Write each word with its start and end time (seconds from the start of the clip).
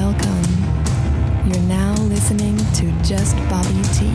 Welcome. 0.00 0.44
You're 1.44 1.66
now 1.66 1.92
listening 2.02 2.56
to 2.56 3.02
Just 3.02 3.36
Bobby 3.48 3.82
T. 3.94 4.06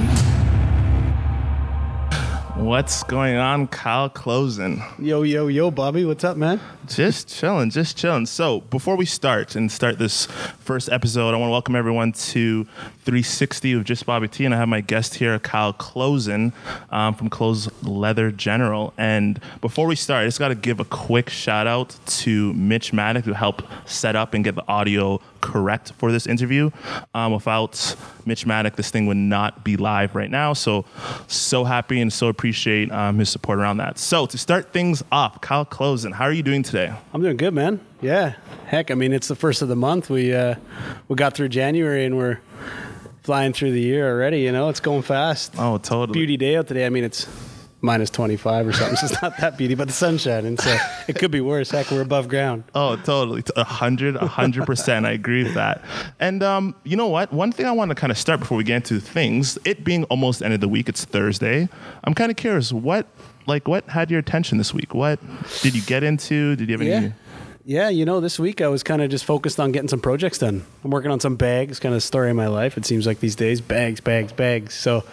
What's 2.56 3.04
going 3.04 3.36
on, 3.36 3.68
Kyle 3.68 4.10
Closen? 4.10 4.82
Yo, 4.98 5.24
yo, 5.24 5.48
yo, 5.48 5.72
Bobby, 5.72 6.06
what's 6.06 6.24
up, 6.24 6.38
man? 6.38 6.62
Just 6.88 7.28
chilling, 7.28 7.70
just 7.70 7.98
chilling. 7.98 8.26
So, 8.28 8.62
before 8.62 8.96
we 8.96 9.06
start 9.06 9.58
and 9.58 9.70
start 9.70 10.00
this 10.00 10.28
first 10.60 10.88
episode, 10.90 11.33
I 11.33 11.38
want 11.38 11.49
to 11.49 11.51
welcome 11.51 11.76
everyone 11.76 12.13
to 12.13 12.63
360 13.04 13.74
of 13.74 13.84
Just 13.84 14.06
Bobby 14.06 14.29
T. 14.29 14.46
And 14.46 14.56
I 14.56 14.60
have 14.60 14.70
my 14.70 14.79
guest 14.79 15.15
here, 15.15 15.38
Kyle 15.40 15.74
Closen 15.74 16.54
um, 16.91 17.13
from 17.13 17.30
Clo's 17.30 17.70
Leather 17.84 18.31
General. 18.31 18.94
And 18.98 19.41
before 19.59 19.86
we 19.86 19.98
start, 19.98 20.23
I 20.23 20.27
just 20.27 20.40
got 20.40 20.48
to 20.48 20.55
give 20.55 20.80
a 20.80 20.86
quick 20.86 21.30
shout 21.30 21.68
out 21.68 21.98
to 22.05 22.54
Mitch 22.54 22.94
Maddock 22.94 23.26
who 23.26 23.34
helped 23.34 23.66
set 23.86 24.16
up 24.16 24.34
and 24.34 24.45
get 24.45 24.55
the 24.55 24.66
audio 24.70 25.20
correct 25.44 25.91
for 25.98 26.11
this 26.11 26.25
interview. 26.25 26.71
Um, 27.13 27.33
without 27.33 27.95
Mitch 28.25 28.45
Maddock, 28.45 28.77
this 28.77 28.89
thing 28.89 29.05
would 29.07 29.17
not 29.17 29.63
be 29.63 29.75
live 29.75 30.15
right 30.15 30.31
now. 30.31 30.53
So, 30.53 30.85
so 31.27 31.65
happy 31.65 31.99
and 31.99 32.11
so 32.11 32.29
appreciate 32.29 32.89
um, 32.91 33.20
his 33.20 33.29
support 33.29 33.59
around 33.59 33.77
that. 33.77 33.99
So, 33.99 34.25
to 34.25 34.37
start 34.37 34.71
things 34.71 35.03
off, 35.11 35.41
Kyle 35.41 35.65
Closen, 35.65 36.13
how 36.13 36.23
are 36.23 36.31
you 36.31 36.43
doing 36.43 36.63
today? 36.63 36.93
I'm 37.13 37.21
doing 37.21 37.35
good, 37.35 37.53
man. 37.53 37.81
Yeah. 38.01 38.35
Heck, 38.67 38.89
I 38.89 38.95
mean, 38.95 39.11
it's 39.11 39.27
the 39.27 39.35
first 39.35 39.61
of 39.61 39.67
the 39.67 39.75
month. 39.75 40.09
We 40.09 40.34
uh, 40.34 40.55
we 41.09 41.15
got 41.17 41.35
through 41.35 41.49
January 41.49 42.05
and 42.05 42.17
we're 42.17 42.39
flying 43.23 43.51
through 43.51 43.73
the 43.73 43.81
year 43.81 44.09
already. 44.09 44.39
You 44.39 44.53
know, 44.53 44.70
it's 44.70 44.79
going 44.79 45.01
fast. 45.01 45.55
Oh, 45.57 45.77
totally. 45.77 46.17
Beauty 46.17 46.37
day 46.37 46.55
out 46.55 46.67
today. 46.67 46.85
I 46.85 46.89
mean, 46.89 47.03
it's 47.03 47.27
minus 47.83 48.09
25 48.09 48.67
or 48.67 48.73
something, 48.73 48.95
so 48.95 49.05
it's 49.11 49.21
not 49.21 49.37
that 49.37 49.57
beauty, 49.57 49.75
but 49.75 49.87
the 49.87 49.93
sun's 49.93 50.21
shining, 50.21 50.57
so 50.57 50.75
it 51.07 51.17
could 51.17 51.29
be 51.29 51.41
worse. 51.41 51.69
Heck, 51.69 51.91
we're 51.91 52.01
above 52.01 52.27
ground. 52.29 52.63
Oh, 52.73 52.95
totally. 52.95 53.43
A 53.55 53.63
hundred, 53.63 54.15
a 54.15 54.25
hundred 54.25 54.65
percent. 54.65 55.05
I 55.05 55.11
agree 55.11 55.43
with 55.43 55.53
that. 55.53 55.83
And 56.19 56.41
um, 56.41 56.73
you 56.83 56.95
know 56.97 57.07
what? 57.07 57.31
One 57.31 57.51
thing 57.51 57.65
I 57.67 57.71
want 57.71 57.89
to 57.89 57.95
kind 57.95 58.09
of 58.09 58.17
start 58.17 58.40
before 58.40 58.57
we 58.57 58.63
get 58.63 58.77
into 58.77 58.99
things, 58.99 59.59
it 59.65 59.84
being 59.84 60.05
almost 60.05 60.40
the 60.40 60.45
end 60.45 60.53
of 60.53 60.62
the 60.62 60.70
week, 60.70 60.90
it's 60.90 61.05
Thursday. 61.05 61.67
I'm 62.05 62.13
kind 62.13 62.31
of 62.31 62.37
curious, 62.37 62.71
what 62.71 63.05
like 63.45 63.67
what 63.67 63.87
had 63.90 64.09
your 64.09 64.20
attention 64.22 64.58
this 64.58 64.73
week? 64.73 64.94
What 64.94 65.20
did 65.62 65.75
you 65.75 65.81
get 65.81 66.03
into? 66.03 66.56
Did 66.56 66.70
you 66.70 66.73
have 66.73 66.81
any 66.81 66.90
Yeah. 67.08 67.12
Yeah, 67.66 67.88
you 67.88 68.03
know, 68.03 68.19
this 68.19 68.38
week 68.38 68.59
I 68.59 68.67
was 68.67 68.83
kind 68.83 69.02
of 69.02 69.09
just 69.09 69.23
focused 69.23 69.58
on 69.58 69.72
getting 69.72 69.88
some 69.88 70.02
projects 70.02 70.38
done. 70.38 70.66
I'm 70.83 70.92
working 70.92 71.11
on 71.11 71.22
some 71.22 71.38
bags, 71.38 71.80
kind 71.80 71.95
of 71.95 72.03
story 72.03 72.30
of 72.30 72.36
my 72.36 72.47
life. 72.47 72.75
It 72.78 72.86
seems 72.86 73.08
like 73.08 73.22
these 73.22 73.36
days, 73.38 73.61
bags, 73.61 74.02
bags, 74.02 74.33
bags. 74.33 74.73
So, 74.73 75.06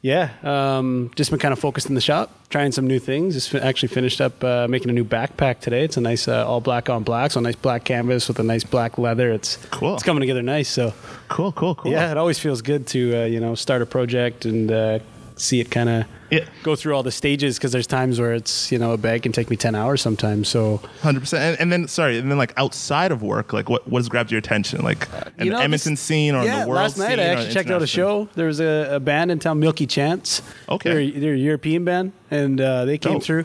yeah, 0.00 0.30
um, 0.44 1.10
just 1.16 1.30
been 1.30 1.40
kind 1.40 1.52
of 1.52 1.58
focused 1.58 1.88
in 1.88 1.96
the 1.96 2.00
shop, 2.00 2.30
trying 2.50 2.70
some 2.70 2.86
new 2.86 3.00
things. 3.00 3.34
Just 3.34 3.52
actually 3.52 3.88
finished 3.88 4.20
up 4.20 4.44
uh, 4.44 4.68
making 4.68 4.90
a 4.90 4.92
new 4.92 5.04
backpack 5.04 5.58
today. 5.58 5.82
It's 5.82 5.96
a 5.96 6.00
nice 6.00 6.28
uh, 6.28 6.46
all 6.46 6.60
black 6.60 6.88
on 6.88 7.02
black, 7.02 7.32
so 7.32 7.40
a 7.40 7.42
nice 7.42 7.56
black 7.56 7.82
canvas 7.82 8.28
with 8.28 8.38
a 8.38 8.44
nice 8.44 8.62
black 8.62 8.96
leather. 8.96 9.32
It's 9.32 9.56
Cool. 9.72 9.94
It's 9.94 10.04
coming 10.04 10.20
together 10.20 10.42
nice. 10.42 10.68
So, 10.68 10.94
Cool, 11.28 11.50
cool, 11.50 11.74
cool. 11.74 11.90
yeah, 11.90 12.12
it 12.12 12.16
always 12.16 12.38
feels 12.38 12.62
good 12.62 12.86
to 12.88 13.22
uh, 13.22 13.24
you 13.24 13.40
know 13.40 13.56
start 13.56 13.82
a 13.82 13.86
project 13.86 14.44
and 14.44 14.70
uh, 14.70 15.00
see 15.34 15.58
it 15.58 15.68
kind 15.72 15.88
of 15.88 16.04
Yeah. 16.30 16.44
go 16.62 16.76
through 16.76 16.94
all 16.94 17.02
the 17.02 17.10
stages 17.12 17.56
because 17.56 17.72
there's 17.72 17.86
times 17.86 18.20
where 18.20 18.34
it's 18.34 18.70
you 18.70 18.78
know 18.78 18.92
a 18.92 18.98
bag 18.98 19.22
can 19.22 19.32
take 19.32 19.48
me 19.48 19.56
10 19.56 19.74
hours 19.74 20.02
sometimes 20.02 20.48
so 20.48 20.80
Hundred 21.02 21.20
percent, 21.20 21.42
and, 21.42 21.60
and 21.60 21.72
then 21.72 21.88
sorry, 21.88 22.18
and 22.18 22.30
then 22.30 22.36
like 22.38 22.52
outside 22.56 23.12
of 23.12 23.22
work, 23.22 23.52
like 23.52 23.68
what 23.70 23.88
what 23.88 24.00
has 24.00 24.08
grabbed 24.08 24.30
your 24.30 24.38
attention, 24.38 24.82
like 24.82 25.08
an 25.38 25.46
You 25.46 25.52
know, 25.52 25.58
Edmonton 25.60 25.92
this- 25.94 26.00
scene 26.00 26.34
or 26.34 26.44
yeah, 26.44 26.62
the 26.62 26.68
world 26.68 26.82
last 26.82 26.98
night 26.98 27.18
I 27.18 27.24
actually 27.24 27.52
checked 27.54 27.70
out 27.70 27.80
a 27.82 27.86
show. 27.86 28.28
There 28.34 28.46
was 28.46 28.60
a, 28.60 28.96
a 28.96 29.00
band 29.00 29.30
in 29.30 29.38
town, 29.38 29.58
Milky 29.58 29.86
Chance. 29.86 30.42
Okay. 30.68 31.10
they're, 31.10 31.20
they're 31.20 31.34
a 31.34 31.36
European 31.38 31.84
band, 31.84 32.12
and 32.30 32.60
uh, 32.60 32.84
they 32.84 32.98
came 32.98 33.14
Dope. 33.14 33.22
through. 33.22 33.44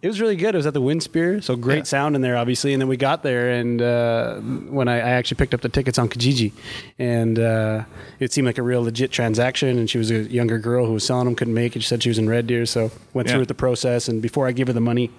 It 0.00 0.06
was 0.06 0.20
really 0.20 0.36
good. 0.36 0.54
It 0.54 0.58
was 0.58 0.66
at 0.66 0.74
the 0.74 0.80
Winspear, 0.80 1.42
so 1.42 1.56
great 1.56 1.78
Yeah. 1.78 1.82
sound 1.82 2.14
in 2.14 2.22
there, 2.22 2.36
obviously. 2.36 2.72
And 2.72 2.80
then 2.80 2.88
we 2.88 2.96
got 2.96 3.24
there, 3.24 3.50
and 3.50 3.82
uh, 3.82 4.36
when 4.36 4.86
I, 4.86 4.94
I 4.98 5.10
actually 5.10 5.38
picked 5.38 5.54
up 5.54 5.60
the 5.60 5.68
tickets 5.68 5.98
on 5.98 6.08
Kijiji, 6.08 6.52
and 7.00 7.36
uh, 7.36 7.82
it 8.20 8.32
seemed 8.32 8.46
like 8.46 8.58
a 8.58 8.62
real 8.62 8.82
legit 8.82 9.10
transaction. 9.10 9.76
And 9.76 9.90
she 9.90 9.98
was 9.98 10.12
a 10.12 10.20
younger 10.22 10.58
girl 10.60 10.86
who 10.86 10.92
was 10.92 11.04
selling 11.04 11.24
them, 11.24 11.34
couldn't 11.34 11.54
make 11.54 11.74
it. 11.74 11.82
She 11.82 11.88
said 11.88 12.00
she 12.04 12.10
was 12.10 12.18
in 12.18 12.28
Red 12.28 12.46
Deer, 12.46 12.64
so 12.64 12.92
went 13.12 13.26
Yeah. 13.26 13.32
through 13.32 13.40
with 13.40 13.48
the 13.48 13.54
process. 13.54 14.08
And 14.08 14.22
before 14.22 14.46
I 14.46 14.52
gave 14.52 14.68
her 14.68 14.72
the 14.72 14.80
money, 14.80 15.10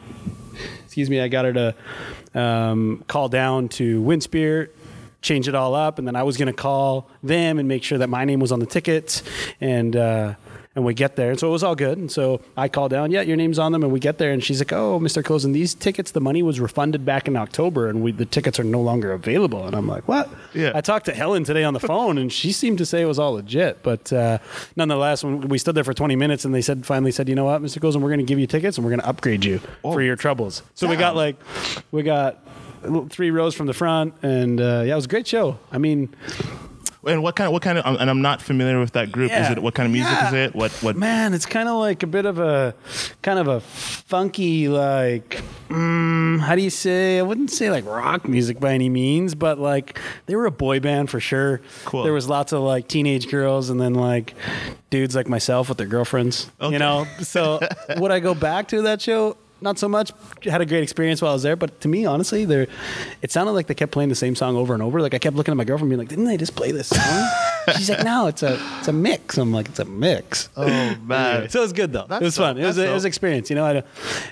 excuse 0.85 1.09
me, 1.09 1.19
I 1.19 1.27
got 1.27 1.43
her 1.43 1.53
to 2.33 2.39
um, 2.39 3.03
call 3.09 3.27
down 3.27 3.67
to 3.69 4.01
Winspear, 4.01 4.69
change 5.21 5.49
it 5.49 5.55
all 5.55 5.75
up, 5.75 5.99
and 5.99 6.07
then 6.07 6.15
I 6.15 6.23
was 6.23 6.37
going 6.37 6.47
to 6.47 6.53
call 6.53 7.09
them 7.21 7.59
and 7.59 7.67
make 7.67 7.83
sure 7.83 7.97
that 7.97 8.07
my 8.09 8.23
name 8.23 8.39
was 8.39 8.53
on 8.53 8.59
the 8.61 8.65
tickets, 8.65 9.23
and 9.59 9.93
uh, 9.97 10.35
and 10.79 10.85
we 10.85 10.93
get 10.93 11.17
there, 11.17 11.29
and 11.29 11.37
so 11.37 11.49
it 11.49 11.51
was 11.51 11.61
all 11.61 11.75
good. 11.75 11.97
And 11.97 12.09
so 12.09 12.39
I 12.55 12.69
call 12.69 12.87
down, 12.87 13.11
yeah, 13.11 13.19
your 13.21 13.35
name's 13.35 13.59
on 13.59 13.73
them, 13.73 13.83
and 13.83 13.91
we 13.91 13.99
get 13.99 14.17
there, 14.17 14.31
and 14.31 14.41
she's 14.41 14.61
like, 14.61 14.71
oh, 14.71 14.97
Mr. 14.97 15.21
Closen, 15.21 15.51
these 15.51 15.73
tickets, 15.73 16.11
the 16.11 16.21
money 16.21 16.41
was 16.41 16.61
refunded 16.61 17.03
back 17.03 17.27
in 17.27 17.35
October, 17.35 17.89
and 17.89 18.01
we 18.01 18.13
the 18.13 18.25
tickets 18.25 18.57
are 18.61 18.63
no 18.63 18.79
longer 18.79 19.11
available. 19.11 19.67
And 19.67 19.75
I'm 19.75 19.87
like, 19.87 20.07
what? 20.07 20.29
Yeah. 20.53 20.71
I 20.73 20.79
talked 20.79 21.05
to 21.07 21.13
Helen 21.13 21.43
today 21.43 21.65
on 21.65 21.73
the 21.73 21.81
phone, 21.81 22.17
and 22.17 22.31
she 22.31 22.53
seemed 22.53 22.77
to 22.77 22.85
say 22.85 23.01
it 23.01 23.05
was 23.05 23.19
all 23.19 23.33
legit, 23.33 23.83
but 23.83 24.11
uh, 24.13 24.37
nonetheless, 24.77 25.21
when 25.21 25.49
we 25.49 25.57
stood 25.57 25.75
there 25.75 25.83
for 25.83 25.93
20 25.93 26.15
minutes, 26.15 26.45
and 26.45 26.55
they 26.55 26.61
said 26.61 26.85
finally 26.85 27.11
said, 27.11 27.27
you 27.27 27.35
know 27.35 27.45
what, 27.45 27.61
Mr. 27.61 27.79
Closen, 27.79 28.01
we're 28.01 28.09
going 28.09 28.19
to 28.19 28.25
give 28.25 28.39
you 28.39 28.47
tickets, 28.47 28.77
and 28.77 28.85
we're 28.85 28.91
going 28.91 29.01
to 29.01 29.07
upgrade 29.07 29.43
you 29.43 29.59
for 29.81 30.01
your 30.01 30.15
troubles. 30.15 30.63
So 30.75 30.87
we 30.87 30.95
got 30.95 31.17
like, 31.17 31.35
we 31.91 32.03
got 32.03 32.41
three 33.09 33.31
rows 33.31 33.53
from 33.53 33.67
the 33.67 33.73
front, 33.73 34.13
and 34.23 34.61
uh, 34.61 34.83
yeah, 34.85 34.93
it 34.93 34.95
was 34.95 35.05
a 35.05 35.09
great 35.09 35.27
show. 35.27 35.59
I 35.73 35.77
mean, 35.77 36.15
And 37.05 37.23
what 37.23 37.35
kind 37.37 37.47
of 37.47 37.53
what 37.53 37.61
kind 37.61 37.77
of? 37.77 37.85
And 37.99 38.09
I'm 38.09 38.21
not 38.21 38.41
familiar 38.41 38.79
with 38.79 38.91
that 38.91 39.09
group. 39.11 39.31
Is 39.31 39.49
it 39.49 39.59
what 39.63 39.73
kind 39.73 39.85
of 39.87 39.93
music 39.93 40.11
Yeah. 40.11 40.27
is 40.27 40.33
it? 40.33 40.55
What 40.55 40.71
what? 40.83 40.97
man, 40.97 41.33
it's 41.33 41.45
kind 41.45 41.69
of 41.69 41.77
like 41.77 42.03
a 42.03 42.07
bit 42.07 42.25
of 42.25 42.39
a 42.39 42.75
kind 43.21 43.39
of 43.39 43.47
a 43.47 43.61
funky, 43.61 44.67
like, 44.67 45.41
mm, 45.69 46.39
how 46.41 46.55
do 46.55 46.61
you 46.61 46.69
say? 46.69 47.17
I 47.17 47.21
wouldn't 47.21 47.51
say 47.51 47.71
like 47.71 47.85
rock 47.85 48.27
music 48.27 48.59
by 48.59 48.73
any 48.73 48.89
means, 48.89 49.33
but 49.33 49.59
like 49.59 49.97
they 50.25 50.35
were 50.35 50.45
a 50.45 50.51
boy 50.51 50.81
band 50.81 51.09
for 51.09 51.21
sure. 51.21 51.61
Cool. 51.85 52.03
There 52.03 52.11
was 52.13 52.27
lots 52.27 52.51
of 52.51 52.61
like 52.63 52.89
teenage 52.89 53.29
girls, 53.31 53.69
and 53.69 53.79
then 53.79 53.93
like 53.93 54.33
dudes 54.89 55.15
like 55.15 55.29
myself 55.29 55.69
with 55.69 55.77
their 55.77 55.87
girlfriends. 55.87 56.51
Okay. 56.59 56.73
You 56.73 56.79
know, 56.79 57.07
so 57.21 57.59
would 57.97 58.11
I 58.11 58.19
go 58.19 58.33
back 58.35 58.67
to 58.69 58.81
that 58.83 59.01
show? 59.01 59.37
Not 59.61 59.77
so 59.77 59.89
much. 59.89 60.11
Had 60.43 60.61
a 60.61 60.65
great 60.65 60.83
experience 60.83 61.21
while 61.21 61.31
I 61.31 61.33
was 61.33 61.43
there, 61.43 61.55
but 61.55 61.81
to 61.81 61.87
me, 61.87 62.05
honestly, 62.05 62.45
there, 62.45 62.67
it 63.21 63.31
sounded 63.31 63.51
like 63.51 63.67
they 63.67 63.73
kept 63.73 63.91
playing 63.91 64.09
the 64.09 64.15
same 64.15 64.35
song 64.35 64.55
over 64.55 64.73
and 64.73 64.81
over. 64.81 65.01
Like 65.01 65.13
I 65.13 65.19
kept 65.19 65.35
looking 65.35 65.51
at 65.51 65.57
my 65.57 65.65
girlfriend, 65.65 65.89
being 65.89 65.99
like, 65.99 66.07
"Didn't 66.07 66.25
they 66.25 66.37
just 66.37 66.55
play 66.55 66.71
this 66.71 66.87
song?" 66.87 67.29
She's 67.77 67.89
like, 67.89 68.03
"No, 68.03 68.27
it's 68.27 68.41
a 68.43 68.59
it's 68.79 68.87
a 68.87 68.93
mix." 68.93 69.37
I'm 69.37 69.51
like, 69.51 69.67
"It's 69.69 69.79
a 69.79 69.85
mix." 69.85 70.49
Oh 70.57 70.65
man. 71.03 71.49
So 71.49 71.59
it 71.59 71.63
was 71.63 71.73
good 71.73 71.93
though. 71.93 72.05
That's 72.07 72.21
it 72.21 72.25
was 72.25 72.35
dope. 72.35 72.45
fun. 72.45 72.57
It 72.57 72.65
was 72.65 72.75
That's 72.77 72.87
a, 72.87 72.91
it 72.91 72.93
was 72.93 73.05
experience, 73.05 73.49
you 73.49 73.55
know. 73.55 73.65
I 73.65 73.83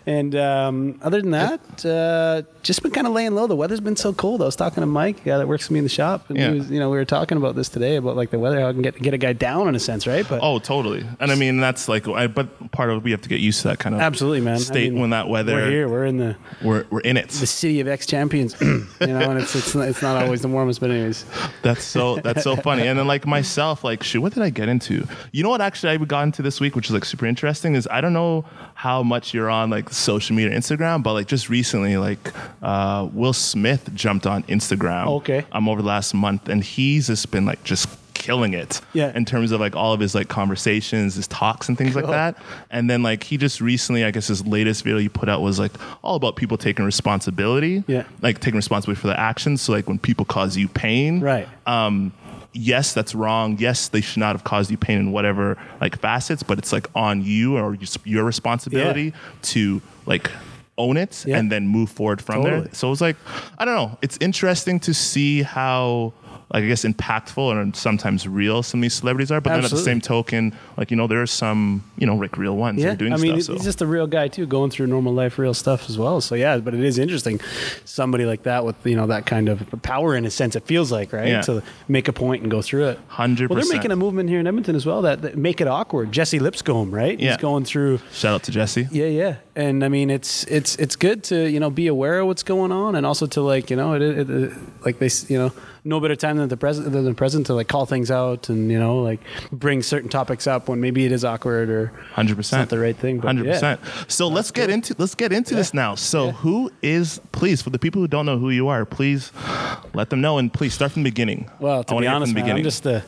and 0.05 0.35
um, 0.35 0.99
other 1.01 1.21
than 1.21 1.31
that, 1.31 1.85
uh, 1.85 2.41
just 2.63 2.81
been 2.81 2.91
kind 2.91 3.05
of 3.07 3.13
laying 3.13 3.35
low. 3.35 3.47
The 3.47 3.55
weather's 3.55 3.79
been 3.79 3.95
so 3.95 4.13
cold. 4.13 4.41
I 4.41 4.45
was 4.45 4.55
talking 4.55 4.81
to 4.81 4.87
Mike, 4.87 5.21
a 5.21 5.23
guy 5.29 5.37
that 5.37 5.47
works 5.47 5.65
with 5.65 5.71
me 5.71 5.79
in 5.79 5.85
the 5.85 5.89
shop, 5.89 6.29
and 6.29 6.37
Yeah. 6.37 6.51
he 6.51 6.59
was, 6.59 6.71
you 6.71 6.79
know, 6.79 6.89
we 6.89 6.97
were 6.97 7.05
talking 7.05 7.37
about 7.37 7.55
this 7.55 7.69
today 7.69 7.95
about 7.97 8.15
like 8.15 8.31
the 8.31 8.39
weather, 8.39 8.59
how 8.59 8.69
I 8.69 8.73
can 8.73 8.81
get 8.81 8.99
get 9.01 9.13
a 9.13 9.17
guy 9.17 9.33
down 9.33 9.67
in 9.67 9.75
a 9.75 9.79
sense, 9.79 10.07
right? 10.07 10.27
But 10.27 10.39
Oh, 10.41 10.59
totally. 10.59 11.05
And 11.19 11.31
I 11.31 11.35
mean, 11.35 11.59
that's 11.59 11.87
like, 11.87 12.07
I, 12.07 12.27
but 12.27 12.71
part 12.71 12.89
of 12.89 12.97
it, 12.97 13.03
we 13.03 13.11
have 13.11 13.21
to 13.21 13.29
get 13.29 13.39
used 13.39 13.61
to 13.61 13.67
that 13.69 13.79
kind 13.79 13.93
of 13.95 14.01
absolutely, 14.01 14.41
man. 14.41 14.55
I 14.55 14.59
state 14.59 14.91
mean, 14.91 15.01
when 15.01 15.09
that 15.11 15.27
weather. 15.29 15.53
We're 15.53 15.69
here. 15.69 15.87
We're 15.89 16.05
in 16.05 16.17
the 16.17 16.35
We're, 16.63 16.85
we're 16.89 17.01
in 17.01 17.17
it. 17.17 17.29
the 17.29 17.45
city 17.47 17.79
of 17.81 17.87
ex 17.87 18.05
champions, 18.05 18.55
you 18.61 18.87
know, 19.01 19.29
and 19.29 19.39
it's 19.39 19.55
it's 19.55 19.75
it's 19.75 20.01
not 20.01 20.21
always 20.23 20.41
the 20.41 20.47
warmest, 20.47 20.79
but 20.79 20.89
anyways. 20.91 21.25
That's 21.61 21.83
so 21.83 22.17
that's 22.17 22.43
so 22.43 22.55
funny. 22.55 22.87
And 22.87 22.97
then 22.97 23.07
like 23.07 23.25
myself, 23.27 23.83
like 23.83 24.03
shoot, 24.03 24.21
what 24.21 24.33
did 24.33 24.43
I 24.43 24.49
get 24.49 24.69
into? 24.69 25.07
You 25.31 25.43
know 25.43 25.49
what 25.49 25.61
actually 25.61 25.91
I 25.93 25.97
got 25.97 26.23
into 26.23 26.41
this 26.41 26.59
week, 26.59 26.75
which 26.75 26.87
is 26.87 26.91
like 26.91 27.05
super 27.05 27.25
interesting, 27.25 27.75
is 27.75 27.87
I 27.91 28.01
don't 28.01 28.13
know 28.13 28.45
how 28.75 29.03
much 29.03 29.33
you're 29.33 29.49
on 29.49 29.69
like 29.69 29.89
social 29.89 30.35
media, 30.35 30.57
Instagram, 30.57 31.03
but 31.03 31.13
like 31.13 31.27
just 31.27 31.49
recently, 31.49 31.97
like 31.97 32.33
uh, 32.61 33.07
Will 33.13 33.33
Smith 33.33 33.89
jumped 33.93 34.25
on 34.25 34.43
Instagram. 34.43 35.07
Okay. 35.07 35.45
I'm 35.51 35.63
um, 35.63 35.69
over 35.69 35.81
the 35.81 35.87
last 35.87 36.13
month, 36.13 36.49
and 36.49 36.63
he's 36.63 37.07
just 37.07 37.29
been 37.31 37.45
like 37.45 37.63
just 37.63 37.87
killing 38.13 38.53
it. 38.53 38.81
Yeah. 38.93 39.15
In 39.15 39.25
terms 39.25 39.51
of 39.51 39.59
like 39.59 39.75
all 39.75 39.93
of 39.93 39.99
his 39.99 40.15
like 40.15 40.27
conversations, 40.27 41.15
his 41.15 41.27
talks 41.27 41.69
and 41.69 41.77
things 41.77 41.95
like 41.95 42.07
that. 42.07 42.35
And 42.71 42.89
then 42.89 43.03
like 43.03 43.23
he 43.23 43.37
just 43.37 43.61
recently, 43.61 44.03
I 44.03 44.11
guess 44.11 44.27
his 44.27 44.45
latest 44.45 44.83
video 44.83 44.99
he 44.99 45.07
put 45.07 45.29
out 45.29 45.41
was 45.41 45.59
like 45.59 45.71
all 46.03 46.15
about 46.15 46.35
people 46.35 46.57
taking 46.57 46.83
responsibility. 46.83 47.83
Yeah. 47.87 48.03
Like 48.21 48.39
taking 48.39 48.57
responsibility 48.57 48.99
for 48.99 49.07
their 49.07 49.19
actions. 49.19 49.61
So 49.61 49.71
like 49.71 49.87
when 49.87 49.99
people 49.99 50.25
cause 50.25 50.57
you 50.57 50.67
pain 50.67 51.19
Right. 51.19 51.47
um, 51.67 52.11
yes, 52.57 52.93
that's 52.93 53.13
wrong. 53.15 53.57
Yes, 53.59 53.87
they 53.87 54.01
should 54.01 54.19
not 54.19 54.33
have 54.35 54.43
caused 54.43 54.71
you 54.71 54.77
pain 54.77 54.97
in 54.99 55.11
whatever 55.11 55.57
like 55.79 55.99
facets, 55.99 56.43
but 56.43 56.57
it's 56.57 56.73
like 56.73 56.87
on 56.95 57.23
you 57.23 57.57
or 57.57 57.77
your 58.03 58.23
responsibility 58.25 59.13
to 59.43 59.81
like 60.05 60.29
own 60.77 60.95
it 60.97 61.23
Yeah. 61.25 61.37
and 61.37 61.51
then 61.51 61.67
move 61.67 61.89
forward 61.89 62.21
from 62.21 62.43
Totally. 62.43 62.61
there. 62.65 62.73
So 62.73 62.91
it's 62.91 63.01
like 63.01 63.15
I 63.57 63.65
don't 63.65 63.75
know. 63.75 63.97
It's 64.01 64.17
interesting 64.21 64.79
to 64.81 64.93
see 64.93 65.41
how 65.43 66.13
I 66.49 66.61
guess 66.61 66.85
impactful 66.85 67.61
and 67.61 67.75
sometimes 67.75 68.25
real 68.25 68.63
some 68.63 68.79
of 68.79 68.83
these 68.83 68.93
celebrities 68.93 69.31
are, 69.31 69.41
but 69.41 69.49
then 69.53 69.65
at 69.65 69.69
the 69.71 69.77
same 69.77 69.99
token, 69.99 70.55
like 70.77 70.91
you 70.91 70.95
know, 70.97 71.05
there 71.05 71.21
are 71.21 71.27
some 71.27 71.83
you 71.97 72.07
know 72.07 72.15
like 72.15 72.37
real 72.37 72.55
ones 72.55 72.81
Yeah, 72.81 72.95
doing 72.95 73.11
I 73.11 73.17
mean, 73.17 73.41
stuff. 73.41 73.55
he's 73.55 73.63
so. 73.63 73.69
just 73.69 73.81
a 73.81 73.85
real 73.85 74.07
guy 74.07 74.29
too, 74.29 74.45
going 74.45 74.71
through 74.71 74.87
normal 74.87 75.13
life, 75.13 75.37
real 75.37 75.53
stuff 75.53 75.89
as 75.89 75.97
well. 75.97 76.21
So 76.21 76.35
yeah, 76.35 76.57
but 76.59 76.73
it 76.73 76.79
is 76.83 76.97
interesting, 76.99 77.41
somebody 77.83 78.25
like 78.25 78.43
that 78.43 78.63
with 78.65 78.75
you 78.85 78.95
know 78.95 79.07
that 79.07 79.25
kind 79.25 79.49
of 79.49 79.61
power 79.81 80.15
in 80.15 80.25
a 80.25 80.29
sense. 80.29 80.55
It 80.55 80.63
feels 80.63 80.91
like 80.91 81.11
right 81.11 81.27
Yeah. 81.27 81.41
to 81.41 81.63
make 81.89 82.07
a 82.07 82.13
point 82.13 82.43
and 82.43 82.49
go 82.51 82.61
through 82.61 82.87
it. 82.87 82.99
100%. 83.09 83.49
Well, 83.49 83.59
they're 83.59 83.73
making 83.75 83.91
a 83.91 83.95
movement 83.97 84.29
here 84.29 84.39
in 84.39 84.47
Edmonton 84.47 84.75
as 84.75 84.85
well 84.85 85.01
that, 85.01 85.21
that 85.23 85.37
make 85.37 85.59
it 85.59 85.67
awkward. 85.67 86.11
Jesse 86.13 86.39
Lipscombe, 86.39 86.91
right? 86.93 87.19
Yeah. 87.19 87.31
He's 87.31 87.37
going 87.37 87.65
through. 87.65 87.99
Shout 88.13 88.35
out 88.35 88.43
to 88.43 88.51
Jesse. 88.51 88.87
Yeah, 88.91 89.07
yeah, 89.07 89.35
and 89.55 89.83
I 89.83 89.89
mean 89.89 90.09
it's 90.09 90.45
it's 90.45 90.77
it's 90.77 90.95
good 90.95 91.23
to 91.25 91.49
you 91.49 91.59
know 91.59 91.69
be 91.69 91.87
aware 91.87 92.19
of 92.21 92.27
what's 92.27 92.43
going 92.43 92.71
on, 92.71 92.95
and 92.95 93.05
also 93.05 93.25
to 93.27 93.41
like 93.41 93.69
you 93.69 93.75
know 93.75 93.93
it, 93.95 94.01
it, 94.01 94.29
it 94.29 94.53
like 94.85 94.99
they 94.99 95.09
you 95.27 95.37
know 95.37 95.51
no 95.87 95.99
better 95.99 96.15
time 96.15 96.37
than 96.37 96.49
the 96.49 96.57
present 96.57 96.91
than 96.91 97.05
the 97.05 97.13
present 97.13 97.47
to 97.47 97.53
like 97.53 97.67
call 97.67 97.85
things 97.85 98.11
out 98.11 98.49
and 98.49 98.71
you 98.71 98.79
know 98.79 99.01
like 99.01 99.19
bring 99.51 99.81
certain 99.81 100.09
topics 100.09 100.45
up 100.45 100.67
when 100.67 100.79
maybe 100.81 101.05
it 101.05 101.11
is 101.11 101.23
awkward 101.23 101.69
or 101.69 101.87
Hundred 102.11 102.33
it's 102.33 102.49
percent, 102.49 102.61
not 102.61 102.69
the 102.69 102.79
right 102.79 102.95
thing. 102.95 103.19
But 103.19 103.27
Hundred 103.27 103.47
yeah. 103.47 103.53
percent. 103.53 103.81
So 104.07 104.27
let's 104.27 104.51
get 104.51 104.69
into 104.69 104.95
let's 104.97 105.15
get 105.15 105.31
into 105.31 105.55
this 105.55 105.73
now. 105.73 105.95
So 105.95 106.31
who 106.31 106.71
is 106.81 107.21
please 107.31 107.61
for 107.61 107.69
the 107.69 107.79
people 107.79 108.01
who 108.01 108.07
don't 108.07 108.25
know 108.25 108.37
who 108.37 108.49
you 108.49 108.67
are, 108.67 108.85
please 108.85 109.31
let 109.93 110.09
them 110.09 110.21
know 110.21 110.37
and 110.37 110.53
please 110.53 110.73
start 110.73 110.91
from 110.91 111.03
the 111.03 111.09
beginning. 111.09 111.49
Well, 111.59 111.83
to 111.83 111.93
wanna 111.93 112.03
be 112.03 112.07
honest, 112.07 112.33
man, 112.33 112.49
I'm 112.49 112.63
just 112.63 112.85
a 112.85 113.03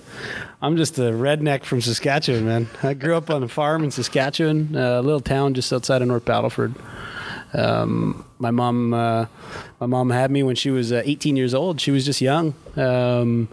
I'm 0.61 0.77
just 0.77 0.97
a 0.97 1.11
redneck 1.11 1.63
from 1.63 1.81
Saskatchewan, 1.81 2.45
man. 2.45 2.69
I 2.83 2.93
grew 2.93 3.15
up 3.15 3.29
on 3.29 3.43
a 3.43 3.47
farm 3.47 3.83
in 3.83 3.91
Saskatchewan, 3.91 4.75
a 4.75 5.01
little 5.01 5.21
town 5.21 5.53
just 5.53 5.71
outside 5.71 6.01
of 6.01 6.07
North 6.07 6.25
Battleford. 6.25 6.75
Um, 7.54 8.25
my 8.38 8.51
mom, 8.51 8.94
uh, 8.94 9.25
my 9.80 9.88
mom 9.88 10.10
had 10.10 10.31
me 10.31 10.44
when 10.44 10.56
she 10.56 10.69
was 10.69 10.92
uh, 10.92 11.01
18 11.04 11.36
years 11.36 11.54
old. 11.54 11.81
She 11.81 11.92
was 11.92 12.06
just 12.06 12.22
young, 12.22 12.54
um, 12.75 13.48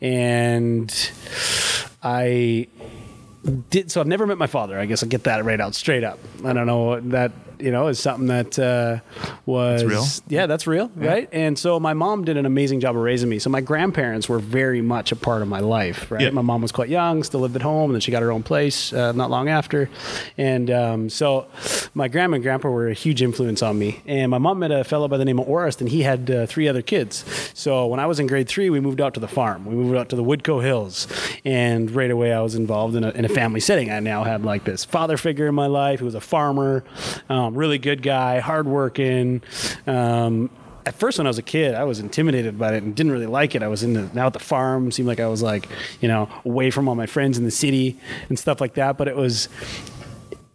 and 0.00 0.92
I 2.02 2.68
did 3.70 3.90
so 3.90 4.00
I've 4.00 4.06
never 4.06 4.26
met 4.26 4.38
my 4.38 4.46
father. 4.46 4.78
I 4.78 4.86
guess 4.86 5.02
I'll 5.02 5.08
get 5.08 5.24
that 5.24 5.44
right 5.44 5.60
out 5.60 5.74
straight 5.74 6.04
up. 6.04 6.18
I 6.44 6.52
don't 6.52 6.66
know 6.66 7.00
that 7.00 7.32
you 7.60 7.70
know 7.70 7.88
is 7.88 7.98
something 7.98 8.26
that 8.28 8.58
uh, 8.58 9.00
was 9.46 9.84
real? 9.84 10.04
Yeah, 10.28 10.46
that's 10.46 10.66
real, 10.66 10.90
right? 10.94 11.28
And 11.32 11.58
so 11.58 11.78
my 11.80 11.94
mom 11.94 12.24
did 12.24 12.36
an 12.36 12.46
amazing 12.46 12.80
job 12.80 12.96
of 12.96 13.02
raising 13.02 13.28
me. 13.28 13.38
So 13.38 13.50
my 13.50 13.60
grandparents 13.60 14.28
were 14.28 14.38
very 14.38 14.80
much 14.80 15.12
a 15.12 15.16
part 15.16 15.42
of 15.42 15.48
my 15.48 15.60
life, 15.60 16.10
right? 16.10 16.22
Yeah. 16.22 16.30
My 16.30 16.42
mom 16.42 16.62
was 16.62 16.72
quite 16.72 16.88
young, 16.88 17.22
still 17.22 17.40
lived 17.40 17.56
at 17.56 17.62
home, 17.62 17.90
and 17.90 17.94
then 17.94 18.00
she 18.00 18.10
got 18.10 18.22
her 18.22 18.32
own 18.32 18.42
place 18.42 18.92
uh, 18.92 19.12
not 19.12 19.30
long 19.30 19.48
after. 19.48 19.90
And 20.36 20.70
um, 20.70 21.10
so 21.10 21.46
my 21.94 22.08
grandma 22.08 22.36
and 22.36 22.42
grandpa 22.42 22.68
were 22.68 22.88
a 22.88 22.94
huge 22.94 23.22
influence 23.22 23.62
on 23.62 23.78
me. 23.78 24.02
And 24.06 24.30
my 24.30 24.38
mom 24.38 24.58
met 24.60 24.70
a 24.70 24.84
fellow 24.84 25.08
by 25.08 25.16
the 25.16 25.24
name 25.24 25.38
of 25.38 25.46
Orest, 25.46 25.80
and 25.80 25.88
he 25.88 26.02
had 26.02 26.30
uh, 26.30 26.46
three 26.46 26.68
other 26.68 26.82
kids. 26.82 27.24
So 27.54 27.86
when 27.86 28.00
I 28.00 28.06
was 28.06 28.20
in 28.20 28.26
grade 28.26 28.48
three, 28.48 28.70
we 28.70 28.80
moved 28.80 29.00
out 29.00 29.14
to 29.14 29.20
the 29.20 29.28
farm. 29.28 29.64
We 29.64 29.74
moved 29.74 29.96
out 29.96 30.08
to 30.10 30.16
the 30.16 30.24
Woodco 30.24 30.62
Hills, 30.62 31.06
and 31.44 31.90
right 31.90 32.10
away 32.10 32.32
I 32.32 32.40
was 32.40 32.54
involved 32.54 32.94
in 32.96 33.04
a, 33.04 33.10
in 33.10 33.24
a 33.24 33.28
family 33.28 33.60
setting. 33.60 33.90
I 33.90 34.00
now 34.00 34.24
had 34.24 34.44
like 34.44 34.64
this 34.64 34.84
father 34.84 35.16
figure 35.16 35.46
in 35.46 35.54
my 35.54 35.66
life 35.66 36.00
who 36.00 36.04
was 36.04 36.14
a 36.14 36.20
farmer, 36.20 36.84
um, 37.28 37.47
really 37.50 37.78
good 37.78 38.02
guy, 38.02 38.40
hardworking. 38.40 39.42
Um, 39.86 40.50
at 40.86 40.94
first 40.94 41.18
when 41.18 41.26
I 41.26 41.30
was 41.30 41.38
a 41.38 41.42
kid, 41.42 41.74
I 41.74 41.84
was 41.84 42.00
intimidated 42.00 42.58
by 42.58 42.74
it 42.74 42.82
and 42.82 42.94
didn't 42.94 43.12
really 43.12 43.26
like 43.26 43.54
it. 43.54 43.62
I 43.62 43.68
was 43.68 43.82
in 43.82 43.92
the, 43.92 44.10
now 44.14 44.26
at 44.26 44.32
the 44.32 44.38
farm, 44.38 44.90
seemed 44.90 45.06
like 45.06 45.20
I 45.20 45.26
was 45.26 45.42
like, 45.42 45.68
you 46.00 46.08
know, 46.08 46.30
away 46.46 46.70
from 46.70 46.88
all 46.88 46.94
my 46.94 47.06
friends 47.06 47.36
in 47.36 47.44
the 47.44 47.50
city 47.50 47.98
and 48.30 48.38
stuff 48.38 48.60
like 48.60 48.74
that. 48.74 48.96
But 48.96 49.06
it 49.06 49.16
was, 49.16 49.48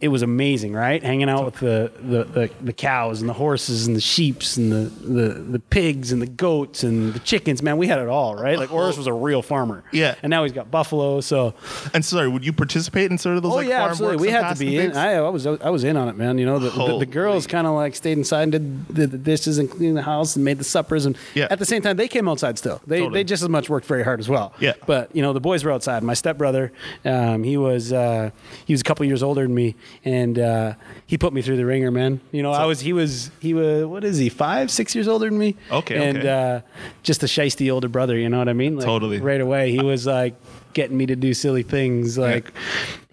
it 0.03 0.09
was 0.09 0.21
amazing, 0.21 0.73
right? 0.73 1.01
Hanging 1.01 1.29
out 1.29 1.45
with 1.45 1.55
the, 1.55 1.89
the, 2.01 2.23
the, 2.25 2.49
the 2.61 2.73
cows 2.73 3.21
and 3.21 3.29
the 3.29 3.33
horses 3.33 3.87
and 3.87 3.95
the 3.95 4.01
sheeps 4.01 4.57
and 4.57 4.69
the, 4.69 4.77
the, 4.77 5.27
the 5.53 5.59
pigs 5.59 6.11
and 6.11 6.21
the 6.21 6.27
goats 6.27 6.83
and 6.83 7.13
the 7.13 7.19
chickens. 7.19 7.61
Man, 7.63 7.77
we 7.77 7.87
had 7.87 7.99
it 7.99 8.09
all, 8.09 8.35
right? 8.35 8.59
Like 8.59 8.67
Orest 8.69 8.97
was 8.97 9.07
a 9.07 9.13
real 9.13 9.41
farmer. 9.41 9.81
Yeah. 9.93 10.15
And 10.21 10.29
now 10.29 10.43
he's 10.43 10.51
got 10.51 10.69
buffalo. 10.69 11.21
So 11.21 11.53
and 11.93 12.03
sorry, 12.03 12.27
would 12.27 12.43
you 12.45 12.51
participate 12.51 13.11
in 13.11 13.17
sort 13.17 13.37
of 13.37 13.43
those 13.43 13.53
Oh 13.53 13.55
like 13.55 13.67
yeah, 13.67 13.79
farm 13.79 13.91
absolutely. 13.91 14.17
We 14.27 14.29
had 14.29 14.53
to 14.53 14.59
be 14.59 14.77
in. 14.77 14.91
I, 14.97 15.13
I 15.13 15.29
was 15.29 15.47
I 15.47 15.69
was 15.69 15.85
in 15.85 15.95
on 15.95 16.09
it, 16.09 16.17
man. 16.17 16.37
You 16.37 16.45
know, 16.47 16.59
the, 16.59 16.69
the, 16.69 16.99
the 16.99 17.05
girls 17.05 17.47
kind 17.47 17.65
of 17.65 17.73
like 17.73 17.95
stayed 17.95 18.17
inside 18.17 18.43
and 18.43 18.51
did, 18.51 18.93
did 18.95 19.11
the 19.11 19.17
dishes 19.17 19.57
and 19.57 19.71
cleaned 19.71 19.95
the 19.95 20.01
house 20.01 20.35
and 20.35 20.43
made 20.43 20.57
the 20.57 20.63
suppers. 20.65 21.05
And 21.05 21.17
Yeah. 21.33 21.47
at 21.49 21.59
the 21.59 21.65
same 21.65 21.81
time, 21.81 21.95
they 21.95 22.09
came 22.09 22.27
outside 22.27 22.57
still. 22.57 22.81
They 22.85 22.99
Totally. 22.99 23.19
they 23.19 23.23
just 23.23 23.41
as 23.41 23.47
much 23.49 23.69
worked 23.69 23.85
very 23.87 24.03
hard 24.03 24.19
as 24.19 24.27
well. 24.27 24.53
Yeah. 24.59 24.73
But 24.85 25.15
you 25.15 25.21
know, 25.21 25.31
the 25.31 25.39
boys 25.39 25.63
were 25.63 25.71
outside. 25.71 26.03
My 26.03 26.13
stepbrother, 26.13 26.73
um, 27.05 27.43
he 27.43 27.55
was 27.55 27.93
uh, 27.93 28.31
he 28.65 28.73
was 28.73 28.81
a 28.81 28.83
couple 28.83 29.05
years 29.05 29.23
older 29.23 29.43
than 29.43 29.55
me, 29.55 29.75
and 30.05 30.37
uh, 30.39 30.73
he 31.05 31.17
put 31.17 31.33
me 31.33 31.41
through 31.41 31.57
the 31.57 31.65
ringer, 31.65 31.91
man. 31.91 32.19
You 32.31 32.43
know, 32.43 32.51
I 32.51 32.65
was 32.65 32.79
he 32.79 32.93
was 32.93 33.31
he 33.39 33.53
was 33.53 33.85
what 33.85 34.03
is 34.03 34.17
he 34.17 34.29
five 34.29 34.69
six 34.71 34.95
years 34.95 35.07
older 35.07 35.29
than 35.29 35.37
me? 35.37 35.55
Okay, 35.71 36.09
And 36.09 36.17
okay. 36.19 36.29
Uh, 36.29 36.61
just 37.03 37.23
a 37.23 37.27
shisty 37.27 37.71
older 37.71 37.87
brother. 37.87 38.17
You 38.17 38.29
know 38.29 38.39
what 38.39 38.49
I 38.49 38.53
mean? 38.53 38.77
Like, 38.77 38.85
Totally. 38.85 39.19
Right 39.19 39.41
away, 39.41 39.71
he 39.71 39.81
was 39.81 40.05
like 40.05 40.35
getting 40.73 40.97
me 40.97 41.05
to 41.05 41.15
do 41.15 41.33
silly 41.33 41.63
things 41.63 42.17
like 42.17 42.51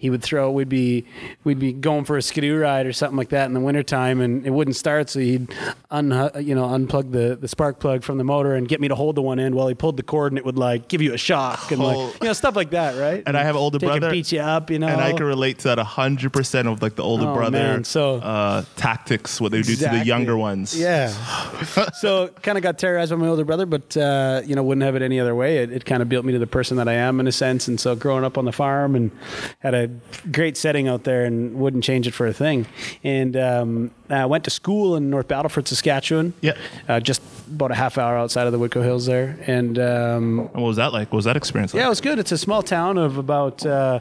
he 0.01 0.09
would 0.09 0.23
throw 0.23 0.49
we'd 0.49 0.67
be 0.67 1.05
we'd 1.43 1.59
be 1.59 1.71
going 1.71 2.03
for 2.03 2.17
a 2.17 2.21
skidoo 2.23 2.57
ride 2.57 2.87
or 2.87 2.91
something 2.93 3.15
like 3.17 3.29
that 3.29 3.45
in 3.45 3.53
the 3.53 3.59
wintertime 3.59 4.19
and 4.19 4.45
it 4.47 4.49
wouldn't 4.49 4.75
start 4.75 5.09
so 5.11 5.19
he'd 5.19 5.47
un, 5.91 6.09
you 6.39 6.55
know 6.55 6.65
unplug 6.65 7.11
the, 7.11 7.35
the 7.39 7.47
spark 7.47 7.79
plug 7.79 8.01
from 8.03 8.17
the 8.17 8.23
motor 8.23 8.55
and 8.55 8.67
get 8.67 8.81
me 8.81 8.87
to 8.87 8.95
hold 8.95 9.15
the 9.15 9.21
one 9.21 9.39
end 9.39 9.53
while 9.53 9.67
he 9.67 9.75
pulled 9.75 9.95
the 9.97 10.03
cord 10.03 10.31
and 10.31 10.39
it 10.39 10.43
would 10.45 10.57
like 10.57 10.87
give 10.87 11.01
you 11.03 11.13
a 11.13 11.17
shock 11.17 11.71
and 11.71 11.79
like 11.81 11.95
Oh. 11.97 12.11
you 12.21 12.27
know 12.27 12.33
stuff 12.33 12.55
like 12.55 12.71
that 12.71 12.99
right 12.99 13.21
And 13.27 13.37
I 13.37 13.43
have 13.43 13.55
an 13.55 13.61
older 13.61 13.77
brother, 13.79 14.09
beat 14.09 14.31
you 14.31 14.39
up 14.39 14.71
you 14.71 14.79
know 14.79 14.87
and 14.87 14.99
I 14.99 15.13
can 15.13 15.25
relate 15.25 15.59
to 15.59 15.63
that 15.69 15.77
hundred 15.77 16.33
percent 16.33 16.67
of 16.67 16.81
like 16.81 16.95
the 16.95 17.03
older 17.03 17.27
Oh, 17.27 17.33
brother 17.35 17.51
man, 17.59 17.83
so- 17.83 18.15
uh, 18.15 18.63
tactics, 18.77 19.39
what 19.39 19.51
they 19.51 19.61
do 19.61 19.75
to 19.75 19.87
the 19.89 20.03
younger 20.03 20.35
ones. 20.35 20.75
Yeah. 20.77 21.09
so 21.93 22.29
kind 22.41 22.57
of 22.57 22.63
got 22.63 22.79
terrorized 22.79 23.11
by 23.11 23.17
my 23.17 23.27
older 23.27 23.43
brother, 23.45 23.65
but 23.67 23.95
uh, 23.95 24.41
you 24.45 24.55
know 24.55 24.63
wouldn't 24.63 24.83
have 24.83 24.95
it 24.95 25.01
any 25.01 25.19
other 25.19 25.35
way. 25.35 25.57
It, 25.59 25.71
it 25.71 25.85
kind 25.85 26.01
of 26.01 26.09
built 26.09 26.25
me 26.25 26.33
to 26.33 26.39
the 26.39 26.47
person 26.47 26.77
that 26.77 26.87
I 26.87 26.93
am 26.93 27.19
in 27.19 27.27
a 27.27 27.31
sense. 27.31 27.67
And 27.67 27.79
so 27.79 27.95
growing 27.95 28.23
up 28.23 28.37
on 28.37 28.45
the 28.45 28.51
farm 28.51 28.95
and 28.95 29.11
had 29.59 29.73
a 29.73 29.90
great 30.31 30.57
setting 30.57 30.87
out 30.87 31.03
there 31.03 31.25
and 31.25 31.55
wouldn't 31.55 31.83
change 31.83 32.07
it 32.07 32.11
for 32.13 32.27
a 32.27 32.33
thing. 32.33 32.65
And 33.03 33.35
um, 33.37 33.91
I 34.09 34.25
went 34.25 34.43
to 34.45 34.49
school 34.49 34.95
in 34.95 35.09
North 35.09 35.27
Battleford, 35.27 35.67
Saskatchewan. 35.67 36.33
Yeah. 36.41 36.53
Uh, 36.87 36.99
just 36.99 37.21
about 37.49 37.71
a 37.71 37.75
half 37.75 37.97
hour 37.97 38.15
outside 38.17 38.47
of 38.47 38.53
the 38.53 38.59
Woodco 38.59 38.83
Hills 38.83 39.05
there. 39.05 39.37
And 39.47 39.77
um, 39.79 40.39
And 40.39 40.53
what 40.53 40.67
was 40.67 40.77
that 40.77 40.93
like? 40.93 41.11
What 41.11 41.17
was 41.17 41.25
that 41.25 41.37
experience 41.37 41.73
like? 41.73 41.81
yeah, 41.81 41.87
it 41.87 41.89
was 41.89 42.01
good. 42.01 42.19
It's 42.19 42.31
a 42.31 42.37
small 42.37 42.61
town 42.63 42.97
of 42.97 43.17
about 43.17 43.65
uh, 43.65 43.99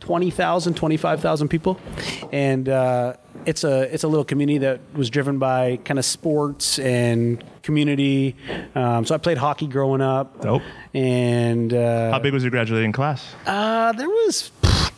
20,000, 0.00 0.74
25,000 0.74 1.48
people. 1.48 1.78
And 2.32 2.68
uh, 2.68 3.14
it's 3.44 3.64
a 3.64 3.92
it's 3.92 4.04
a 4.04 4.08
little 4.08 4.24
community 4.24 4.58
that 4.58 4.80
was 4.94 5.10
driven 5.10 5.38
by 5.38 5.78
kind 5.84 5.98
of 5.98 6.04
sports 6.04 6.78
and 6.78 7.42
community. 7.62 8.36
Um, 8.74 9.04
so 9.04 9.14
I 9.14 9.18
played 9.18 9.38
hockey 9.38 9.66
growing 9.66 10.00
up. 10.00 10.40
Dope. 10.42 10.62
And 10.94 11.72
uh, 11.72 12.12
How 12.12 12.18
big 12.18 12.32
was 12.32 12.42
your 12.44 12.50
graduating 12.50 12.92
class? 12.92 13.24
uh, 13.46 13.92
there 13.92 14.08
was 14.08 14.50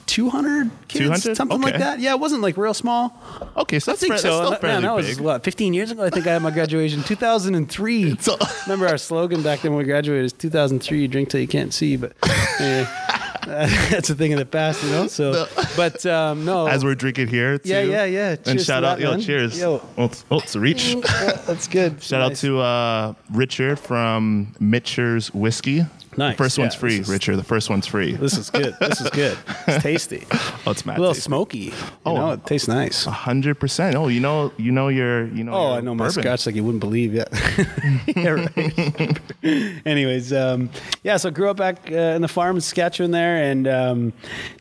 200 0.07 0.71
kids, 0.89 1.05
200? 1.23 1.37
something 1.37 1.61
like 1.61 1.79
that. 1.79 1.99
Yeah, 2.01 2.13
it 2.13 2.21
wasn't 2.21 2.43
like 2.43 2.57
real 2.57 2.75
small. 2.75 3.21
Okay, 3.57 3.79
so 3.79 3.93
I 3.93 3.97
think 3.97 4.19
so. 4.19 4.51
that's 4.51 4.57
still 4.59 4.69
Man, 4.69 4.83
that 4.83 4.95
was 4.95 5.07
big. 5.07 5.21
what 5.21 5.45
15 5.45 5.75
years 5.75 5.91
ago. 5.91 6.05
I 6.05 6.11
think 6.11 6.27
I 6.27 6.33
had 6.33 6.43
my 6.43 6.51
graduation 6.51 7.03
2003. 7.03 8.17
So- 8.19 8.37
Remember 8.67 8.87
our 8.89 8.99
slogan 8.99 9.43
back 9.43 9.61
then 9.61 9.73
when 9.73 9.79
we 9.79 9.85
graduated 9.85 10.27
is 10.27 10.33
2003. 10.33 11.01
You 11.01 11.09
drink 11.09 11.29
till 11.31 11.41
you 11.41 11.49
can't 11.49 11.73
see, 11.73 11.97
but 11.97 12.13
eh, 12.61 12.87
that's 13.47 14.11
a 14.11 14.15
thing 14.15 14.33
of 14.33 14.39
the 14.39 14.47
past, 14.47 14.83
you 14.83 14.91
know. 14.91 15.07
So, 15.07 15.47
but 15.77 16.05
um, 16.07 16.45
no, 16.45 16.67
As 16.67 16.85
we're 16.85 16.95
drinking 16.95 17.29
here, 17.29 17.59
too. 17.59 17.69
Yeah, 17.69 17.81
yeah, 17.83 18.05
yeah. 18.05 18.37
And 18.47 18.61
shout 18.61 18.85
out, 18.85 19.01
yo, 19.01 19.13
man. 19.13 19.21
cheers. 19.21 19.59
Yo. 19.59 19.83
Oh, 19.99 20.05
it's, 20.05 20.25
oh, 20.31 20.39
it's 20.39 20.55
a 20.55 20.61
reach. 20.61 20.95
Yeah, 20.95 21.03
that's 21.47 21.69
good. 21.69 22.03
Shout 22.03 22.23
out 22.23 22.37
to 22.37 22.61
uh, 22.61 23.15
Richard 23.33 23.79
from 23.79 24.55
Michter's 24.61 25.33
Whiskey. 25.35 25.85
Nice, 26.17 26.37
The 26.37 26.43
first 26.45 26.59
one's 26.59 26.75
free, 26.75 26.99
is- 27.01 27.09
Richard. 27.09 27.37
The 27.37 27.45
first 27.45 27.69
one's 27.71 27.87
free. 27.87 28.13
This 28.17 28.37
is 28.39 28.51
good. 28.51 28.75
This 28.81 29.01
is 29.01 29.11
good. 29.11 29.37
It's 29.67 29.83
tasty. 29.83 30.27
Oh, 30.67 30.71
it's 30.73 30.85
mad. 30.87 30.99
A 30.99 31.01
little 31.01 31.15
tasty. 31.15 31.27
smoky. 31.27 31.59
You 31.59 31.73
Oh. 32.07 32.15
know, 32.17 32.31
it 32.33 32.45
tastes 32.47 32.69
nice. 32.69 33.07
A 33.07 33.11
hundred 33.11 33.59
percent. 33.59 33.97
Oh, 33.97 34.09
you 34.09 34.21
know, 34.21 34.53
you 34.59 34.71
know 34.73 34.89
your, 34.89 35.27
you 35.29 35.43
know. 35.45 35.53
Oh, 35.55 35.69
your 35.71 35.79
I 35.79 35.81
know 35.81 35.95
my 35.95 36.07
bourbon. 36.09 36.23
scotch 36.23 36.47
like 36.47 36.55
you 36.55 36.63
wouldn't 36.65 36.81
believe. 36.81 37.15
Yeah. 37.15 37.25
yeah 38.07 38.29
right. 38.29 39.19
Anyways, 39.87 40.33
um, 40.33 40.71
yeah. 41.03 41.17
So 41.17 41.31
grew 41.31 41.49
up 41.51 41.57
back 41.57 41.91
uh, 41.91 41.95
in 41.95 42.23
the 42.23 42.29
farm 42.29 42.57
in 42.57 42.61
Saskatchewan 42.61 43.11
there, 43.11 43.37
and 43.37 43.67
um, 43.69 44.13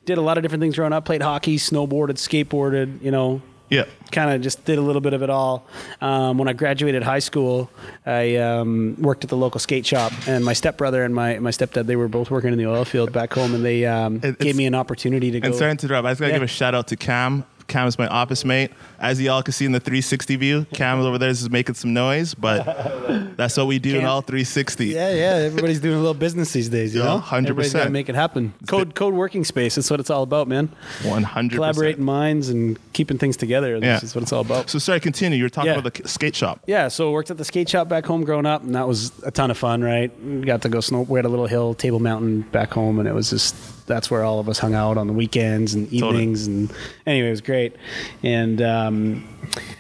did 0.05 0.17
a 0.17 0.22
lot 0.22 0.38
of 0.38 0.43
different 0.43 0.62
things 0.62 0.75
growing 0.75 0.93
up. 0.93 1.05
Played 1.05 1.22
hockey, 1.22 1.57
snowboarded, 1.57 2.15
skateboarded. 2.17 3.01
You 3.01 3.12
know, 3.12 3.41
Yeah. 3.70 3.86
kind 4.12 4.29
of 4.32 4.41
just 4.41 4.65
did 4.65 4.77
a 4.77 4.82
little 4.82 5.01
bit 5.01 5.13
of 5.13 5.24
it 5.24 5.29
all. 5.32 5.65
Um, 6.00 6.38
when 6.38 6.48
I 6.48 6.53
graduated 6.53 7.01
high 7.01 7.20
school, 7.20 7.72
I 8.05 8.36
um, 8.36 8.96
worked 9.00 9.24
at 9.24 9.29
the 9.32 9.38
local 9.38 9.60
skate 9.60 9.86
shop, 9.86 10.12
and 10.27 10.46
my 10.46 10.53
stepbrother 10.53 11.03
and 11.03 11.15
my, 11.15 11.39
my 11.39 11.50
stepdad 11.50 11.86
they 11.88 11.96
were 11.96 12.08
both 12.08 12.29
working 12.29 12.51
in 12.51 12.58
the 12.60 12.67
oil 12.67 12.86
field 12.86 13.12
back 13.12 13.34
home, 13.34 13.55
and 13.55 13.65
they 13.65 13.86
um, 13.86 14.20
It- 14.24 14.38
gave 14.39 14.55
me 14.55 14.65
an 14.65 14.75
opportunity 14.75 15.32
to 15.32 15.39
go. 15.39 15.48
And 15.48 15.55
sorry 15.55 15.75
to 15.75 15.86
interrupt. 15.86 16.05
I 16.05 16.12
just 16.12 16.20
gotta 16.22 16.32
Yeah. 16.34 16.36
give 16.38 16.43
a 16.43 16.48
shout 16.48 16.75
out 16.75 16.88
to 16.89 16.96
Cam. 16.96 17.46
Cam 17.67 17.88
is 17.88 17.98
my 17.98 18.08
office 18.08 18.43
mate. 18.46 18.72
As 19.00 19.20
y'all 19.22 19.41
can 19.43 19.51
see 19.53 19.65
in 19.65 19.72
the 19.72 19.79
360 19.79 20.36
view, 20.38 20.65
Cam 20.74 21.00
over 21.01 21.17
there 21.17 21.29
is 21.29 21.50
making 21.50 21.75
some 21.75 21.93
noise, 21.93 22.34
but 22.34 22.63
that's 23.38 23.58
what 23.58 23.67
we 23.67 23.79
do 23.79 23.98
in 24.00 24.05
all 24.05 24.22
360. 24.22 24.86
Yeah, 24.88 25.13
yeah. 25.13 25.24
Everybody's 25.46 25.79
doing 25.79 25.96
a 25.96 26.00
little 26.00 26.13
business 26.13 26.53
these 26.53 26.70
days, 26.70 26.93
you 26.96 27.01
Yeah, 27.01 27.08
know. 27.08 27.20
100%. 27.20 27.38
Everybody's 27.43 27.74
got 27.74 27.84
to 27.86 27.89
make 27.89 28.10
it 28.10 28.15
happen. 28.15 28.53
Code 28.67 28.96
code 28.96 29.13
working 29.13 29.43
space. 29.43 29.75
That's 29.75 29.89
what 29.89 30.00
it's 30.00 30.10
all 30.10 30.24
about, 30.24 30.48
man. 30.48 30.70
100. 31.03 31.55
Collaborating 31.55 32.03
minds 32.03 32.50
and 32.50 32.77
keeping 32.93 33.17
things 33.17 33.36
together. 33.38 33.74
Yeah. 33.77 33.93
This 33.96 34.03
is 34.03 34.15
what 34.15 34.22
it's 34.24 34.32
all 34.34 34.41
about. 34.41 34.70
So 34.70 34.79
sorry, 34.79 35.00
continue. 35.00 35.38
You 35.38 35.46
were 35.46 35.50
talking 35.50 35.72
Yeah. 35.72 35.79
about 35.79 35.93
the 35.93 36.08
skate 36.08 36.36
shop. 36.36 36.60
Yeah, 36.67 36.88
so 36.88 37.10
I 37.10 37.12
worked 37.12 37.32
at 37.32 37.38
the 37.38 37.46
skate 37.46 37.70
shop 37.70 37.89
back 37.89 38.05
home 38.05 38.24
growing 38.24 38.46
up, 38.46 38.63
and 38.63 38.75
that 38.75 38.88
was 38.88 39.12
a 39.24 39.32
ton 39.32 39.51
of 39.51 39.58
fun, 39.58 39.82
right? 39.84 40.12
We 40.24 40.41
Got 40.41 40.62
to 40.63 40.70
go 40.70 40.79
snow. 40.79 41.01
We 41.01 41.17
had 41.17 41.25
a 41.25 41.29
little 41.29 41.48
hill, 41.48 41.74
Table 41.74 42.00
Mountain 42.00 42.41
back 42.51 42.72
home, 42.72 43.00
and 43.00 43.08
it 43.08 43.13
was 43.13 43.29
just 43.29 43.55
that's 43.85 44.09
where 44.11 44.23
all 44.23 44.39
of 44.39 44.47
us 44.49 44.59
hung 44.59 44.73
out 44.73 44.97
on 44.97 45.07
the 45.07 45.13
weekends 45.13 45.73
and 45.73 45.91
evenings. 45.91 46.47
And 46.47 46.71
anyway, 47.05 47.27
it 47.27 47.31
was 47.31 47.41
great. 47.41 47.75
And 48.23 48.61
um, 48.61 49.27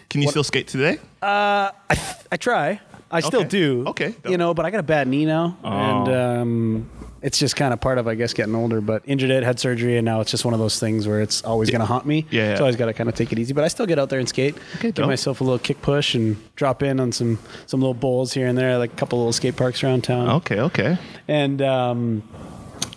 Can 0.09 0.21
you 0.21 0.27
still 0.29 0.43
skate 0.43 0.67
today? 0.67 0.97
Uh, 1.21 1.71
I 1.89 2.15
I 2.31 2.37
try. 2.37 2.79
I 3.11 3.19
still 3.19 3.43
do. 3.43 3.83
Okay. 3.87 4.15
You 4.27 4.37
know, 4.37 4.53
but 4.53 4.65
I 4.65 4.71
got 4.71 4.79
a 4.79 4.83
bad 4.83 5.07
knee 5.07 5.25
now, 5.25 5.55
and 5.63 6.07
Oh. 6.09 6.41
um, 6.41 6.89
it's 7.21 7.37
just 7.37 7.55
kind 7.55 7.71
of 7.71 7.79
part 7.79 7.99
of, 7.99 8.07
I 8.07 8.15
guess, 8.15 8.33
getting 8.33 8.55
older. 8.55 8.81
But 8.81 9.03
injured 9.05 9.29
it, 9.29 9.43
had 9.43 9.59
surgery, 9.59 9.97
and 9.97 10.03
now 10.03 10.19
it's 10.21 10.31
just 10.31 10.43
one 10.45 10.53
of 10.55 10.59
those 10.59 10.79
things 10.79 11.07
where 11.07 11.21
it's 11.21 11.43
always 11.43 11.69
going 11.69 11.79
to 11.81 11.85
haunt 11.85 12.05
me. 12.07 12.25
Yeah, 12.31 12.49
yeah. 12.49 12.55
So 12.55 12.61
I 12.61 12.65
always 12.65 12.75
got 12.75 12.87
to 12.87 12.93
kind 12.93 13.07
of 13.07 13.13
take 13.15 13.31
it 13.31 13.37
easy. 13.37 13.53
But 13.53 13.63
I 13.63 13.67
still 13.67 13.85
get 13.85 13.99
out 13.99 14.09
there 14.09 14.17
and 14.19 14.27
skate. 14.27 14.55
Okay, 14.75 14.87
give 14.87 14.95
dope. 14.95 15.07
myself 15.07 15.41
a 15.41 15.43
little 15.43 15.59
kick 15.59 15.79
push 15.83 16.15
and 16.15 16.35
drop 16.55 16.81
in 16.81 16.99
on 16.99 17.11
some 17.11 17.37
some 17.67 17.79
little 17.81 17.93
bowls 17.93 18.33
here 18.33 18.47
and 18.47 18.57
there, 18.57 18.79
like 18.79 18.91
a 18.93 18.95
couple 18.95 19.19
little 19.19 19.31
skate 19.31 19.55
parks 19.55 19.83
around 19.83 20.03
town. 20.03 20.27
Okay, 20.41 20.59
okay. 20.59 20.97
And 21.27 21.61
um, 21.61 22.23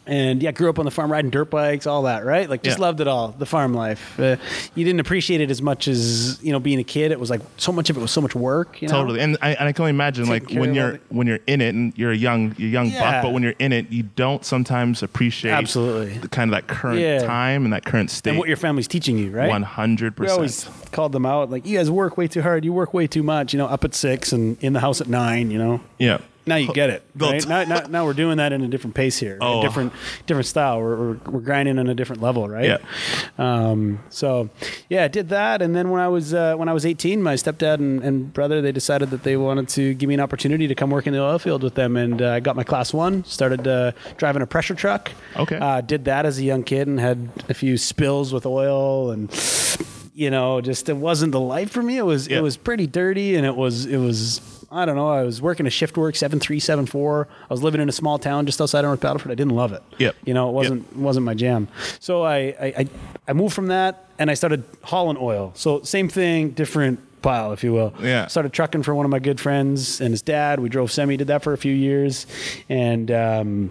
and 0.07 0.43
yeah, 0.43 0.53
grew 0.53 0.71
up 0.71 0.79
on 0.79 0.85
the 0.85 0.91
farm 0.91 1.11
riding 1.11 1.31
dirt 1.31 1.51
bikes, 1.51 1.87
all 1.87 2.03
that, 2.03 2.25
right? 2.25 2.49
Like 2.49 2.63
just 2.63 2.79
Yeah. 2.79 2.83
loved 2.85 3.01
it 3.01 3.09
all, 3.09 3.35
the 3.39 3.47
farm 3.47 3.75
life. 3.75 4.19
Uh, 4.19 4.37
you 4.75 4.85
didn't 4.85 5.01
appreciate 5.01 5.41
it 5.41 5.51
as 5.51 5.61
much 5.61 5.89
as 5.89 6.39
you 6.43 6.53
know 6.53 6.61
being 6.61 6.79
a 6.79 6.85
kid. 6.85 7.11
It 7.13 7.21
was 7.21 7.31
like 7.31 7.41
so 7.57 7.73
much 7.73 7.91
of 7.91 7.97
it 7.97 8.01
was 8.01 8.11
so 8.11 8.21
much 8.21 8.35
work. 8.35 8.81
You 8.81 8.89
know? 8.89 8.95
Totally, 8.95 9.21
and 9.21 9.37
I, 9.43 9.51
and 9.55 9.69
I 9.69 9.73
can 9.73 9.83
only 9.83 9.91
imagine 9.91 10.27
Taking 10.27 10.57
like 10.57 10.61
when 10.61 10.75
you're 10.75 10.93
the- 10.93 11.01
when 11.09 11.27
you're 11.27 11.41
in 11.47 11.61
it 11.61 11.75
and 11.75 11.93
you're 11.97 12.13
a 12.13 12.17
young 12.17 12.55
you're 12.59 12.71
young 12.71 12.91
Yeah. 12.91 13.01
buck, 13.13 13.23
but 13.25 13.33
when 13.33 13.43
you're 13.43 13.55
in 13.59 13.73
it, 13.73 13.91
you 13.91 14.05
don't 14.17 14.45
sometimes 14.45 15.03
appreciate 15.03 15.53
Absolutely. 15.53 16.19
the, 16.19 16.29
kind 16.29 16.51
of 16.51 16.57
that 16.57 16.67
current 16.67 17.01
Yeah. 17.01 17.19
time 17.21 17.65
and 17.65 17.73
that 17.73 17.85
current 17.85 18.11
state. 18.11 18.31
And 18.31 18.39
what 18.39 18.49
your 18.49 18.57
family's 18.57 18.89
teaching 18.89 19.19
you, 19.19 19.31
right? 19.31 19.49
One 19.49 19.63
hundred 19.63 20.17
percent. 20.17 20.31
We 20.33 20.37
always 20.37 20.69
called 20.93 21.13
them 21.13 21.27
out 21.27 21.51
like, 21.51 21.67
"You 21.67 21.77
guys 21.79 21.91
work 21.91 22.17
way 22.17 22.29
too 22.29 22.43
hard. 22.43 22.65
You 22.65 22.73
work 22.73 22.95
way 22.95 23.07
too 23.07 23.23
much. 23.23 23.53
You 23.53 23.59
know, 23.59 23.67
up 23.67 23.85
at 23.85 23.95
six 23.95 24.33
and 24.33 24.57
in 24.61 24.73
the 24.73 24.81
house 24.81 25.01
at 25.01 25.09
nine. 25.09 25.51
You 25.51 25.59
know." 25.59 25.81
Yeah. 25.99 26.19
Now 26.47 26.57
you 26.57 26.73
get 26.73 26.91
it. 26.91 27.03
Right? 27.17 27.41
t- 27.41 27.49
now, 27.49 27.65
now, 27.65 27.81
now 27.89 28.05
we're 28.05 28.13
doing 28.13 28.37
that 28.37 28.53
in 28.53 28.63
a 28.63 28.69
different 28.69 28.95
pace 28.95 29.19
here. 29.19 29.39
Oh. 29.41 29.63
Different, 29.63 29.93
different 30.27 30.47
style. 30.47 30.79
We're, 30.81 30.97
we're, 30.97 31.19
we're 31.31 31.41
grinding 31.41 31.79
on 31.79 31.89
a 31.89 31.95
different 31.95 32.21
level, 32.21 32.47
right? 32.47 32.65
Yeah. 32.67 32.79
Um, 33.39 34.01
so, 34.11 34.51
yeah, 34.91 35.05
I 35.05 35.09
did 35.09 35.31
that, 35.31 35.63
and 35.63 35.75
then 35.75 35.91
when 35.91 36.01
I 36.01 36.09
was 36.09 36.35
uh, 36.35 36.55
when 36.57 36.69
I 36.69 36.73
was 36.75 36.85
18, 36.85 37.23
my 37.23 37.35
stepdad 37.35 37.75
and, 37.77 38.03
and 38.03 38.33
brother 38.33 38.61
they 38.61 38.71
decided 38.73 39.11
that 39.11 39.23
they 39.23 39.37
wanted 39.37 39.69
to 39.71 39.95
give 39.95 40.09
me 40.09 40.15
an 40.15 40.21
opportunity 40.21 40.69
to 40.69 40.75
come 40.75 40.91
work 40.91 41.07
in 41.07 41.15
the 41.15 41.21
oil 41.23 41.39
field 41.39 41.63
with 41.63 41.75
them, 41.75 41.97
and 41.97 42.21
uh, 42.21 42.33
I 42.33 42.41
got 42.41 42.55
my 42.55 42.65
class 42.65 42.93
one. 42.93 43.25
Started 43.25 43.67
uh, 43.67 43.93
driving 44.19 44.43
a 44.43 44.47
pressure 44.47 44.75
truck. 44.75 45.11
Okay. 45.37 45.57
Uh, 45.57 45.81
did 45.81 46.05
that 46.05 46.27
as 46.27 46.39
a 46.39 46.45
young 46.45 46.63
kid 46.63 46.87
and 46.87 47.01
had 47.01 47.31
a 47.49 47.55
few 47.55 47.77
spills 47.79 48.33
with 48.33 48.45
oil 48.47 49.11
and 49.11 49.31
you 50.15 50.31
know, 50.31 50.63
just 50.63 50.89
it 50.89 50.97
wasn't 50.97 51.33
the 51.33 51.41
life 51.41 51.71
for 51.71 51.83
me. 51.83 51.99
It 51.99 52.03
was 52.05 52.27
Yeah. 52.29 52.39
it 52.39 52.41
was 52.43 52.57
pretty 52.57 52.87
dirty, 52.87 53.37
and 53.37 53.45
it 53.47 53.55
was 53.57 53.85
it 53.87 53.99
was 53.99 54.41
I 54.77 54.85
don't 54.85 54.97
know. 54.97 55.09
I 55.09 55.23
was 55.23 55.41
working 55.41 55.67
a 55.67 55.71
shift 55.71 55.97
work 55.97 56.17
seven 56.17 56.39
three 56.39 56.61
seven 56.61 56.87
four. 56.87 57.29
I 57.43 57.53
was 57.53 57.63
living 57.63 57.81
in 57.81 57.89
a 57.89 57.93
small 57.93 58.19
town 58.19 58.47
just 58.47 58.61
outside 58.61 58.81
of 58.81 58.89
North 58.89 59.01
Battleford. 59.01 59.31
I 59.31 59.35
didn't 59.35 59.55
love 59.57 59.73
it. 59.73 59.83
Yep. 59.99 60.17
You 60.25 60.35
know, 60.35 60.49
it 60.49 60.53
wasn't 60.53 60.97
wasn't 60.97 61.25
my 61.27 61.35
jam. 61.35 61.69
So 62.01 62.23
I, 62.23 62.37
I 62.37 62.67
I 62.79 62.89
I 63.29 63.33
moved 63.33 63.55
from 63.55 63.69
that 63.69 64.05
and 64.19 64.31
I 64.31 64.35
started 64.35 64.65
hauling 64.83 65.17
oil. 65.21 65.53
So 65.55 65.83
same 65.83 66.09
thing, 66.09 66.51
different 66.51 67.01
pile, 67.23 67.53
if 67.53 67.65
you 67.65 67.73
will. 67.73 67.95
Yeah. 68.01 68.27
Started 68.29 68.53
trucking 68.53 68.83
for 68.83 68.95
one 68.95 69.05
of 69.05 69.11
my 69.11 69.19
good 69.19 69.41
friends 69.41 70.01
and 70.01 70.11
his 70.13 70.23
dad. 70.23 70.61
We 70.61 70.69
drove 70.69 70.93
semi, 70.93 71.17
did 71.17 71.27
that 71.29 71.43
for 71.43 71.53
a 71.53 71.59
few 71.59 71.75
years, 71.75 72.27
and. 72.69 73.11
um 73.11 73.71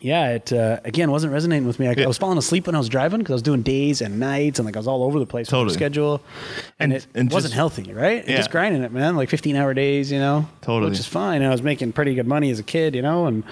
yeah, 0.00 0.30
it 0.34 0.52
uh, 0.52 0.80
again 0.84 1.10
wasn't 1.10 1.32
resonating 1.32 1.66
with 1.66 1.78
me. 1.78 1.88
I, 1.88 1.92
Yeah. 1.96 2.04
I 2.04 2.06
was 2.06 2.18
falling 2.18 2.38
asleep 2.38 2.66
when 2.66 2.74
I 2.74 2.78
was 2.78 2.88
driving 2.88 3.18
because 3.18 3.32
I 3.32 3.34
was 3.36 3.42
doing 3.42 3.62
days 3.62 4.00
and 4.00 4.20
nights, 4.20 4.58
and 4.58 4.66
like 4.66 4.76
I 4.76 4.78
was 4.78 4.86
all 4.86 5.02
over 5.02 5.18
the 5.18 5.26
place 5.26 5.46
with 5.46 5.50
Totally. 5.50 5.68
the 5.68 5.74
schedule, 5.74 6.20
and, 6.78 6.92
And- 6.92 7.02
it 7.02 7.06
and 7.14 7.30
wasn't 7.32 7.50
just- 7.50 7.54
healthy, 7.54 7.92
right? 7.92 8.26
Yeah. 8.28 8.36
Just 8.36 8.50
grinding 8.50 8.82
it, 8.82 8.92
man, 8.92 9.16
like 9.16 9.28
fifteen 9.28 9.56
hour 9.56 9.74
days, 9.74 10.10
you 10.12 10.18
know, 10.18 10.48
Totally. 10.62 10.90
which 10.90 11.00
is 11.00 11.06
fine. 11.06 11.42
And 11.42 11.46
I 11.46 11.50
was 11.52 11.62
making 11.62 11.92
pretty 11.92 12.14
good 12.14 12.26
money 12.26 12.50
as 12.50 12.58
a 12.58 12.62
kid, 12.62 12.94
you 12.94 13.02
know, 13.02 13.26
and 13.26 13.42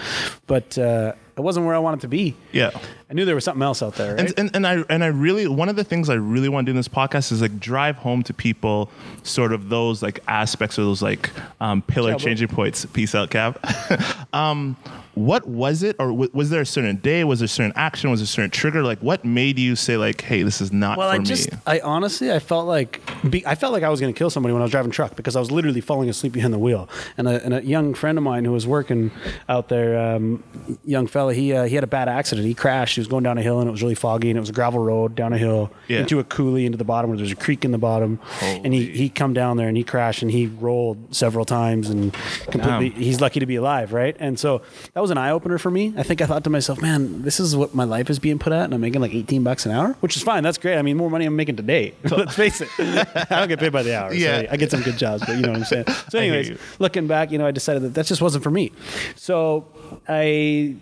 but 0.46 0.76
uh, 0.78 1.12
it 1.36 1.40
wasn't 1.40 1.66
where 1.66 1.74
I 1.74 1.78
wanted 1.78 2.00
to 2.00 2.08
be. 2.08 2.34
Yeah. 2.52 2.70
I 3.10 3.14
knew 3.14 3.24
there 3.24 3.34
was 3.34 3.44
something 3.44 3.62
else 3.62 3.82
out 3.82 3.94
there, 3.96 4.14
right? 4.16 4.20
And, 4.26 4.34
and, 4.38 4.56
and 4.56 4.66
I 4.66 4.84
and 4.88 5.04
I 5.04 5.08
really 5.08 5.46
one 5.46 5.68
of 5.68 5.76
the 5.76 5.84
things 5.84 6.08
I 6.08 6.14
really 6.14 6.48
want 6.48 6.64
to 6.66 6.70
do 6.70 6.72
in 6.72 6.76
this 6.76 6.88
podcast 6.88 7.30
is 7.32 7.42
like 7.42 7.60
drive 7.60 7.96
home 7.96 8.22
to 8.24 8.32
people 8.34 8.90
sort 9.22 9.52
of 9.52 9.68
those 9.68 10.02
like 10.02 10.20
aspects 10.28 10.78
or 10.78 10.82
those 10.82 11.02
like 11.02 11.30
um, 11.60 11.82
pillar 11.82 12.14
changing 12.16 12.48
points. 12.48 12.86
Peace 12.86 13.14
out, 13.14 13.30
Cam. 13.30 13.54
um, 14.32 14.76
what 15.16 15.48
was 15.48 15.82
it, 15.82 15.96
or 15.98 16.08
w- 16.08 16.30
was 16.34 16.50
there 16.50 16.60
a 16.60 16.66
certain 16.66 16.96
day? 16.96 17.24
Was 17.24 17.40
there 17.40 17.46
a 17.46 17.48
certain 17.48 17.72
action? 17.74 18.10
Was 18.10 18.20
there 18.20 18.24
a 18.24 18.28
certain 18.28 18.50
trigger? 18.50 18.82
Like, 18.82 18.98
what 19.00 19.24
made 19.24 19.58
you 19.58 19.74
say 19.74 19.96
like, 19.96 20.20
"Hey, 20.20 20.42
this 20.42 20.60
is 20.60 20.72
not 20.72 20.98
Well, 20.98 21.08
for 21.10 21.14
I 21.20 21.24
just, 21.24 21.50
me"? 21.52 21.58
I 21.66 21.80
honestly, 21.80 22.30
I 22.30 22.38
felt 22.38 22.66
like, 22.66 23.00
be, 23.28 23.44
I 23.46 23.54
felt 23.54 23.72
like 23.72 23.82
I 23.82 23.88
was 23.88 23.98
going 24.00 24.12
to 24.12 24.18
kill 24.18 24.28
somebody 24.30 24.52
when 24.52 24.60
I 24.60 24.66
was 24.66 24.70
driving 24.72 24.90
truck 24.92 25.16
because 25.16 25.34
I 25.34 25.40
was 25.40 25.50
literally 25.50 25.80
falling 25.80 26.08
asleep 26.10 26.32
behind 26.34 26.52
the 26.52 26.58
wheel. 26.58 26.88
And 27.16 27.26
a, 27.28 27.42
and 27.42 27.54
a 27.54 27.64
young 27.64 27.94
friend 27.94 28.18
of 28.18 28.24
mine 28.24 28.44
who 28.44 28.52
was 28.52 28.66
working 28.66 29.10
out 29.48 29.68
there, 29.70 29.98
um, 30.16 30.44
young 30.84 31.06
fella, 31.06 31.32
he 31.32 31.52
uh, 31.52 31.64
he 31.64 31.74
had 31.74 31.82
a 31.84 31.88
bad 31.88 32.08
accident. 32.08 32.46
He 32.46 32.54
crashed. 32.54 32.94
He 32.96 33.00
was 33.00 33.08
going 33.08 33.24
down 33.24 33.38
a 33.38 33.42
hill 33.42 33.58
and 33.60 33.68
it 33.68 33.72
was 33.72 33.82
really 33.82 33.94
foggy 33.94 34.28
and 34.30 34.36
it 34.36 34.40
was 34.40 34.50
a 34.50 34.52
gravel 34.52 34.80
road 34.80 35.14
down 35.14 35.32
a 35.32 35.38
hill 35.38 35.72
Yeah. 35.88 36.00
into 36.00 36.18
a 36.20 36.24
coulee 36.24 36.66
into 36.66 36.76
the 36.78 36.84
bottom 36.84 37.08
where 37.10 37.16
there's 37.16 37.32
a 37.32 37.36
creek 37.36 37.64
in 37.64 37.72
the 37.72 37.78
bottom. 37.78 38.20
And 38.42 38.74
he 38.74 38.84
he 38.86 39.08
come 39.08 39.32
down 39.32 39.56
there 39.56 39.68
and 39.68 39.78
he 39.78 39.82
crashed 39.84 40.20
and 40.20 40.30
he 40.30 40.46
rolled 40.46 41.14
several 41.16 41.46
times 41.46 41.88
and 41.88 42.12
completely. 42.50 42.90
Damn. 42.90 43.00
He's 43.00 43.20
lucky 43.22 43.40
to 43.40 43.46
be 43.46 43.56
alive, 43.56 43.94
right? 43.94 44.14
And 44.20 44.38
so 44.38 44.60
that 44.92 45.00
was 45.00 45.05
an 45.10 45.18
eye 45.18 45.30
opener 45.30 45.58
for 45.58 45.70
me. 45.70 45.92
I 45.96 46.02
think 46.02 46.20
I 46.20 46.26
thought 46.26 46.44
to 46.44 46.50
myself, 46.50 46.80
man, 46.80 47.22
this 47.22 47.40
is 47.40 47.56
what 47.56 47.74
my 47.74 47.84
life 47.84 48.10
is 48.10 48.18
being 48.18 48.38
put 48.38 48.52
at, 48.52 48.64
and 48.64 48.74
I'm 48.74 48.80
making 48.80 49.00
like 49.00 49.14
18 49.14 49.42
bucks 49.44 49.66
an 49.66 49.72
hour, 49.72 49.96
which 50.00 50.16
is 50.16 50.22
fine. 50.22 50.42
That's 50.42 50.58
great. 50.58 50.76
I 50.78 50.82
mean, 50.82 50.96
more 50.96 51.10
money 51.10 51.24
I'm 51.26 51.36
making 51.36 51.56
today. 51.56 51.94
Let's 52.10 52.34
face 52.34 52.60
it. 52.60 52.68
I 52.78 53.24
don't 53.30 53.48
get 53.48 53.58
paid 53.60 53.72
by 53.72 53.82
the 53.82 53.98
hour. 53.98 54.10
so 54.10 54.16
Yeah. 54.16 54.46
I 54.50 54.56
get 54.56 54.70
some 54.70 54.82
good 54.82 54.96
jobs, 54.98 55.24
but 55.26 55.36
you 55.36 55.42
know 55.42 55.50
what 55.50 55.58
I'm 55.58 55.64
saying. 55.64 55.84
So, 56.10 56.18
anyways, 56.18 56.58
looking 56.78 57.06
back, 57.06 57.32
you 57.32 57.38
know, 57.38 57.46
I 57.46 57.50
decided 57.50 57.82
that 57.82 57.94
that 57.94 58.06
just 58.06 58.22
wasn't 58.22 58.44
for 58.44 58.50
me. 58.50 58.70
So 59.16 59.66
I 60.08 60.76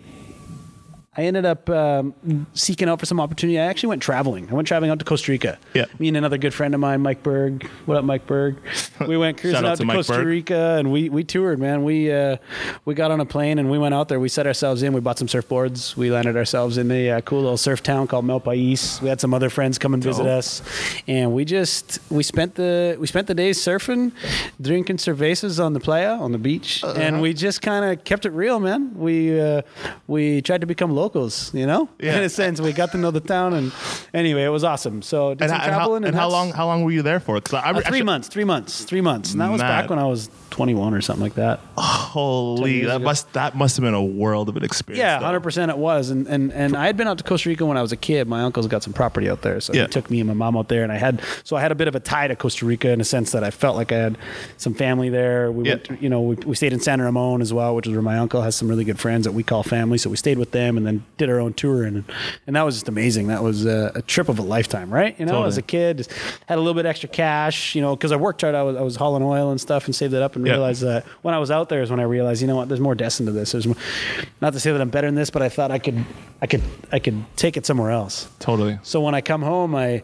I 1.17 1.23
ended 1.23 1.45
up 1.45 1.69
um, 1.69 2.13
seeking 2.53 2.89
out 2.89 2.99
for 2.99 3.05
some 3.05 3.21
opportunity. 3.21 3.57
I 3.57 3.63
actually 3.65 3.87
went 3.87 4.01
traveling. 4.01 4.49
I 4.49 4.53
went 4.53 4.67
traveling 4.67 4.91
out 4.91 4.99
to 4.99 5.05
Costa 5.05 5.31
Rica. 5.31 5.57
Yeah. 5.73 5.85
Me 5.97 6.09
and 6.09 6.17
another 6.17 6.37
good 6.37 6.53
friend 6.53 6.73
of 6.73 6.81
mine, 6.81 6.99
Mike 7.01 7.23
Berg. 7.23 7.65
What 7.85 7.97
up, 7.97 8.03
Mike 8.03 8.27
Berg? 8.27 8.57
We 9.07 9.17
went 9.17 9.37
cruising 9.37 9.57
out 9.57 9.65
out, 9.65 9.77
to 9.79 9.85
to, 9.85 9.91
Costa 9.91 10.13
Berg. 10.13 10.25
Rica 10.27 10.77
and 10.79 10.89
we, 10.89 11.09
we 11.09 11.25
toured, 11.25 11.59
man. 11.59 11.83
We 11.83 12.11
uh, 12.11 12.37
we 12.85 12.95
got 12.95 13.11
on 13.11 13.19
a 13.19 13.25
plane 13.25 13.59
and 13.59 13.69
we 13.69 13.77
went 13.77 13.93
out 13.93 14.07
there. 14.07 14.21
We 14.21 14.29
set 14.29 14.47
ourselves 14.47 14.83
in. 14.83 14.93
We 14.93 15.01
bought 15.01 15.17
some 15.19 15.27
surfboards. 15.27 15.97
We 15.97 16.11
landed 16.11 16.37
ourselves 16.37 16.77
in 16.77 16.89
a 16.91 17.11
uh, 17.11 17.21
cool 17.21 17.41
little 17.41 17.57
surf 17.57 17.83
town 17.83 18.07
called 18.07 18.23
Malpais. 18.25 19.01
We 19.01 19.09
had 19.09 19.19
some 19.19 19.33
other 19.33 19.49
friends 19.49 19.77
come 19.77 19.93
and 19.93 20.01
visit 20.01 20.25
us, 20.25 20.61
and 21.07 21.33
we 21.33 21.43
just 21.43 21.99
we 22.09 22.23
spent 22.23 22.55
the 22.55 22.95
we 22.97 23.05
spent 23.05 23.27
the 23.27 23.33
days 23.35 23.57
surfing, 23.61 24.13
drinking 24.61 24.97
cervezas 24.97 25.63
on 25.63 25.73
the 25.73 25.81
playa 25.81 26.11
on 26.13 26.31
the 26.31 26.37
beach, 26.37 26.81
Uh-huh. 26.83 26.97
and 26.99 27.21
we 27.21 27.33
just 27.33 27.61
kind 27.61 27.83
of 27.85 28.03
kept 28.05 28.25
it 28.25 28.31
real, 28.31 28.61
man. 28.61 28.97
We 28.97 29.37
uh, 29.39 29.61
we 30.07 30.41
tried 30.41 30.61
to 30.61 30.67
become 30.67 30.91
locals, 31.05 31.51
you 31.53 31.67
know, 31.67 31.87
Yeah. 31.99 32.17
in 32.17 32.23
a 32.23 32.29
sense. 32.29 32.59
We 32.59 32.73
got 32.73 32.91
to 32.93 32.97
know 32.97 33.11
the 33.11 33.19
town, 33.35 33.53
and 33.53 33.71
anyway, 34.13 34.43
it 34.43 34.49
was 34.49 34.63
awesome. 34.63 35.01
So 35.01 35.35
did 35.35 35.41
And, 35.43 35.49
some 35.51 35.59
how- 35.59 35.65
and 35.65 35.71
how, 35.73 35.77
traveling, 35.79 36.03
and 36.05 36.15
how 36.15 36.29
long 36.29 36.51
how 36.59 36.65
long 36.65 36.83
were 36.83 36.91
you 36.97 37.03
there 37.03 37.19
for? 37.19 37.39
'Cause 37.41 37.53
I, 37.53 37.71
uh, 37.71 37.81
three 37.81 38.01
months, 38.11 38.27
three 38.27 38.43
months, 38.53 38.83
three 38.83 39.01
months, 39.01 39.31
and 39.33 39.41
that 39.41 39.51
was 39.51 39.61
Mad. 39.61 39.67
back 39.81 39.89
when 39.91 39.99
I 39.99 40.05
was 40.05 40.29
21 40.49 40.93
or 40.93 41.01
something 41.01 41.23
like 41.23 41.35
that. 41.35 41.59
Holy, 41.77 42.85
that 42.85 42.97
ago. 42.97 43.05
must 43.05 43.31
that 43.33 43.55
must 43.55 43.75
have 43.77 43.83
been 43.83 43.93
a 43.93 44.03
world 44.03 44.49
of 44.49 44.55
an 44.57 44.63
experience. 44.63 44.99
Yeah, 44.99 45.19
hundred 45.19 45.41
percent 45.41 45.69
it 45.71 45.77
was, 45.77 46.09
and, 46.09 46.27
and 46.27 46.51
and 46.53 46.75
I 46.75 46.85
had 46.85 46.97
been 46.97 47.07
out 47.07 47.17
to 47.17 47.23
Costa 47.23 47.49
Rica 47.49 47.65
when 47.65 47.77
I 47.77 47.81
was 47.81 47.91
a 47.91 47.97
kid. 47.97 48.27
My 48.27 48.41
uncle's 48.41 48.67
got 48.67 48.83
some 48.83 48.93
property 48.93 49.29
out 49.29 49.41
there, 49.41 49.59
so 49.59 49.73
Yeah. 49.73 49.83
he 49.83 49.87
took 49.89 50.09
me 50.09 50.19
and 50.19 50.27
my 50.27 50.33
mom 50.33 50.55
out 50.57 50.69
there, 50.69 50.83
and 50.83 50.91
I 50.91 50.97
had 50.97 51.21
so 51.43 51.55
I 51.55 51.61
had 51.61 51.71
a 51.71 51.75
bit 51.75 51.87
of 51.87 51.95
a 51.95 51.99
tie 51.99 52.27
to 52.27 52.35
Costa 52.35 52.65
Rica 52.65 52.89
in 52.89 53.01
a 53.01 53.03
sense 53.03 53.31
that 53.31 53.43
I 53.43 53.51
felt 53.51 53.75
like 53.75 53.91
I 53.91 53.97
had 53.97 54.17
some 54.57 54.73
family 54.73 55.09
there. 55.09 55.51
We 55.51 55.65
Yeah. 55.65 55.71
went, 55.73 55.83
to, 55.85 55.97
you 55.99 56.09
know, 56.09 56.21
we, 56.21 56.35
we 56.45 56.55
stayed 56.55 56.73
in 56.73 56.79
San 56.79 57.01
Ramon 57.01 57.41
as 57.41 57.51
well, 57.53 57.75
which 57.75 57.87
is 57.87 57.93
where 57.93 58.01
my 58.01 58.17
uncle 58.17 58.41
has 58.41 58.55
some 58.55 58.67
really 58.69 58.83
good 58.85 58.99
friends 58.99 59.25
that 59.25 59.33
we 59.33 59.43
call 59.43 59.63
family. 59.63 59.97
So 59.97 60.09
we 60.09 60.15
stayed 60.17 60.37
with 60.37 60.51
them, 60.51 60.77
and 60.77 60.85
then 60.87 60.94
did 61.17 61.29
our 61.29 61.39
own 61.39 61.53
tour, 61.53 61.83
and 61.83 62.03
and 62.47 62.55
that 62.55 62.63
was 62.63 62.75
just 62.75 62.87
amazing. 62.89 63.27
That 63.27 63.43
was 63.43 63.65
a, 63.65 63.91
a 63.95 64.01
trip 64.01 64.29
of 64.29 64.39
a 64.39 64.41
lifetime, 64.41 64.89
right? 64.93 65.17
You 65.19 65.25
know, 65.25 65.31
Totally. 65.33 65.47
as 65.49 65.57
a 65.57 65.61
kid, 65.61 65.97
just 65.97 66.11
had 66.47 66.57
a 66.57 66.61
little 66.61 66.73
bit 66.73 66.85
extra 66.85 67.09
cash, 67.09 67.75
you 67.75 67.81
know, 67.81 67.95
because 67.95 68.11
I 68.11 68.15
worked 68.15 68.41
hard. 68.41 68.55
I 68.55 68.63
was 68.63 68.75
I 68.75 68.81
was 68.81 68.95
hauling 68.95 69.23
oil 69.23 69.51
and 69.51 69.59
stuff, 69.61 69.85
and 69.85 69.95
saved 69.95 70.13
it 70.13 70.21
up, 70.21 70.35
and 70.35 70.45
Yeah. 70.45 70.53
realized 70.53 70.81
that 70.83 71.05
when 71.21 71.33
I 71.33 71.39
was 71.39 71.51
out 71.51 71.69
there 71.69 71.81
is 71.81 71.89
when 71.89 71.99
I 71.99 72.03
realized, 72.03 72.41
you 72.41 72.47
know 72.47 72.55
what, 72.55 72.67
there's 72.67 72.79
more 72.81 72.95
destined 72.95 73.27
to 73.27 73.33
this. 73.33 73.51
There's 73.51 73.67
more, 73.67 73.75
not 74.41 74.53
to 74.53 74.59
say 74.59 74.71
that 74.71 74.81
I'm 74.81 74.89
better 74.89 75.07
than 75.07 75.15
this, 75.15 75.29
but 75.29 75.41
I 75.41 75.49
thought 75.49 75.71
I 75.71 75.79
could, 75.79 76.03
I 76.41 76.47
could, 76.47 76.61
I 76.91 76.99
could 76.99 77.23
take 77.35 77.57
it 77.57 77.65
somewhere 77.65 77.91
else. 77.91 78.27
Totally. 78.39 78.79
So 78.83 79.01
when 79.01 79.15
I 79.15 79.21
come 79.21 79.41
home, 79.41 79.75
I, 79.75 80.03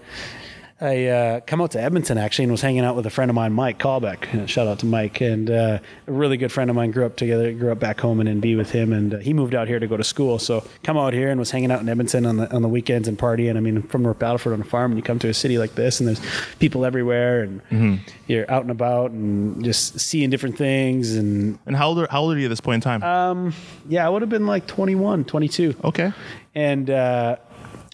I 0.82 1.06
uh, 1.06 1.40
come 1.42 1.62
out 1.62 1.72
to 1.72 1.82
Edmonton 1.82 2.18
actually 2.18 2.46
and 2.46 2.52
was 2.52 2.62
hanging 2.62 2.84
out 2.84 2.96
with 2.96 3.06
a 3.06 3.12
friend 3.12 3.30
of 3.30 3.36
mine, 3.36 3.54
Mike 3.54 3.78
Callbeck. 3.78 4.34
Uh, 4.34 4.48
Shout 4.48 4.68
out 4.68 4.80
to 4.80 4.88
Mike 4.88 5.22
and 5.22 5.48
uh, 5.52 5.78
a 6.08 6.12
really 6.12 6.38
good 6.38 6.52
friend 6.52 6.72
of 6.72 6.76
mine. 6.76 6.90
Grew 6.90 7.06
up 7.06 7.18
together, 7.18 7.54
grew 7.54 7.72
up 7.72 7.78
back 7.80 8.00
home 8.00 8.20
in 8.20 8.42
NB 8.42 8.58
with 8.58 8.72
him, 8.72 8.92
and 8.92 9.14
uh, 9.14 9.18
he 9.20 9.32
moved 9.32 9.54
out 9.54 9.68
here 9.68 9.80
to 9.80 9.86
go 9.86 9.96
to 9.96 10.04
school. 10.04 10.40
So 10.40 10.66
come 10.84 10.98
out 10.98 11.14
here 11.14 11.30
and 11.30 11.40
was 11.40 11.52
hanging 11.52 11.72
out 11.72 11.82
in 11.82 11.88
Edmonton 11.90 12.26
on 12.26 12.38
the 12.38 12.52
on 12.52 12.64
the 12.64 12.68
weekends 12.68 13.08
and 13.08 13.16
partying. 13.16 13.58
I 13.58 13.60
mean, 13.60 13.84
from 13.84 14.02
North 14.02 14.18
Battleford 14.18 14.54
on 14.54 14.62
a 14.62 14.64
farm, 14.64 14.92
and 14.92 14.98
you 14.98 15.04
come 15.04 15.20
to 15.20 15.30
a 15.30 15.36
city 15.36 15.60
like 15.60 15.76
this, 15.76 16.00
and 16.00 16.08
there's 16.08 16.22
people 16.58 16.84
everywhere, 16.84 17.44
and 17.44 18.00
you're 18.26 18.50
out 18.50 18.64
and 18.64 18.72
about 18.72 19.12
and 19.12 19.64
just 19.64 20.00
seeing 20.00 20.32
different 20.32 20.58
things. 20.58 21.16
And 21.16 21.60
And 21.68 21.76
how 21.76 21.90
old 21.90 22.00
are, 22.00 22.08
how 22.10 22.22
old 22.22 22.36
are 22.36 22.40
you 22.40 22.48
at 22.48 22.50
this 22.50 22.62
point 22.62 22.84
in 22.84 23.00
time? 23.00 23.04
Uh, 23.04 23.52
yeah, 23.88 24.04
I 24.04 24.10
would 24.10 24.24
have 24.24 24.30
been 24.30 24.48
like 24.48 24.66
21, 24.66 25.26
22 25.26 25.76
okay. 25.84 26.12
and 26.56 26.90
uh, 26.90 27.36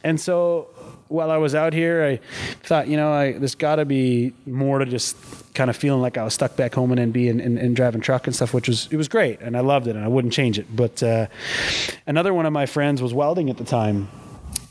and 0.05 0.21
so 0.21 0.69
while 1.09 1.31
I 1.31 1.37
was 1.37 1.55
out 1.55 1.73
here, 1.73 2.03
I 2.03 2.19
thought, 2.65 2.87
you 2.87 2.97
know, 2.97 3.11
I, 3.11 3.33
there's 3.33 3.55
got 3.55 3.77
to 3.77 3.85
be 3.85 4.33
more 4.45 4.79
to 4.79 4.85
just 4.85 5.15
kind 5.53 5.69
of 5.69 5.75
feeling 5.75 6.01
like 6.01 6.17
I 6.17 6.23
was 6.23 6.33
stuck 6.33 6.55
back 6.55 6.75
home 6.75 6.91
in 6.91 7.11
NB 7.11 7.29
and, 7.29 7.41
and, 7.41 7.57
and 7.57 7.75
driving 7.75 8.01
truck 8.01 8.27
and 8.27 8.35
stuff, 8.35 8.53
which 8.53 8.67
was 8.67 8.87
it 8.91 8.97
was 8.97 9.07
great, 9.07 9.39
and 9.41 9.57
I 9.57 9.61
loved 9.61 9.87
it, 9.87 9.95
and 9.95 10.03
I 10.03 10.07
wouldn't 10.07 10.33
change 10.33 10.59
it. 10.59 10.67
But 10.73 11.01
uh, 11.01 11.27
another 12.05 12.33
one 12.33 12.45
of 12.45 12.53
my 12.53 12.65
friends 12.65 13.01
was 13.01 13.13
welding 13.13 13.49
at 13.49 13.57
the 13.57 13.63
time. 13.63 14.09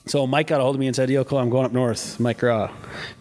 So 0.08 0.24
Mike 0.24 0.46
got 0.46 0.60
a 0.60 0.62
hold 0.62 0.76
of 0.76 0.80
me 0.80 0.86
and 0.86 0.94
said, 0.94 1.10
"Yo, 1.10 1.24
Cole, 1.24 1.40
I'm 1.40 1.50
going 1.50 1.66
up 1.66 1.72
north." 1.72 2.20
Mike 2.20 2.40
Raw, 2.40 2.70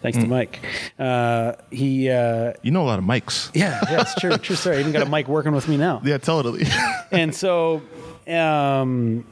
thanks 0.02 0.18
to 0.18 0.26
Mike. 0.26 0.60
Uh, 0.96 1.54
he, 1.70 2.08
uh, 2.08 2.52
You 2.62 2.70
know 2.70 2.82
a 2.82 2.86
lot 2.86 3.00
of 3.00 3.04
Mikes. 3.04 3.50
yeah, 3.54 3.80
yeah, 3.90 4.02
it's 4.02 4.14
true, 4.14 4.36
true 4.38 4.54
story. 4.54 4.76
I 4.76 4.80
even 4.80 4.92
got 4.92 5.02
a 5.02 5.10
Mike 5.10 5.26
working 5.26 5.52
with 5.52 5.66
me 5.68 5.76
now 5.76 6.00
Yeah, 6.04 6.18
totally. 6.18 6.64
and 7.10 7.34
so 7.34 7.82
um, 8.28 9.26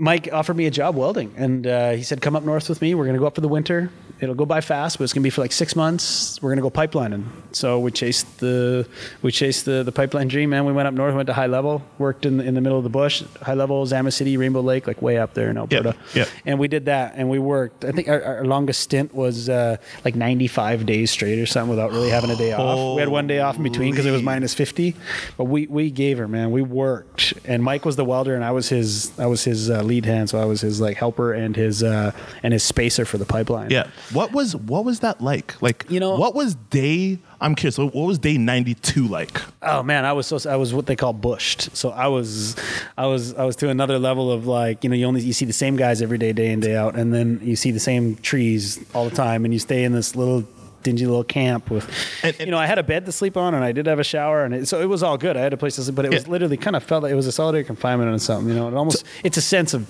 Mike 0.00 0.30
offered 0.32 0.56
me 0.56 0.64
a 0.64 0.70
job 0.70 0.96
welding, 0.96 1.34
and 1.36 1.66
uh, 1.66 1.90
he 1.92 2.02
said, 2.02 2.22
"Come 2.22 2.34
up 2.34 2.42
north 2.42 2.70
with 2.70 2.80
me. 2.80 2.94
We're 2.94 3.04
going 3.04 3.14
to 3.14 3.20
go 3.20 3.26
up 3.26 3.34
for 3.34 3.42
the 3.42 3.48
winter. 3.48 3.90
It'll 4.18 4.34
go 4.34 4.46
by 4.46 4.60
fast, 4.62 4.98
but 4.98 5.04
it's 5.04 5.12
going 5.12 5.22
to 5.22 5.26
be 5.26 5.30
for 5.30 5.42
like 5.42 5.52
six 5.52 5.76
months. 5.76 6.40
We're 6.40 6.54
going 6.54 6.56
to 6.56 6.62
go 6.62 6.70
pipelining." 6.70 7.24
So 7.52 7.78
we 7.78 7.90
chased 7.90 8.38
the 8.38 8.88
we 9.20 9.30
chased 9.30 9.66
the, 9.66 9.82
the 9.82 9.92
pipeline 9.92 10.28
dream, 10.28 10.50
man. 10.50 10.64
We 10.64 10.72
went 10.72 10.88
up 10.88 10.94
north, 10.94 11.14
went 11.14 11.26
to 11.26 11.34
High 11.34 11.48
Level, 11.48 11.82
worked 11.98 12.24
in 12.24 12.40
in 12.40 12.54
the 12.54 12.62
middle 12.62 12.78
of 12.78 12.84
the 12.84 12.90
bush, 12.90 13.22
High 13.42 13.54
Level, 13.54 13.84
Zama 13.84 14.10
City, 14.10 14.38
Rainbow 14.38 14.62
Lake, 14.62 14.86
like 14.86 15.02
way 15.02 15.18
up 15.18 15.34
there 15.34 15.50
in 15.50 15.58
Alberta. 15.58 15.94
yeah. 16.14 16.24
And 16.46 16.58
we 16.58 16.66
did 16.68 16.86
that, 16.86 17.12
and 17.16 17.28
we 17.28 17.38
worked. 17.38 17.84
I 17.84 17.92
think 17.92 18.08
our, 18.08 18.22
our 18.22 18.44
longest 18.46 18.80
stint 18.80 19.14
was 19.14 19.50
uh, 19.50 19.76
like 20.02 20.14
95 20.14 20.86
days 20.86 21.10
straight 21.10 21.38
or 21.38 21.46
something 21.46 21.68
without 21.70 21.90
really 21.90 22.08
having 22.08 22.30
a 22.30 22.36
day 22.36 22.52
off. 22.52 22.96
We 22.96 23.00
had 23.00 23.10
one 23.10 23.26
day 23.26 23.40
off 23.40 23.58
in 23.58 23.62
between 23.62 23.90
because 23.92 24.06
it 24.06 24.12
was 24.12 24.22
minus 24.22 24.54
50, 24.54 24.96
but 25.36 25.44
we 25.44 25.66
we 25.66 25.90
gave 25.90 26.16
her, 26.16 26.26
man. 26.28 26.50
We 26.52 26.62
worked, 26.62 27.34
and 27.44 27.62
Mike 27.62 27.84
was 27.84 27.96
the 27.96 28.04
welder, 28.06 28.34
and 28.34 28.42
I 28.42 28.52
was 28.52 28.70
his 28.70 29.12
I 29.18 29.26
was 29.26 29.44
his 29.44 29.68
uh, 29.68 29.82
lead 29.90 30.04
hand, 30.06 30.30
so 30.30 30.38
I 30.40 30.44
was 30.46 30.60
his 30.60 30.80
like 30.80 30.96
helper 30.96 31.32
and 31.32 31.54
his 31.56 31.82
uh, 31.82 32.12
and 32.42 32.52
his 32.52 32.62
spacer 32.62 33.04
for 33.04 33.18
the 33.18 33.26
pipeline. 33.26 33.70
Yeah. 33.70 33.86
What 34.12 34.32
was 34.32 34.54
what 34.56 34.84
was 34.84 35.00
that 35.00 35.20
like? 35.20 35.60
Like 35.60 35.84
You 35.88 36.00
know- 36.00 36.16
what 36.16 36.34
was 36.34 36.54
day 36.70 37.18
I'm 37.42 37.54
curious, 37.54 37.78
what 37.78 37.94
was 37.94 38.18
day 38.18 38.36
92 38.36 39.06
like? 39.08 39.40
Oh 39.62 39.82
man, 39.82 40.04
I 40.04 40.12
was 40.12 40.26
so 40.26 40.38
I 40.50 40.56
was 40.56 40.72
what 40.74 40.86
they 40.86 40.96
call 40.96 41.12
bushed. 41.14 41.74
So 41.74 41.90
I 41.90 42.06
was, 42.08 42.54
I 42.98 43.06
was, 43.06 43.34
I 43.34 43.44
was 43.44 43.56
to 43.56 43.68
another 43.70 43.98
level 43.98 44.30
of 44.30 44.46
like 44.46 44.84
you 44.84 44.90
know 44.90 44.96
you 44.96 45.06
only 45.06 45.22
you 45.22 45.32
see 45.32 45.46
the 45.46 45.52
same 45.64 45.76
guys 45.76 46.02
every 46.02 46.18
day, 46.18 46.32
day 46.32 46.50
in 46.52 46.60
day 46.60 46.76
out, 46.76 46.96
and 46.96 47.12
then 47.14 47.40
you 47.42 47.56
see 47.56 47.70
the 47.70 47.80
same 47.80 48.16
trees 48.16 48.78
all 48.94 49.08
the 49.08 49.16
time, 49.16 49.44
and 49.46 49.54
you 49.54 49.60
stay 49.60 49.84
in 49.84 49.92
this 49.92 50.14
little 50.14 50.44
dingy 50.82 51.06
little 51.06 51.24
camp 51.24 51.70
with, 51.70 51.88
And- 52.22 52.34
and- 52.38 52.46
you 52.46 52.50
know, 52.52 52.58
I 52.58 52.66
had 52.66 52.78
a 52.78 52.82
bed 52.82 53.06
to 53.06 53.12
sleep 53.12 53.36
on, 53.36 53.54
and 53.54 53.64
I 53.64 53.72
did 53.72 53.86
have 53.86 53.98
a 53.98 54.04
shower, 54.04 54.44
and 54.44 54.54
it, 54.54 54.68
so 54.68 54.80
it 54.80 54.86
was 54.88 55.02
all 55.02 55.16
good. 55.18 55.36
I 55.36 55.40
had 55.40 55.52
a 55.52 55.56
place 55.56 55.76
to 55.76 55.82
sleep, 55.82 55.94
but 55.94 56.04
it 56.04 56.12
was 56.12 56.26
literally 56.28 56.56
kind 56.56 56.76
of 56.76 56.82
felt 56.82 57.02
like 57.02 57.12
it 57.12 57.16
was 57.16 57.26
a 57.26 57.32
solitary 57.32 57.64
confinement 57.64 58.10
and 58.10 58.20
something. 58.20 58.48
You 58.48 58.54
know, 58.54 58.68
it 58.68 58.74
almost 58.74 59.04
it's 59.24 59.36
a 59.36 59.42
sense 59.42 59.74
of. 59.74 59.86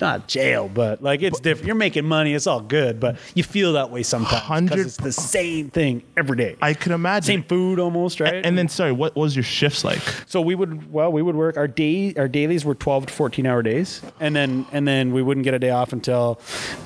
Not 0.00 0.28
jail, 0.28 0.70
but 0.72 1.02
like 1.02 1.22
it's 1.22 1.40
different. 1.40 1.66
You're 1.66 1.74
making 1.74 2.04
money; 2.04 2.32
it's 2.32 2.46
all 2.46 2.60
good, 2.60 3.00
but 3.00 3.16
you 3.34 3.42
feel 3.42 3.72
that 3.72 3.90
way 3.90 4.04
sometimes 4.04 4.70
because 4.70 4.86
it's 4.86 4.96
the 4.96 5.10
same 5.10 5.70
thing 5.70 6.04
every 6.16 6.36
day. 6.36 6.54
I 6.62 6.74
could 6.74 6.92
imagine. 6.92 7.26
same 7.26 7.42
food 7.42 7.80
almost, 7.80 8.20
right? 8.20 8.46
And 8.46 8.56
then 8.56 8.68
sorry, 8.68 8.92
what 8.92 9.16
was 9.16 9.34
your 9.34 9.42
shifts 9.42 9.82
like? 9.82 9.98
So 10.28 10.40
we 10.40 10.54
would 10.54 10.92
well 10.92 11.10
we 11.10 11.20
would 11.20 11.34
work 11.34 11.56
our 11.56 11.66
day 11.66 12.14
our 12.16 12.28
dailies 12.28 12.64
were 12.64 12.76
12 12.76 13.06
to 13.06 13.12
14 13.12 13.44
hour 13.44 13.60
days 13.60 14.00
and 14.20 14.36
then 14.36 14.66
and 14.70 14.86
then 14.86 15.12
we 15.12 15.20
wouldn't 15.20 15.42
get 15.42 15.54
a 15.54 15.58
day 15.58 15.70
off 15.70 15.92
until 15.92 16.38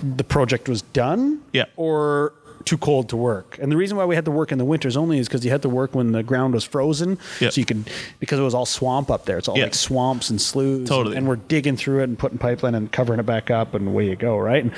the 0.03 0.25
project 0.25 0.67
was 0.67 0.81
done 0.81 1.43
Yeah. 1.53 1.65
or 1.77 2.33
too 2.64 2.78
cold 2.78 3.09
to 3.11 3.16
work. 3.16 3.59
And 3.61 3.71
the 3.71 3.76
reason 3.76 3.97
why 3.97 4.04
we 4.04 4.14
had 4.14 4.25
to 4.26 4.31
work 4.31 4.52
in 4.52 4.59
the 4.59 4.64
winters 4.64 4.97
only 4.97 5.19
is 5.19 5.28
because 5.28 5.45
you 5.45 5.50
had 5.50 5.62
to 5.62 5.69
work 5.69 5.95
when 5.95 6.12
the 6.12 6.23
ground 6.23 6.54
was 6.54 6.64
frozen. 6.64 7.19
Yeah. 7.40 7.50
So 7.50 7.61
you 7.61 7.64
could 7.64 7.88
because 8.21 8.38
it 8.38 8.42
was 8.42 8.54
all 8.54 8.66
swamp 8.66 9.11
up 9.11 9.25
there. 9.25 9.38
It's 9.38 9.49
all 9.49 9.57
Yeah. 9.59 9.64
like 9.64 9.75
swamps 9.75 10.31
and 10.31 10.40
sloughs. 10.40 10.88
Totally. 10.88 11.16
And, 11.16 11.26
we're 11.28 11.37
digging 11.37 11.76
through 11.76 12.00
it 12.00 12.04
and 12.04 12.19
putting 12.19 12.38
pipeline 12.38 12.75
and 12.75 12.90
covering 12.90 13.21
it 13.21 13.26
back 13.26 13.50
up 13.50 13.75
and 13.75 13.88
away 13.88 14.09
you 14.09 14.16
go, 14.16 14.37
right? 14.37 14.62
And 14.62 14.73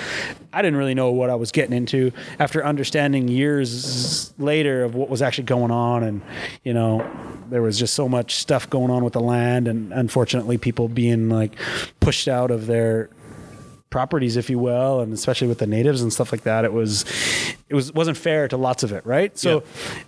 I 0.52 0.60
didn't 0.62 0.76
really 0.76 0.94
know 0.94 1.10
what 1.10 1.30
I 1.30 1.34
was 1.34 1.50
getting 1.50 1.74
into 1.76 2.12
after 2.38 2.64
understanding 2.64 3.28
years 3.28 4.32
later 4.38 4.84
of 4.84 4.94
what 4.94 5.08
was 5.08 5.22
actually 5.22 5.44
going 5.44 5.70
on 5.70 6.02
and 6.04 6.22
you 6.62 6.72
know 6.72 7.04
there 7.50 7.62
was 7.62 7.78
just 7.78 7.94
so 7.94 8.08
much 8.08 8.36
stuff 8.36 8.68
going 8.70 8.90
on 8.90 9.04
with 9.04 9.12
the 9.14 9.20
land 9.20 9.66
and 9.68 9.92
unfortunately 9.92 10.56
people 10.58 10.88
being 10.88 11.28
like 11.28 11.56
pushed 12.00 12.28
out 12.28 12.50
of 12.50 12.66
their 12.66 13.10
properties, 13.94 14.36
if 14.36 14.50
you 14.50 14.58
will, 14.58 14.98
and 14.98 15.12
especially 15.12 15.46
with 15.46 15.58
the 15.58 15.68
natives 15.68 16.02
and 16.02 16.12
stuff 16.12 16.32
like 16.32 16.42
that, 16.42 16.64
it 16.64 16.72
was 16.72 17.04
it 17.68 17.76
was 17.76 17.92
wasn't 17.92 18.16
fair 18.16 18.48
to 18.48 18.56
lots 18.56 18.82
of 18.82 18.90
it, 18.90 19.06
right? 19.06 19.38
So, 19.38 19.62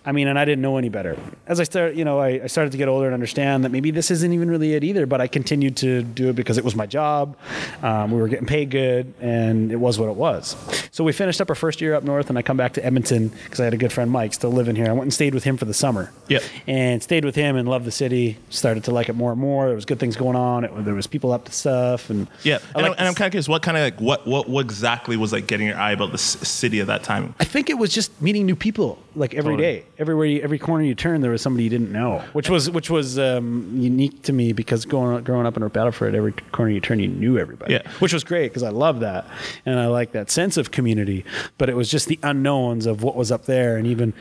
I 0.05 0.11
mean, 0.11 0.27
and 0.27 0.37
I 0.37 0.45
didn't 0.45 0.61
know 0.61 0.77
any 0.77 0.89
better. 0.89 1.17
As 1.47 1.61
I 1.61 1.63
started, 1.63 1.97
you 1.97 2.05
know, 2.05 2.19
I, 2.19 2.43
I 2.43 2.47
started 2.49 2.73
to 2.73 2.79
get 2.79 2.89
older 2.89 3.07
and 3.07 3.15
understand 3.15 3.65
that 3.65 3.71
maybe 3.71 3.93
this 3.93 4.11
isn't 4.11 4.33
even 4.33 4.51
really 4.51 4.75
it 4.75 4.83
either. 4.83 5.07
But 5.07 5.21
I 5.21 5.29
continued 5.29 5.77
to 5.77 6.03
do 6.03 6.31
it 6.31 6.35
because 6.35 6.59
it 6.59 6.65
was 6.65 6.75
my 6.75 6.87
job. 6.87 7.37
Um, 7.81 8.11
we 8.11 8.21
were 8.21 8.27
getting 8.27 8.47
paid 8.47 8.71
good, 8.71 9.15
and 9.21 9.71
it 9.71 9.77
was 9.77 10.01
what 10.01 10.09
it 10.09 10.17
was. 10.17 10.57
So 10.91 11.05
we 11.05 11.13
finished 11.13 11.41
up 11.41 11.49
our 11.49 11.55
first 11.55 11.81
year 11.81 11.95
up 11.95 12.03
north, 12.03 12.29
and 12.29 12.37
I 12.37 12.43
come 12.43 12.57
back 12.57 12.73
to 12.73 12.85
Edmonton 12.85 13.29
because 13.29 13.61
I 13.61 13.65
had 13.65 13.75
a 13.75 13.79
good 13.79 13.93
friend 13.93 14.11
Mike 14.11 14.35
still 14.35 14.51
living 14.51 14.75
here. 14.75 14.87
I 14.87 14.93
went 14.93 15.03
and 15.03 15.15
stayed 15.15 15.33
with 15.33 15.45
him 15.45 15.57
for 15.57 15.65
the 15.65 15.75
summer. 15.75 16.11
Yep. 16.27 16.43
And 16.67 17.01
stayed 17.05 17.25
with 17.25 17.37
him 17.37 17.55
and 17.55 17.69
loved 17.69 17.85
the 17.85 17.93
city. 17.93 18.37
Started 18.51 18.83
to 18.85 18.91
like 18.91 19.09
it 19.09 19.15
more 19.15 19.31
and 19.31 19.41
more. 19.41 19.67
There 19.67 19.77
was 19.77 19.85
good 19.85 20.01
things 20.01 20.17
going 20.17 20.37
on. 20.37 20.65
It, 20.65 20.85
there 20.85 20.95
was 20.95 21.07
people 21.07 21.31
up 21.31 21.45
to 21.45 21.53
stuff, 21.53 22.11
and 22.11 22.27
Yeah, 22.43 22.59
and, 22.75 22.85
I'm, 22.85 22.93
and 22.99 23.07
I'm 23.09 23.15
kind 23.15 23.29
of 23.29 23.33
curious, 23.33 23.49
what 23.49 23.63
kind 23.63 23.76
of 23.77 23.93
like 23.93 24.01
what, 24.01 24.27
what 24.27 24.49
what 24.49 24.65
exactly 24.65 25.17
was 25.17 25.33
like 25.33 25.47
getting 25.47 25.67
your 25.67 25.77
eye 25.77 25.93
about 25.93 26.13
the 26.13 26.19
city 26.19 26.81
at 26.81 26.87
that 26.87 27.03
time? 27.03 27.35
I 27.41 27.45
think 27.45 27.71
it 27.71 27.75
was 27.75 27.93
just 27.93 28.21
meeting 28.21 28.47
new 28.47 28.57
people, 28.57 28.99
like 29.17 29.35
every 29.35 29.57
day, 29.57 29.79
Totally. 29.81 29.95
everywhere, 29.99 30.27
you, 30.27 30.41
every 30.43 30.59
corner 30.59 30.85
you 30.85 30.95
turn, 30.95 31.21
there 31.23 31.31
was 31.31 31.43
somebody 31.43 31.65
you 31.65 31.71
didn't 31.71 31.91
know, 31.91 32.23
which 32.33 32.49
was 32.51 32.71
which 32.71 32.91
was 32.91 33.19
um, 33.19 33.71
unique 33.75 34.23
to 34.25 34.33
me 34.33 34.53
because 34.53 34.85
going 34.85 35.25
growing 35.25 35.47
up 35.47 35.57
in 35.57 35.63
Battleford, 35.69 36.15
every 36.15 36.33
corner 36.33 36.71
you 36.71 36.81
turn, 36.81 36.99
you 37.01 37.09
knew 37.09 37.39
everybody, 37.39 37.73
Yeah. 37.75 37.83
which 37.99 38.13
was 38.13 38.23
great 38.25 38.49
because 38.51 38.63
I 38.63 38.69
love 38.71 39.01
that 39.01 39.27
and 39.65 39.79
I 39.81 39.87
like 39.87 40.13
that 40.13 40.31
sense 40.31 40.57
of 40.57 40.71
community. 40.71 41.25
But 41.59 41.69
it 41.69 41.77
was 41.77 41.91
just 41.91 42.09
the 42.09 42.19
unknowns 42.23 42.87
of 42.87 43.03
what 43.03 43.17
was 43.17 43.33
up 43.33 43.47
there, 43.47 43.77
and 43.77 43.87
even 43.87 44.13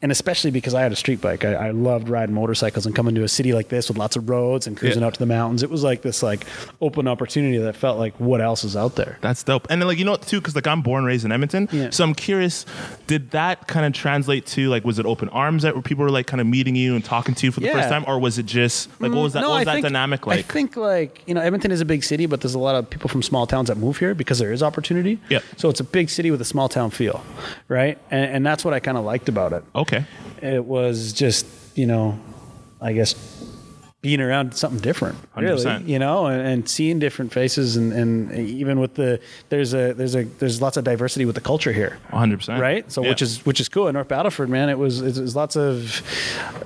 and 0.00 0.10
especially 0.12 0.50
because 0.50 0.72
I 0.74 0.82
had 0.82 0.92
a 0.92 0.96
street 0.96 1.20
bike, 1.20 1.44
I, 1.44 1.54
I 1.54 1.70
loved 1.70 2.08
riding 2.08 2.34
motorcycles 2.34 2.86
and 2.86 2.94
coming 2.94 3.14
to 3.16 3.22
a 3.24 3.28
city 3.28 3.52
like 3.52 3.68
this 3.68 3.88
with 3.88 3.98
lots 3.98 4.16
of 4.16 4.28
roads 4.30 4.66
and 4.66 4.76
cruising 4.76 5.00
Yeah. 5.00 5.06
out 5.08 5.14
to 5.14 5.18
the 5.20 5.26
mountains. 5.26 5.62
It 5.62 5.70
was 5.70 5.82
like 5.82 6.02
this 6.02 6.22
like 6.22 6.46
open 6.80 7.08
opportunity 7.08 7.58
that 7.58 7.76
felt 7.76 7.98
like 7.98 8.14
what 8.20 8.40
else 8.40 8.64
is 8.64 8.76
out 8.76 8.94
there. 8.96 9.18
That's 9.20 9.42
dope. 9.42 9.66
And 9.70 9.80
then 9.82 9.88
like 9.88 9.98
you 9.98 10.04
know 10.04 10.16
too, 10.16 10.40
because 10.40 10.54
like 10.54 10.66
I'm 10.66 10.82
born 10.82 10.98
and 10.98 11.06
raised 11.06 11.24
in 11.24 11.32
Edmonton, 11.32 11.68
Yeah. 11.72 11.90
so 11.90 12.04
I'm 12.04 12.14
curious, 12.14 12.64
did 13.06 13.30
that 13.32 13.66
kind 13.66 13.84
of 13.86 13.92
translate 13.92 14.43
to 14.46 14.68
like 14.68 14.84
was 14.84 14.98
it 14.98 15.06
open 15.06 15.28
arms 15.30 15.62
that 15.62 15.74
where 15.74 15.82
people 15.82 16.04
were 16.04 16.10
like 16.10 16.26
kind 16.26 16.40
of 16.40 16.46
meeting 16.46 16.76
you 16.76 16.94
and 16.94 17.04
talking 17.04 17.34
to 17.34 17.46
you 17.46 17.52
for 17.52 17.60
the 17.60 17.66
Yeah. 17.66 17.72
first 17.74 17.88
time, 17.88 18.04
or 18.06 18.18
was 18.18 18.38
it 18.38 18.46
just 18.46 18.88
like 19.00 19.10
what 19.10 19.18
mm, 19.18 19.22
was 19.22 19.32
that? 19.34 19.40
No, 19.40 19.50
what 19.50 19.54
was 19.58 19.60
I 19.62 19.64
that 19.64 19.72
think- 19.74 19.84
dynamic 19.86 20.26
like? 20.26 20.38
I 20.38 20.42
think 20.42 20.76
like 20.76 21.22
you 21.26 21.34
know 21.34 21.40
Edmonton 21.40 21.70
is 21.70 21.80
a 21.80 21.84
big 21.84 22.04
city, 22.04 22.26
but 22.26 22.40
there's 22.40 22.54
a 22.54 22.58
lot 22.58 22.74
of 22.74 22.88
people 22.90 23.08
from 23.08 23.22
small 23.22 23.46
towns 23.46 23.68
that 23.68 23.76
move 23.76 23.98
here 23.98 24.14
because 24.14 24.38
there 24.38 24.52
is 24.52 24.62
opportunity. 24.62 25.18
Yeah. 25.28 25.40
So 25.56 25.68
it's 25.68 25.80
a 25.80 25.84
big 25.84 26.10
city 26.10 26.30
with 26.30 26.40
a 26.40 26.44
small 26.44 26.68
town 26.68 26.90
feel, 26.90 27.24
right? 27.68 27.98
And, 28.10 28.24
and 28.36 28.46
that's 28.46 28.64
what 28.64 28.74
I 28.74 28.80
kind 28.80 28.96
of 28.98 29.04
liked 29.04 29.28
about 29.28 29.52
it. 29.52 29.64
okay, 29.74 30.04
It 30.42 30.64
was 30.64 31.12
just 31.12 31.46
you 31.74 31.86
know, 31.86 32.18
I 32.80 32.92
guess 32.92 33.14
being 34.04 34.20
around 34.20 34.54
something 34.54 34.80
different, 34.80 35.16
really, 35.34 35.64
100%. 35.64 35.88
you 35.88 35.98
know, 35.98 36.26
and, 36.26 36.46
and 36.46 36.68
seeing 36.68 36.98
different 36.98 37.32
faces, 37.32 37.74
and, 37.74 37.90
and 37.90 38.30
even 38.32 38.78
with 38.78 38.96
the 38.96 39.18
there's 39.48 39.72
a 39.72 39.94
there's 39.94 40.14
a 40.14 40.24
there's 40.24 40.60
lots 40.60 40.76
of 40.76 40.84
diversity 40.84 41.24
with 41.24 41.34
the 41.34 41.40
culture 41.40 41.72
here. 41.72 41.96
100. 42.10 42.36
percent 42.36 42.60
Right, 42.60 42.92
so 42.92 43.00
which 43.00 43.22
is 43.22 43.46
which 43.46 43.60
is 43.60 43.70
cool. 43.70 43.88
In 43.88 43.94
North 43.94 44.08
Battleford, 44.08 44.50
man, 44.50 44.68
it 44.68 44.76
was 44.78 45.00
it 45.00 45.18
was 45.18 45.34
lots 45.34 45.56
of 45.56 46.00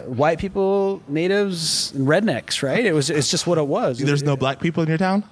white 0.05 0.40
people, 0.40 1.01
natives, 1.07 1.92
and 1.92 2.09
rednecks. 2.09 2.61
Right, 2.61 2.85
it 2.85 2.92
was 2.92 3.09
it's 3.09 3.31
just 3.31 3.46
what 3.46 3.57
it 3.57 3.68
was. 3.68 4.01
there's 4.01 4.24
no 4.24 4.37
black 4.37 4.59
people 4.59 4.83
in 4.83 4.88
your 4.88 4.98
town. 4.98 5.22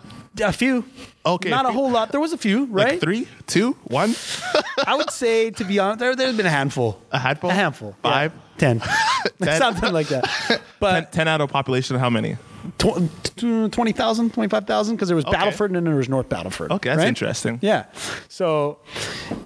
A 0.42 0.52
few. 0.52 0.84
Okay, 1.24 1.50
not 1.50 1.64
a 1.66 1.68
a 1.68 1.72
whole 1.72 1.90
lot. 1.90 2.12
There 2.12 2.20
was 2.20 2.32
a 2.32 2.38
few, 2.38 2.66
right? 2.66 2.92
Like 2.92 3.00
three, 3.00 3.26
two, 3.46 3.72
one, 3.84 4.14
I 4.86 4.94
would 4.94 5.10
say, 5.10 5.50
to 5.50 5.64
be 5.64 5.78
honest, 5.80 5.98
there 5.98 6.14
there's 6.14 6.36
been 6.36 6.46
a 6.46 6.50
handful. 6.50 7.00
a 7.10 7.18
handful, 7.18 7.50
A 7.50 7.54
handful. 7.54 7.96
five, 8.02 8.32
Yeah. 8.32 8.40
ten, 8.58 8.80
Ten. 9.42 9.58
something 9.58 9.92
like 9.92 10.08
that. 10.08 10.60
But 10.78 11.12
10 11.12 11.26
out 11.28 11.40
of 11.40 11.50
population. 11.50 11.96
How 11.98 12.10
many? 12.10 12.36
tw- 12.78 13.10
tw- 13.36 13.72
20,000, 13.72 14.32
25,000, 14.34 14.96
because 14.96 15.08
there 15.08 15.16
was 15.16 15.24
Okay. 15.24 15.36
Battleford 15.36 15.66
and 15.66 15.76
then 15.76 15.84
there 15.84 15.96
was 15.96 16.08
North 16.08 16.28
Battleford. 16.28 16.70
Okay, 16.72 16.88
that's 16.90 16.98
right? 16.98 17.08
interesting. 17.08 17.58
Yeah. 17.62 17.84
So 18.28 18.78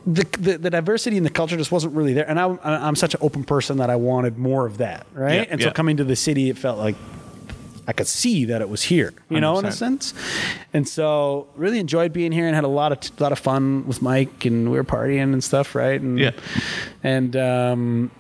the, 0.07 0.24
the 0.38 0.59
the 0.59 0.70
diversity 0.70 1.16
in 1.16 1.22
the 1.24 1.31
culture 1.31 1.57
just 1.57 1.72
wasn't 1.72 1.94
really 1.94 2.12
there, 2.12 2.29
and 2.29 2.38
I, 2.38 2.57
I'm 2.62 2.96
such 2.96 3.14
an 3.14 3.20
open 3.22 3.44
person 3.44 3.79
that 3.79 3.88
I 3.90 3.96
wanted 3.96 4.37
more 4.38 4.66
of 4.66 4.79
that, 4.79 5.07
right? 5.14 5.35
Yeah, 5.35 5.46
and 5.50 5.61
yeah. 5.61 5.66
so 5.68 5.72
coming 5.72 5.96
to 5.98 6.05
the 6.05 6.16
city, 6.16 6.50
it 6.50 6.59
felt 6.59 6.79
like 6.79 6.96
I 7.90 7.92
could 7.92 8.07
see 8.07 8.44
that 8.44 8.61
it 8.62 8.68
was 8.68 8.83
here, 8.85 9.12
you 9.29 9.40
know, 9.40 9.59
in 9.59 9.64
a 9.66 9.72
sense. 9.72 10.14
And 10.72 10.88
so 10.88 11.48
really 11.57 11.81
enjoyed 11.81 12.12
being 12.12 12.31
here 12.31 12.46
and 12.46 12.55
had 12.55 12.62
a 12.62 12.68
lot 12.68 12.92
of 12.92 13.20
lot 13.20 13.33
of 13.33 13.38
fun 13.40 13.85
with 13.88 14.00
Mike, 14.00 14.44
and 14.44 14.70
we 14.70 14.76
were 14.76 14.85
partying 14.85 15.33
and 15.33 15.42
stuff, 15.42 15.74
right? 15.74 16.00
And 16.00 16.16
Yeah. 16.16 16.31
and 17.03 17.35
um, 17.35 18.11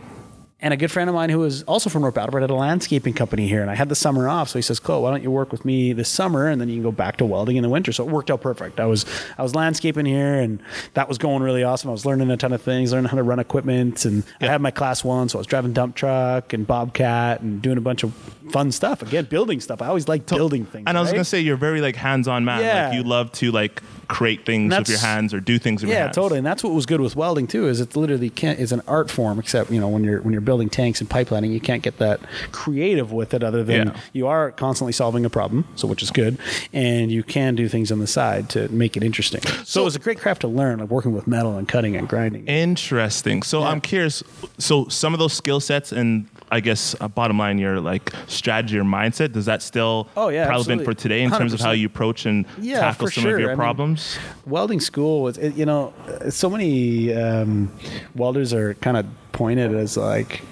and 0.62 0.74
a 0.74 0.76
good 0.76 0.90
friend 0.90 1.08
of 1.08 1.14
mine 1.14 1.30
who 1.30 1.38
was 1.38 1.62
also 1.62 1.88
from 1.88 2.02
North 2.02 2.14
Battleford 2.14 2.42
had 2.42 2.50
a 2.50 2.54
landscaping 2.54 3.14
company 3.14 3.48
here, 3.48 3.62
and 3.62 3.70
I 3.70 3.74
had 3.74 3.88
the 3.88 3.94
summer 3.94 4.28
off, 4.28 4.48
so 4.48 4.58
he 4.58 4.62
says, 4.62 4.78
"Chloe, 4.78 5.02
why 5.02 5.10
don't 5.10 5.22
you 5.22 5.30
work 5.30 5.52
with 5.52 5.64
me 5.64 5.92
this 5.92 6.08
summer, 6.08 6.48
and 6.48 6.60
then 6.60 6.68
you 6.68 6.76
can 6.76 6.82
go 6.82 6.92
back 6.92 7.16
to 7.18 7.24
welding 7.24 7.56
in 7.56 7.62
the 7.62 7.68
winter." 7.68 7.92
So 7.92 8.04
it 8.06 8.10
worked 8.10 8.30
out 8.30 8.40
perfect. 8.40 8.78
I 8.78 8.86
was 8.86 9.06
I 9.38 9.42
was 9.42 9.54
landscaping 9.54 10.06
here, 10.06 10.34
and 10.34 10.60
that 10.94 11.08
was 11.08 11.18
going 11.18 11.42
really 11.42 11.64
awesome. 11.64 11.88
I 11.88 11.92
was 11.92 12.04
learning 12.04 12.30
a 12.30 12.36
ton 12.36 12.52
of 12.52 12.62
things, 12.62 12.92
learning 12.92 13.08
how 13.08 13.16
to 13.16 13.22
run 13.22 13.38
equipment, 13.38 14.04
and 14.04 14.22
I 14.40 14.46
had 14.46 14.60
my 14.60 14.70
class 14.70 15.02
one, 15.02 15.28
so 15.28 15.38
I 15.38 15.40
was 15.40 15.46
driving 15.46 15.72
dump 15.72 15.94
truck 15.94 16.52
and 16.52 16.66
bobcat 16.66 17.40
and 17.40 17.62
doing 17.62 17.78
a 17.78 17.82
bunch 17.82 18.02
of 18.02 18.12
fun 18.50 18.72
stuff. 18.72 19.02
Again, 19.02 19.24
building 19.24 19.60
stuff. 19.60 19.80
I 19.80 19.86
always 19.86 20.08
like 20.08 20.26
building 20.26 20.66
things. 20.66 20.84
And 20.86 20.96
I 20.96 21.00
was 21.00 21.08
right? 21.08 21.16
gonna 21.16 21.24
say 21.24 21.40
you're 21.40 21.56
very 21.56 21.80
like 21.80 21.96
hands-on 21.96 22.44
man. 22.44 22.62
Yeah. 22.62 22.88
Like 22.88 22.94
you 22.96 23.02
love 23.02 23.32
to 23.32 23.50
like 23.50 23.82
create 24.08 24.44
things 24.44 24.76
with 24.76 24.88
your 24.88 24.98
hands 24.98 25.32
or 25.32 25.40
do 25.40 25.58
things 25.58 25.82
with 25.82 25.90
your 25.90 25.98
yeah, 25.98 26.08
totally. 26.08 26.38
And 26.38 26.46
that's 26.46 26.64
what 26.64 26.72
was 26.72 26.84
good 26.84 27.00
with 27.00 27.14
welding 27.16 27.46
too. 27.46 27.68
Is 27.68 27.80
it's 27.80 27.96
literally 27.96 28.28
can't 28.28 28.58
is 28.58 28.72
an 28.72 28.82
art 28.86 29.10
form, 29.10 29.38
except 29.38 29.70
you 29.70 29.80
know 29.80 29.88
when 29.88 30.04
you're 30.04 30.20
when 30.20 30.32
you're 30.32 30.40
building 30.50 30.68
tanks 30.68 31.00
and 31.00 31.08
pipelining, 31.08 31.52
you 31.52 31.60
can't 31.60 31.80
get 31.84 31.98
that 31.98 32.18
creative 32.50 33.12
with 33.12 33.32
it 33.34 33.44
other 33.44 33.62
than 33.62 33.86
Yeah. 33.86 33.96
you 34.12 34.26
are 34.26 34.50
constantly 34.50 34.92
solving 34.92 35.24
a 35.24 35.30
problem, 35.30 35.64
so 35.76 35.86
which 35.86 36.02
is 36.02 36.10
good, 36.10 36.38
and 36.72 37.12
you 37.12 37.22
can 37.22 37.54
do 37.54 37.68
things 37.68 37.92
on 37.92 38.00
the 38.00 38.08
side 38.08 38.48
to 38.54 38.68
make 38.82 38.96
it 38.96 39.04
interesting. 39.04 39.42
So, 39.64 39.82
it 39.82 39.84
was 39.84 39.94
a 39.94 40.00
great 40.00 40.18
craft 40.18 40.40
to 40.40 40.48
learn, 40.48 40.80
like 40.80 40.90
working 40.90 41.12
with 41.12 41.28
metal 41.28 41.56
and 41.56 41.68
cutting 41.68 41.94
and 41.94 42.08
grinding. 42.08 42.46
Interesting. 42.48 43.44
So 43.44 43.62
I'm 43.62 43.80
curious. 43.80 44.24
So 44.58 44.88
some 44.88 45.12
of 45.14 45.20
those 45.20 45.32
skill 45.34 45.60
sets 45.60 45.92
and 45.92 46.26
I 46.50 46.58
guess 46.58 46.96
uh, 47.00 47.06
bottom 47.06 47.38
line, 47.38 47.58
your 47.58 47.80
like 47.80 48.12
strategy 48.26 48.76
or 48.76 48.82
mindset, 48.82 49.32
does 49.32 49.46
that 49.46 49.62
still 49.62 50.08
Oh, 50.16 50.30
yeah, 50.30 50.48
relevant 50.48 50.80
absolutely. 50.80 50.84
for 50.84 50.94
today 50.94 51.22
in 51.22 51.30
terms 51.30 51.52
of 51.52 51.60
how 51.60 51.70
you 51.70 51.86
approach 51.86 52.26
and 52.26 52.44
Yeah, 52.60 52.80
tackle 52.80 53.06
some 53.06 53.22
sure. 53.22 53.34
of 53.34 53.40
your 53.40 53.50
I 53.50 53.52
mean, 53.52 53.58
problems? 53.58 54.18
welding 54.46 54.80
school 54.80 55.22
was 55.22 55.38
it, 55.38 55.54
you 55.54 55.64
know 55.66 55.92
so 56.30 56.50
many 56.50 57.14
um, 57.14 57.70
welders 58.16 58.52
are 58.52 58.74
kind 58.86 58.96
of 58.96 59.06
pointed 59.32 59.74
as 59.74 59.96
like 59.96 60.42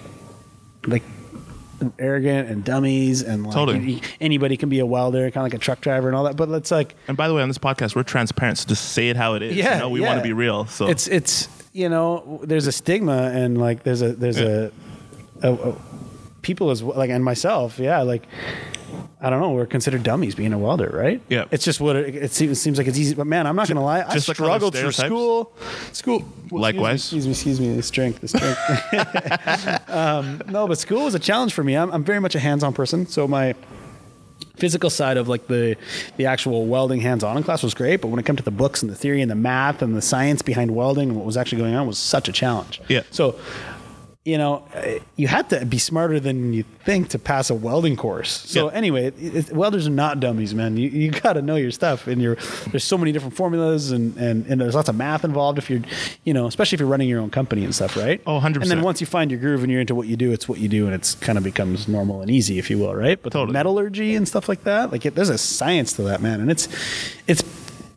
like 0.87 1.03
arrogant 1.99 2.49
and 2.51 2.65
dummies 2.65 3.23
and 3.23 3.45
like 3.45 3.55
Totally. 3.55 3.79
any- 3.79 4.03
anybody 4.21 4.57
can 4.57 4.69
be 4.69 4.81
a 4.81 4.87
welder 4.87 5.23
kind 5.31 5.37
of 5.39 5.43
like 5.45 5.55
a 5.55 5.59
truck 5.59 5.81
driver 5.81 6.09
and 6.09 6.17
all 6.17 6.25
that 6.25 6.37
but 6.37 6.49
it's 6.51 6.71
like 6.73 6.95
and 7.07 7.17
by 7.17 7.29
the 7.29 7.35
way, 7.35 7.43
on 7.43 7.49
this 7.49 7.59
podcast, 7.59 7.95
we're 7.95 8.03
transparent. 8.03 8.59
So 8.59 8.69
just 8.69 8.91
say 8.93 9.09
it 9.11 9.17
how 9.17 9.35
it 9.35 9.43
is. 9.43 9.55
yeah 9.57 9.75
You 9.75 9.81
know, 9.81 9.89
we 9.91 10.01
yeah. 10.01 10.07
want 10.09 10.19
to 10.19 10.25
be 10.25 10.33
real. 10.33 10.67
So 10.67 10.89
it's 10.89 11.07
it's 11.07 11.49
you 11.73 11.89
know 11.89 12.41
there's 12.43 12.67
a 12.67 12.73
stigma 12.73 13.31
and 13.33 13.59
like 13.59 13.83
there's 13.85 14.03
a 14.03 14.13
there's 14.13 14.41
a, 14.41 14.73
a, 15.43 15.53
a 15.53 15.77
people 16.43 16.71
as 16.71 16.83
well, 16.83 16.97
like 16.97 17.11
and 17.11 17.23
myself 17.25 17.79
yeah 17.79 18.01
like 18.03 18.23
I 19.21 19.31
don't 19.31 19.41
know. 19.41 19.51
We're 19.51 19.67
considered 19.67 20.03
dummies 20.05 20.35
being 20.35 20.53
a 20.53 20.59
welder, 20.59 20.91
right? 20.95 21.21
Yeah. 21.29 21.47
It's 21.51 21.65
just 21.65 21.81
what 21.81 21.97
it, 21.97 22.15
it 22.15 22.31
seems, 22.31 22.61
seems 22.61 22.79
like 22.79 22.87
it's 22.87 22.99
easy. 22.99 23.15
But 23.15 23.27
man, 23.27 23.47
I'm 23.47 23.57
not 23.57 23.67
going 23.67 23.77
to 23.77 23.83
lie. 23.83 24.03
I 24.03 24.15
just 24.15 24.29
like 24.29 24.37
struggled 24.37 24.77
through 24.77 24.93
school. 24.93 25.53
School. 25.93 26.25
Well, 26.51 26.63
Likewise. 26.63 27.01
Excuse 27.01 27.27
me. 27.27 27.33
Excuse 27.33 27.61
me. 27.61 27.67
Excuse 27.67 27.71
me. 27.71 27.77
This 27.77 27.91
drink. 27.91 28.21
This 28.21 28.33
drink. 28.33 29.89
um, 29.91 30.43
no, 30.49 30.69
but 30.69 30.79
school 30.79 31.05
was 31.05 31.15
a 31.15 31.19
challenge 31.19 31.53
for 31.53 31.65
me. 31.65 31.77
I'm, 31.77 31.91
I'm 31.91 32.05
very 32.05 32.21
much 32.21 32.35
a 32.35 32.41
hands-on 32.41 32.73
person. 32.75 33.07
So 33.07 33.27
my 33.27 33.55
physical 34.59 34.91
side 34.91 35.17
of 35.17 35.29
like 35.29 35.47
the 35.47 35.77
the 36.17 36.27
actual 36.27 36.67
welding 36.67 37.01
hands-on 37.01 37.37
in 37.37 37.43
class 37.43 37.63
was 37.63 37.75
great, 37.75 38.01
but 38.01 38.09
when 38.09 38.19
it 38.19 38.27
came 38.27 38.37
to 38.37 38.43
the 38.43 38.51
books 38.51 38.83
and 38.83 38.91
the 38.91 38.95
theory 38.95 39.23
and 39.23 39.31
the 39.31 39.37
math 39.37 39.83
and 39.83 39.97
the 39.97 40.03
science 40.03 40.43
behind 40.43 40.75
welding 40.75 41.11
and 41.11 41.17
what 41.17 41.25
was 41.25 41.37
actually 41.37 41.59
going 41.59 41.75
on 41.75 41.87
was 41.87 41.99
such 41.99 42.29
a 42.29 42.33
challenge. 42.33 42.81
Yeah. 42.89 43.03
So 43.11 43.39
you 44.29 44.37
know, 44.37 44.63
you 45.17 45.27
had 45.27 45.49
to 45.51 45.65
be 45.65 45.79
smarter 45.79 46.21
than 46.21 46.53
you 46.53 46.63
think 46.85 47.09
to 47.11 47.19
pass 47.19 47.49
a 47.51 47.55
welding 47.55 47.97
course. 47.97 48.31
So 48.31 48.67
Yeah. 48.69 48.77
anyway, 48.77 49.07
it, 49.07 49.15
it, 49.19 49.53
welders 49.53 49.87
are 49.87 49.91
not 50.05 50.21
dummies, 50.21 50.55
man. 50.55 50.77
You, 50.77 50.89
you 50.91 51.11
got 51.11 51.33
to 51.35 51.43
know 51.43 51.57
your 51.57 51.71
stuff, 51.71 52.07
and 52.07 52.21
you're 52.21 52.37
there's 52.71 52.85
so 52.85 52.99
many 52.99 53.11
different 53.13 53.35
formulas, 53.35 53.91
and, 53.91 54.17
and 54.17 54.47
and 54.47 54.61
there's 54.61 54.75
lots 54.75 54.89
of 54.91 54.97
math 54.97 55.25
involved. 55.25 55.57
If 55.59 55.71
you're, 55.71 55.81
you 56.25 56.35
know, 56.35 56.47
especially 56.47 56.77
if 56.77 56.81
you're 56.81 56.89
running 56.89 57.09
your 57.09 57.21
own 57.21 57.31
company 57.31 57.65
and 57.65 57.75
stuff, 57.75 57.97
right? 57.97 58.21
Oh, 58.27 58.39
100%. 58.39 58.57
And 58.63 58.71
then 58.71 58.83
once 58.83 59.01
you 59.01 59.07
find 59.07 59.31
your 59.31 59.41
groove 59.41 59.63
and 59.63 59.73
you're 59.73 59.81
into 59.81 59.95
what 59.95 60.07
you 60.09 60.17
do, 60.17 60.31
it's 60.33 60.47
what 60.49 60.59
you 60.59 60.69
do, 60.69 60.85
and 60.87 60.95
it's 60.95 61.15
kind 61.17 61.39
of 61.39 61.45
becomes 61.45 61.89
normal 61.89 62.21
and 62.21 62.31
easy, 62.31 62.59
if 62.59 62.69
you 62.71 62.79
will, 62.79 62.95
right? 62.95 63.21
But 63.23 63.33
Totally. 63.33 63.55
metallurgy 63.55 64.15
and 64.15 64.29
stuff 64.29 64.49
like 64.49 64.65
that, 64.65 64.93
like 64.93 65.07
it, 65.07 65.15
there's 65.15 65.31
a 65.31 65.39
science 65.39 65.95
to 65.95 66.03
that, 66.03 66.21
man, 66.21 66.41
and 66.43 66.51
it's 66.51 66.69
it's. 67.27 67.43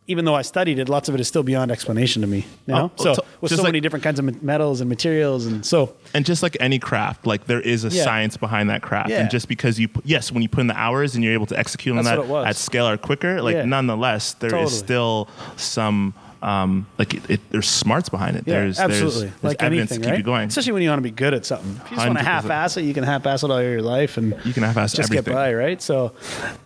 Even 0.07 0.25
though 0.25 0.35
I 0.35 0.41
studied 0.41 0.79
it, 0.79 0.89
lots 0.89 1.07
of 1.09 1.15
it 1.15 1.21
is 1.21 1.27
still 1.27 1.43
beyond 1.43 1.71
explanation 1.71 2.21
to 2.21 2.27
me. 2.27 2.39
You 2.65 2.73
oh, 2.73 2.77
know, 2.77 2.91
Oh, 2.97 3.03
so 3.03 3.13
so- 3.13 3.25
with 3.39 3.51
so 3.51 3.57
like- 3.57 3.65
many 3.65 3.79
different 3.79 4.03
kinds 4.03 4.19
of 4.19 4.43
metals 4.43 4.81
and 4.81 4.89
materials, 4.89 5.45
and 5.45 5.65
so 5.65 5.93
and 6.13 6.25
just 6.25 6.41
like 6.43 6.57
any 6.59 6.79
craft, 6.79 7.25
like 7.27 7.45
there 7.45 7.61
is 7.61 7.85
a 7.85 7.89
Yeah. 7.89 8.03
science 8.03 8.35
behind 8.35 8.69
that 8.71 8.81
craft. 8.81 9.09
Yeah. 9.09 9.21
And 9.21 9.29
just 9.29 9.47
because 9.47 9.79
you, 9.79 9.87
yes, 10.03 10.31
when 10.31 10.41
you 10.41 10.49
put 10.49 10.61
in 10.61 10.67
the 10.67 10.77
hours 10.77 11.15
and 11.15 11.23
you're 11.23 11.33
able 11.33 11.45
to 11.47 11.57
execute 11.57 11.95
on 11.95 12.03
That's 12.03 12.17
that 12.17 12.23
it 12.23 12.27
was. 12.27 12.47
at 12.47 12.55
scale 12.55 12.87
or 12.87 12.97
quicker, 12.97 13.41
like 13.41 13.55
Yeah. 13.55 13.65
nonetheless, 13.65 14.33
there 14.33 14.47
is 14.49 14.53
Totally. 14.53 14.69
still 14.71 15.29
some, 15.55 16.13
um, 16.41 16.87
like 16.97 17.13
it, 17.13 17.29
it, 17.29 17.41
there's 17.51 17.67
smarts 17.67 18.09
behind 18.09 18.35
it. 18.35 18.43
Yeah, 18.47 18.61
there's, 18.61 18.79
absolutely. 18.79 19.27
there's, 19.27 19.43
like 19.43 19.61
evidence 19.61 19.91
anything, 19.91 20.01
to 20.01 20.05
keep 20.05 20.11
right? 20.11 20.17
you 20.17 20.23
going. 20.23 20.47
Especially 20.47 20.73
when 20.73 20.81
you 20.81 20.89
want 20.89 20.99
to 20.99 21.03
be 21.03 21.11
good 21.11 21.33
at 21.33 21.45
something. 21.45 21.79
If 21.85 21.91
you 21.91 21.97
just 21.97 22.07
want 22.07 22.17
to 22.19 22.23
100%. 22.23 22.27
half-ass 22.27 22.77
it, 22.77 22.81
you 22.83 22.93
can 22.93 23.03
half-ass 23.03 23.43
it 23.43 23.51
all 23.51 23.61
your 23.61 23.81
life, 23.81 24.17
and 24.17 24.35
You 24.43 24.53
can 24.53 24.63
half-ass 24.63 24.93
just 24.93 25.11
everything. 25.11 25.33
get 25.33 25.33
by, 25.33 25.53
right? 25.53 25.81
So, 25.81 26.13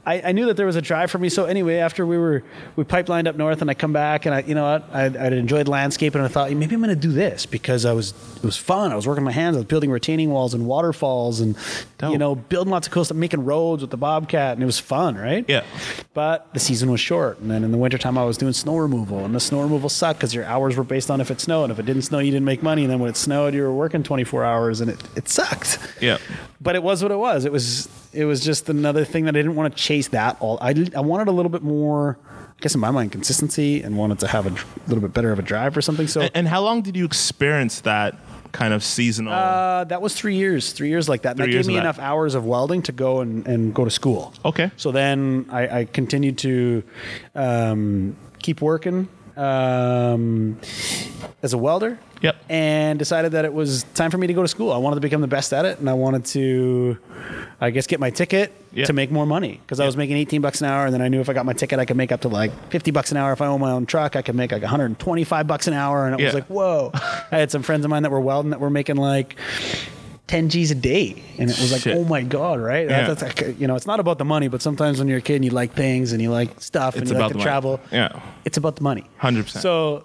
I, 0.06 0.22
I 0.22 0.32
knew 0.32 0.46
that 0.46 0.58
there 0.58 0.66
was 0.66 0.76
a 0.76 0.82
drive 0.82 1.10
for 1.10 1.18
me. 1.18 1.30
So 1.30 1.46
anyway, 1.46 1.78
after 1.78 2.06
we 2.06 2.18
were 2.18 2.44
we 2.76 2.84
pipelined 2.84 3.28
up 3.28 3.36
north, 3.36 3.62
and 3.62 3.70
I 3.70 3.74
come 3.74 3.92
back, 3.94 4.26
and 4.26 4.36
I, 4.36 4.42
you 4.42 4.56
know 4.56 4.64
what, 4.64 4.90
I 4.94 5.06
I'd 5.06 5.34
enjoyed 5.34 5.68
landscaping, 5.68 6.20
and 6.20 6.26
I 6.26 6.32
thought 6.32 6.52
maybe 6.52 6.76
I'm 6.76 6.82
going 6.82 6.94
to 6.94 6.96
do 6.96 7.12
this 7.12 7.46
because 7.46 7.86
I 7.86 7.94
was 7.94 8.14
it 8.38 8.44
was 8.44 8.58
fun. 8.58 8.92
I 8.92 8.96
was 8.96 9.08
working 9.08 9.24
my 9.24 9.32
hands, 9.32 9.56
I 9.56 9.60
was 9.60 9.68
building 9.68 9.92
retaining 9.92 10.30
walls 10.30 10.54
and 10.54 10.68
waterfalls, 10.68 11.40
and 11.40 11.58
Dope. 11.98 12.12
you 12.12 12.18
know 12.18 12.36
building 12.36 12.72
lots 12.72 12.88
of 12.88 12.94
cool 12.94 13.04
stuff, 13.04 13.18
making 13.18 13.46
roads 13.46 13.82
with 13.82 13.92
the 13.92 13.98
bobcat, 13.98 14.54
and 14.54 14.64
it 14.64 14.68
was 14.68 14.80
fun, 14.80 15.16
right? 15.16 15.46
Yeah. 15.48 15.64
But 16.14 16.54
the 16.54 16.60
season 16.60 16.92
was 16.92 17.00
short, 17.00 17.40
and 17.40 17.50
then 17.50 17.64
in 17.64 17.72
the 17.72 17.78
wintertime 17.78 18.18
I 18.18 18.26
was 18.26 18.38
doing 18.38 18.54
snow 18.54 18.78
removal, 18.78 19.26
and 19.26 19.34
the 19.34 19.40
snow 19.40 19.62
removal 19.66 19.90
sucked 19.90 20.20
because 20.20 20.34
your 20.34 20.46
hours 20.46 20.78
were 20.78 20.84
based 20.84 21.12
on 21.12 21.20
if 21.22 21.30
it 21.32 21.42
snowed. 21.42 21.72
If 21.72 21.80
it 21.80 21.86
didn't 21.86 22.04
snow, 22.04 22.20
you 22.20 22.32
didn't 22.32 22.46
make 22.46 22.64
money, 22.64 22.84
and 22.84 22.92
then 22.92 23.00
when 23.00 23.10
it 23.10 23.18
snowed, 23.18 23.54
you 23.54 23.62
were 23.64 23.74
working 23.74 24.04
24 24.04 24.44
hours, 24.46 24.82
and 24.82 24.90
it, 24.92 25.04
it 25.16 25.28
sucked. 25.30 25.80
Yeah. 26.02 26.18
But 26.62 26.76
it 26.76 26.84
was 26.84 27.02
what 27.04 27.12
it 27.12 27.18
was. 27.18 27.46
It 27.46 27.52
was 27.52 27.90
it 28.14 28.26
was 28.26 28.40
just 28.44 28.70
another 28.70 29.04
thing 29.06 29.26
that 29.26 29.36
I 29.36 29.40
didn't 29.40 29.56
want 29.56 29.76
to 29.76 29.82
chase 29.82 30.08
that 30.10 30.38
all. 30.40 30.58
I 30.62 30.74
I 30.96 31.02
wanted 31.02 31.28
a 31.28 31.32
little 31.32 31.50
bit 31.52 31.62
more, 31.64 32.18
I 32.30 32.62
guess 32.62 32.74
in 32.76 32.82
my 32.82 32.92
mind, 32.92 33.12
consistency, 33.12 33.82
and 33.82 33.98
wanted 33.98 34.20
to 34.20 34.28
have 34.28 34.46
a 34.48 34.52
little 34.88 35.02
bit 35.02 35.14
better 35.14 35.32
of 35.32 35.40
a 35.40 35.42
drive 35.44 35.76
or 35.76 35.82
something. 35.82 36.08
So. 36.08 36.22
And, 36.22 36.32
and 36.34 36.48
how 36.48 36.62
long 36.62 36.82
did 36.82 36.96
you 36.96 37.06
experience 37.06 37.82
that 37.82 38.16
kind 38.52 38.74
of 38.74 38.84
seasonal? 38.84 39.34
uh, 39.34 39.84
that 39.84 40.02
was 40.02 40.16
three 40.16 40.36
years, 40.36 40.72
three 40.72 40.88
years 40.88 41.10
like 41.10 41.24
that. 41.24 41.32
And 41.32 41.40
Three 41.40 41.48
that 41.48 41.52
years 41.52 41.68
gave 41.68 41.74
me 41.74 41.76
that. 41.76 41.82
enough 41.82 42.00
hours 42.00 42.36
of 42.36 42.46
welding 42.46 42.82
to 42.84 42.94
go 42.94 43.20
and, 43.20 43.46
and 43.46 43.74
go 43.76 43.84
to 43.84 43.92
school. 43.92 44.34
Okay. 44.46 44.72
So 44.78 44.92
then 44.92 45.46
I, 45.52 45.80
I 45.80 45.86
continued 45.86 46.38
to 46.40 46.84
um, 47.36 48.16
keep 48.40 48.62
working 48.62 49.10
um, 49.38 50.60
as 51.44 51.54
a 51.54 51.58
welder. 51.58 52.00
Yep. 52.22 52.36
And 52.50 52.98
decided 52.98 53.34
that 53.34 53.46
it 53.46 53.54
was 53.54 53.84
time 53.94 54.10
for 54.10 54.18
me 54.18 54.26
to 54.28 54.34
go 54.34 54.42
to 54.42 54.48
school. 54.48 54.72
I 54.72 54.78
wanted 54.78 54.96
to 54.96 55.02
become 55.02 55.22
the 55.22 55.28
best 55.28 55.54
at 55.54 55.66
it, 55.66 55.80
and 55.80 55.90
I 55.90 55.94
wanted 55.94 56.26
to, 56.26 56.98
I 57.62 57.70
guess, 57.70 57.86
get 57.88 58.00
my 58.00 58.10
ticket 58.10 58.52
Yeah. 58.74 58.86
to 58.86 58.94
make 58.94 59.12
more 59.12 59.26
money 59.28 59.60
because 59.64 59.80
I 59.80 59.86
was 59.86 59.96
making 59.96 60.18
18 60.18 60.42
bucks 60.42 60.60
an 60.62 60.68
hour, 60.68 60.86
and 60.86 60.94
then 60.94 61.02
I 61.02 61.08
knew 61.08 61.20
if 61.22 61.30
I 61.30 61.34
got 61.34 61.46
my 61.46 61.54
ticket, 61.54 61.78
I 61.78 61.86
could 61.86 61.98
make 61.98 62.12
up 62.12 62.22
to 62.22 62.30
like 62.30 62.52
50 62.72 62.90
bucks 62.92 63.12
an 63.12 63.18
hour. 63.18 63.32
If 63.34 63.42
I 63.42 63.48
own 63.48 63.60
my 63.62 63.72
own 63.72 63.86
truck, 63.86 64.16
I 64.16 64.22
could 64.24 64.36
make 64.36 64.52
like 64.52 64.62
125 64.64 65.46
bucks 65.46 65.68
an 65.68 65.74
hour, 65.74 66.08
and 66.08 66.20
it 66.20 66.24
was 66.24 66.34
like, 66.34 66.46
whoa! 66.48 66.92
I 66.94 67.38
had 67.38 67.52
some 67.52 67.62
friends 67.62 67.86
of 67.86 67.92
mine 67.92 68.04
that 68.04 68.12
were 68.12 68.20
welding 68.22 68.52
that 68.52 68.60
were 68.60 68.70
making 68.72 68.96
like 68.96 69.36
10 70.28 70.50
G's 70.50 70.72
a 70.72 70.76
day. 70.76 71.22
And 71.38 71.50
it 71.52 71.60
was 71.60 71.72
like, 71.72 71.82
Shit. 71.82 71.96
oh 71.98 72.04
my 72.04 72.24
God, 72.24 72.60
right? 72.60 72.90
Yeah. 72.90 73.14
That's, 73.14 73.22
like, 73.22 73.60
you 73.60 73.68
know, 73.68 73.76
it's 73.76 73.86
not 73.86 74.00
about 74.00 74.18
the 74.18 74.26
money, 74.26 74.48
but 74.48 74.62
sometimes 74.62 74.98
when 74.98 75.08
you're 75.08 75.20
a 75.20 75.22
kid 75.22 75.36
and 75.36 75.46
you 75.46 75.52
like 75.52 75.74
things 75.74 76.14
and 76.14 76.22
you 76.22 76.32
like 76.32 76.62
stuff 76.62 76.96
and 76.96 77.04
It's 77.04 77.12
you 77.12 77.18
about 77.18 77.26
like 77.26 77.32
to 77.34 77.38
money. 77.38 77.44
travel, 77.44 77.80
Yeah. 77.92 78.20
it's 78.44 78.58
about 78.58 78.76
the 78.78 78.84
money. 78.84 79.04
100%. 79.22 79.50
So 79.62 80.04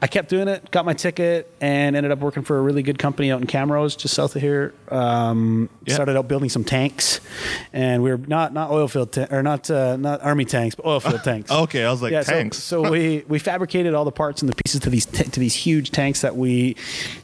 I 0.00 0.06
kept 0.06 0.30
doing 0.30 0.48
it, 0.48 0.70
got 0.70 0.86
my 0.86 0.94
ticket, 0.94 1.52
and 1.60 1.96
ended 1.96 2.12
up 2.12 2.20
working 2.20 2.44
for 2.44 2.56
a 2.56 2.62
really 2.62 2.82
good 2.82 2.98
company 2.98 3.30
out 3.30 3.40
in 3.42 3.46
Camrose, 3.46 3.98
just 3.98 4.14
south 4.14 4.36
of 4.36 4.42
here. 4.42 4.72
Um, 4.90 5.68
Yeah. 5.84 5.94
Started 5.94 6.16
out 6.16 6.28
building 6.28 6.48
some 6.50 6.64
tanks, 6.64 7.20
and 7.72 8.02
we 8.02 8.10
were 8.10 8.18
not 8.18 8.52
not 8.54 8.70
oil 8.70 8.88
field 8.88 9.12
ta- 9.12 9.26
or 9.30 9.42
not 9.42 9.70
uh, 9.70 9.96
not 9.96 10.22
army 10.22 10.44
tanks, 10.44 10.74
but 10.74 10.84
oil 10.86 11.00
field 11.00 11.22
tanks. 11.24 11.50
Okay, 11.50 11.82
I 11.84 11.90
was 11.90 12.00
like, 12.02 12.12
Yeah, 12.12 12.22
tanks. 12.22 12.58
So, 12.58 12.90
we 12.90 13.24
we 13.26 13.38
fabricated 13.38 13.94
all 13.94 14.04
the 14.04 14.12
parts 14.12 14.40
and 14.42 14.48
the 14.50 14.54
pieces 14.54 14.80
to 14.80 14.90
these 14.90 15.06
t- 15.06 15.24
to 15.24 15.40
these 15.40 15.54
huge 15.54 15.90
tanks 15.90 16.20
that 16.20 16.36
we 16.36 16.76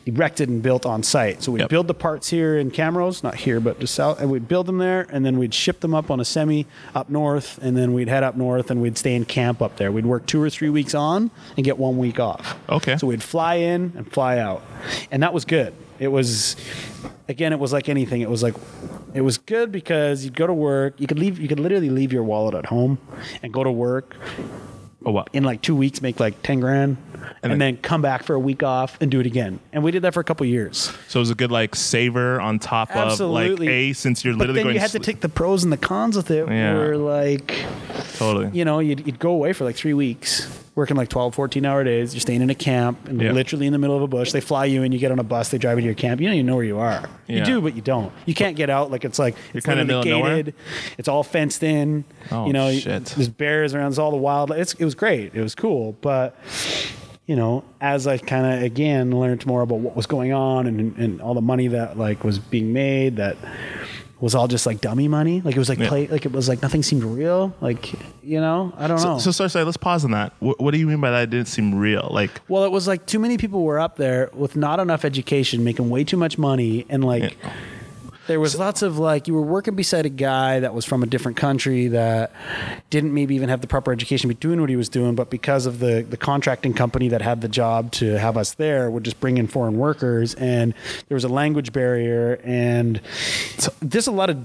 erected 0.06 0.48
and 0.48 0.62
built 0.62 0.84
on 0.86 1.02
site. 1.02 1.42
So 1.42 1.52
we'd 1.52 1.60
Yep. 1.60 1.68
build 1.70 1.86
the 1.88 1.94
parts 1.94 2.28
here 2.34 2.58
in 2.58 2.70
Camrose, 2.70 3.22
not 3.22 3.36
here, 3.36 3.60
but 3.60 3.78
just 3.78 3.94
south, 3.94 4.20
and 4.20 4.30
we'd 4.30 4.48
build 4.48 4.66
them 4.66 4.78
there, 4.78 5.06
and 5.10 5.24
then 5.24 5.38
we'd 5.38 5.54
ship 5.54 5.80
them 5.80 5.94
up 5.94 6.10
on 6.10 6.20
a 6.20 6.24
semi 6.24 6.66
up 6.94 7.08
north, 7.08 7.58
and 7.62 7.76
then 7.76 7.92
we'd 7.92 8.08
head 8.08 8.22
up 8.22 8.36
north 8.36 8.70
and 8.70 8.82
we'd 8.82 8.98
stay 8.98 9.14
in 9.14 9.24
camp 9.24 9.62
up 9.62 9.76
there. 9.76 9.92
We'd 9.92 10.06
work 10.06 10.26
two 10.26 10.42
or 10.42 10.50
three 10.50 10.68
weeks 10.68 10.94
on 10.94 11.30
and 11.56 11.64
get 11.64 11.78
one 11.78 11.96
week 11.96 12.18
off. 12.18 12.58
Okay. 12.68 12.96
So 12.96 13.06
we'd 13.06 13.22
fly 13.22 13.54
in 13.54 13.92
and 13.96 14.10
fly 14.10 14.38
out, 14.38 14.62
and 15.10 15.22
that 15.22 15.32
was 15.32 15.44
good. 15.44 15.74
It 15.98 16.08
was, 16.08 16.56
again, 17.28 17.52
it 17.52 17.58
was 17.60 17.72
like 17.72 17.88
anything. 17.88 18.20
It 18.20 18.28
was 18.28 18.42
like, 18.42 18.56
it 19.14 19.20
was 19.20 19.38
good 19.38 19.70
because 19.70 20.24
you'd 20.24 20.34
go 20.34 20.46
to 20.46 20.52
work. 20.52 21.00
You 21.00 21.06
could 21.06 21.20
leave. 21.20 21.38
You 21.38 21.46
could 21.46 21.60
literally 21.60 21.90
leave 21.90 22.12
your 22.12 22.24
wallet 22.24 22.54
at 22.54 22.66
home 22.66 22.98
and 23.42 23.52
go 23.52 23.62
to 23.62 23.70
work 23.70 24.16
oh, 25.06 25.10
wow. 25.12 25.24
in 25.32 25.44
like 25.44 25.62
two 25.62 25.74
weeks 25.76 26.00
make 26.02 26.18
like 26.20 26.42
10 26.42 26.60
grand 26.60 26.96
and, 27.42 27.52
then- 27.52 27.58
then, 27.58 27.76
come 27.78 28.02
back 28.02 28.22
for 28.22 28.34
a 28.34 28.38
week 28.38 28.62
off 28.62 28.96
and 29.00 29.10
do 29.10 29.20
it 29.20 29.26
again 29.26 29.58
and 29.72 29.82
we 29.82 29.90
did 29.90 30.02
that 30.02 30.12
for 30.14 30.20
a 30.20 30.24
couple 30.24 30.44
years 30.46 30.90
So 31.08 31.18
it 31.18 31.22
was 31.22 31.30
a 31.30 31.34
good 31.34 31.50
like 31.50 31.74
saver 31.74 32.40
on 32.40 32.58
top 32.58 32.90
absolutely 32.94 33.48
of 33.52 33.60
like 33.60 33.68
a 33.68 33.92
since 33.94 34.24
you're 34.24 34.34
but 34.34 34.40
literally 34.40 34.58
then 34.58 34.64
going 34.64 34.74
you 34.74 34.80
had 34.80 34.90
to 34.90 34.98
take 34.98 35.20
the 35.20 35.28
pros 35.28 35.64
and 35.64 35.72
the 35.72 35.76
cons 35.76 36.16
with 36.16 36.30
it 36.30 36.46
Yeah. 36.48 36.74
were 36.74 36.96
like 36.96 37.54
totally. 38.16 38.50
you 38.56 38.64
know 38.64 38.78
you'd, 38.80 39.06
you'd 39.06 39.18
go 39.18 39.30
away 39.30 39.52
for 39.52 39.64
like 39.64 39.76
three 39.76 39.94
weeks 39.94 40.63
working 40.74 40.96
like 40.96 41.08
12 41.08 41.34
14 41.34 41.64
hour 41.64 41.84
days 41.84 42.14
you're 42.14 42.20
staying 42.20 42.42
in 42.42 42.50
a 42.50 42.54
camp 42.54 43.08
and 43.08 43.20
Yeah. 43.20 43.30
literally 43.32 43.66
in 43.66 43.72
the 43.72 43.78
middle 43.78 43.96
of 43.96 44.02
a 44.02 44.06
bush 44.08 44.32
they 44.32 44.40
fly 44.40 44.64
you 44.64 44.82
in 44.82 44.90
you 44.92 44.98
get 44.98 45.12
on 45.12 45.18
a 45.18 45.22
bus 45.24 45.50
they 45.50 45.58
drive 45.58 45.78
you 45.78 45.82
to 45.82 45.86
your 45.86 45.94
camp 45.94 46.20
you 46.20 46.26
don't 46.26 46.34
even 46.34 46.46
know 46.46 46.56
where 46.56 46.64
you 46.64 46.78
are 46.78 47.08
Yeah. 47.28 47.38
you 47.38 47.44
do 47.44 47.60
but 47.60 47.74
you 47.76 47.82
don't 47.82 48.12
you 48.26 48.34
can't 48.34 48.56
get 48.56 48.70
out 48.70 48.90
like 48.90 49.04
it's 49.04 49.18
like 49.18 49.36
it's 49.52 49.64
kinda 49.64 49.84
middle 49.84 50.02
nowhere? 50.04 50.36
gated 50.36 50.54
it's 50.98 51.08
all 51.08 51.22
fenced 51.22 51.62
in 51.62 52.04
Oh, 52.32 52.46
you 52.46 52.52
know 52.52 52.72
shit. 52.72 53.04
there's 53.06 53.28
bears 53.28 53.74
around 53.74 53.90
there's 53.90 53.98
all 54.00 54.10
the 54.10 54.16
wild 54.16 54.50
it's, 54.50 54.74
it 54.74 54.84
was 54.84 54.94
great 54.96 55.34
it 55.34 55.40
was 55.42 55.54
cool 55.54 55.96
but 56.00 56.36
you 57.26 57.36
know, 57.36 57.64
as 57.80 58.06
I 58.06 58.18
kind 58.18 58.44
of 58.44 58.62
again 58.62 59.18
learned 59.18 59.46
more 59.46 59.62
about 59.62 59.78
what 59.78 59.96
was 59.96 60.04
going 60.04 60.34
on 60.34 60.66
and, 60.66 60.94
and 60.98 61.22
all 61.22 61.32
the 61.32 61.40
money 61.40 61.68
that 61.68 61.96
like 61.96 62.22
was 62.22 62.38
being 62.38 62.74
made, 62.74 63.16
that 63.16 63.38
was 64.24 64.34
all 64.34 64.48
just 64.48 64.64
like 64.64 64.80
dummy 64.80 65.06
money. 65.06 65.42
Like 65.42 65.54
it 65.54 65.58
was 65.58 65.68
like 65.68 65.78
Yeah. 65.78 65.88
play, 65.88 66.06
like 66.06 66.24
it 66.24 66.32
was 66.32 66.48
like 66.48 66.62
nothing 66.62 66.82
seemed 66.82 67.04
real. 67.04 67.54
Like 67.60 67.92
you 68.22 68.40
know, 68.40 68.72
I 68.78 68.88
don't 68.88 68.96
know. 69.02 69.18
So, 69.18 69.24
so 69.26 69.30
sorry, 69.32 69.50
sorry. 69.50 69.64
Let's 69.66 69.76
pause 69.76 70.04
on 70.04 70.12
that. 70.12 70.32
What, 70.40 70.58
what 70.60 70.72
do 70.72 70.78
you 70.78 70.86
mean 70.86 71.00
by 71.00 71.10
that? 71.10 71.24
It 71.24 71.30
didn't 71.30 71.48
seem 71.48 71.74
real. 71.74 72.08
Like, 72.10 72.40
well, 72.48 72.64
it 72.64 72.72
was 72.72 72.88
like 72.88 73.04
too 73.04 73.18
many 73.18 73.36
people 73.36 73.62
were 73.62 73.78
up 73.78 73.96
there 73.96 74.30
with 74.32 74.56
not 74.56 74.80
enough 74.80 75.04
education, 75.04 75.62
making 75.62 75.90
way 75.90 76.04
too 76.04 76.16
much 76.16 76.38
money, 76.38 76.86
and 76.88 77.04
like. 77.04 77.36
Yeah. 77.42 77.52
There 78.26 78.40
was 78.40 78.58
lots 78.58 78.80
of 78.80 78.98
like 78.98 79.28
you 79.28 79.34
were 79.34 79.42
working 79.42 79.74
beside 79.74 80.06
a 80.06 80.10
guy 80.10 80.60
that 80.60 80.72
was 80.72 80.86
from 80.86 81.02
a 81.02 81.06
different 81.06 81.36
country 81.36 81.88
that 81.88 82.32
didn't 82.88 83.12
maybe 83.12 83.34
even 83.34 83.50
have 83.50 83.60
the 83.60 83.66
proper 83.66 83.92
education 83.92 84.30
to 84.30 84.34
be 84.34 84.40
doing 84.40 84.60
what 84.60 84.70
he 84.70 84.76
was 84.76 84.88
doing, 84.88 85.14
but 85.14 85.28
because 85.28 85.66
of 85.66 85.78
the 85.78 86.06
the 86.08 86.16
contracting 86.16 86.72
company 86.72 87.08
that 87.08 87.20
had 87.20 87.42
the 87.42 87.48
job 87.48 87.92
to 87.92 88.18
have 88.18 88.38
us 88.38 88.54
there 88.54 88.90
would 88.90 89.04
just 89.04 89.20
bring 89.20 89.36
in 89.36 89.46
foreign 89.46 89.76
workers, 89.76 90.34
and 90.36 90.72
there 91.08 91.16
was 91.16 91.24
a 91.24 91.28
language 91.28 91.72
barrier, 91.72 92.40
and 92.44 93.00
so 93.58 93.70
there's 93.82 94.06
a 94.06 94.12
lot 94.12 94.30
of 94.30 94.38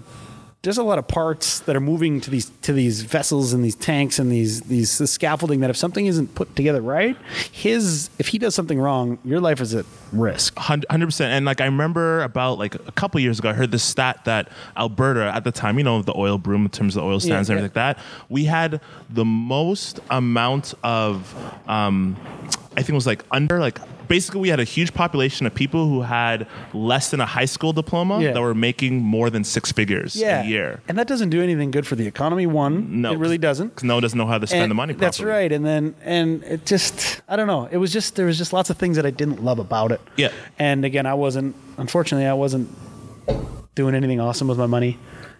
there's 0.61 0.77
a 0.77 0.83
lot 0.83 0.99
of 0.99 1.07
parts 1.07 1.61
that 1.61 1.75
are 1.75 1.79
moving 1.81 2.19
to 2.19 2.29
these 2.29 2.49
to 2.63 2.73
these 2.73 3.01
vessels 3.01 3.53
and 3.53 3.63
these 3.63 3.75
tanks 3.75 4.19
and 4.19 4.29
these 4.29 4.61
these 4.63 4.97
this 4.97 5.11
scaffolding 5.11 5.61
that 5.61 5.69
if 5.69 5.77
something 5.77 6.05
isn't 6.05 6.35
put 6.35 6.53
together 6.55 6.81
right, 6.81 7.15
his 7.51 8.09
if 8.19 8.27
he 8.27 8.37
does 8.37 8.55
something 8.55 8.77
wrong, 8.77 9.17
your 9.23 9.39
life 9.39 9.61
is 9.61 9.73
at 9.73 9.85
risk. 10.11 10.57
hundred 10.57 11.05
percent. 11.05 11.31
And 11.31 11.45
like 11.45 11.61
I 11.61 11.65
remember 11.65 12.23
about 12.23 12.57
like 12.59 12.75
a 12.75 12.91
couple 12.91 13.21
years 13.21 13.39
ago, 13.39 13.49
I 13.49 13.53
heard 13.53 13.71
this 13.71 13.83
stat 13.83 14.25
that 14.25 14.49
Alberta 14.75 15.31
at 15.33 15.45
the 15.45 15.51
time, 15.51 15.77
you 15.77 15.83
know, 15.85 16.01
the 16.01 16.17
oil 16.17 16.37
boom 16.37 16.65
in 16.65 16.69
terms 16.69 16.97
of 16.97 17.03
the 17.03 17.07
oil 17.07 17.21
sands 17.21 17.47
Yeah, 17.47 17.55
and 17.55 17.59
everything 17.59 17.63
like 17.63 17.97
that, 17.97 17.99
we 18.27 18.43
had 18.43 18.81
the 19.09 19.25
most 19.25 20.01
amount 20.09 20.73
of, 20.83 21.33
um, 21.67 22.17
I 22.73 22.81
think 22.81 22.89
it 22.89 22.93
was 22.95 23.07
like 23.07 23.23
under 23.31 23.59
like. 23.59 23.79
Basically, 24.09 24.41
we 24.41 24.49
had 24.49 24.59
a 24.59 24.63
huge 24.65 24.93
population 24.93 25.45
of 25.45 25.53
people 25.53 25.87
who 25.87 26.01
had 26.01 26.47
less 26.73 27.11
than 27.11 27.21
a 27.21 27.25
high 27.27 27.45
school 27.45 27.71
diploma 27.73 28.19
Yeah. 28.19 28.31
that 28.33 28.41
were 28.41 28.55
making 28.55 29.01
more 29.01 29.29
than 29.29 29.43
six 29.43 29.71
figures 29.71 30.19
a 30.21 30.43
year. 30.45 30.81
And 30.89 30.97
that 30.97 31.07
doesn't 31.07 31.29
do 31.29 31.41
anything 31.41 31.69
good 31.69 31.85
for 31.85 31.95
the 31.95 32.07
economy. 32.07 32.47
One, 32.47 33.01
No, 33.01 33.13
it 33.13 33.19
really 33.19 33.37
doesn't. 33.37 33.75
'Cause 33.75 33.83
no 33.83 33.93
one 33.93 34.01
doesn't 34.03 34.17
know 34.17 34.25
how 34.25 34.39
to 34.39 34.47
spend 34.47 34.63
And 34.63 34.71
the 34.71 34.75
money. 34.75 34.93
Properly. 34.93 35.05
That's 35.05 35.21
right. 35.21 35.51
And 35.51 35.63
then, 35.63 35.93
and 36.03 36.43
it 36.43 36.65
just, 36.65 37.21
I 37.29 37.35
don't 37.35 37.47
know. 37.47 37.69
It 37.71 37.77
was 37.77 37.93
just, 37.93 38.15
there 38.15 38.25
was 38.25 38.37
just 38.39 38.51
lots 38.51 38.69
of 38.71 38.77
things 38.77 38.95
that 38.97 39.05
I 39.05 39.11
didn't 39.11 39.43
love 39.45 39.59
about 39.59 39.91
it. 39.91 40.01
Yeah. 40.17 40.29
And 40.57 40.83
again, 40.83 41.05
I 41.05 41.13
wasn't, 41.13 41.55
unfortunately, 41.77 42.25
I 42.27 42.33
wasn't 42.33 42.67
doing 43.75 43.93
anything 43.93 44.19
awesome 44.19 44.47
with 44.47 44.57
my 44.57 44.65
money 44.65 44.97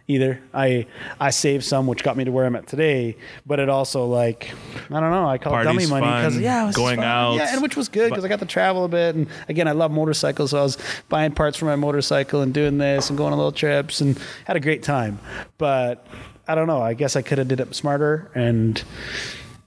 either. 0.10 0.42
I, 0.54 0.88
I 1.20 1.30
saved 1.30 1.64
some, 1.64 1.86
which 1.86 2.04
got 2.04 2.18
me 2.18 2.24
to 2.24 2.32
where 2.32 2.46
I'm 2.46 2.56
at 2.56 2.68
today, 2.68 3.16
but 3.46 3.60
it 3.60 3.70
also 3.70 4.06
like, 4.06 4.52
I 4.90 5.00
don't 5.00 5.12
know, 5.12 5.30
I 5.30 5.38
call 5.38 5.58
it 5.58 5.64
dummy 5.64 5.86
money 5.86 6.08
because 6.08 6.38
yeah, 6.38 6.64
it 6.64 6.66
was 6.68 6.76
going 6.76 6.98
fun. 6.98 7.06
out. 7.06 7.36
Yeah. 7.36 7.54
And 7.54 7.62
which 7.62 7.78
was 7.78 7.88
good 7.88 8.10
because 8.10 8.26
I 8.26 8.28
got 8.28 8.40
to 8.40 8.46
travel 8.48 8.86
a 8.86 8.88
bit. 8.90 9.16
And 9.16 9.28
again, 9.48 9.68
I 9.68 9.72
love 9.72 9.92
motorcycles. 9.92 10.50
So 10.50 10.60
I 10.60 10.64
was 10.64 10.80
buying 11.10 11.32
parts 11.32 11.58
for 11.58 11.66
my 11.66 11.76
motorcycle 11.76 12.42
and 12.42 12.52
doing 12.54 12.80
this 12.80 13.10
and 13.10 13.18
going 13.18 13.32
on 13.32 13.38
little 13.38 13.52
trips 13.52 14.02
and 14.02 14.20
had 14.46 14.58
a 14.58 14.60
great 14.60 14.82
time. 14.82 15.20
But 15.60 16.06
I 16.48 16.56
don't 16.56 16.68
know. 16.68 16.82
I 16.82 16.96
guess 16.96 17.16
I 17.16 17.22
could 17.22 17.38
have 17.38 17.48
did 17.48 17.60
it 17.60 17.76
smarter. 17.76 18.32
And 18.34 18.84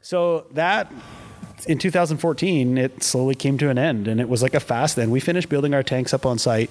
so 0.01 0.47
that 0.55 0.93
in 1.67 1.79
2014, 1.79 2.79
it 2.79 3.03
slowly 3.03 3.35
came 3.35 3.57
to 3.59 3.69
an 3.71 3.79
end, 3.79 4.09
and 4.09 4.21
it 4.21 4.29
was 4.29 4.43
like 4.43 4.55
a 4.55 4.61
fast 4.61 4.99
end. 4.99 5.11
We 5.13 5.21
finished 5.21 5.49
building 5.49 5.75
our 5.75 5.83
tanks 5.83 6.13
up 6.15 6.27
on 6.27 6.39
site, 6.39 6.71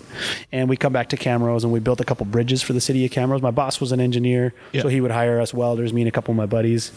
and 0.52 0.68
we 0.70 0.78
come 0.78 0.92
back 0.94 1.10
to 1.10 1.18
Camrose, 1.18 1.64
and 1.64 1.72
we 1.72 1.80
built 1.80 2.02
a 2.02 2.04
couple 2.06 2.26
bridges 2.26 2.62
for 2.62 2.74
the 2.74 2.82
city 2.82 3.06
of 3.06 3.12
Camrose. 3.12 3.42
My 3.42 3.52
boss 3.52 3.80
was 3.80 3.92
an 3.92 4.00
engineer, 4.00 4.54
Yeah. 4.74 4.82
so 4.82 4.88
he 4.88 5.02
would 5.02 5.12
hire 5.12 5.40
us 5.40 5.54
welders, 5.54 5.94
me 5.94 6.02
and 6.02 6.08
a 6.08 6.12
couple 6.12 6.32
of 6.32 6.38
my 6.38 6.46
buddies. 6.46 6.92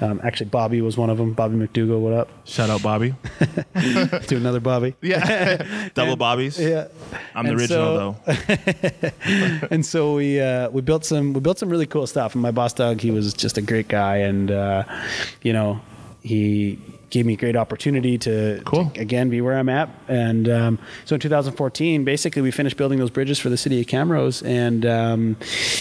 Um, 0.00 0.20
actually, 0.24 0.46
Bobby 0.50 0.80
was 0.80 0.96
one 0.96 1.10
of 1.10 1.18
them. 1.18 1.32
Bobby 1.34 1.56
McDougal, 1.56 2.00
what 2.00 2.12
up? 2.12 2.28
Shout 2.44 2.70
out 2.70 2.82
Bobby. 2.82 3.14
to 3.74 4.36
another 4.36 4.60
Bobby. 4.60 4.94
Yeah, 5.02 5.88
double 5.94 6.16
Bobbies. 6.16 6.58
Yeah. 6.58 6.88
I'm 7.34 7.44
the 7.46 7.50
And 7.52 7.60
original 7.60 8.16
so- 8.26 8.34
though. 8.34 9.10
and 9.70 9.84
so 9.84 10.14
we 10.14 10.40
uh, 10.40 10.70
we 10.70 10.80
built 10.80 11.04
some 11.04 11.32
we 11.32 11.40
built 11.40 11.58
some 11.58 11.68
really 11.68 11.86
cool 11.86 12.06
stuff. 12.06 12.34
And 12.34 12.42
my 12.42 12.50
boss 12.50 12.72
Doug, 12.72 13.00
he 13.00 13.10
was 13.10 13.34
just 13.34 13.58
a 13.58 13.62
great 13.62 13.88
guy, 13.88 14.16
and 14.18 14.50
uh, 14.50 14.84
you 15.42 15.52
know 15.52 15.80
he 16.22 16.78
gave 17.10 17.26
me 17.26 17.34
a 17.34 17.36
great 17.36 17.56
opportunity 17.56 18.18
to, 18.18 18.60
Cool. 18.64 18.90
to 18.94 19.00
again 19.00 19.30
be 19.30 19.40
where 19.40 19.56
I'm 19.58 19.68
at. 19.68 19.88
And 20.08 20.48
um, 20.48 20.78
so 21.04 21.14
in 21.14 21.20
2014, 21.20 22.04
basically 22.04 22.42
we 22.42 22.50
finished 22.50 22.76
building 22.76 22.98
those 22.98 23.10
bridges 23.10 23.38
for 23.38 23.48
the 23.50 23.56
city 23.56 23.80
of 23.80 23.86
Camrose, 23.86 24.44
and 24.46 24.84
um, 24.86 25.36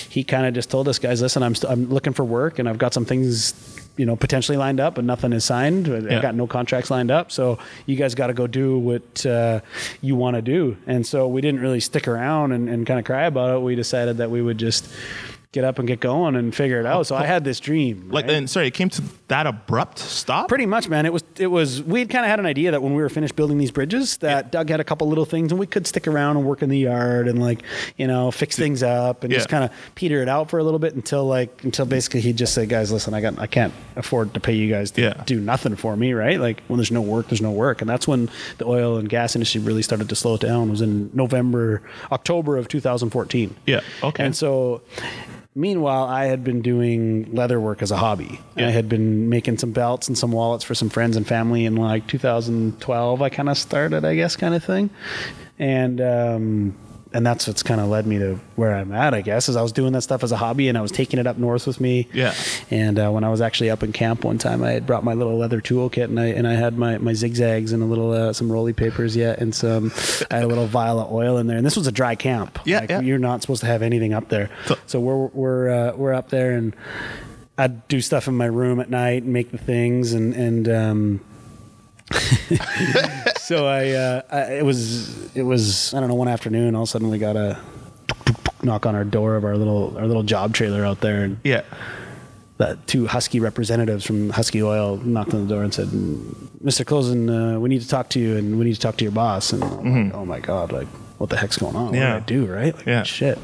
he 0.09 0.23
kind 0.23 0.45
of 0.45 0.53
just 0.53 0.69
told 0.69 0.87
us, 0.87 0.99
guys, 0.99 1.21
listen, 1.21 1.41
I'm 1.43 1.55
st- 1.55 1.71
I'm 1.71 1.89
looking 1.89 2.13
for 2.13 2.23
work, 2.23 2.59
and 2.59 2.67
I've 2.69 2.77
got 2.77 2.93
some 2.93 3.05
things. 3.05 3.53
You 3.95 4.07
know, 4.07 4.15
potentially 4.15 4.57
lined 4.57 4.79
up, 4.79 4.95
but 4.95 5.03
nothing 5.05 5.33
is 5.33 5.45
signed. 5.45 5.87
I 5.87 5.99
Yeah. 5.99 6.19
got 6.19 6.33
no 6.33 6.47
contracts 6.47 6.89
lined 6.89 7.11
up, 7.11 7.31
so 7.31 7.59
you 7.85 7.95
guys 7.95 8.15
got 8.15 8.25
to 8.25 8.33
go 8.33 8.47
do 8.47 8.79
what 8.79 9.23
uh, 9.23 9.59
you 10.01 10.15
want 10.15 10.35
to 10.35 10.41
do. 10.41 10.75
And 10.87 11.05
so 11.05 11.27
we 11.27 11.41
didn't 11.41 11.61
really 11.61 11.79
stick 11.79 12.07
around 12.07 12.53
and, 12.53 12.67
and 12.69 12.87
kind 12.87 12.97
of 12.97 13.05
cry 13.05 13.25
about 13.25 13.55
it. 13.55 13.61
We 13.61 13.75
decided 13.75 14.17
that 14.17 14.31
we 14.31 14.41
would 14.41 14.57
just 14.57 14.87
get 15.53 15.63
up 15.63 15.79
and 15.79 15.87
get 15.87 15.99
going 16.01 16.35
and 16.35 16.53
figure 16.53 16.79
it 16.79 16.85
out. 16.85 17.07
So 17.07 17.15
I 17.15 17.25
had 17.25 17.43
this 17.45 17.59
dream. 17.61 18.09
Like, 18.09 18.25
right? 18.25 18.33
and 18.33 18.49
sorry, 18.49 18.67
it 18.67 18.73
came 18.73 18.89
to 18.89 19.01
that 19.29 19.47
abrupt 19.47 19.99
stop. 19.99 20.49
Pretty 20.49 20.65
much, 20.65 20.89
man. 20.89 21.05
It 21.05 21.13
was 21.13 21.23
it 21.37 21.47
was 21.47 21.81
we 21.81 21.99
had 21.99 22.09
kind 22.09 22.25
of 22.25 22.29
had 22.29 22.39
an 22.39 22.45
idea 22.45 22.71
that 22.71 22.81
when 22.83 22.93
we 22.95 23.01
were 23.01 23.07
finished 23.09 23.35
building 23.35 23.57
these 23.59 23.71
bridges, 23.71 24.17
that 24.17 24.45
Yeah. 24.45 24.49
Doug 24.49 24.69
had 24.69 24.79
a 24.79 24.83
couple 24.83 25.07
little 25.07 25.25
things, 25.25 25.51
and 25.51 25.59
we 25.59 25.67
could 25.67 25.87
stick 25.87 26.07
around 26.07 26.37
and 26.37 26.45
work 26.45 26.61
in 26.63 26.69
the 26.69 26.77
yard 26.79 27.27
and 27.27 27.41
like 27.41 27.61
you 27.97 28.07
know 28.07 28.31
fix 28.31 28.55
things 28.57 28.83
up 28.83 29.23
and 29.23 29.31
just 29.31 29.47
kind 29.47 29.63
of 29.63 29.71
peter 29.95 30.21
it 30.21 30.27
out 30.27 30.49
for 30.49 30.57
a 30.59 30.63
little 30.63 30.79
bit 30.79 30.95
until 30.95 31.25
like 31.25 31.63
until 31.63 31.85
basically 31.85 32.19
he'd 32.21 32.35
just 32.37 32.53
say, 32.53 32.65
guys, 32.65 32.91
listen, 32.91 33.13
I 33.13 33.21
got 33.21 33.37
I 33.39 33.47
can't 33.47 33.73
afford 33.95 34.33
to 34.33 34.39
pay 34.39 34.53
you 34.53 34.69
guys 34.71 34.91
to 34.91 35.01
Yeah. 35.01 35.23
do 35.25 35.39
nothing 35.39 35.75
for 35.75 35.95
me, 35.95 36.13
right? 36.13 36.39
Like 36.39 36.63
when 36.67 36.77
there's 36.79 36.91
no 36.91 37.01
work, 37.01 37.29
there's 37.29 37.41
no 37.41 37.51
work, 37.51 37.81
and 37.81 37.89
that's 37.89 38.07
when 38.07 38.27
the 38.57 38.65
oil 38.65 38.97
and 38.97 39.07
gas 39.07 39.35
industry 39.35 39.61
really 39.61 39.83
started 39.83 40.09
to 40.09 40.15
slow 40.15 40.37
down. 40.37 40.69
It 40.69 40.71
was 40.71 40.81
in 40.81 41.11
November, 41.13 41.83
October 42.11 42.57
of 42.57 42.67
2014. 42.67 43.55
Yeah, 43.67 43.81
okay. 44.03 44.25
And 44.25 44.35
so. 44.35 44.81
Meanwhile, 45.55 46.05
I 46.05 46.25
had 46.25 46.43
been 46.43 46.61
doing 46.61 47.33
leather 47.33 47.59
work 47.59 47.81
as 47.83 47.91
a 47.91 47.97
hobby. 47.97 48.39
Yeah. 48.57 48.67
I 48.67 48.71
had 48.71 48.89
been 48.89 49.29
making 49.29 49.59
some 49.59 49.71
belts 49.71 50.07
and 50.07 50.17
some 50.17 50.31
wallets 50.31 50.63
for 50.63 50.73
some 50.73 50.89
friends 50.89 51.15
and 51.15 51.27
family 51.27 51.65
in 51.65 51.75
like 51.75 52.07
2012. 52.07 53.21
I 53.21 53.29
kind 53.29 53.49
of 53.49 53.57
started, 53.57 54.03
I 54.03 54.15
guess, 54.15 54.35
kind 54.35 54.55
of 54.55 54.63
thing, 54.63 54.89
and 55.59 56.01
um, 56.01 56.75
and 57.13 57.25
that's 57.25 57.47
what's 57.47 57.61
kind 57.63 57.79
of 57.79 57.87
led 57.89 58.07
me 58.07 58.17
to 58.19 58.39
where 58.55 58.75
I'm 58.75 58.91
at. 58.91 59.13
I 59.13 59.21
guess 59.21 59.47
is 59.49 59.55
I 59.55 59.61
was 59.61 59.71
doing 59.71 59.93
that 59.93 60.01
stuff 60.01 60.23
as 60.23 60.31
a 60.31 60.37
hobby 60.37 60.67
and 60.67 60.77
I 60.77 60.81
was 60.81 60.91
taking 60.91 61.19
it 61.19 61.27
up 61.27 61.37
north 61.37 61.67
with 61.67 61.79
me. 61.79 62.07
Yeah. 62.13 62.33
And 62.71 62.97
uh, 62.97 63.09
when 63.11 63.23
I 63.23 63.29
was 63.29 63.39
actually 63.41 63.69
up 63.69 63.83
in 63.83 63.91
camp 63.93 64.23
one 64.23 64.37
time, 64.37 64.63
I 64.63 64.71
had 64.71 64.87
brought 64.87 65.03
my 65.03 65.13
little 65.13 65.37
leather 65.37 65.61
toolkit 65.61 66.05
and 66.05 66.19
I 66.19 66.25
and 66.27 66.47
I 66.47 66.53
had 66.53 66.77
my, 66.77 66.97
my 66.97 67.13
zigzags 67.13 67.71
and 67.71 67.83
a 67.83 67.85
little 67.85 68.11
uh, 68.11 68.33
some 68.33 68.51
rolly 68.51 68.73
papers 68.73 69.15
yet 69.15 69.39
and 69.39 69.53
some 69.53 69.91
I 70.31 70.35
had 70.35 70.43
a 70.43 70.47
little 70.47 70.67
vial 70.67 70.99
of 70.99 71.11
oil 71.11 71.37
in 71.37 71.47
there. 71.47 71.57
And 71.57 71.65
this 71.65 71.75
was 71.77 71.87
a 71.87 71.91
dry 71.91 72.15
camp. 72.15 72.59
Yeah, 72.65 72.79
Like, 72.79 72.89
yeah. 72.89 73.01
You're 73.01 73.19
not 73.19 73.41
supposed 73.41 73.61
to 73.61 73.67
have 73.67 73.81
anything 73.81 74.13
up 74.13 74.29
there. 74.29 74.49
So- 74.87 74.99
we're 74.99 75.27
we're 75.27 75.69
uh, 75.69 75.95
we're 75.95 76.13
up 76.13 76.29
there 76.29 76.51
and 76.53 76.75
I'd 77.57 77.87
do 77.87 78.01
stuff 78.01 78.27
in 78.27 78.35
my 78.35 78.45
room 78.45 78.79
at 78.79 78.89
night 78.89 79.23
and 79.23 79.31
make 79.33 79.51
the 79.51 79.57
things 79.59 80.13
and 80.13 80.33
and 80.33 80.67
um, 80.69 81.21
so 83.43 83.67
I, 83.67 83.91
uh, 83.91 84.21
I 84.31 84.41
it 84.55 84.65
was 84.65 85.33
it 85.35 85.43
was 85.43 85.93
I 85.93 85.99
don't 85.99 86.09
know 86.09 86.15
one 86.15 86.27
afternoon 86.27 86.75
all 86.75 86.83
of 86.83 86.89
a 86.89 86.91
sudden 86.91 87.09
we 87.09 87.17
got 87.19 87.35
a 87.35 87.57
knock 88.63 88.85
on 88.85 88.95
our 88.95 89.03
door 89.03 89.35
of 89.35 89.43
our 89.43 89.57
little 89.57 89.97
our 89.97 90.07
little 90.07 90.23
job 90.23 90.53
trailer 90.53 90.85
out 90.85 91.01
there 91.01 91.23
and 91.23 91.37
Yeah. 91.43 91.63
the 92.57 92.77
two 92.87 93.07
Husky 93.07 93.39
representatives 93.39 94.05
from 94.05 94.29
Husky 94.29 94.61
Oil 94.63 94.97
knocked 94.97 95.33
on 95.33 95.47
the 95.47 95.53
door 95.53 95.63
and 95.63 95.73
said, 95.73 95.87
"Mr. 96.63 96.85
Closen, 96.85 97.29
uh, 97.29 97.59
we 97.59 97.67
need 97.67 97.81
to 97.81 97.87
talk 97.87 98.09
to 98.09 98.19
you, 98.19 98.37
and 98.37 98.57
we 98.59 98.65
need 98.65 98.75
to 98.75 98.79
talk 98.79 98.95
to 98.97 99.03
your 99.03 99.11
boss." 99.11 99.51
And 99.51 99.63
I'm 99.63 100.05
like, 100.05 100.15
oh 100.15 100.25
my 100.25 100.39
god, 100.39 100.71
like 100.71 100.87
what 101.23 101.29
the 101.29 101.37
heck's 101.37 101.57
going 101.57 101.75
on? 101.75 101.85
What. 101.87 101.95
Yeah. 101.95 102.13
did 102.19 102.23
I 102.23 102.25
do? 102.25 102.45
Right? 102.45 102.75
Like, 102.75 102.85
Yeah. 102.85 103.03
Shit. 103.03 103.39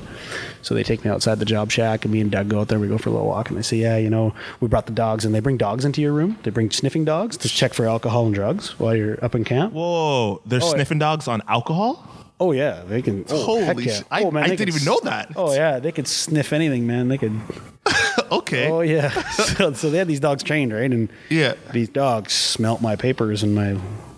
So 0.62 0.76
they 0.76 0.84
take 0.84 1.06
me 1.06 1.10
outside 1.10 1.40
the 1.40 1.46
job 1.46 1.72
shack, 1.72 2.04
and 2.04 2.14
me 2.14 2.20
and 2.20 2.30
Doug 2.30 2.50
go 2.50 2.60
out 2.60 2.68
there. 2.68 2.78
We 2.80 2.90
go 2.90 2.98
for 2.98 3.10
a 3.10 3.14
little 3.14 3.28
walk, 3.28 3.48
and 3.50 3.58
they 3.58 3.62
say, 3.62 3.78
"Yeah, 3.78 3.96
you 3.98 4.10
know, 4.10 4.34
we 4.60 4.68
brought 4.68 4.86
the 4.88 4.92
dogs, 4.92 5.24
and 5.24 5.34
they 5.34 5.40
bring 5.40 5.56
dogs 5.58 5.86
into 5.86 6.02
your 6.02 6.12
room. 6.12 6.38
They 6.44 6.52
bring 6.52 6.70
sniffing 6.70 7.06
dogs 7.06 7.38
to 7.38 7.48
check 7.48 7.74
for 7.74 7.86
alcohol 7.88 8.26
and 8.26 8.36
drugs 8.36 8.78
while 8.78 8.96
you're 8.96 9.18
up 9.24 9.34
in 9.36 9.46
camp." 9.46 9.72
Whoa, 9.74 10.42
they're 10.46 10.60
Oh, 10.62 10.66
yeah. 10.66 10.72
sniffing 10.74 11.00
dogs 11.00 11.28
on 11.30 11.42
alcohol? 11.48 12.06
Oh 12.42 12.52
yeah, 12.52 12.82
they 12.88 13.02
can. 13.02 13.24
Oh, 13.30 13.44
Holy 13.64 13.86
yeah. 13.86 13.94
shit. 13.96 14.04
I- 14.12 14.24
oh, 14.24 14.32
man, 14.32 14.44
I 14.44 14.48
didn't 14.48 14.60
could 14.60 14.68
even 14.76 14.84
know 14.86 15.00
that. 15.04 15.32
Oh 15.38 15.54
yeah, 15.54 15.80
they 15.80 15.92
could 15.94 16.08
sniff 16.08 16.52
anything, 16.54 16.86
man. 16.86 17.08
They 17.08 17.18
could. 17.18 17.40
Okay. 18.32 18.70
Oh 18.70 18.82
yeah. 18.82 19.10
so, 19.32 19.74
so 19.74 19.90
they 19.90 19.98
had 19.98 20.08
these 20.08 20.20
dogs 20.20 20.44
trained, 20.44 20.72
right? 20.72 20.92
And 20.92 21.10
Yeah. 21.30 21.54
these 21.74 21.90
dogs 21.90 22.34
smelt 22.34 22.80
my 22.82 22.96
papers 22.96 23.42
and 23.44 23.56
my 23.56 23.76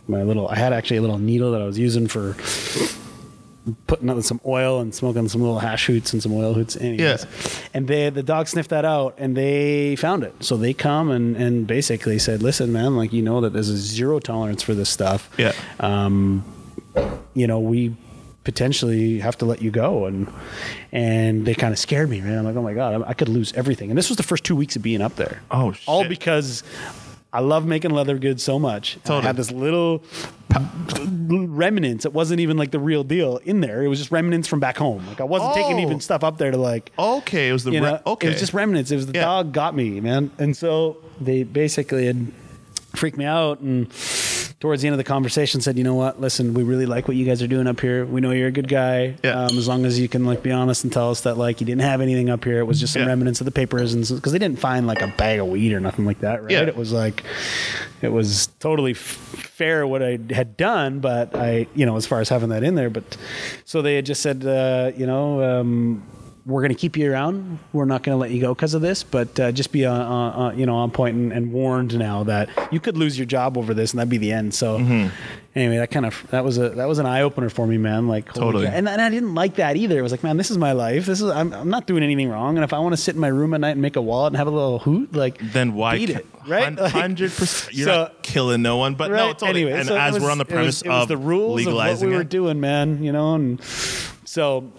my 0.08 0.24
little. 0.24 0.50
I 0.50 0.56
had 0.56 0.74
actually 0.74 0.97
a 0.97 1.02
little 1.02 1.17
needle 1.19 1.52
that 1.54 1.62
I 1.62 1.65
was 1.65 1.80
using 1.80 2.08
for 2.08 2.34
putting 3.88 4.10
out 4.10 4.24
some 4.24 4.39
oil 4.45 4.80
and 4.80 4.93
smoking 4.93 5.28
some 5.30 5.41
little 5.41 5.60
hash 5.60 5.86
hoots 5.86 6.13
and 6.13 6.21
some 6.21 6.34
oil 6.34 6.54
hoots. 6.54 6.76
Anyways. 6.76 7.00
Yeah. 7.00 7.60
And 7.74 7.88
they 7.88 8.10
the 8.10 8.24
dog 8.24 8.47
sniffed 8.47 8.69
that 8.71 8.86
out 8.86 9.15
and 9.17 9.36
they 9.38 9.95
found 9.95 10.24
it. 10.24 10.34
So 10.43 10.58
they 10.58 10.74
come 10.74 11.12
and 11.12 11.36
and 11.36 11.67
basically 11.67 12.17
said, 12.19 12.41
"Listen, 12.41 12.71
man, 12.71 12.97
like 12.97 13.13
you 13.13 13.21
know 13.21 13.41
that 13.41 13.54
there's 13.54 13.69
a 13.69 13.78
zero 13.78 14.19
tolerance 14.19 14.63
for 14.63 14.74
this 14.74 14.89
stuff. 14.89 15.30
Yeah. 15.38 15.54
Um, 15.80 16.43
you 17.34 17.47
know 17.47 17.60
we." 17.60 17.95
potentially 18.43 19.19
have 19.19 19.38
to 19.38 19.45
let 19.45 19.62
you 19.62 19.69
go 19.69 20.06
and 20.08 20.28
and 20.91 21.45
they 21.45 21.54
kind 21.54 21.71
of 21.71 21.78
scared 21.78 22.10
me 22.10 22.19
man 22.21 22.39
i'm 22.39 22.43
like 22.43 22.56
oh 22.56 22.62
my 22.63 22.74
god 22.74 23.00
I, 23.04 23.10
I 23.10 23.13
could 23.13 23.30
lose 23.30 23.54
everything 23.54 23.91
and 23.91 23.97
this 24.00 24.10
was 24.10 24.17
the 24.17 24.24
first 24.24 24.43
two 24.43 24.56
weeks 24.56 24.76
of 24.76 24.82
being 24.82 25.00
up 25.00 25.15
there 25.15 25.43
Oh, 25.52 25.76
all 25.86 26.08
because 26.10 26.63
I 27.34 27.39
love 27.39 27.65
making 27.65 27.91
leather 27.91 28.17
goods 28.17 28.44
so 28.44 28.60
much. 28.60 28.98
And 29.06 29.13
I 29.13 29.22
had 29.22 29.38
this 29.38 29.52
little 29.52 30.04
remnants. 31.30 32.06
It 32.06 32.13
wasn't 32.13 32.39
even 32.41 32.58
like 32.58 32.72
the 32.72 32.80
real 32.80 33.04
deal 33.04 33.38
in 33.38 33.62
there. 33.62 33.84
It 33.84 33.88
was 33.88 34.00
just 34.00 34.12
remnants 34.12 34.48
from 34.48 34.60
back 34.60 34.78
home. 34.78 35.06
Like 35.08 35.22
I 35.22 35.24
wasn't 35.24 35.54
taking 35.54 35.78
Oh. 35.78 35.82
even 35.82 36.00
stuff 36.02 36.24
up 36.24 36.38
there 36.38 36.52
to 36.52 36.58
like 36.58 36.91
Okay, 37.00 37.50
it 37.50 37.54
was 37.54 37.63
the 37.63 37.72
re- 37.72 37.80
know, 37.80 38.00
okay. 38.06 38.28
it 38.28 38.32
was 38.32 38.39
just 38.39 38.54
remnants. 38.54 38.91
It 38.91 38.96
was 38.98 39.08
the 39.08 39.13
Yeah. 39.13 39.22
dog 39.26 39.54
got 39.54 39.76
me, 39.76 40.02
man. 40.02 40.32
And 40.39 40.56
so 40.58 40.98
they 41.20 41.44
basically 41.44 42.06
had 42.06 42.32
freaked 42.94 43.17
me 43.17 43.26
out 43.26 43.60
and 43.62 43.88
towards 44.62 44.84
the 44.84 44.88
end 44.88 44.93
of 44.93 45.00
the 45.00 45.04
conversation 45.04 45.60
said, 45.60 45.76
you 45.76 45.84
know 45.84 45.95
what, 45.95 46.21
listen, 46.21 46.54
we 46.54 46.62
really 46.62 46.86
like 46.86 47.08
what 47.08 47.17
you 47.17 47.26
guys 47.26 47.41
are 47.41 47.47
doing 47.47 47.65
up 47.67 47.80
here. 47.82 48.06
We 48.06 48.21
know 48.21 48.30
you're 48.30 48.47
a 48.47 48.52
good 48.52 48.67
guy. 48.69 49.15
Yeah. 49.24 49.32
Um, 49.45 49.58
as 49.58 49.67
long 49.67 49.86
as 49.86 50.00
you 50.00 50.08
can 50.08 50.24
like 50.24 50.43
be 50.43 50.52
honest 50.52 50.84
and 50.84 50.93
tell 50.93 51.10
us 51.10 51.21
that 51.21 51.36
like 51.36 51.60
you 51.62 51.65
didn't 51.65 51.82
have 51.82 52.00
anything 52.00 52.30
up 52.30 52.43
here. 52.45 52.60
It 52.60 52.65
was 52.65 52.80
just 52.80 52.93
some 52.93 53.02
Yeah. 53.02 53.08
remnants 53.08 53.41
of 53.41 53.45
the 53.45 53.52
papers 53.52 53.93
and 53.95 54.08
because 54.08 54.32
they 54.32 54.38
didn't 54.39 54.60
find 54.60 54.86
like 54.86 55.02
a 55.02 55.08
bag 55.17 55.39
of 55.39 55.47
weed 55.47 55.74
or 55.74 55.80
nothing 55.80 56.06
like 56.06 56.19
that, 56.19 56.43
right? 56.43 56.52
Yeah. 56.52 56.62
It 56.62 56.76
was 56.78 56.91
like 56.93 57.24
it 58.04 58.10
was 58.10 58.47
totally 58.60 58.91
f- 58.91 58.97
fair 59.00 59.86
what 59.88 60.04
I 60.04 60.19
had 60.30 60.56
done, 60.58 61.00
but 61.00 61.36
I, 61.36 61.65
you 61.74 61.86
know, 61.88 61.95
as 61.97 62.06
far 62.06 62.21
as 62.21 62.30
having 62.30 62.50
that 62.50 62.63
in 62.63 62.76
there, 62.76 62.89
but 62.91 63.17
so 63.65 63.82
they 63.82 63.95
had 63.95 64.06
just 64.06 64.21
said, 64.21 64.45
uh, 64.45 64.91
you 64.95 65.08
know, 65.08 65.41
um, 65.60 66.04
we're 66.45 66.62
going 66.62 66.69
to 66.73 66.80
keep 66.80 66.97
you 66.97 67.12
around. 67.12 67.60
We're 67.71 67.86
not 67.86 68.01
going 68.04 68.15
to 68.15 68.19
let 68.19 68.32
you 68.32 68.41
go 68.41 68.54
because 68.56 68.73
of 68.73 68.82
this, 68.82 69.04
but 69.04 69.39
uh, 69.39 69.51
just 69.51 69.71
be, 69.71 69.86
uh, 69.86 69.93
uh, 69.93 70.30
uh, 70.47 70.51
you 70.54 70.65
know, 70.65 70.75
on 70.75 70.89
point 70.91 71.15
and, 71.15 71.32
and 71.32 71.54
warned 71.54 71.97
now 71.97 72.23
that 72.23 72.49
you 72.71 72.80
could 72.80 72.97
lose 72.97 73.17
your 73.17 73.27
job 73.27 73.58
over 73.58 73.73
this, 73.75 73.91
and 73.91 73.99
that'd 73.99 74.10
be 74.10 74.17
the 74.17 74.32
end. 74.32 74.54
So, 74.54 74.80
Mm-hmm. 74.80 75.10
anyway, 75.56 75.77
that 75.77 75.91
kind 75.91 76.06
of 76.06 76.25
that 76.32 76.43
was 76.43 76.58
a 76.58 76.69
that 76.69 76.88
was 76.88 76.97
an 76.97 77.06
eye 77.06 77.21
opener 77.21 77.49
for 77.49 77.67
me, 77.67 77.77
man. 77.77 78.08
Like 78.08 78.34
Totally. 78.34 78.65
and, 78.65 78.89
and 78.89 79.01
I 79.01 79.10
didn't 79.12 79.36
like 79.36 79.56
that 79.56 79.75
either. 79.77 79.99
It 79.99 80.01
was 80.01 80.12
like, 80.12 80.23
man, 80.23 80.38
this 80.38 80.49
is 80.49 80.58
my 80.58 80.71
life. 80.71 81.06
This 81.06 81.21
is 81.21 81.30
I'm, 81.30 81.54
I'm 81.54 81.69
not 81.69 81.86
doing 81.86 82.01
anything 82.01 82.27
wrong, 82.30 82.58
and 82.58 82.63
if 82.63 82.73
I 82.73 82.80
want 82.80 82.93
to 82.93 82.97
sit 82.97 83.13
in 83.13 83.21
my 83.21 83.27
room 83.27 83.54
at 83.54 83.62
night 83.62 83.71
and 83.71 83.82
make 83.82 83.95
a 83.95 84.01
wallet 84.01 84.32
and 84.34 84.38
have 84.38 84.47
a 84.47 84.51
little 84.51 84.80
hoot, 84.80 85.13
like 85.13 85.38
then 85.54 85.73
why 85.75 85.97
beat 85.97 86.10
it, 86.10 86.25
right? 86.47 86.75
100%. 86.75 87.69
You're 87.71 87.86
So- 87.86 87.95
not 87.95 88.23
killing 88.23 88.63
no 88.63 88.77
one, 88.77 88.95
but 88.95 89.10
no, 89.12 89.27
Right. 89.27 89.38
totally. 89.38 89.62
Anyway, 89.63 89.77
and 89.80 89.88
so 89.88 89.95
as 89.95 90.15
was- 90.15 90.23
we're 90.23 90.32
on 90.32 90.39
the 90.39 90.43
it 90.45 90.47
was- 90.49 90.54
premise 90.56 90.82
it 90.82 90.88
was, 90.89 91.04
of 91.04 91.08
the 91.08 91.17
rules 91.17 91.62
of 91.62 91.67
legalizing 91.67 92.10
what 92.10 92.13
we 92.13 92.17
were 92.17 92.23
doing, 92.23 92.60
man, 92.60 93.04
you 93.04 93.12
know, 93.12 93.36
and 93.36 93.62
so. 94.25 94.71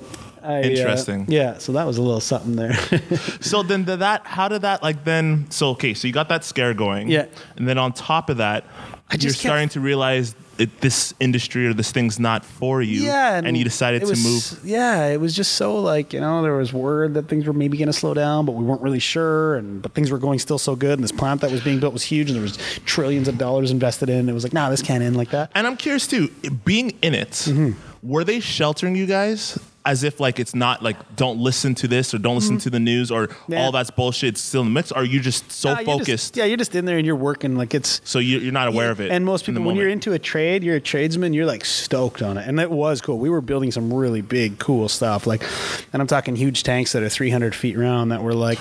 I, 0.43 0.59
uh, 0.59 0.63
Interesting. 0.63 1.27
yeah, 1.29 1.59
so 1.59 1.73
that 1.73 1.87
was 1.87 1.99
a 1.99 2.03
little 2.03 2.21
something 2.21 2.57
there. 2.57 2.75
so 3.41 3.63
then 3.63 3.85
that 3.85 4.27
how 4.27 4.49
did 4.49 4.63
that 4.63 4.83
like 4.83 5.05
then 5.05 5.47
so 5.51 5.71
okay 5.71 5.95
so 5.95 6.07
you 6.07 6.13
got 6.13 6.29
that 6.29 6.45
scare 6.45 6.75
going 6.75 7.09
Yeah. 7.09 7.27
and 7.57 7.69
then 7.69 7.79
on 7.79 7.93
top 7.93 8.29
of 8.31 8.39
that 8.39 8.65
I 9.11 9.17
you're 9.21 9.33
starting 9.33 9.69
to 9.71 9.81
realize 9.81 10.35
that 10.57 10.81
this 10.81 11.13
industry 11.21 11.67
or 11.67 11.75
this 11.75 11.93
thing's 11.93 12.19
not 12.19 12.45
for 12.45 12.83
you 12.83 13.03
yeah, 13.03 13.41
and, 13.43 13.57
you 13.57 13.65
decided 13.65 14.03
it 14.03 14.07
to 14.07 14.11
was- 14.13 14.23
move 14.63 14.65
Yeah, 14.65 15.07
it 15.09 15.21
was 15.21 15.35
just 15.35 15.53
so 15.55 15.77
like 15.81 16.13
you 16.13 16.21
know 16.21 16.43
there 16.43 16.55
was 16.55 16.73
word 16.73 17.15
that 17.15 17.29
things 17.29 17.47
were 17.47 17.53
maybe 17.53 17.77
going 17.79 17.87
to 17.89 17.93
slow 17.93 18.15
down, 18.15 18.45
but 18.47 18.53
we 18.53 18.65
weren't 18.65 18.83
really 18.83 18.99
sure, 18.99 19.57
and 19.57 19.81
but 19.83 19.93
things 19.95 20.11
were 20.11 20.19
going 20.19 20.39
still 20.39 20.59
so 20.59 20.75
good, 20.77 20.95
and 20.95 21.05
this 21.05 21.13
plant 21.13 21.41
that 21.43 21.51
was 21.51 21.63
being 21.63 21.79
built 21.81 21.93
was 21.93 22.03
huge, 22.03 22.29
and 22.29 22.37
there 22.37 22.43
was 22.43 22.57
trillions 22.85 23.29
of 23.29 23.39
dollars 23.39 23.71
invested 23.71 24.09
in. 24.09 24.29
It 24.29 24.33
was 24.33 24.45
like, 24.45 24.53
nah, 24.53 24.71
this 24.71 24.83
can't 24.83 25.03
end 25.03 25.17
like 25.17 25.31
that. 25.31 25.51
and 25.55 25.67
i'm 25.67 25.77
curious 25.77 26.07
too 26.07 26.29
being 26.65 26.91
in 27.03 27.15
it 27.15 27.31
Mm-hmm. 27.31 27.73
were 28.09 28.25
they 28.25 28.41
sheltering 28.41 28.95
you 28.97 29.07
guys 29.07 29.59
as 29.85 30.05
if 30.05 30.21
like 30.21 30.39
it's 30.39 30.55
not 30.55 30.81
like 30.83 30.97
don't 31.17 31.39
listen 31.41 31.75
to 31.75 31.89
this 31.89 32.15
or 32.15 32.19
don't 32.19 32.37
listen 32.37 32.57
to 32.59 32.71
the 32.71 32.79
news 32.81 33.11
or 33.11 33.27
Mm-hmm. 33.27 33.53
Yeah. 33.53 33.63
all 33.65 33.73
that's 33.73 33.91
bullshit 33.91 34.31
it's 34.31 34.41
still 34.41 34.61
in 34.63 34.69
the 34.69 34.73
mix 34.73 34.93
or 34.93 34.99
are 34.99 35.05
you 35.05 35.19
just 35.21 35.51
so 35.51 35.71
you're 35.71 35.77
just- 35.79 35.87
focused 35.87 36.37
yeah, 36.37 36.45
you're 36.45 36.57
just 36.57 36.75
in 36.75 36.85
there 36.85 36.99
and 36.99 37.07
you're 37.07 37.17
working 37.17 37.57
like 37.57 37.75
it's 37.75 38.01
so 38.05 38.19
you, 38.19 38.39
you're 38.39 38.53
not 38.53 38.69
aware 38.69 38.91
of 38.91 39.01
it 39.01 39.11
And 39.11 39.25
most 39.25 39.45
people, 39.47 39.63
when 39.63 39.75
you're 39.77 39.89
into 39.89 40.13
a 40.13 40.19
trade, 40.19 40.63
you're 40.63 40.77
a 40.77 40.81
tradesman, 40.81 41.33
you're 41.35 41.47
like 41.47 41.65
stoked 41.65 42.23
on 42.23 42.39
it. 42.39 42.47
And 42.47 42.59
it 42.61 42.71
was 42.71 43.01
cool. 43.01 43.19
We 43.19 43.29
were 43.31 43.41
building 43.41 43.71
some 43.73 43.93
really 43.93 44.21
big, 44.23 44.59
cool 44.59 44.89
stuff. 44.89 45.27
Like, 45.27 45.43
and 45.93 46.01
I'm 46.01 46.07
talking 46.07 46.37
huge 46.37 46.63
tanks 46.63 46.93
that 46.93 47.03
are 47.03 47.09
300 47.09 47.55
feet 47.55 47.77
round 47.77 48.13
that 48.13 48.23
were 48.23 48.35
like, 48.35 48.59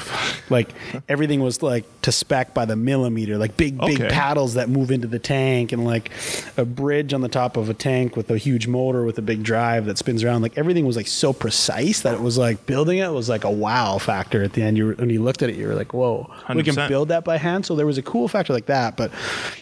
like 0.50 0.70
everything 1.08 1.42
was 1.42 1.62
like 1.62 1.86
to 2.02 2.12
spec 2.12 2.54
by 2.54 2.66
the 2.66 2.76
millimeter, 2.76 3.38
like 3.38 3.56
big, 3.58 3.78
big 3.80 4.02
Okay. 4.02 4.10
paddles 4.10 4.56
that 4.56 4.70
move 4.70 4.92
into 4.92 5.08
the 5.08 5.20
tank 5.20 5.72
and 5.72 5.86
like 5.86 6.12
a 6.58 6.66
bridge 6.66 7.14
on 7.14 7.22
the 7.22 7.30
top 7.30 7.58
of 7.58 7.70
a 7.70 7.74
tank 7.74 8.16
with 8.16 8.30
a 8.32 8.38
huge 8.38 8.68
motor 8.68 9.06
with 9.06 9.18
a 9.18 9.22
big 9.22 9.44
drive 9.44 9.86
that 9.86 9.98
spins 9.98 10.24
around. 10.24 10.42
Like 10.42 10.58
everything 10.58 10.86
was 10.86 10.96
like 10.96 11.08
so 11.12 11.34
precise 11.34 12.02
that 12.02 12.14
it 12.14 12.22
was 12.22 12.38
like 12.38 12.66
building 12.66 13.00
it 13.00 13.12
was 13.12 13.30
like 13.30 13.44
a 13.44 13.52
wow 13.52 13.98
factor 13.98 14.44
at 14.44 14.54
the 14.54 14.62
end. 14.62 14.78
You 14.78 14.88
were, 14.88 14.94
when 14.94 15.10
you 15.10 15.22
looked 15.22 15.42
at 15.42 15.50
it, 15.50 15.56
you 15.56 15.68
were 15.68 15.76
like, 15.76 15.94
whoa, 15.94 16.32
we 16.54 16.64
can 16.64 16.76
build 16.88 17.10
that 17.10 17.24
by 17.24 17.38
hand. 17.38 17.66
So 17.66 17.76
there 17.76 17.86
was 17.86 17.98
a 17.98 18.04
cool 18.04 18.28
factor 18.28 18.54
like 18.54 18.68
that, 18.68 18.98
but 18.98 19.12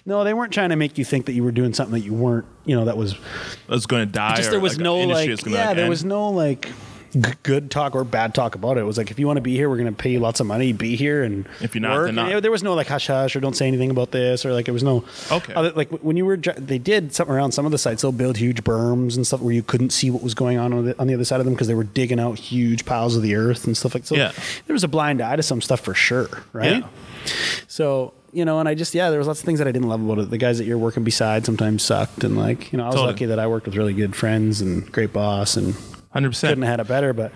no, 0.06 0.24
they 0.24 0.34
weren't 0.34 0.54
trying 0.54 0.70
to 0.70 0.76
make 0.76 0.98
you 0.98 1.06
think 1.06 1.26
that 1.26 1.34
you 1.34 1.44
were 1.44 1.52
doing 1.52 1.74
something 1.74 1.94
that 1.94 2.06
you 2.06 2.14
weren't. 2.14 2.46
You 2.66 2.76
know, 2.76 2.86
that 2.86 2.98
was 2.98 3.16
it's 3.68 3.86
going 3.88 4.06
to 4.06 4.12
die 4.12 4.36
just 4.36 4.52
there 4.52 4.60
was 4.60 4.78
like, 4.78 4.84
no 4.84 5.00
like 5.00 5.28
yeah, 5.28 5.36
like, 5.36 5.76
there 5.76 5.80
end. 5.86 5.90
was 5.90 6.06
no 6.06 6.30
like 6.30 6.70
g- 7.14 7.22
good 7.44 7.72
talk 7.72 7.96
or 7.96 8.04
bad 8.04 8.34
talk 8.34 8.56
about 8.56 8.78
it. 8.78 8.82
It 8.82 8.84
was 8.84 8.98
like 8.98 9.12
if 9.12 9.20
you 9.20 9.28
want 9.28 9.38
to 9.38 9.42
be 9.42 9.56
here, 9.56 9.70
we're 9.70 9.78
going 9.78 9.94
to 9.94 10.02
pay 10.02 10.12
you 10.12 10.20
lots 10.20 10.40
of 10.40 10.48
money, 10.48 10.74
be 10.74 10.96
here, 10.96 11.24
and 11.24 11.48
If 11.62 11.76
you're 11.76 11.82
not, 11.82 11.96
work. 11.98 12.06
then 12.08 12.16
not. 12.16 12.32
And 12.32 12.44
there 12.44 12.52
was 12.52 12.64
no 12.64 12.74
like 12.76 12.88
hush 12.88 13.08
hush 13.08 13.36
or 13.36 13.40
don't 13.40 13.56
say 13.56 13.68
anything 13.68 13.92
about 13.92 14.12
this 14.12 14.46
or 14.46 14.54
like 14.54 14.68
it 14.68 14.72
was 14.72 14.84
no 14.84 15.04
Okay. 15.32 15.54
other- 15.54 15.72
like 15.72 15.90
when 16.04 16.18
you 16.18 16.26
were 16.26 16.38
they 16.38 16.78
did 16.78 17.14
something 17.14 17.34
around 17.36 17.52
some 17.52 17.66
of 17.66 17.72
the 17.72 17.78
sites. 17.78 18.02
They'll 18.02 18.12
build 18.12 18.38
huge 18.38 18.64
berms 18.64 19.16
and 19.16 19.26
stuff 19.26 19.42
where 19.42 19.54
you 19.54 19.64
couldn't 19.64 19.92
see 19.92 20.10
what 20.12 20.22
was 20.24 20.34
going 20.34 20.58
on 20.58 20.74
on 20.74 20.86
the, 20.86 21.00
on 21.00 21.08
the 21.08 21.14
other 21.14 21.26
side 21.26 21.40
of 21.40 21.46
them 21.46 21.54
because 21.54 21.68
they 21.68 21.74
were 21.76 21.84
digging 21.84 22.20
out 22.20 22.38
huge 22.40 22.86
piles 22.86 23.16
of 23.16 23.22
the 23.24 23.36
earth 23.36 23.66
and 23.66 23.76
stuff 23.78 23.94
like 23.94 24.06
so. 24.06 24.16
Yeah. 24.16 24.32
There 24.68 24.74
was 24.74 24.84
a 24.84 24.88
blind 24.88 25.22
eye 25.22 25.36
to 25.36 25.44
some 25.44 25.62
stuff 25.62 25.80
for 25.82 25.94
sure, 25.94 26.30
right? 26.54 26.84
Yeah. 26.84 26.88
So 27.68 28.14
you 28.32 28.46
know, 28.46 28.60
and 28.60 28.70
I 28.70 28.76
just 28.76 28.94
yeah, 28.94 29.10
there 29.10 29.18
was 29.18 29.28
lots 29.28 29.40
of 29.40 29.46
things 29.46 29.58
that 29.60 29.68
I 29.68 29.72
didn't 29.72 29.90
love 29.90 30.04
about 30.04 30.20
it. 30.20 30.30
The 30.30 30.38
guys 30.38 30.60
that 30.60 30.66
you're 30.66 30.78
working 30.78 31.04
beside 31.04 31.46
sometimes 31.46 31.82
sucked, 31.84 32.24
and 32.24 32.38
like 32.38 32.72
you 32.72 32.78
know, 32.78 32.84
I 32.84 32.88
was 32.88 32.96
Totally. 32.96 33.14
lucky 33.14 33.26
that 33.26 33.40
I 33.40 33.48
worked 33.48 33.66
with 33.66 33.76
really 33.76 33.94
good 33.94 34.16
friends 34.16 34.62
and 34.62 34.90
great 34.92 35.12
boss, 35.12 35.58
and 35.58 35.74
100% 36.14 36.40
couldn't 36.40 36.64
have 36.64 36.72
had 36.72 36.80
it 36.80 36.88
better. 36.88 37.14
But 37.14 37.32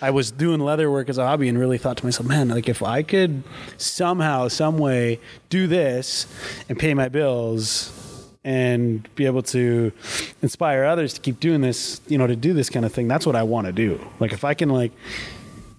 I 0.00 0.10
was 0.10 0.30
doing 0.30 0.60
leather 0.60 0.90
work 0.90 1.08
as 1.08 1.18
a 1.18 1.26
hobby, 1.26 1.48
and 1.48 1.58
really 1.58 1.78
thought 1.78 1.96
to 1.98 2.04
myself, 2.04 2.28
man, 2.28 2.48
like 2.48 2.68
if 2.68 2.82
I 2.82 3.02
could 3.02 3.42
somehow, 3.76 4.48
some 4.48 4.78
way, 4.78 5.20
do 5.48 5.66
this 5.66 6.26
and 6.68 6.78
pay 6.78 6.94
my 6.94 7.08
bills. 7.08 7.94
And 8.44 9.14
be 9.14 9.26
able 9.26 9.42
to 9.42 9.92
inspire 10.40 10.84
others 10.84 11.12
to 11.12 11.20
keep 11.20 11.38
doing 11.38 11.60
this, 11.60 12.00
you 12.06 12.16
know, 12.16 12.26
to 12.26 12.36
do 12.36 12.54
this 12.54 12.70
kind 12.70 12.86
of 12.86 12.92
thing. 12.92 13.06
That's 13.06 13.26
what 13.26 13.36
I 13.36 13.42
want 13.42 13.66
to 13.66 13.74
do. 13.74 14.00
Like, 14.20 14.32
if 14.32 14.42
I 14.42 14.54
can, 14.54 14.70
like, 14.70 14.92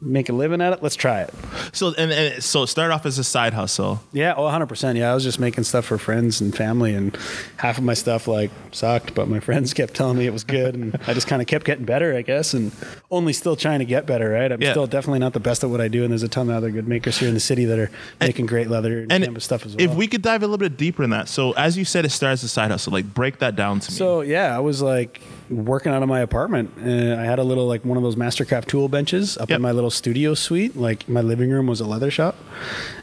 make 0.01 0.29
a 0.29 0.33
living 0.33 0.61
at 0.61 0.71
it, 0.73 0.81
let's 0.81 0.95
try 0.95 1.21
it. 1.21 1.33
so 1.73 1.93
and, 1.97 2.11
and 2.11 2.43
so 2.43 2.63
it 2.63 2.67
started 2.67 2.93
off 2.93 3.05
as 3.05 3.19
a 3.19 3.23
side 3.23 3.53
hustle 3.53 4.01
Yeah, 4.13 4.33
oh, 4.37 4.43
100%. 4.43 4.95
Yeah, 4.97 5.11
I 5.11 5.13
was 5.13 5.23
just 5.23 5.39
making 5.39 5.65
stuff 5.65 5.85
for 5.85 5.97
friends 5.97 6.39
and 6.41 6.55
family, 6.55 6.93
and 6.93 7.17
half 7.57 7.77
of 7.77 7.83
my 7.83 7.93
stuff 7.93 8.27
like 8.27 8.49
sucked, 8.71 9.13
but 9.13 9.27
my 9.27 9.39
friends 9.47 9.73
kept 9.73 9.93
telling 9.93 10.17
me 10.17 10.25
it 10.25 10.33
was 10.33 10.43
good, 10.43 10.75
and 10.75 10.97
I 11.07 11.13
just 11.13 11.27
kind 11.27 11.41
of 11.41 11.47
kept 11.47 11.65
getting 11.65 11.85
better, 11.85 12.15
I 12.15 12.21
guess, 12.21 12.53
and 12.53 12.71
only 13.11 13.33
still 13.33 13.55
trying 13.55 13.79
to 13.79 13.85
get 13.85 14.05
better, 14.05 14.29
right? 14.29 14.51
I'm 14.51 14.61
Yeah. 14.61 14.71
still 14.71 14.87
definitely 14.87 15.19
not 15.19 15.33
the 15.33 15.39
best 15.41 15.63
at 15.63 15.69
what 15.69 15.81
I 15.81 15.87
do, 15.89 16.03
and 16.03 16.11
there's 16.11 16.23
a 16.23 16.29
ton 16.29 16.49
of 16.49 16.55
other 16.55 16.71
good 16.71 16.87
makers 16.87 17.17
here 17.17 17.27
in 17.27 17.33
the 17.33 17.39
city 17.41 17.65
that 17.65 17.77
are 17.79 17.91
making 18.21 18.45
great 18.45 18.69
leather 18.69 18.99
and, 19.01 19.11
and 19.11 19.23
canvas 19.25 19.43
stuff 19.43 19.65
as 19.65 19.75
well. 19.75 19.85
if 19.89 19.93
we 19.95 20.07
could 20.07 20.21
dive 20.21 20.43
a 20.43 20.45
little 20.47 20.57
bit 20.57 20.77
deeper 20.77 21.03
in 21.03 21.09
that 21.09 21.27
so 21.27 21.51
as 21.53 21.77
you 21.77 21.83
said 21.85 22.05
it 22.05 22.09
starts 22.11 22.41
as 22.43 22.45
a 22.45 22.53
side 22.53 22.71
hustle 22.71 22.93
like 22.93 23.13
break 23.13 23.39
that 23.39 23.55
down 23.55 23.79
to 23.79 23.91
me 23.91 23.97
So 23.97 24.21
yeah, 24.21 24.55
I 24.55 24.59
was 24.59 24.81
like 24.81 25.21
working 25.49 25.91
out 25.91 26.01
of 26.03 26.09
my 26.09 26.19
apartment. 26.21 26.71
Uh, 26.79 27.15
I 27.19 27.23
had 27.25 27.39
a 27.39 27.43
little 27.43 27.67
like 27.67 27.83
one 27.85 27.97
of 27.97 28.03
those 28.03 28.15
Mastercraft 28.15 28.65
tool 28.67 28.87
benches 28.89 29.37
up 29.37 29.49
Yep. 29.49 29.57
in 29.57 29.61
my 29.61 29.71
little 29.71 29.89
studio 29.91 30.33
suite. 30.33 30.75
Like 30.77 31.07
my 31.09 31.21
living 31.21 31.49
room 31.49 31.67
was 31.67 31.79
a 31.81 31.85
leather 31.85 32.11
shop, 32.11 32.35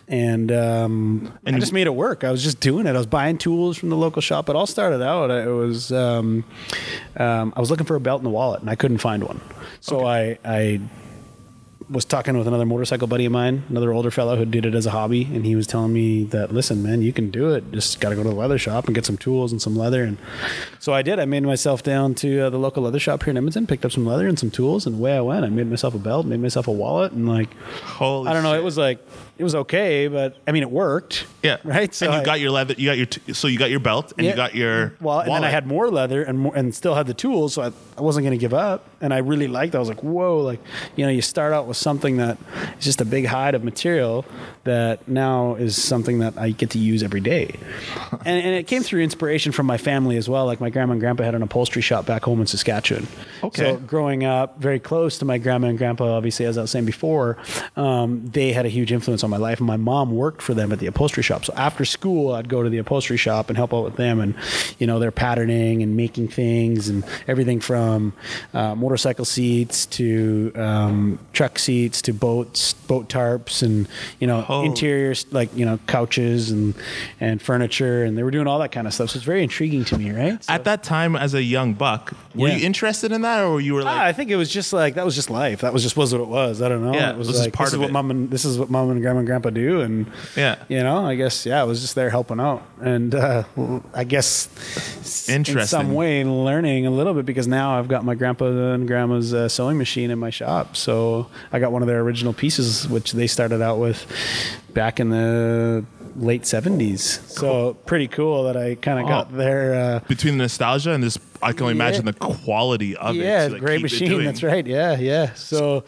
and 0.09 0.51
um, 0.53 1.33
And 1.45 1.57
I 1.57 1.59
just 1.59 1.73
made 1.73 1.87
it 1.87 1.95
work. 1.95 2.25
I 2.25 2.31
was 2.31 2.43
just 2.43 2.61
doing 2.61 2.87
it. 2.87 2.91
I 2.91 2.99
was 2.99 3.07
buying 3.07 3.39
tools 3.39 3.77
from 3.79 3.89
the 3.91 3.97
local 3.97 4.23
shop. 4.23 4.49
It 4.49 4.57
all 4.57 4.67
started 4.67 5.03
out. 5.03 5.31
It 5.31 5.49
was 5.51 5.91
um, 5.93 6.45
um, 7.17 7.53
I 7.57 7.61
was 7.61 7.71
looking 7.71 7.87
for 7.87 7.97
a 7.97 8.01
belt 8.01 8.21
and 8.21 8.27
a 8.27 8.31
wallet, 8.31 8.61
and 8.61 8.71
I 8.71 8.75
couldn't 8.77 8.99
find 8.99 9.25
one. 9.25 9.41
So 9.81 10.07
I 10.07 10.39
I 10.45 10.81
was 11.88 12.05
talking 12.05 12.37
with 12.37 12.49
another 12.49 12.66
motorcycle 12.66 13.07
buddy 13.07 13.27
of 13.27 13.33
mine, 13.33 13.62
another 13.68 13.92
older 13.92 14.11
fellow 14.11 14.37
who 14.37 14.44
did 14.44 14.66
it 14.66 14.75
as 14.75 14.87
a 14.87 14.90
hobby, 14.90 15.22
and 15.25 15.46
he 15.46 15.55
was 15.55 15.66
telling 15.68 15.92
me 15.92 16.25
that, 16.25 16.53
listen, 16.53 16.83
man, 16.83 17.01
you 17.01 17.12
can 17.12 17.31
do 17.31 17.55
it. 17.55 17.70
Just 17.70 18.01
got 18.01 18.09
to 18.09 18.16
go 18.16 18.25
to 18.25 18.29
the 18.29 18.35
leather 18.35 18.59
shop 18.59 18.87
and 18.87 18.94
get 18.94 19.07
some 19.07 19.16
tools 19.16 19.53
and 19.53 19.62
some 19.62 19.77
leather. 19.77 20.03
And 20.03 20.18
so 20.81 20.92
I 20.92 21.03
did. 21.03 21.20
I 21.20 21.27
made 21.27 21.44
myself 21.44 21.83
down 21.85 22.14
to 22.16 22.40
uh, 22.46 22.51
the 22.51 22.59
local 22.59 22.83
leather 22.83 22.99
shop 22.99 23.22
here 23.22 23.31
in 23.31 23.37
Edmonton, 23.37 23.66
picked 23.66 23.85
up 23.85 23.92
some 23.92 24.05
leather 24.05 24.27
and 24.27 24.38
some 24.38 24.51
tools, 24.51 24.87
and 24.87 24.96
away 24.96 25.16
I 25.16 25.20
went. 25.20 25.44
I 25.44 25.49
made 25.49 25.68
myself 25.68 25.94
a 25.94 25.99
belt, 25.99 26.27
made 26.27 26.40
myself 26.40 26.66
a 26.66 26.72
wallet, 26.72 27.12
and 27.12 27.29
like, 27.29 27.55
Holy 27.83 28.29
I 28.29 28.33
don't 28.33 28.42
know, 28.42 28.53
shit. 28.53 28.61
it 28.61 28.64
was 28.64 28.77
like 28.77 28.99
it 29.38 29.44
was 29.44 29.55
okay, 29.55 30.09
but 30.09 30.37
I 30.46 30.53
mean, 30.53 30.62
it 30.62 30.70
worked. 30.70 31.27
yeah 31.42 31.59
right. 31.64 31.94
So 31.94 32.07
and 32.07 32.14
you 32.14 32.20
I- 32.20 32.25
got 32.25 32.40
your 32.40 32.51
leather 32.51 32.75
you 32.77 32.87
got 32.87 32.96
your 32.96 33.07
t- 33.07 33.33
so 33.33 33.49
you 33.49 33.59
got 33.59 33.70
your 33.70 33.81
belt 33.81 34.12
and 34.16 34.25
yeah. 34.25 34.31
you 34.31 34.37
got 34.37 34.55
your 34.55 34.94
well, 35.01 35.20
and 35.20 35.31
then 35.31 35.44
I 35.44 35.51
had 35.51 35.66
more 35.66 35.90
leather 35.90 36.22
and 36.22 36.38
more, 36.38 36.57
and 36.57 36.75
still 36.75 36.94
had 36.94 37.07
the 37.07 37.14
tools, 37.14 37.55
so 37.55 37.62
I, 37.62 37.72
I 37.99 38.03
wasn't 38.03 38.25
going 38.25 38.38
to 38.38 38.40
give 38.40 38.55
up. 38.55 38.88
And 39.01 39.12
I 39.12 39.18
really 39.18 39.46
liked. 39.46 39.75
it. 39.75 39.77
I 39.77 39.81
was 39.81 39.88
like, 39.88 40.03
whoa, 40.03 40.38
like 40.38 40.61
you 40.96 41.05
know, 41.05 41.11
you 41.11 41.22
start 41.22 41.53
out 41.53 41.66
with 41.66 41.77
something 41.77 42.16
that 42.16 42.38
is 42.79 42.85
just 42.85 43.01
a 43.01 43.05
big 43.05 43.27
hide 43.27 43.55
of 43.55 43.62
material 43.62 44.25
that 44.64 45.07
now 45.07 45.55
is 45.55 45.81
something 45.81 46.18
that 46.20 46.38
I 46.38 46.51
get 46.51 46.70
to 46.70 46.79
use 46.79 47.03
every 47.03 47.20
day. 47.20 47.55
and, 48.25 48.44
and 48.44 48.55
it 48.55 48.66
came 48.66 48.83
through 48.83 49.03
inspiration 49.03 49.53
from 49.53 49.66
my 49.66 49.79
family 49.79 50.16
as 50.16 50.29
well. 50.29 50.46
Like 50.46 50.61
my 50.61 50.70
grandma 50.70 50.92
and 50.92 51.01
grandpa 51.01 51.25
had 51.25 51.35
an 51.35 51.42
upholstery 51.42 51.83
shop 51.83 52.07
back 52.07 52.25
home 52.25 52.40
in 52.40 52.46
Saskatchewan. 52.46 53.07
Okay. 53.42 53.62
So 53.62 53.77
growing 53.77 54.25
up 54.25 54.59
very 54.59 54.81
close 54.81 55.18
to 55.18 55.25
my 55.25 55.38
grandma 55.38 55.68
and 55.68 55.79
grandpa, 55.79 56.16
obviously, 56.16 56.46
as 56.46 56.59
I 56.59 56.62
was 56.62 56.70
saying 56.70 56.85
before, 56.87 57.38
um, 57.77 58.29
they 58.29 58.53
had 58.53 58.66
a 58.66 58.68
huge 58.68 58.92
influence 58.92 59.22
my 59.31 59.37
life. 59.37 59.59
And 59.59 59.67
my 59.67 59.77
mom 59.77 60.11
worked 60.15 60.43
for 60.43 60.55
them 60.55 60.73
at 60.73 60.79
the 60.79 60.87
upholstery 60.87 61.23
shop. 61.23 61.45
So 61.45 61.53
after 61.57 61.85
school, 61.85 62.33
I'd 62.35 62.49
go 62.49 62.62
to 62.62 62.69
the 62.71 62.79
upholstery 62.79 63.17
shop 63.17 63.49
and 63.49 63.57
help 63.57 63.73
out 63.75 63.85
with 63.85 63.97
them. 63.97 64.21
And, 64.21 64.35
you 64.79 64.87
know, 64.87 64.99
they're 64.99 65.11
patterning 65.11 65.83
and 65.83 65.97
making 65.97 66.29
things 66.29 66.89
and 66.89 67.05
everything 67.29 67.61
from 67.61 68.12
uh, 68.55 68.75
motorcycle 68.75 69.25
seats 69.25 69.87
to 69.87 70.53
um, 70.57 71.19
truck 71.33 71.59
seats 71.59 72.03
to 72.03 72.12
boats, 72.12 72.73
boat 72.75 73.09
tarps, 73.09 73.62
and 73.62 73.89
you 74.21 74.27
know 74.27 74.45
Oh. 74.49 74.62
interiors 74.65 75.27
like 75.33 75.55
you 75.57 75.65
know 75.65 75.79
couches 75.87 76.51
and 76.51 76.75
and 77.21 77.41
furniture, 77.43 78.05
and 78.05 78.17
they 78.17 78.23
were 78.23 78.31
doing 78.31 78.47
all 78.47 78.59
that 78.61 78.73
kind 78.73 78.87
of 78.87 78.95
stuff. 78.95 79.11
So 79.11 79.17
it's 79.17 79.25
very 79.25 79.43
intriguing 79.43 79.85
to 79.87 79.99
me, 79.99 80.11
right? 80.12 80.43
So- 80.45 80.53
At 80.53 80.65
that 80.65 80.83
time, 80.83 81.17
as 81.17 81.35
a 81.35 81.43
young 81.43 81.73
buck, 81.75 82.12
were 82.35 82.49
Yeah. 82.49 82.57
you 82.57 82.67
interested 82.67 83.12
in 83.12 83.23
that, 83.23 83.45
or 83.45 83.61
you 83.61 83.75
were 83.75 83.83
like, 83.83 83.97
Ah, 83.97 84.05
I 84.05 84.12
think 84.12 84.31
it 84.31 84.37
was 84.37 84.51
just 84.51 84.72
like 84.72 84.95
that 84.95 85.05
was 85.05 85.14
just 85.14 85.31
life. 85.31 85.61
That 85.62 85.72
was 85.72 85.83
just 85.83 85.97
was 85.97 86.12
what 86.12 86.20
it 86.22 86.29
was. 86.29 86.62
I 86.62 86.68
don't 86.68 86.85
know. 86.85 86.95
Yeah, 86.95 87.11
it 87.11 87.16
was 87.18 87.29
this 87.29 87.37
is 87.37 87.43
like 87.45 87.53
part 87.53 87.66
this 87.66 87.72
is 87.72 87.74
of 87.74 87.81
what 87.81 87.91
it. 87.91 87.93
mom 87.93 88.11
and 88.11 88.31
this 88.31 88.45
is 88.45 88.59
what 88.59 88.70
mom 88.70 88.91
and 88.91 89.01
grandma 89.03 89.16
and 89.19 89.27
grandpa 89.27 89.51
do, 89.51 89.81
and 89.81 90.07
Yeah. 90.37 90.57
you 90.69 90.83
know, 90.83 91.07
I 91.07 91.14
guess 91.14 91.47
yeah, 91.47 91.61
I 91.61 91.64
was 91.64 91.81
just 91.81 91.95
there 91.95 92.11
helping 92.11 92.41
out, 92.41 92.62
and 92.81 93.14
uh, 93.14 93.45
I 93.95 94.05
guess 94.05 94.49
s- 95.01 95.29
in 95.29 95.37
Interesting. 95.37 95.67
some 95.67 95.95
way 95.95 96.25
learning 96.25 96.87
a 96.87 96.91
little 96.91 97.14
bit 97.14 97.27
because 97.27 97.47
now 97.49 97.79
I've 97.79 97.89
got 97.89 98.05
my 98.05 98.14
grandpa 98.14 98.47
and 98.47 98.87
grandma's 98.87 99.33
uh, 99.35 99.49
sewing 99.49 99.79
machine 99.79 100.11
in 100.11 100.19
my 100.19 100.31
shop, 100.31 100.77
so 100.77 101.27
I 101.53 101.59
got 101.59 101.73
one 101.73 101.83
of 101.83 101.89
their 101.89 102.01
original 102.01 102.33
pieces 102.33 102.89
which 102.89 103.12
they 103.12 103.27
started 103.27 103.62
out 103.62 103.79
with 103.79 104.07
back 104.75 105.01
in 105.01 105.11
the 105.11 105.85
late 106.19 106.43
70s 106.45 107.21
so 107.29 107.75
pretty 107.85 108.09
cool 108.09 108.45
that 108.45 108.57
i 108.57 108.75
kind 108.77 108.99
of 108.99 109.05
Oh. 109.05 109.09
got 109.09 109.37
there. 109.37 109.75
uh, 109.75 110.01
between 110.09 110.39
the 110.39 110.45
nostalgia 110.45 110.93
and 110.93 111.03
this, 111.05 111.19
I 111.43 111.53
can 111.53 111.64
only 111.64 111.75
Yeah. 111.77 111.83
imagine 111.85 112.05
the 112.07 112.14
quality 112.14 112.97
of 112.97 113.17
it. 113.17 113.19
yeah 113.19 113.49
to, 113.49 113.53
like, 113.53 113.61
great 113.61 113.77
it 113.81 113.83
machine 113.83 114.25
that's 114.25 114.43
right 114.43 114.67
yeah 114.67 114.97
yeah 114.99 115.35
so 115.35 115.85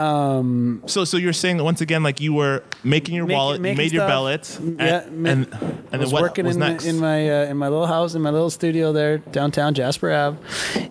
um 0.00 0.82
So, 0.86 1.04
so 1.04 1.16
you're 1.16 1.32
saying 1.32 1.56
that 1.58 1.64
once 1.64 1.80
again, 1.80 2.02
like 2.02 2.20
you 2.20 2.32
were 2.32 2.62
making 2.84 3.14
your 3.14 3.26
Making- 3.26 3.36
wallet, 3.36 3.56
you 3.58 3.62
making 3.62 3.76
made 3.78 3.92
your 3.92 4.00
stuff. 4.02 4.08
bellet, 4.10 4.58
and, 4.58 4.78
Yeah, 4.80 5.04
ma- 5.10 5.28
and, 5.30 5.54
I 5.54 5.58
and 5.58 5.82
then 5.90 6.00
was 6.00 6.12
what 6.12 6.22
working 6.22 6.46
was 6.46 6.56
in, 6.56 6.60
next? 6.60 6.84
in 6.86 6.98
my 6.98 7.28
uh, 7.28 7.44
in 7.50 7.56
my 7.56 7.68
little 7.68 7.86
house 7.86 8.14
in 8.14 8.22
my 8.22 8.30
little 8.30 8.50
studio 8.50 8.92
there 8.92 9.18
downtown 9.18 9.74
Jasper 9.74 10.12
Ave, 10.12 10.38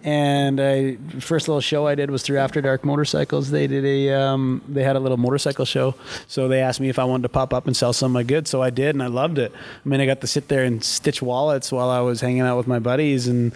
and 0.04 0.60
I 0.60 0.98
first 1.20 1.48
little 1.48 1.62
show 1.62 1.88
I 1.88 1.96
did 1.96 2.12
was 2.12 2.24
through 2.24 2.38
After 2.40 2.62
Dark 2.62 2.84
Motorcycles. 2.84 3.50
They 3.52 3.68
did 3.68 3.86
a 3.86 4.14
um, 4.14 4.62
they 4.68 4.84
had 4.84 4.96
a 4.96 5.00
little 5.00 5.18
motorcycle 5.18 5.66
show, 5.66 5.96
so 6.28 6.48
they 6.48 6.62
asked 6.62 6.80
me 6.80 6.90
if 6.90 7.00
I 7.00 7.04
wanted 7.04 7.24
to 7.24 7.30
pop 7.30 7.54
up 7.54 7.68
and 7.68 7.76
sell 7.76 7.94
some 7.94 8.12
of 8.12 8.14
my 8.14 8.24
goods. 8.24 8.50
So 8.50 8.62
I 8.62 8.70
did, 8.70 8.96
and 8.96 9.04
I 9.04 9.08
loved 9.08 9.38
it. 9.40 9.52
I 9.54 9.90
mean, 9.90 10.02
I 10.02 10.06
got 10.06 10.22
to 10.22 10.28
sit 10.28 10.48
there 10.48 10.64
and 10.64 10.84
stitch 10.84 11.22
wallets 11.22 11.72
while 11.72 11.90
I 11.90 12.02
was 12.02 12.22
hanging 12.22 12.42
out 12.42 12.58
with 12.58 12.68
my 12.68 12.80
buddies, 12.80 13.28
and 13.28 13.54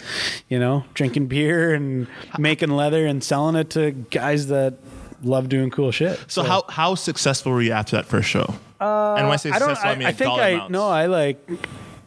you 0.48 0.58
know, 0.58 0.84
drinking 0.94 1.26
beer 1.26 1.74
and 1.74 2.06
making 2.38 2.70
leather 2.70 3.06
and 3.06 3.22
selling 3.22 3.56
it 3.56 3.70
to 3.70 3.90
guys 3.92 4.46
that 4.48 4.74
love 5.22 5.48
doing 5.48 5.70
cool 5.70 5.90
shit. 5.90 6.18
so, 6.28 6.42
how 6.42 6.64
how 6.68 6.94
successful 6.94 7.52
were 7.52 7.62
you 7.62 7.72
after 7.72 7.96
that 7.96 8.06
first 8.06 8.28
show? 8.28 8.54
Uh, 8.80 9.14
and 9.14 9.26
when 9.26 9.34
I 9.34 9.36
say 9.36 9.50
I 9.50 9.58
successful, 9.58 9.88
I, 9.88 9.92
I, 9.92 9.94
mean 9.96 10.06
I 10.06 10.10
like 10.10 10.16
think 10.16 10.28
dollar 10.28 10.42
I 10.42 10.48
amounts. 10.48 10.72
no. 10.72 10.88
I 10.88 11.06
like. 11.06 11.48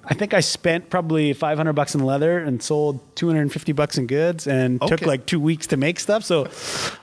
I 0.08 0.14
think 0.14 0.34
I 0.34 0.40
spent 0.40 0.90
probably 0.90 1.34
500 1.34 1.74
bucks 1.74 1.96
in 1.96 2.04
leather 2.04 2.38
and 2.38 2.62
sold 2.62 3.00
250 3.16 3.72
bucks 3.72 3.98
in 3.98 4.08
goods 4.08 4.48
and 4.48 4.80
took 4.82 5.02
like 5.02 5.26
two 5.26 5.40
weeks 5.40 5.68
to 5.68 5.78
make 5.78 6.00
stuff. 6.00 6.24
So 6.24 6.48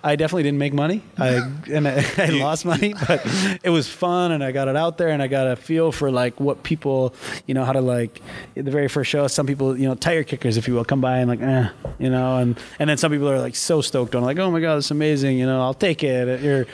I 0.05 0.16
definitely 0.16 0.44
didn't 0.44 0.59
make 0.59 0.72
money. 0.72 1.03
I 1.18 1.50
and 1.70 1.88
I, 1.88 2.05
I 2.18 2.26
lost 2.26 2.64
money, 2.64 2.94
but 3.07 3.26
it 3.64 3.70
was 3.70 3.88
fun 3.88 4.32
and 4.32 4.44
I 4.44 4.53
got 4.53 4.68
it 4.68 4.76
out 4.76 4.98
there 4.98 5.09
and 5.09 5.22
I 5.22 5.26
got 5.26 5.48
a 5.48 5.57
feel 5.57 5.90
for 5.90 6.11
like 6.11 6.38
what 6.38 6.62
people, 6.62 7.14
you 7.46 7.55
know, 7.55 7.64
how 7.64 7.72
to 7.72 7.80
like 7.80 8.20
the 8.55 8.70
very 8.70 8.88
first 8.88 9.11
show. 9.11 9.26
Some 9.26 9.46
people, 9.46 9.76
you 9.76 9.88
know, 9.88 9.94
tire 9.94 10.22
kickers, 10.22 10.57
if 10.57 10.68
you 10.68 10.74
will, 10.74 10.84
come 10.84 11.00
by 11.00 11.18
and 11.18 11.28
like, 11.28 11.42
eh, 11.42 11.68
you 11.98 12.11
know, 12.11 12.38
and 12.38 12.59
and 12.78 12.88
then 12.88 12.98
some 12.98 13.11
people 13.11 13.28
are 13.28 13.40
like 13.40 13.57
so 13.57 13.80
stoked 13.80 14.14
on 14.14 14.22
like, 14.22 14.38
oh 14.38 14.50
my 14.50 14.61
god, 14.61 14.78
it's 14.78 14.90
amazing. 14.90 15.38
You 15.38 15.46
know, 15.46 15.61
I'll 15.61 15.74
take 15.74 16.05
it. 16.05 16.40
You're 16.40 16.66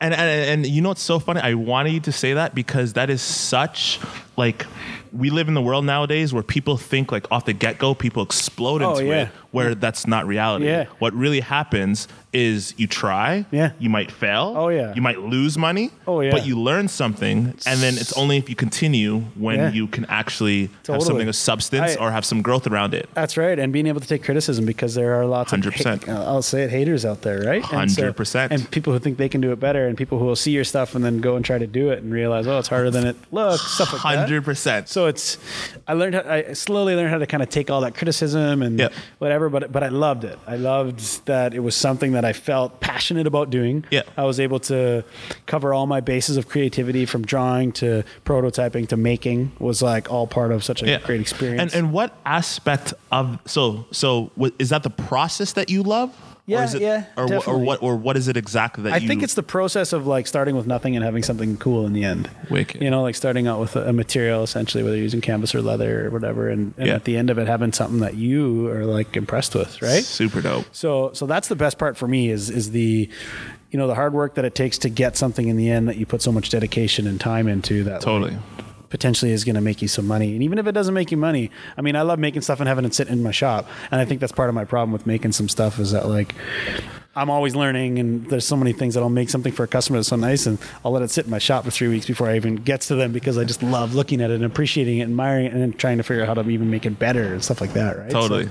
And, 0.00 0.14
and 0.14 0.64
and 0.64 0.66
you 0.66 0.80
know 0.80 0.90
what's 0.90 1.02
so 1.02 1.18
funny? 1.18 1.40
I 1.40 1.54
wanted 1.54 1.92
you 1.92 2.00
to 2.00 2.12
say 2.12 2.34
that 2.34 2.54
because 2.54 2.94
that 2.94 3.10
is 3.10 3.22
such 3.22 4.00
like 4.36 4.66
we 5.14 5.30
live 5.30 5.48
in 5.48 5.54
the 5.54 5.62
world 5.62 5.84
nowadays 5.84 6.32
where 6.34 6.42
people 6.42 6.76
think 6.76 7.12
like 7.12 7.26
off 7.30 7.44
the 7.44 7.52
get 7.52 7.78
go, 7.78 7.94
people 7.94 8.22
explode 8.22 8.82
Oh, 8.82 8.92
into 8.96 9.06
yeah. 9.06 9.22
it, 9.22 9.28
where 9.54 9.74
that's 9.74 10.06
not 10.06 10.26
reality. 10.26 10.66
Yeah. 10.66 10.84
What 10.98 11.14
really 11.14 11.40
happens 11.40 12.08
is 12.32 12.74
you 12.76 12.88
try, 12.88 13.44
Yeah. 13.52 13.70
you 13.78 13.88
might 13.88 14.10
fail, 14.10 14.54
Oh, 14.56 14.68
yeah. 14.68 14.92
you 14.96 15.00
might 15.00 15.20
lose 15.20 15.56
money, 15.56 15.92
Oh, 16.08 16.20
yeah. 16.20 16.32
but 16.32 16.44
you 16.44 16.58
learn 16.58 16.88
something, 16.88 17.54
and 17.64 17.80
then 17.80 17.94
it's 17.94 18.12
only 18.14 18.36
if 18.38 18.50
you 18.50 18.56
continue 18.56 19.20
when 19.36 19.56
Yeah. 19.58 19.70
you 19.70 19.86
can 19.86 20.04
actually 20.06 20.68
have 20.88 21.00
something 21.04 21.28
of 21.28 21.36
substance 21.36 21.96
I- 21.96 22.00
or 22.00 22.10
have 22.10 22.24
some 22.24 22.42
growth 22.42 22.66
around 22.66 22.92
it. 22.92 23.08
That's 23.14 23.36
right, 23.36 23.56
and 23.56 23.72
being 23.72 23.86
able 23.86 24.00
to 24.00 24.08
take 24.08 24.24
criticism 24.24 24.64
because 24.66 24.96
there 24.96 25.14
are 25.14 25.24
lots 25.26 25.52
of 25.52 25.60
100%. 25.60 26.04
ha- 26.08 26.24
I'll 26.24 26.42
say 26.42 26.62
it 26.64 26.70
haters 26.70 27.04
out 27.04 27.22
there, 27.22 27.38
right? 27.46 27.62
100%. 27.62 28.50
And 28.50 28.68
people 28.72 28.92
who 28.92 28.98
think 28.98 29.16
they 29.16 29.28
can 29.28 29.40
do 29.40 29.52
it 29.52 29.60
better, 29.60 29.86
and 29.86 29.96
people 29.96 30.18
who 30.18 30.24
will 30.24 30.34
see 30.34 30.50
your 30.50 30.64
stuff 30.64 30.96
and 30.96 31.04
then 31.04 31.20
go 31.20 31.36
and 31.36 31.44
try 31.44 31.58
to 31.58 31.68
do 31.68 31.90
it 31.90 32.02
and 32.02 32.12
realize, 32.12 32.48
oh, 32.48 32.58
it's 32.58 32.66
harder 32.68 32.90
than 32.90 33.06
it 33.06 33.14
looks, 33.30 33.62
stuff 33.62 33.92
like 33.92 34.02
that. 34.02 34.18
Hundred 34.18 34.44
percent. 34.44 34.88
So 34.88 35.06
it's, 35.06 35.38
I 35.86 35.92
learned, 35.92 36.16
how, 36.16 36.22
I 36.28 36.52
slowly 36.54 36.96
learned 36.96 37.10
how 37.10 37.18
to 37.18 37.26
kind 37.26 37.44
of 37.44 37.48
take 37.48 37.70
all 37.70 37.82
that 37.82 37.94
criticism 37.94 38.60
and 38.60 38.76
Yep. 38.80 38.92
whatever, 39.18 39.43
but 39.48 39.72
but 39.72 39.82
I 39.82 39.88
loved 39.88 40.24
it. 40.24 40.38
I 40.46 40.56
loved 40.56 41.26
that 41.26 41.54
it 41.54 41.60
was 41.60 41.74
something 41.74 42.12
that 42.12 42.24
I 42.24 42.32
felt 42.32 42.80
passionate 42.80 43.26
about 43.26 43.50
doing. 43.50 43.84
Yeah. 43.90 44.02
I 44.16 44.24
was 44.24 44.40
able 44.40 44.60
to 44.60 45.04
cover 45.46 45.74
all 45.74 45.86
my 45.86 46.00
bases 46.00 46.36
of 46.36 46.48
creativity 46.48 47.06
from 47.06 47.22
drawing 47.22 47.72
to 47.72 48.04
prototyping 48.24 48.88
to 48.88 48.96
making 48.96 49.52
was 49.58 49.82
like 49.82 50.10
all 50.10 50.26
part 50.26 50.52
of 50.52 50.64
such 50.64 50.82
a 50.82 51.00
great 51.04 51.20
experience. 51.20 51.74
And 51.74 51.84
and 51.84 51.92
what 51.92 52.16
aspect 52.24 52.94
of 53.12 53.38
so 53.46 53.86
so 53.90 54.30
is 54.58 54.70
that 54.70 54.82
the 54.82 54.90
process 54.90 55.52
that 55.54 55.70
you 55.70 55.82
love? 55.82 56.14
Yeah, 56.46 56.60
or 56.60 56.64
is 56.64 56.74
it, 56.74 56.82
yeah, 56.82 57.04
or, 57.16 57.26
wh- 57.26 57.48
or 57.48 57.58
what 57.58 57.82
or 57.82 57.96
what 57.96 58.18
is 58.18 58.28
it 58.28 58.36
exactly 58.36 58.82
that 58.84 58.92
I 58.92 58.96
you 58.98 59.08
think 59.08 59.22
it's 59.22 59.32
the 59.32 59.42
process 59.42 59.94
of 59.94 60.06
like 60.06 60.26
starting 60.26 60.54
with 60.56 60.66
nothing 60.66 60.94
and 60.94 61.02
having 61.02 61.22
something 61.22 61.56
cool 61.56 61.86
in 61.86 61.94
the 61.94 62.04
end. 62.04 62.28
Wicked. 62.50 62.82
You 62.82 62.90
know, 62.90 63.00
like 63.00 63.14
starting 63.14 63.46
out 63.46 63.60
with 63.60 63.76
a, 63.76 63.88
a 63.88 63.92
material 63.94 64.42
essentially, 64.42 64.84
whether 64.84 64.94
you're 64.96 65.04
using 65.04 65.22
canvas 65.22 65.54
or 65.54 65.62
leather 65.62 66.06
or 66.06 66.10
whatever, 66.10 66.50
and, 66.50 66.74
and 66.76 66.86
Yeah. 66.88 66.94
at 66.96 67.04
the 67.04 67.16
end 67.16 67.30
of 67.30 67.38
it 67.38 67.46
having 67.46 67.72
something 67.72 68.00
that 68.00 68.14
you 68.16 68.68
are 68.68 68.84
like 68.84 69.16
impressed 69.16 69.54
with, 69.54 69.80
right? 69.80 70.04
super 70.04 70.42
dope. 70.42 70.66
So, 70.72 71.12
so 71.14 71.24
that's 71.24 71.48
the 71.48 71.56
best 71.56 71.78
part 71.78 71.96
for 71.96 72.06
me 72.06 72.28
is 72.28 72.50
is 72.50 72.72
the, 72.72 73.08
you 73.70 73.78
know, 73.78 73.86
the 73.86 73.94
hard 73.94 74.12
work 74.12 74.34
that 74.34 74.44
it 74.44 74.54
takes 74.54 74.76
to 74.78 74.90
get 74.90 75.16
something 75.16 75.48
in 75.48 75.56
the 75.56 75.70
end 75.70 75.88
that 75.88 75.96
you 75.96 76.04
put 76.04 76.20
so 76.20 76.30
much 76.30 76.50
dedication 76.50 77.06
and 77.06 77.18
time 77.18 77.48
into 77.48 77.84
that. 77.84 77.92
like, 77.94 78.00
Totally. 78.02 78.36
Potentially 78.94 79.32
is 79.32 79.42
going 79.42 79.56
to 79.56 79.60
make 79.60 79.82
you 79.82 79.88
some 79.88 80.06
money. 80.06 80.34
And 80.34 80.42
even 80.44 80.56
if 80.56 80.68
it 80.68 80.72
doesn't 80.72 80.94
make 80.94 81.10
you 81.10 81.16
money, 81.16 81.50
I 81.76 81.80
mean, 81.82 81.96
I 81.96 82.02
love 82.02 82.20
making 82.20 82.42
stuff 82.42 82.60
and 82.60 82.68
having 82.68 82.84
it 82.84 82.94
sit 82.94 83.08
in 83.08 83.24
my 83.24 83.32
shop. 83.32 83.66
And 83.90 84.00
I 84.00 84.04
think 84.04 84.20
that's 84.20 84.30
part 84.30 84.48
of 84.48 84.54
my 84.54 84.64
problem 84.64 84.92
with 84.92 85.04
making 85.04 85.32
some 85.32 85.48
stuff 85.48 85.80
is 85.80 85.90
that 85.90 86.06
like 86.06 86.32
I'm 87.16 87.28
always 87.28 87.56
learning 87.56 87.98
and 87.98 88.24
there's 88.30 88.46
so 88.46 88.56
many 88.56 88.72
things 88.72 88.94
that 88.94 89.00
I'll 89.00 89.08
make 89.08 89.30
something 89.30 89.52
for 89.52 89.64
a 89.64 89.66
customer 89.66 89.98
that's 89.98 90.06
so 90.10 90.14
nice 90.16 90.46
and 90.46 90.60
I'll 90.84 90.92
let 90.92 91.02
it 91.02 91.10
sit 91.10 91.24
in 91.24 91.30
my 91.32 91.38
shop 91.40 91.64
for 91.64 91.72
three 91.72 91.88
weeks 91.88 92.06
before 92.06 92.28
I 92.28 92.36
even 92.36 92.54
gets 92.54 92.86
to 92.86 92.94
them 92.94 93.10
because 93.12 93.36
I 93.36 93.42
just 93.42 93.64
love 93.64 93.96
looking 93.96 94.20
at 94.20 94.30
it 94.30 94.34
and 94.34 94.44
appreciating 94.44 94.98
it, 94.98 95.02
admiring 95.02 95.46
it, 95.46 95.52
and 95.52 95.60
then 95.60 95.72
trying 95.72 95.96
to 95.96 96.04
figure 96.04 96.22
out 96.22 96.28
how 96.28 96.34
to 96.40 96.48
even 96.48 96.70
make 96.70 96.86
it 96.86 96.96
better 97.00 97.32
and 97.32 97.42
stuff 97.42 97.60
like 97.60 97.72
that, 97.72 97.98
right? 97.98 98.12
So, 98.12 98.20
Totally. 98.20 98.48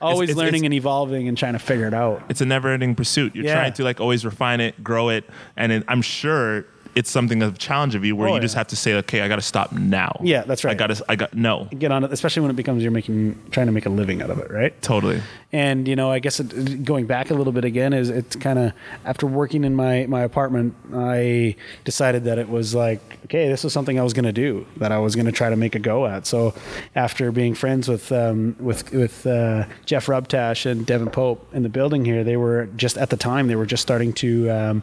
always 0.00 0.30
it's- 0.30 0.38
learning 0.38 0.64
it's- 0.64 0.66
and 0.66 0.74
evolving 0.74 1.28
and 1.28 1.36
trying 1.36 1.52
to 1.54 1.58
figure 1.58 1.86
it 1.86 1.94
out. 1.94 2.22
It's 2.30 2.40
a 2.40 2.46
never-ending 2.46 2.94
pursuit. 2.94 3.34
You're 3.36 3.44
Yeah. 3.44 3.54
trying 3.54 3.72
to 3.74 3.84
like 3.84 4.00
always 4.00 4.24
refine 4.24 4.60
it, 4.60 4.82
grow 4.82 5.10
it, 5.10 5.24
and 5.58 5.72
it, 5.72 5.84
I'm 5.88 6.00
sure 6.02 6.64
it's 6.94 7.10
something 7.10 7.42
of 7.42 7.54
a 7.54 7.58
challenge 7.58 7.94
of 7.94 8.04
you 8.04 8.16
where 8.16 8.28
Oh, 8.28 8.34
you 8.34 8.40
just 8.40 8.54
have 8.54 8.68
to 8.68 8.76
say, 8.76 8.94
okay, 8.94 9.20
I 9.20 9.28
got 9.28 9.36
to 9.36 9.42
stop 9.42 9.72
now. 9.72 10.20
Yeah, 10.22 10.42
that's 10.42 10.64
right. 10.64 10.72
I 10.72 10.74
got 10.74 10.88
to. 10.88 11.04
I 11.08 11.16
got 11.16 11.34
no. 11.34 11.68
Get 11.78 11.90
on 11.92 12.04
it, 12.04 12.12
especially 12.12 12.42
when 12.42 12.50
it 12.50 12.56
becomes 12.56 12.82
you're 12.82 12.92
making, 12.92 13.40
trying 13.50 13.66
to 13.66 13.72
make 13.72 13.86
a 13.86 13.90
living 13.90 14.22
out 14.22 14.30
of 14.30 14.38
it, 14.38 14.50
right? 14.50 14.80
Totally. 14.82 15.20
And 15.52 15.86
you 15.86 15.96
know, 15.96 16.10
I 16.10 16.18
guess 16.18 16.40
it, 16.40 16.84
going 16.84 17.06
back 17.06 17.30
a 17.30 17.34
little 17.34 17.52
bit 17.52 17.64
again 17.64 17.92
is 17.92 18.10
it's 18.10 18.36
kind 18.36 18.58
of 18.58 18.72
after 19.04 19.26
working 19.26 19.64
in 19.64 19.74
my 19.74 20.06
my 20.06 20.22
apartment, 20.22 20.74
I 20.92 21.56
decided 21.84 22.24
that 22.24 22.38
it 22.38 22.48
was 22.48 22.74
like 22.74 23.18
okay, 23.26 23.48
this 23.48 23.64
was 23.64 23.72
something 23.72 23.98
I 23.98 24.02
was 24.02 24.12
going 24.12 24.24
to 24.24 24.32
do 24.32 24.66
that 24.76 24.92
I 24.92 24.98
was 24.98 25.14
going 25.14 25.26
to 25.26 25.32
try 25.32 25.50
to 25.50 25.56
make 25.56 25.74
a 25.74 25.78
go 25.78 26.06
at. 26.06 26.26
So 26.26 26.54
after 26.94 27.30
being 27.32 27.54
friends 27.54 27.88
with 27.88 28.10
um, 28.12 28.56
with 28.58 28.92
with 28.92 29.26
uh, 29.26 29.66
Jeff 29.86 30.08
Rubtash 30.08 30.66
and 30.66 30.84
Devin 30.86 31.10
Pope 31.10 31.48
in 31.52 31.62
the 31.62 31.68
building 31.68 32.04
here, 32.04 32.24
they 32.24 32.36
were 32.36 32.66
just 32.76 32.98
at 32.98 33.10
the 33.10 33.16
time 33.16 33.46
they 33.46 33.56
were 33.56 33.66
just 33.66 33.82
starting 33.82 34.12
to 34.14 34.50
um, 34.50 34.82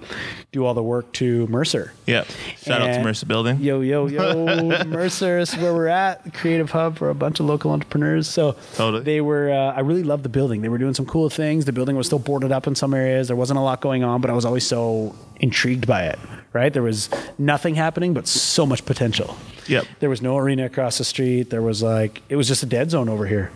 do 0.52 0.66
all 0.66 0.74
the 0.74 0.84
work 0.84 1.12
to 1.14 1.48
Mercer. 1.48 1.94
Yeah. 2.06 2.24
Shout 2.62 2.82
out 2.82 2.94
to 2.96 3.04
Mercer 3.04 3.26
Building. 3.26 3.60
Yo, 3.62 3.82
yo, 3.82 4.08
yo, 4.08 4.84
Mercer 4.86 5.40
is 5.40 5.56
where 5.58 5.74
we're 5.74 5.88
at. 5.88 6.34
Creative 6.34 6.70
hub 6.70 6.98
for 6.98 7.10
a 7.10 7.16
bunch 7.16 7.40
of 7.40 7.46
local 7.46 7.72
entrepreneurs. 7.72 8.28
So 8.28 8.56
Totally. 8.76 9.04
they 9.04 9.22
were, 9.22 9.52
uh, 9.52 9.74
I 9.74 9.82
really 9.82 10.04
loved 10.04 10.24
the 10.24 10.30
building. 10.30 10.62
They 10.62 10.70
were 10.70 10.78
doing 10.78 10.94
some 10.94 11.06
cool 11.06 11.30
things. 11.30 11.66
The 11.66 11.74
building 11.74 11.96
was 11.96 12.08
still 12.08 12.20
boarded 12.20 12.52
up 12.52 12.68
in 12.68 12.76
some 12.76 12.94
areas. 12.94 13.28
There 13.28 13.36
wasn't 13.38 13.60
a 13.60 13.62
lot 13.62 13.82
going 13.82 14.04
on, 14.04 14.20
but 14.22 14.30
I 14.30 14.34
was 14.34 14.46
always 14.46 14.66
so 14.66 15.16
intrigued 15.40 15.88
by 15.88 16.06
it, 16.06 16.20
right? 16.54 16.74
There 16.74 16.84
was 16.84 17.10
nothing 17.38 17.76
happening, 17.76 18.14
but 18.14 18.28
so 18.28 18.66
much 18.66 18.86
potential. 18.86 19.38
Yep. 19.68 19.86
There 20.00 20.10
was 20.10 20.22
no 20.22 20.38
arena 20.38 20.66
across 20.66 20.98
the 20.98 21.04
street. 21.04 21.50
There 21.50 21.62
was 21.62 21.82
like, 21.84 22.22
it 22.30 22.36
was 22.36 22.48
just 22.48 22.64
a 22.64 22.66
dead 22.68 22.90
zone 22.92 23.10
over 23.10 23.26
here. 23.28 23.52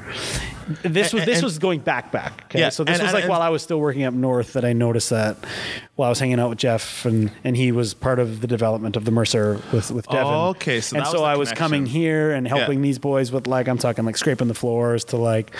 This 0.83 1.13
was, 1.13 1.21
And- 1.23 1.29
this 1.31 1.37
and- 1.39 1.43
was 1.45 1.59
going 1.59 1.79
back, 1.79 2.11
back. 2.11 2.43
Okay. 2.45 2.59
Yeah, 2.59 2.69
So 2.69 2.83
this 2.83 2.95
and- 2.99 3.03
was 3.03 3.13
like 3.13 3.27
while 3.27 3.41
I 3.41 3.49
was 3.49 3.61
still 3.61 3.79
working 3.79 4.03
up 4.03 4.13
north 4.13 4.53
that 4.53 4.65
I 4.65 4.73
noticed 4.73 5.09
that 5.11 5.37
while 5.95 6.07
I 6.07 6.09
was 6.09 6.19
hanging 6.19 6.39
out 6.39 6.49
with 6.49 6.57
Jeff 6.59 7.05
and, 7.05 7.31
and 7.43 7.55
he 7.55 7.71
was 7.71 7.93
part 7.93 8.19
of 8.19 8.41
the 8.41 8.47
development 8.47 8.95
of 8.95 9.05
the 9.05 9.11
Mercer 9.11 9.59
with, 9.71 9.91
with 9.91 10.07
Devin. 10.07 10.25
Oh, 10.27 10.47
okay, 10.49 10.81
so 10.81 10.97
and 10.97 11.07
so 11.07 11.23
I 11.23 11.37
was 11.37 11.51
coming 11.51 11.85
here 11.85 12.31
and 12.31 12.47
helping 12.47 12.79
Yeah. 12.79 12.83
these 12.83 12.99
boys 12.99 13.31
with 13.31 13.47
like, 13.47 13.67
I'm 13.67 13.77
talking 13.77 14.05
like 14.05 14.17
scraping 14.17 14.47
the 14.47 14.53
floors 14.53 15.05
to 15.05 15.17
like, 15.17 15.51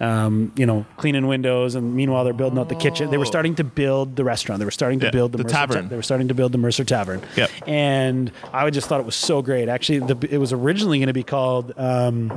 um, 0.00 0.52
you 0.56 0.66
know, 0.66 0.86
cleaning 0.96 1.26
windows. 1.26 1.74
And 1.74 1.94
meanwhile, 1.94 2.24
they're 2.24 2.32
building 2.32 2.58
out 2.58 2.68
the 2.68 2.74
kitchen. 2.74 3.10
They 3.10 3.18
were 3.18 3.24
Oh. 3.24 3.34
starting 3.34 3.54
to 3.56 3.64
build 3.64 4.16
the 4.16 4.24
restaurant. 4.24 4.58
They 4.60 4.64
were 4.64 4.70
starting 4.70 5.00
to 5.00 5.06
Yeah, 5.06 5.10
build 5.10 5.32
the, 5.32 5.38
the 5.38 5.44
Mercer 5.44 5.54
Ta- 5.56 5.66
tavern. 5.66 5.88
they 5.88 5.96
were 5.96 6.02
starting 6.02 6.28
to 6.28 6.34
build 6.34 6.52
the 6.52 6.58
Mercer 6.58 6.84
Tavern. 6.84 7.20
Yep. 7.36 7.50
And 7.66 8.32
I 8.52 8.68
just 8.70 8.88
thought 8.88 9.00
it 9.00 9.06
was 9.06 9.16
so 9.16 9.42
great. 9.42 9.68
Actually, 9.68 9.98
the, 10.00 10.16
it 10.30 10.38
was 10.38 10.52
originally 10.52 10.98
going 10.98 11.08
to 11.08 11.12
be 11.12 11.22
called, 11.24 11.72
um, 11.76 12.32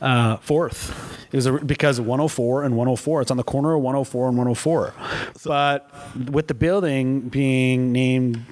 uh, 0.00 0.36
Fourth. 0.38 1.18
It 1.32 1.36
was 1.36 1.46
a, 1.46 1.52
because 1.52 2.00
104 2.00 2.64
and 2.64 2.76
104. 2.76 3.22
It's 3.22 3.30
on 3.30 3.36
the 3.36 3.44
corner 3.44 3.74
of 3.74 3.82
104 3.82 4.28
and 4.28 4.36
104. 4.36 4.94
but 5.44 5.90
with 6.30 6.48
the 6.48 6.54
building 6.54 7.28
being 7.28 7.92
named 7.92 8.44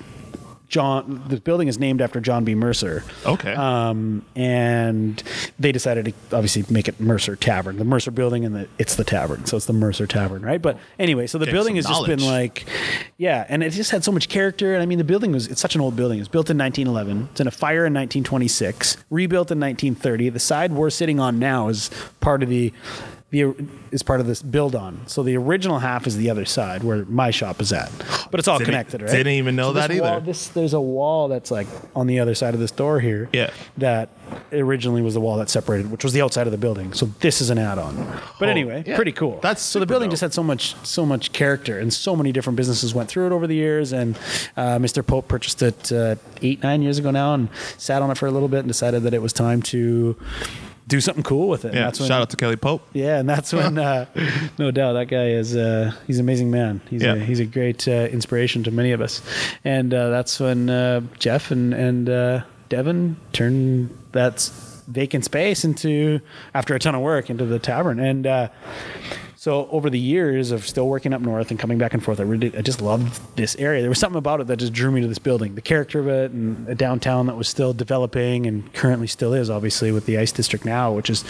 John, 0.71 1.25
the 1.27 1.41
building 1.41 1.67
is 1.67 1.79
named 1.81 2.01
after 2.01 2.21
John 2.21 2.45
B. 2.45 2.55
Mercer. 2.55 3.03
Okay. 3.27 3.53
Um, 3.53 4.25
and 4.37 5.21
they 5.59 5.73
decided 5.73 6.07
to 6.07 6.13
obviously 6.37 6.65
make 6.71 6.87
it 6.87 7.01
Mercer 7.01 7.35
Tavern, 7.35 7.77
the 7.77 7.85
Mercer 7.85 8.13
building, 8.13 8.45
and 8.45 8.55
the, 8.55 8.69
it's 8.79 8.95
the 8.95 9.03
tavern. 9.03 9.45
So 9.47 9.57
it's 9.57 9.67
the 9.67 9.73
Mercer 9.73 10.07
Tavern, 10.07 10.43
right? 10.43 10.63
But 10.63 10.79
anyway, 10.99 11.27
so 11.27 11.39
the 11.39 11.47
building 11.47 11.75
has 11.75 11.87
just 11.87 12.07
been 12.07 12.25
like, 12.25 12.67
yeah, 13.19 13.45
and 13.49 13.65
it 13.65 13.71
just 13.71 13.91
had 13.91 14.05
so 14.05 14.13
much 14.13 14.29
character. 14.29 14.73
And 14.73 14.83
I 14.83 14.87
mean, 14.87 14.99
the 14.99 15.05
building 15.05 15.33
was, 15.33 15.49
it's 15.49 15.61
such 15.61 15.75
an 15.75 15.81
old 15.81 15.97
building. 15.97 16.19
It 16.19 16.23
was 16.23 16.29
built 16.29 16.49
in 16.49 16.57
1911. 16.57 17.31
It's 17.33 17.41
in 17.41 17.49
a 17.49 17.51
fire 17.51 17.85
in 17.85 17.93
1926, 17.93 18.97
rebuilt 19.11 19.51
in 19.51 19.59
1930. 19.59 20.29
The 20.29 20.39
side 20.39 20.73
we're 20.73 20.91
sitting 20.91 21.19
on 21.19 21.41
now 21.41 21.67
is 21.67 21.91
part 22.21 22.45
of 22.45 22.49
the, 22.49 22.73
the 23.31 23.55
is 23.93 24.03
part 24.03 24.21
of 24.21 24.27
this 24.27 24.43
build 24.43 24.75
on. 24.75 25.01
So 25.07 25.23
the 25.23 25.37
original 25.37 25.79
half 25.79 26.07
is 26.07 26.17
the 26.17 26.31
other 26.31 26.45
side 26.45 26.83
where 26.83 27.05
my 27.05 27.31
shop 27.31 27.61
is 27.61 27.73
at, 27.73 27.91
but 28.31 28.41
it's 28.41 28.49
all 28.49 28.59
Didn't- 28.59 28.67
connected, 28.67 29.03
right? 29.03 29.11
didn't 29.11 29.35
even 29.35 29.55
know 29.57 29.69
So 29.69 29.73
that 29.75 29.91
wall- 29.93 30.05
either. 30.17 30.27
this 30.27 30.49
there's 30.49 30.75
a 30.75 30.81
wall 30.81 31.29
that's 31.29 31.51
like 31.51 31.69
on 31.95 32.07
the 32.09 32.19
other 32.21 32.35
side 32.35 32.55
of 32.55 32.61
this 32.61 32.71
door 32.73 32.99
here. 33.01 33.29
Yeah. 33.33 33.51
That 33.79 34.09
originally 34.53 35.03
was 35.03 35.15
the 35.15 35.21
wall 35.21 35.37
that 35.39 35.49
separated, 35.51 35.91
which 35.91 36.03
was 36.05 36.13
the 36.13 36.23
outside 36.23 36.47
of 36.47 36.51
the 36.53 36.59
building. 36.59 36.93
So 36.93 37.07
this 37.21 37.41
is 37.41 37.51
an 37.51 37.59
add-on. 37.59 37.97
But 38.39 38.49
Oh, 38.49 38.53
anyway, 38.53 38.83
yeah. 38.87 38.97
pretty 38.97 39.13
cool. 39.13 39.39
That's 39.43 39.63
so 39.63 39.79
the 39.81 39.87
building 39.87 40.09
dope. 40.09 40.13
just 40.13 40.23
had 40.23 40.33
so 40.35 40.43
much 40.43 40.75
so 40.83 41.07
much 41.07 41.33
character, 41.33 41.79
and 41.79 41.93
so 41.93 42.17
many 42.17 42.33
different 42.33 42.57
businesses 42.57 42.95
went 42.95 43.09
through 43.09 43.27
it 43.27 43.33
over 43.33 43.47
the 43.47 43.55
years. 43.55 43.93
And 43.93 44.17
uh, 44.57 44.79
Mr. 44.79 45.07
Pope 45.07 45.29
purchased 45.29 45.63
it 45.63 45.93
uh, 45.93 46.17
eight 46.43 46.63
nine 46.63 46.83
years 46.83 46.99
ago 46.99 47.11
now, 47.11 47.35
and 47.35 47.49
sat 47.79 48.03
on 48.03 48.11
it 48.11 48.19
for 48.19 48.27
a 48.27 48.31
little 48.33 48.49
bit, 48.49 48.61
and 48.61 48.69
decided 48.69 49.03
that 49.05 49.15
it 49.15 49.23
was 49.23 49.33
time 49.33 49.63
to 49.63 50.17
do 50.91 51.01
something 51.01 51.23
cool 51.25 51.49
with 51.49 51.65
it. 51.65 51.69
And 51.69 51.77
Yeah. 51.77 51.85
that's 51.85 51.99
when, 52.01 52.09
Shout 52.09 52.21
out 52.21 52.31
to 52.31 52.37
Kelly 52.37 52.57
Pope. 52.57 52.83
yeah, 52.93 53.19
and 53.19 53.27
that's 53.29 53.53
when, 53.53 53.79
uh, 53.79 54.05
no 54.59 54.71
doubt, 54.71 54.93
that 54.95 55.07
guy 55.07 55.29
is 55.29 55.57
uh, 55.57 55.93
he's 56.07 56.19
an 56.19 56.25
amazing 56.27 56.51
man. 56.51 56.83
He's 56.91 57.03
Yeah. 57.03 57.15
a, 57.15 57.19
he's 57.19 57.41
a 57.41 57.47
great 57.47 57.89
uh, 57.89 58.09
inspiration 58.13 58.63
to 58.65 58.71
many 58.71 58.93
of 58.93 59.01
us, 59.01 59.23
and 59.65 59.95
uh, 59.95 60.11
that's 60.11 60.39
when 60.39 60.69
uh, 60.69 61.01
Jeff 61.19 61.51
and 61.51 61.73
and 61.73 62.09
uh, 62.11 62.41
Devin 62.69 63.17
turned 63.33 63.91
that 64.13 64.51
vacant 64.89 65.25
space 65.25 65.65
into 65.65 66.21
after 66.53 66.75
a 66.75 66.79
ton 66.79 66.95
of 66.97 67.01
work 67.01 67.31
into 67.31 67.45
the 67.47 67.59
tavern, 67.61 67.99
and 68.01 68.27
uh, 68.27 68.49
so 69.43 69.67
over 69.71 69.89
the 69.89 69.99
years 69.99 70.51
of 70.51 70.67
still 70.69 70.87
working 70.87 71.15
up 71.15 71.23
north 71.23 71.51
and 71.51 71.59
coming 71.59 71.79
back 71.79 71.95
and 71.95 72.05
forth, 72.05 72.21
I 72.21 72.25
really 72.25 72.55
I 72.55 72.61
just 72.61 72.83
loved 72.83 73.19
this 73.37 73.57
area. 73.57 73.81
There 73.81 73.89
was 73.89 73.99
something 73.99 74.19
about 74.19 74.43
it 74.43 74.49
that 74.49 74.59
just 74.59 74.75
drew 74.75 74.91
me 74.91 75.01
to 75.01 75.09
this 75.09 75.19
building, 75.19 75.55
the 75.55 75.63
character 75.63 75.99
of 75.99 76.09
it, 76.09 76.31
and 76.33 76.69
a 76.69 76.75
downtown 76.75 77.25
that 77.27 77.39
was 77.39 77.49
still 77.49 77.73
developing 77.73 78.45
and 78.47 78.71
currently 78.75 79.07
still 79.07 79.33
is, 79.33 79.49
obviously 79.49 79.93
with 79.93 80.05
the 80.05 80.19
Ice 80.19 80.31
District 80.31 80.67
now, 80.67 80.93
which 80.93 81.09
is 81.09 81.25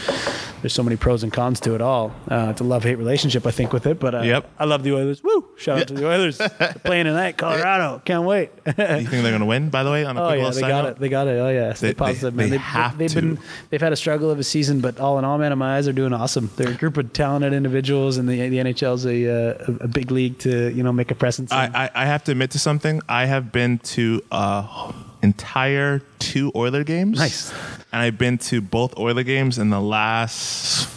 there's 0.60 0.72
so 0.72 0.82
many 0.82 0.96
pros 0.96 1.22
and 1.22 1.32
cons 1.32 1.60
to 1.60 1.76
it 1.76 1.80
all. 1.80 2.12
Uh, 2.28 2.48
it's 2.50 2.60
a 2.60 2.64
love 2.64 2.82
hate 2.82 2.96
relationship, 2.96 3.46
I 3.46 3.52
think, 3.52 3.72
with 3.72 3.86
it. 3.86 4.00
But 4.00 4.16
uh, 4.16 4.22
Yep. 4.22 4.50
I 4.58 4.64
love 4.64 4.82
the 4.82 4.92
Oilers. 4.92 5.22
Woo! 5.22 5.46
Shout 5.56 5.78
out 5.82 5.86
to 5.88 5.94
the 5.94 6.08
Oilers 6.10 6.38
playing 6.84 7.04
tonight, 7.04 7.36
Colorado. 7.38 8.02
Can't 8.04 8.24
wait. 8.24 8.50
you 8.66 8.72
think 8.72 9.08
they're 9.10 9.30
gonna 9.30 9.46
win? 9.46 9.70
By 9.70 9.84
the 9.84 9.90
way, 9.92 10.04
on 10.04 10.16
a 10.16 10.20
Oh 10.24 10.32
yeah, 10.32 10.50
they 10.50 10.60
got 10.62 10.82
note? 10.84 10.90
it. 10.94 10.98
They 10.98 11.08
got 11.10 11.28
it. 11.28 11.38
Oh 11.38 11.48
yeah, 11.48 11.74
stay 11.74 11.88
They- 11.88 11.94
positive, 11.94 12.34
they- 12.34 12.42
man. 12.42 12.50
they 12.50 12.56
They've, 12.56 12.60
have 12.60 12.98
they've 12.98 13.10
to. 13.10 13.14
been 13.20 13.38
they've 13.70 13.80
had 13.80 13.92
a 13.92 13.96
struggle 13.96 14.32
of 14.32 14.40
a 14.40 14.44
season, 14.44 14.80
but 14.80 14.98
all 14.98 15.16
in 15.20 15.24
all, 15.24 15.38
man, 15.38 15.52
in 15.52 15.58
my 15.58 15.76
eyes, 15.76 15.84
they're 15.84 15.94
doing 15.94 16.12
awesome. 16.12 16.50
They're 16.56 16.70
a 16.72 16.74
group 16.74 16.96
of 16.96 17.12
talented 17.12 17.52
individuals, 17.52 17.99
and 18.08 18.28
the 18.28 18.48
the 18.48 18.58
NHL's 18.58 19.06
a 19.06 19.26
uh, 19.26 19.64
a, 19.80 19.84
a 19.84 19.88
big 19.88 20.10
league 20.10 20.38
to 20.40 20.70
you 20.72 20.82
know 20.82 20.92
make 20.92 21.10
a 21.10 21.14
presence. 21.14 21.50
in. 21.50 21.56
I, 21.56 21.84
I, 21.86 21.90
I 21.94 22.04
have 22.06 22.24
to 22.24 22.32
admit 22.32 22.50
to 22.52 22.58
something. 22.58 23.00
I 23.08 23.26
have 23.26 23.52
been 23.52 23.78
to 23.78 24.22
uh, 24.30 24.92
entire 25.22 26.00
two 26.18 26.52
Oiler 26.54 26.84
games. 26.84 27.18
Nice. 27.18 27.52
And 27.92 28.02
I've 28.02 28.18
been 28.18 28.38
to 28.38 28.60
both 28.60 28.98
Oiler 28.98 29.22
games 29.24 29.58
in 29.58 29.70
the 29.70 29.80
last 29.80 30.88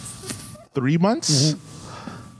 three 0.74 0.98
months. 0.98 1.52
Mm-hmm. 1.52 1.70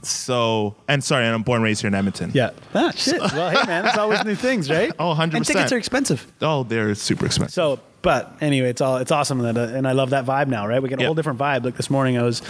So, 0.03 0.75
and 0.87 1.03
sorry, 1.03 1.25
and 1.25 1.33
I'm 1.33 1.41
born 1.41 1.57
and 1.57 1.63
raised 1.63 1.81
here 1.81 1.87
in 1.87 1.95
Edmonton. 1.95 2.29
yeah. 2.33 2.51
Ah, 2.75 2.91
shit. 2.91 3.19
Well, 3.19 3.49
hey, 3.49 3.65
man, 3.65 3.85
there's 3.85 3.97
always 3.97 4.23
new 4.23 4.35
things, 4.35 4.69
right? 4.69 4.91
Oh, 4.99 5.15
100%. 5.15 5.33
And 5.33 5.45
tickets 5.45 5.71
are 5.71 5.77
expensive. 5.77 6.31
Oh, 6.41 6.63
they're 6.63 6.93
super 6.93 7.25
expensive. 7.25 7.53
So, 7.55 7.79
but 8.05 8.31
anyway, 8.39 8.69
it's 8.69 8.81
all 8.81 8.97
it's 8.97 9.11
awesome 9.11 9.39
that, 9.39 9.57
uh, 9.57 9.61
and 9.61 9.87
I 9.87 9.93
love 9.93 10.11
that 10.11 10.25
vibe 10.27 10.47
now, 10.47 10.67
right? 10.67 10.79
We 10.81 10.89
get 10.89 10.99
a 10.99 11.01
Yep. 11.01 11.07
whole 11.07 11.15
different 11.15 11.39
vibe. 11.39 11.65
Like 11.65 11.75
this 11.75 11.89
morning, 11.89 12.17
I 12.19 12.21
was 12.21 12.43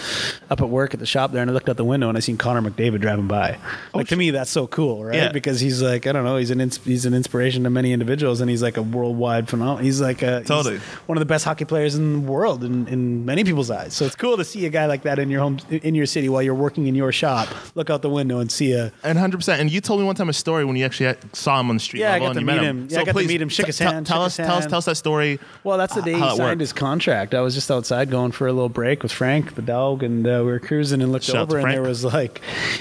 up 0.50 0.60
at 0.60 0.68
work 0.68 0.92
at 0.92 1.00
the 1.00 1.06
shop 1.06 1.32
there, 1.32 1.40
and 1.40 1.50
I 1.50 1.54
looked 1.54 1.68
out 1.70 1.78
the 1.78 1.84
window 1.84 2.08
and 2.10 2.16
I 2.16 2.20
seen 2.20 2.36
Connor 2.36 2.60
McDavid 2.70 3.00
driving 3.00 3.26
by. 3.26 3.56
Like 3.94 4.08
to 4.08 4.16
me, 4.16 4.30
that's 4.32 4.50
so 4.50 4.66
cool, 4.66 5.02
right? 5.02 5.14
Oh, 5.14 5.18
Yeah. 5.18 5.32
Because 5.32 5.58
he's 5.60 5.80
like, 5.80 6.06
I 6.06 6.12
don't 6.12 6.24
know, 6.24 6.36
he's 6.36 6.50
an 6.50 6.60
ins- 6.60 6.76
he's 6.84 7.06
an 7.06 7.14
inspiration 7.14 7.64
to 7.64 7.70
many 7.70 7.92
individuals, 7.94 8.42
and 8.42 8.50
he's 8.50 8.62
like 8.62 8.76
a 8.76 8.82
worldwide 8.82 9.48
phenomenon. 9.48 9.82
He's 9.82 10.00
like 10.00 10.20
a 10.20 10.42
Totally. 10.44 10.78
one 11.06 11.16
of 11.16 11.20
the 11.20 11.26
best 11.26 11.46
hockey 11.46 11.64
players 11.64 11.94
in 11.94 12.12
the 12.12 12.30
world 12.30 12.62
in, 12.62 12.86
in 12.88 13.24
many 13.24 13.42
people's 13.42 13.70
eyes. 13.70 13.94
So 13.94 14.04
it's 14.04 14.14
cool 14.14 14.36
to 14.36 14.44
see 14.44 14.66
a 14.66 14.70
guy 14.70 14.84
like 14.86 15.02
that 15.04 15.18
in 15.18 15.30
your 15.30 15.40
home 15.40 15.56
in 15.70 15.94
your 15.94 16.06
city 16.06 16.28
while 16.28 16.42
you're 16.42 16.54
working 16.54 16.86
in 16.86 16.94
your 16.94 17.12
shop. 17.12 17.48
Look 17.74 17.88
out 17.88 18.02
the 18.02 18.10
window 18.10 18.40
and 18.40 18.52
see 18.52 18.72
a 18.72 18.92
And 19.02 19.18
hundred 19.18 19.38
percent. 19.38 19.60
And 19.62 19.70
you 19.70 19.80
told 19.80 20.00
me 20.00 20.06
one 20.06 20.16
time 20.16 20.28
a 20.28 20.34
story 20.34 20.66
when 20.66 20.76
you 20.76 20.84
actually 20.84 21.16
saw 21.32 21.58
him 21.60 21.70
on 21.70 21.76
the 21.76 21.80
street. 21.80 22.00
Yeah, 22.00 22.12
I 22.12 22.18
got 22.18 22.34
to 22.34 22.40
meet 22.42 22.56
him. 22.58 22.64
him. 22.82 22.88
Yeah, 22.90 23.00
I 23.00 23.04
got 23.04 23.16
to 23.16 23.26
meet 23.26 23.40
him, 23.40 23.48
shook 23.48 23.66
his 23.66 23.78
t- 23.78 23.84
hand, 23.84 24.06
Tell 24.06 24.20
us, 24.20 24.36
his 24.36 24.46
tell 24.46 24.56
us, 24.58 24.66
tell 24.66 24.78
us 24.78 24.84
that 24.84 24.96
story. 24.96 25.38
Well, 25.64 25.78
that's 25.78 25.94
the 25.94 26.02
day 26.02 26.12
how 26.12 26.30
he 26.30 26.36
signed 26.36 26.48
worked. 26.50 26.60
his 26.60 26.72
contract. 26.72 27.34
I 27.34 27.40
was 27.40 27.54
just 27.54 27.70
outside 27.70 28.10
going 28.10 28.30
for 28.32 28.46
a 28.46 28.52
little 28.52 28.68
break 28.68 29.02
with 29.02 29.10
Frank, 29.10 29.56
the 29.56 29.62
dog, 29.62 30.02
and 30.02 30.26
uh, 30.26 30.42
we 30.44 30.52
were 30.52 30.60
cruising 30.60 31.02
and 31.02 31.10
looked 31.10 31.24
Shout 31.24 31.36
over, 31.48 31.58
and 31.58 31.70
there 31.70 31.82
was 31.82 32.04
like, 32.04 32.40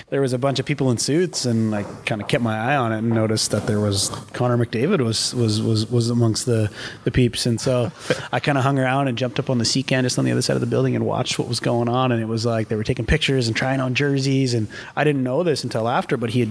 there 0.10 0.22
was 0.22 0.34
a 0.34 0.38
bunch 0.38 0.60
of 0.60 0.66
people 0.66 0.92
in 0.92 0.98
suits, 0.98 1.46
and 1.46 1.74
I 1.74 1.84
kind 2.06 2.22
of 2.22 2.28
kept 2.28 2.44
my 2.44 2.58
eye 2.58 2.76
on 2.76 2.92
it 2.92 3.00
and 3.00 3.10
noticed 3.10 3.52
that 3.52 3.66
there 3.66 3.80
was 3.80 4.10
Connor 4.34 4.58
McDavid 4.58 5.04
was 5.04 5.34
was 5.34 5.62
was 5.62 5.90
was 5.90 6.10
amongst 6.10 6.46
the 6.46 6.70
the 7.06 7.12
peeps, 7.12 7.46
and 7.46 7.60
so 7.60 7.92
I 8.32 8.40
kind 8.40 8.58
of 8.58 8.64
hung 8.64 8.78
around 8.78 9.08
and 9.08 9.18
jumped 9.18 9.40
up 9.40 9.50
on 9.50 9.58
the 9.58 9.66
sea 9.66 9.82
can 9.82 10.04
just 10.04 10.20
on 10.20 10.26
the 10.26 10.32
other 10.32 10.42
side 10.44 10.56
of 10.56 10.62
the 10.62 10.68
building 10.68 10.96
and 10.96 11.06
watched 11.06 11.40
what 11.40 11.48
was 11.48 11.60
going 11.60 11.90
on, 11.90 12.12
and 12.12 12.22
it 12.22 12.28
was 12.28 12.46
like 12.46 12.68
they 12.68 12.76
were 12.76 12.84
taking 12.84 13.06
pictures 13.06 13.48
and 13.48 13.56
trying 13.56 13.80
on 13.80 13.96
jerseys, 13.96 14.54
and 14.54 14.68
I 14.96 15.04
didn't 15.04 15.24
know 15.24 15.42
this 15.44 15.64
until 15.64 15.88
after, 15.88 16.18
but 16.18 16.30
he 16.32 16.42
had, 16.42 16.50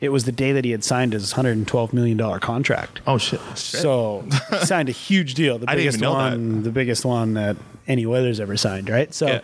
it 0.00 0.08
was 0.08 0.24
the 0.24 0.32
day 0.32 0.52
that 0.52 0.64
he 0.64 0.70
had 0.70 0.82
signed 0.82 1.12
his 1.12 1.32
112 1.32 1.92
million 1.92 2.16
dollar 2.16 2.38
contract. 2.38 3.00
Oh 3.06 3.18
shit! 3.18 3.40
Shit. 3.50 3.58
So 3.58 4.24
he 4.50 4.64
signed 4.64 4.88
a 4.88 4.92
huge 4.92 5.34
deal, 5.34 5.53
the 5.58 5.70
I 5.70 5.74
didn't 5.76 5.92
biggest 6.00 6.04
one, 6.14 6.62
the 6.62 6.70
biggest 6.70 7.04
one 7.04 7.34
that 7.34 7.56
any 7.86 8.06
Oilers 8.06 8.40
ever 8.40 8.56
signed, 8.56 8.88
right? 8.88 9.12
So 9.12 9.26
Yeah. 9.26 9.40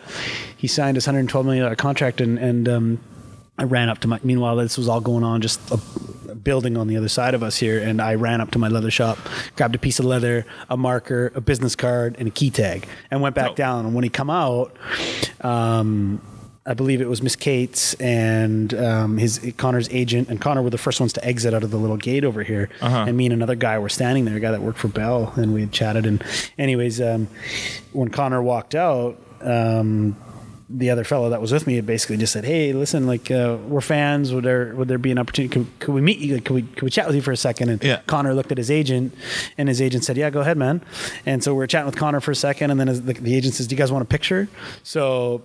he 0.57 0.67
signed 0.67 0.97
his 0.97 1.07
112 1.07 1.45
million 1.47 1.65
dollar 1.65 1.77
contract, 1.77 2.21
and 2.21 2.39
and 2.39 2.69
um, 2.69 3.01
I 3.59 3.65
ran 3.65 3.89
up 3.89 3.99
to 4.01 4.09
my. 4.09 4.19
Meanwhile, 4.23 4.57
this 4.57 4.79
was 4.79 4.89
all 4.89 5.01
going 5.01 5.25
on, 5.25 5.41
just 5.43 5.61
a, 5.71 5.79
a 6.31 6.35
building 6.35 6.77
on 6.77 6.87
the 6.87 6.97
other 6.97 7.09
side 7.09 7.35
of 7.35 7.43
us 7.43 7.57
here, 7.59 7.79
and 7.81 8.01
I 8.01 8.15
ran 8.15 8.41
up 8.41 8.51
to 8.53 8.59
my 8.59 8.69
leather 8.69 8.91
shop, 8.91 9.19
grabbed 9.57 9.75
a 9.75 9.79
piece 9.79 9.99
of 9.99 10.07
leather, 10.07 10.47
a 10.71 10.77
marker, 10.77 11.33
a 11.35 11.41
business 11.41 11.77
card, 11.77 12.17
and 12.19 12.27
a 12.29 12.31
key 12.31 12.51
tag, 12.51 12.87
and 13.11 13.21
went 13.21 13.35
back 13.35 13.49
Dope. 13.49 13.57
down. 13.57 13.85
And 13.87 13.95
when 13.95 14.05
he 14.05 14.11
come 14.11 14.31
out. 14.31 14.75
Um, 15.43 16.21
I 16.71 16.75
believe 16.75 17.01
it 17.01 17.09
was 17.09 17.21
Miss 17.23 17.35
Cates 17.37 17.95
and 17.95 18.73
um, 18.75 19.19
his 19.19 19.53
Connor's 19.57 19.89
agent, 19.91 20.29
and 20.29 20.41
Connor 20.41 20.63
were 20.63 20.71
the 20.71 20.79
first 20.79 21.01
ones 21.01 21.13
to 21.15 21.25
exit 21.25 21.53
out 21.53 21.65
of 21.65 21.71
the 21.71 21.77
little 21.79 21.97
gate 21.97 22.25
over 22.25 22.43
here. 22.43 22.71
Uh-huh. 22.81 23.05
And 23.09 23.17
me 23.17 23.27
and 23.27 23.33
another 23.33 23.57
guy 23.57 23.79
were 23.79 23.89
standing 23.89 24.25
there, 24.25 24.37
a 24.37 24.41
guy 24.41 24.53
that 24.53 24.63
worked 24.63 24.79
for 24.79 24.89
Bell, 24.89 25.33
and 25.37 25.53
we 25.53 25.61
had 25.63 25.73
chatted. 25.73 26.07
And, 26.07 26.23
anyways, 26.59 27.01
um, 27.01 27.29
when 27.93 28.09
Connor 28.11 28.41
walked 28.43 28.75
out, 28.75 29.19
um, 29.41 30.17
the 30.73 30.91
other 30.91 31.03
fellow 31.03 31.31
that 31.31 31.41
was 31.41 31.51
with 31.51 31.67
me 31.67 31.81
basically 31.81 32.17
just 32.17 32.33
said, 32.33 32.45
"Hey, 32.45 32.73
listen, 32.73 33.05
like 33.09 33.29
uh, 33.29 33.59
we're 33.67 33.81
fans. 33.81 34.33
Would 34.33 34.45
there 34.45 34.73
would 34.77 34.87
there 34.87 34.99
be 34.99 35.11
an 35.11 35.19
opportunity? 35.19 35.53
Could, 35.53 35.67
could 35.81 35.93
we 35.93 36.01
meet 36.01 36.19
you? 36.19 36.35
Like, 36.35 36.45
Could 36.45 36.55
we 36.55 36.63
could 36.63 36.83
we 36.85 36.91
chat 36.91 37.09
with 37.09 37.17
you 37.17 37.23
for 37.23 37.33
a 37.33 37.37
second? 37.37 37.71
And 37.71 37.83
Yeah. 37.83 38.01
Connor 38.07 38.35
looked 38.35 38.53
at 38.53 38.59
his 38.59 38.71
agent, 38.71 39.13
and 39.59 39.69
his 39.69 39.83
agent 39.83 40.05
said, 40.05 40.17
"Yeah, 40.17 40.31
go 40.31 40.41
ahead, 40.41 40.57
man." 40.57 40.81
And 41.27 41.43
so 41.43 41.55
we 41.57 41.65
are 41.65 41.67
chatting 41.67 41.87
with 41.87 41.97
Connor 41.97 42.21
for 42.21 42.31
a 42.31 42.37
second, 42.37 42.71
and 42.71 42.79
then 42.79 42.87
the, 43.05 43.15
the 43.15 43.35
agent 43.35 43.55
says, 43.55 43.67
"Do 43.67 43.75
you 43.75 43.79
guys 43.79 43.91
want 43.91 44.03
a 44.03 44.07
picture?" 44.07 44.49
So 44.85 45.43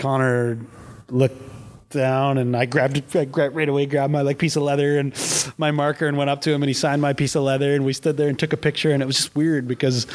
Connor 0.00 0.58
looked 1.08 1.40
down 1.90 2.38
and 2.38 2.56
I 2.56 2.66
grabbed, 2.66 3.16
I 3.16 3.24
grabbed 3.24 3.54
right 3.54 3.68
away, 3.68 3.86
grabbed 3.86 4.12
my 4.12 4.22
like 4.22 4.38
piece 4.38 4.56
of 4.56 4.62
leather 4.62 4.98
and 4.98 5.12
my 5.58 5.70
marker 5.70 6.06
and 6.06 6.16
went 6.16 6.30
up 6.30 6.40
to 6.42 6.50
him 6.50 6.62
and 6.62 6.68
he 6.68 6.74
signed 6.74 7.02
my 7.02 7.12
piece 7.12 7.34
of 7.34 7.42
leather 7.42 7.74
and 7.74 7.84
we 7.84 7.92
stood 7.92 8.16
there 8.16 8.28
and 8.28 8.38
took 8.38 8.52
a 8.52 8.56
picture 8.56 8.90
and 8.92 9.02
it 9.02 9.06
was 9.06 9.16
just 9.16 9.34
weird 9.34 9.68
because 9.68 10.06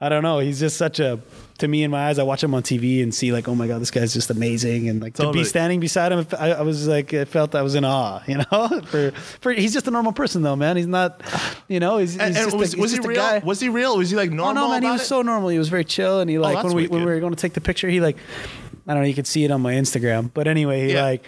I 0.00 0.08
don't 0.08 0.22
know, 0.22 0.40
he's 0.40 0.60
just 0.60 0.76
such 0.76 1.00
a 1.00 1.20
to 1.58 1.68
me 1.68 1.82
in 1.82 1.90
my 1.90 2.08
eyes, 2.08 2.18
I 2.18 2.22
watch 2.22 2.44
him 2.44 2.54
on 2.54 2.62
TV 2.62 3.02
and 3.02 3.14
see 3.14 3.32
like, 3.32 3.48
oh 3.48 3.54
my 3.54 3.66
god, 3.66 3.80
this 3.80 3.90
guy's 3.90 4.12
just 4.12 4.30
amazing, 4.30 4.88
and 4.88 5.00
like 5.00 5.14
to 5.14 5.32
be 5.32 5.44
standing 5.44 5.80
beside 5.80 6.12
him, 6.12 6.26
I, 6.38 6.52
I 6.52 6.62
was 6.62 6.86
like, 6.86 7.14
I 7.14 7.24
felt 7.24 7.54
I 7.54 7.62
was 7.62 7.74
in 7.74 7.84
awe, 7.84 8.20
you 8.26 8.36
know. 8.36 8.80
for 8.86 9.12
for 9.40 9.52
he's 9.52 9.72
just 9.72 9.88
a 9.88 9.90
normal 9.90 10.12
person 10.12 10.42
though, 10.42 10.56
man. 10.56 10.76
He's 10.76 10.86
not, 10.86 11.22
you 11.68 11.80
know, 11.80 11.98
he's, 11.98 12.12
he's 12.12 12.36
And, 12.36 12.52
was, 12.52 12.74
a, 12.74 12.76
he's 12.76 12.76
was 12.76 12.92
he 12.92 12.98
a 12.98 13.02
real? 13.02 13.16
guy. 13.16 13.38
Was 13.38 13.60
he 13.60 13.68
real? 13.68 13.96
Was 13.96 14.10
he 14.10 14.16
like 14.16 14.30
normal? 14.30 14.64
Oh 14.64 14.66
no, 14.66 14.72
man, 14.72 14.82
he 14.82 14.90
was 14.90 15.02
it? 15.02 15.06
so 15.06 15.22
normal. 15.22 15.48
He 15.48 15.58
was 15.58 15.68
very 15.68 15.84
chill, 15.84 16.20
and 16.20 16.28
he 16.28 16.36
oh, 16.36 16.42
like 16.42 16.56
that's 16.56 16.66
when 16.66 16.76
we 16.76 16.88
when 16.88 17.00
we 17.00 17.10
were 17.10 17.20
going 17.20 17.34
to 17.34 17.40
take 17.40 17.54
the 17.54 17.60
picture, 17.60 17.88
he 17.88 18.00
like 18.00 18.18
I 18.86 18.94
don't 18.94 19.02
know, 19.02 19.08
you 19.08 19.14
could 19.14 19.26
see 19.26 19.44
it 19.44 19.50
on 19.50 19.60
my 19.60 19.74
Instagram, 19.74 20.30
but 20.32 20.46
anyway, 20.46 20.86
he 20.86 20.92
Yeah. 20.94 21.02
like 21.02 21.24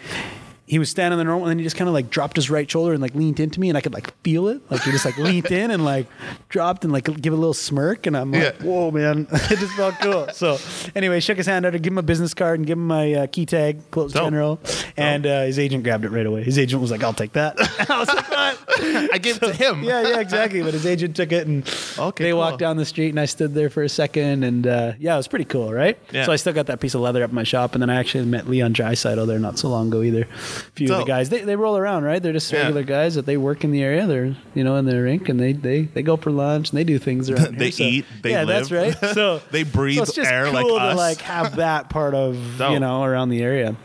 he 0.69 0.79
was 0.79 0.91
standing 0.91 1.17
there 1.19 1.25
normal, 1.27 1.45
and 1.47 1.51
then 1.51 1.59
he 1.59 1.65
just 1.65 1.77
kind 1.77 1.89
of 1.89 1.95
like 1.95 2.11
dropped 2.11 2.37
his 2.37 2.51
right 2.51 2.71
shoulder 2.71 2.93
and 2.93 3.01
like 3.03 3.15
leaned 3.15 3.41
into 3.41 3.59
me, 3.59 3.69
and 3.71 3.79
I 3.79 3.81
could 3.81 3.95
like 3.95 4.15
feel 4.23 4.49
it. 4.49 4.61
Like 4.71 4.83
he 4.83 4.91
just 4.91 5.05
like 5.05 5.17
leaned 5.19 5.51
in 5.51 5.71
and 5.71 5.85
like 5.85 6.07
dropped 6.49 6.85
and 6.85 6.93
like 6.93 7.05
give 7.21 7.33
a 7.33 7.37
little 7.37 7.55
smirk, 7.55 8.07
and 8.07 8.17
I'm 8.17 8.31
like, 8.33 8.43
Yeah. 8.43 8.67
whoa, 8.67 8.91
man, 8.91 9.27
it 9.33 9.59
just 9.59 9.73
felt 9.75 9.95
cool. 10.01 10.29
So 10.33 10.59
anyway, 10.95 11.21
shook 11.21 11.39
his 11.39 11.47
hand 11.47 11.65
out, 11.67 11.73
give 11.73 11.93
him 11.93 11.99
a 11.99 12.03
business 12.03 12.35
card, 12.35 12.61
and 12.61 12.67
give 12.67 12.77
him 12.79 12.87
my 12.87 13.13
uh, 13.15 13.27
key 13.27 13.47
tag, 13.47 13.91
Clo's 13.91 14.13
General, 14.13 14.61
and 14.97 15.27
uh, 15.27 15.43
his 15.45 15.59
agent 15.59 15.85
grabbed 15.85 16.05
it 16.05 16.11
right 16.11 16.27
away. 16.27 16.43
His 16.43 16.59
agent 16.59 16.83
was 16.83 16.91
like, 16.91 17.03
"I'll 17.03 17.15
take 17.15 17.33
that." 17.33 17.57
I 17.91 17.99
was 17.99 18.09
like, 18.09 18.31
"What?" 18.31 18.59
I 19.13 19.19
gave 19.19 19.37
it 19.43 19.47
to 19.47 19.53
him. 19.55 19.83
yeah, 19.83 20.03
yeah, 20.07 20.21
exactly. 20.21 20.63
But 20.63 20.75
his 20.75 20.87
agent 20.87 21.17
took 21.17 21.33
it, 21.33 21.47
and 21.47 21.67
Okay, 21.99 22.25
they 22.25 22.31
cool. 22.31 22.39
walked 22.41 22.59
down 22.59 22.77
the 22.77 22.85
street, 22.85 23.09
and 23.11 23.19
I 23.21 23.25
stood 23.25 23.55
there 23.55 23.71
for 23.71 23.83
a 23.83 23.89
second, 23.89 24.45
and 24.45 24.67
uh, 24.67 24.93
yeah, 24.99 25.15
it 25.15 25.17
was 25.17 25.29
pretty 25.29 25.47
cool, 25.47 25.73
right? 25.73 25.99
Yeah. 26.13 26.25
So 26.25 26.33
I 26.33 26.37
still 26.37 26.53
got 26.53 26.67
that 26.67 26.81
piece 26.81 26.95
of 26.95 27.01
leather 27.01 27.25
up 27.25 27.31
in 27.31 27.35
my 27.35 27.45
shop, 27.45 27.75
and 27.75 27.83
then 27.83 27.91
I 27.91 27.97
actually 27.97 28.27
met 28.27 28.49
Leon 28.49 28.75
Draisaitl 28.75 29.27
there 29.27 29.39
not 29.39 29.59
so 29.59 29.69
long 29.69 29.89
ago 29.89 30.03
either. 30.03 30.27
Few 30.75 30.93
of 30.93 30.99
the 31.01 31.05
guys, 31.05 31.29
they, 31.31 31.41
they 31.43 31.57
roll 31.57 31.77
around, 31.77 32.05
right? 32.05 32.23
They're 32.23 32.33
just 32.33 32.53
Yeah. 32.53 32.61
regular 32.63 32.83
guys 32.83 33.15
that 33.17 33.27
they 33.27 33.37
work 33.37 33.65
in 33.65 33.71
the 33.71 33.83
area. 33.83 34.07
They're 34.07 34.37
you 34.55 34.65
know 34.65 34.77
in 34.77 34.85
their 34.85 35.03
rink, 35.03 35.29
and 35.29 35.39
they 35.41 35.53
they, 35.53 35.83
they 35.83 36.03
go 36.03 36.17
for 36.17 36.31
lunch, 36.31 36.71
and 36.71 36.79
they 36.79 36.85
do 36.85 36.99
things 36.99 37.31
around 37.31 37.57
They 37.59 37.67
here. 37.67 37.73
So- 37.73 37.85
eat, 37.85 38.05
they 38.23 38.31
yeah, 38.31 38.45
live. 38.45 38.69
that's 38.69 38.71
right. 39.01 39.15
So 39.15 39.41
They 39.51 39.63
breathe 39.65 39.97
so 39.97 40.03
it's 40.05 40.15
just 40.15 40.31
air 40.31 40.45
cool 40.45 40.53
like 40.55 40.67
to 40.67 40.75
us. 40.75 40.97
like 40.97 41.21
have 41.23 41.57
that 41.57 41.91
part 41.91 42.15
of 42.15 42.37
you 42.71 42.81
know 42.81 43.03
around 43.03 43.31
the 43.31 43.43
area. 43.43 43.77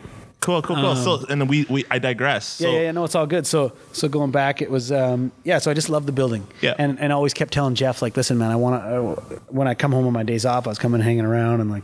Cool, 0.44 0.60
cool, 0.60 0.76
cool. 0.76 0.94
so, 0.94 1.24
and 1.30 1.40
then 1.40 1.48
we, 1.48 1.64
we, 1.70 1.86
I 1.90 1.98
digress. 1.98 2.44
So, 2.46 2.66
Um, 2.68 2.72
yeah, 2.74 2.78
yeah, 2.78 2.84
yeah, 2.84 2.92
no, 2.92 3.04
it's 3.04 3.14
all 3.14 3.26
good. 3.26 3.46
So, 3.46 3.72
so 3.92 4.08
going 4.08 4.30
back, 4.30 4.60
it 4.60 4.70
was, 4.70 4.92
um, 4.92 5.32
yeah. 5.42 5.56
So 5.56 5.70
I 5.70 5.74
just 5.74 5.88
loved 5.88 6.06
the 6.06 6.12
building. 6.12 6.46
Yeah. 6.60 6.74
And 6.78 7.00
and 7.00 7.12
I 7.12 7.16
always 7.16 7.32
kept 7.32 7.50
telling 7.52 7.74
Jeff, 7.74 8.02
like, 8.02 8.14
listen, 8.14 8.36
man, 8.36 8.50
I 8.50 8.56
want 8.56 8.82
to. 8.82 9.40
When 9.48 9.66
I 9.66 9.74
come 9.74 9.92
home 9.92 10.06
on 10.06 10.12
my 10.12 10.22
days 10.22 10.44
off, 10.44 10.66
I 10.66 10.70
was 10.70 10.78
coming 10.78 11.00
hanging 11.00 11.24
around 11.24 11.62
and 11.62 11.70
like 11.70 11.82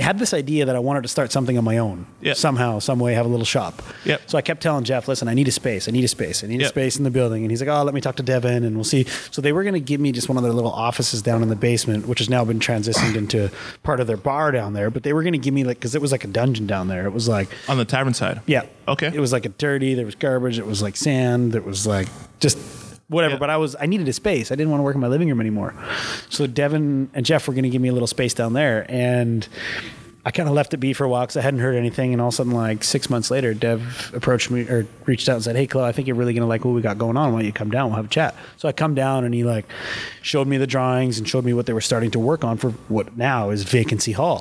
had 0.00 0.18
this 0.18 0.34
idea 0.34 0.64
that 0.64 0.74
I 0.74 0.80
wanted 0.80 1.02
to 1.02 1.08
start 1.08 1.30
something 1.30 1.56
on 1.56 1.62
my 1.62 1.78
own. 1.78 2.06
Yeah. 2.20 2.32
Somehow, 2.32 2.80
some 2.80 2.98
way, 2.98 3.14
have 3.14 3.24
a 3.26 3.28
little 3.28 3.44
shop. 3.46 3.80
Yep. 4.04 4.22
So 4.26 4.36
I 4.36 4.42
kept 4.42 4.62
telling 4.62 4.82
Jeff, 4.82 5.06
listen, 5.06 5.28
I 5.28 5.34
need 5.34 5.46
a 5.46 5.52
space. 5.52 5.86
I 5.88 5.92
need 5.92 6.04
a 6.04 6.08
space. 6.08 6.42
I 6.42 6.48
need 6.48 6.62
a 6.62 6.68
space 6.68 6.96
in 6.96 7.04
the 7.04 7.10
building. 7.10 7.44
And 7.44 7.52
he's 7.52 7.60
like, 7.60 7.70
oh, 7.70 7.84
let 7.84 7.94
me 7.94 8.00
talk 8.00 8.16
to 8.16 8.22
Devin 8.24 8.64
and 8.64 8.74
we'll 8.76 8.84
see. 8.84 9.04
So 9.30 9.40
they 9.40 9.52
were 9.52 9.62
going 9.62 9.74
to 9.74 9.80
give 9.80 10.00
me 10.00 10.10
just 10.10 10.28
one 10.28 10.36
of 10.36 10.42
their 10.42 10.52
little 10.52 10.72
offices 10.72 11.22
down 11.22 11.42
in 11.42 11.48
the 11.50 11.56
basement, 11.56 12.08
which 12.08 12.18
has 12.18 12.28
now 12.28 12.44
been 12.44 12.58
transitioned 12.58 13.14
into 13.14 13.48
part 13.84 14.00
of 14.00 14.08
their 14.08 14.16
bar 14.16 14.50
down 14.50 14.72
there. 14.72 14.90
But 14.90 15.04
they 15.04 15.12
were 15.12 15.22
going 15.22 15.34
to 15.34 15.38
give 15.38 15.54
me 15.54 15.62
like, 15.62 15.76
because 15.78 15.94
it 15.94 16.00
was 16.02 16.10
like 16.10 16.24
a 16.24 16.28
dungeon 16.28 16.66
down 16.66 16.88
there. 16.88 17.06
It 17.06 17.12
was 17.12 17.28
like 17.28 17.48
On 17.76 17.78
the 17.78 17.84
tavern 17.84 18.14
side. 18.14 18.40
yeah. 18.46 18.62
Okay. 18.88 19.08
It 19.12 19.20
was 19.20 19.32
like 19.32 19.44
a 19.44 19.50
dirty. 19.50 19.92
There 19.94 20.06
was 20.06 20.14
garbage. 20.14 20.58
It 20.58 20.66
was 20.66 20.80
like 20.80 20.96
sand. 20.96 21.54
It 21.54 21.64
was 21.64 21.86
like 21.86 22.08
just 22.40 22.56
whatever. 23.08 23.34
Yeah. 23.34 23.38
But 23.38 23.50
I 23.50 23.56
was 23.58 23.76
I 23.78 23.84
needed 23.86 24.08
a 24.08 24.12
space. 24.12 24.50
I 24.50 24.54
didn't 24.54 24.70
want 24.70 24.78
to 24.80 24.84
work 24.84 24.94
in 24.94 25.00
my 25.00 25.08
living 25.08 25.28
room 25.28 25.40
anymore. 25.40 25.74
So 26.30 26.46
Devin 26.46 27.10
and 27.12 27.26
Jeff 27.26 27.46
were 27.46 27.52
going 27.54 27.64
to 27.64 27.68
give 27.68 27.82
me 27.82 27.88
a 27.88 27.92
little 27.92 28.06
space 28.06 28.32
down 28.32 28.52
there, 28.54 28.86
and 28.88 29.46
I 30.26 30.32
kind 30.32 30.48
of 30.48 30.56
left 30.56 30.74
it 30.74 30.78
be 30.78 30.92
for 30.92 31.04
a 31.04 31.08
while 31.08 31.22
because 31.22 31.36
I 31.36 31.40
hadn't 31.40 31.60
heard 31.60 31.76
anything. 31.76 32.12
And 32.12 32.20
all 32.20 32.28
of 32.28 32.34
a 32.34 32.36
sudden, 32.36 32.52
like 32.52 32.82
six 32.82 33.08
months 33.08 33.30
later, 33.30 33.54
Dev 33.54 34.10
approached 34.12 34.50
me 34.50 34.62
or 34.62 34.84
reached 35.06 35.28
out 35.28 35.36
and 35.36 35.44
said, 35.44 35.54
"Hey, 35.54 35.68
Chloe, 35.68 35.84
I 35.88 35.92
think 35.92 36.08
you're 36.08 36.16
really 36.16 36.32
going 36.34 36.42
to 36.42 36.48
like 36.48 36.64
what 36.64 36.72
we 36.74 36.82
got 36.82 36.98
going 36.98 37.16
on. 37.16 37.32
Why 37.32 37.38
don't 37.38 37.46
you 37.46 37.52
come 37.52 37.70
down? 37.70 37.90
We'll 37.90 37.96
have 37.96 38.06
a 38.06 38.08
chat." 38.08 38.34
So 38.56 38.68
I 38.68 38.72
come 38.72 38.96
down, 38.96 39.22
and 39.24 39.32
he 39.32 39.44
like 39.44 39.66
showed 40.22 40.48
me 40.48 40.56
the 40.56 40.66
drawings 40.66 41.18
and 41.18 41.28
showed 41.28 41.44
me 41.44 41.54
what 41.54 41.66
they 41.66 41.72
were 41.72 41.80
starting 41.80 42.10
to 42.10 42.18
work 42.18 42.42
on 42.42 42.56
for 42.56 42.70
what 42.88 43.16
now 43.16 43.50
is 43.50 43.62
Vacancy 43.62 44.10
Hall, 44.10 44.40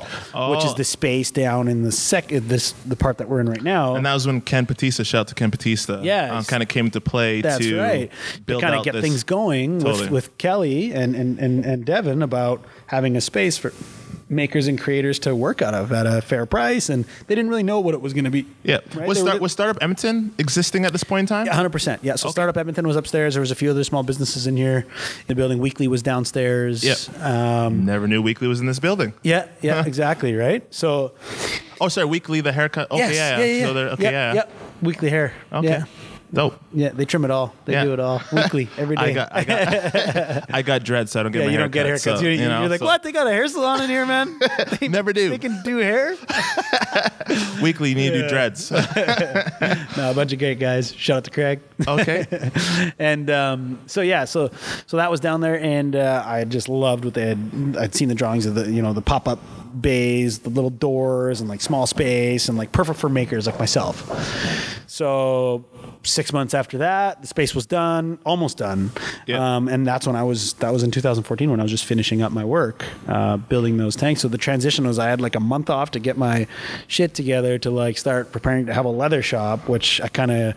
which 0.49 0.65
is 0.65 0.71
Oh. 0.71 0.73
the 0.75 0.83
space 0.83 1.29
down 1.29 1.67
in 1.67 1.83
the 1.83 1.91
sec 1.91 2.29
this 2.29 2.71
the 2.87 2.95
part 2.95 3.19
that 3.19 3.29
we're 3.29 3.39
in 3.39 3.47
right 3.47 3.61
now. 3.61 3.93
And 3.93 4.03
that 4.07 4.13
was 4.15 4.25
when 4.25 4.41
Ken 4.41 4.65
Bautista, 4.65 5.03
shout 5.05 5.19
out 5.19 5.27
to 5.27 5.35
Ken 5.35 5.51
Bautista, 5.51 5.99
Yes. 6.01 6.31
um, 6.31 6.43
kind 6.45 6.63
of 6.63 6.67
came 6.69 6.87
into 6.87 6.99
play 6.99 7.41
That's 7.41 7.59
to 7.63 7.79
right. 7.79 8.11
build 8.47 8.61
to 8.61 8.67
kind 8.67 8.79
of 8.79 8.83
get 8.83 8.99
things 9.03 9.23
going 9.23 9.81
Totally. 9.81 10.05
with, 10.05 10.09
with 10.11 10.37
Kelly 10.39 10.91
and, 10.93 11.15
and, 11.15 11.37
and, 11.37 11.63
and 11.63 11.85
Devin 11.85 12.23
about 12.23 12.63
having 12.87 13.15
a 13.15 13.21
space 13.21 13.59
for 13.59 13.71
makers 14.27 14.67
and 14.67 14.79
creators 14.79 15.19
to 15.19 15.35
work 15.35 15.61
out 15.61 15.73
of 15.73 15.91
at 15.91 16.07
a 16.07 16.21
fair 16.21 16.45
price. 16.45 16.89
And 16.89 17.05
they 17.27 17.35
didn't 17.35 17.49
really 17.49 17.63
know 17.63 17.79
what 17.79 17.93
it 17.93 18.01
was 18.01 18.13
going 18.13 18.25
to 18.25 18.31
be. 18.31 18.47
Yeah. 18.63 18.79
Right? 18.95 19.07
Was, 19.07 19.19
start, 19.19 19.39
was 19.39 19.51
Startup 19.51 19.77
Edmonton 19.81 20.33
existing 20.37 20.85
at 20.85 20.91
this 20.91 21.03
point 21.03 21.21
in 21.21 21.27
time? 21.27 21.45
Yeah, 21.45 21.53
100%. 21.63 21.99
Yeah. 22.01 22.15
So 22.15 22.29
Startup 22.29 22.57
Edmonton 22.57 22.87
was 22.87 22.95
upstairs. 22.95 23.35
There 23.35 23.41
was 23.41 23.51
a 23.51 23.55
few 23.55 23.69
other 23.69 23.83
small 23.83 24.03
businesses 24.03 24.47
in 24.47 24.57
here. 24.57 24.87
The 25.27 25.35
building 25.35 25.59
Weekly 25.59 25.87
was 25.87 26.01
downstairs. 26.01 26.83
Yep. 26.83 27.21
Um, 27.21 27.85
Never 27.85 28.07
knew 28.07 28.21
Weekly 28.21 28.47
was 28.47 28.59
in 28.59 28.65
this 28.65 28.79
building. 28.79 29.13
yeah, 29.23 29.47
yeah, 29.61 29.85
exactly. 29.85 30.33
Right. 30.35 30.63
So, 30.73 31.13
Oh, 31.81 31.89
sorry, 31.89 32.07
Weekly, 32.07 32.41
the 32.41 32.51
haircut. 32.53 32.89
Okay, 32.89 32.99
yes, 32.99 33.15
yeah, 33.15 33.39
yeah, 33.39 33.45
yeah. 33.45 33.65
So 33.65 33.77
okay, 33.77 34.03
Yep, 34.03 34.11
yeah. 34.13 34.33
yep. 34.33 34.51
Weekly 34.81 35.09
hair. 35.09 35.33
Okay. 35.51 35.67
Yeah. 35.67 35.85
Dope. 36.33 36.59
Yeah, 36.73 36.89
they 36.89 37.05
trim 37.05 37.23
it 37.23 37.31
all. 37.31 37.53
They 37.65 37.73
Yeah. 37.73 37.83
do 37.85 37.93
it 37.93 37.99
all 37.99 38.21
weekly, 38.33 38.67
every 38.77 38.95
day. 38.97 39.03
I 39.03 39.13
got, 39.13 39.29
I 39.33 39.43
got, 39.43 40.53
I 40.55 40.61
got 40.63 40.83
dread, 40.83 41.07
so 41.09 41.19
I 41.19 41.23
don't 41.23 41.31
get 41.31 41.39
yeah, 41.39 41.45
my 41.45 41.51
you 41.53 41.57
don't 41.59 41.71
get 41.71 41.83
cut, 41.85 41.91
haircuts. 41.93 42.17
so, 42.17 42.19
you're, 42.21 42.31
you 42.31 42.47
know, 42.49 42.61
you're 42.61 42.69
like, 42.69 42.79
so 42.79 42.85
what? 42.85 43.03
They 43.03 43.11
got 43.11 43.27
a 43.27 43.31
hair 43.31 43.47
salon 43.47 43.81
in 43.81 43.89
here, 43.89 44.05
man? 44.05 44.39
They, 44.79 44.87
Never 44.87 45.13
do. 45.13 45.29
They 45.29 45.37
can 45.37 45.61
do 45.63 45.77
hair. 45.77 46.15
Weekly, 47.61 47.89
you 47.89 47.95
need 47.95 48.09
to 48.11 48.21
do 48.23 48.27
dreads. 48.29 48.71
no, 48.71 50.11
a 50.11 50.13
bunch 50.13 50.33
of 50.33 50.39
great 50.39 50.59
guys. 50.59 50.93
Shout 50.93 51.17
out 51.17 51.23
to 51.25 51.31
Craig. 51.31 51.61
okay. 51.87 52.25
and 52.99 53.29
um, 53.29 53.79
so 53.85 54.01
yeah, 54.01 54.25
so 54.25 54.49
so 54.85 54.97
that 54.97 55.09
was 55.11 55.19
down 55.19 55.41
there, 55.41 55.59
and 55.59 55.95
uh, 55.95 56.23
I 56.25 56.43
just 56.45 56.67
loved 56.69 57.05
what 57.05 57.13
they 57.13 57.27
had. 57.27 57.75
I'd 57.79 57.95
seen 57.95 58.09
the 58.09 58.15
drawings 58.15 58.45
of 58.45 58.55
the 58.55 58.69
you 58.69 58.81
know 58.81 58.93
the 58.93 59.01
pop 59.01 59.27
up 59.27 59.39
bays, 59.79 60.39
the 60.39 60.49
little 60.49 60.69
doors, 60.69 61.39
and 61.41 61.49
like 61.49 61.61
small 61.61 61.87
space, 61.87 62.49
and 62.49 62.57
like 62.57 62.71
perfect 62.71 62.99
for 62.99 63.09
makers 63.09 63.45
like 63.47 63.59
myself. 63.59 64.09
So 64.87 65.65
six 66.15 66.33
months 66.33 66.53
after 66.53 66.79
that, 66.79 67.21
the 67.21 67.27
space 67.27 67.53
was 67.53 67.65
done, 67.65 68.17
almost 68.25 68.57
done, 68.57 68.89
Yeah. 69.27 69.55
um, 69.57 69.67
and 69.67 69.85
that's 69.85 70.07
when 70.07 70.15
I 70.15 70.23
was. 70.23 70.53
That 70.55 70.71
was 70.73 70.81
in 70.83 70.91
2014 70.91 71.51
when 71.51 71.59
I 71.59 71.63
was 71.63 71.71
just 71.71 71.85
finishing 71.85 72.21
up 72.21 72.31
my 72.31 72.45
work, 72.45 72.83
uh, 73.07 73.37
building 73.37 73.77
those 73.77 73.95
tanks. 73.95 74.21
So 74.21 74.27
the 74.27 74.37
transition 74.37 74.87
was 74.87 74.97
I 74.97 75.09
had 75.09 75.19
like 75.21 75.35
a 75.35 75.39
month 75.39 75.69
off 75.69 75.91
to 75.91 75.99
get 75.99 76.17
my 76.17 76.47
shit 76.87 77.13
together 77.13 77.57
to 77.59 77.69
like 77.69 77.97
start 77.97 78.31
preparing 78.31 78.65
to 78.67 78.73
have 78.73 78.85
a 78.85 78.89
leather 78.89 79.21
shop, 79.21 79.67
which 79.69 79.99
I 80.01 80.07
kind 80.07 80.31
of 80.31 80.55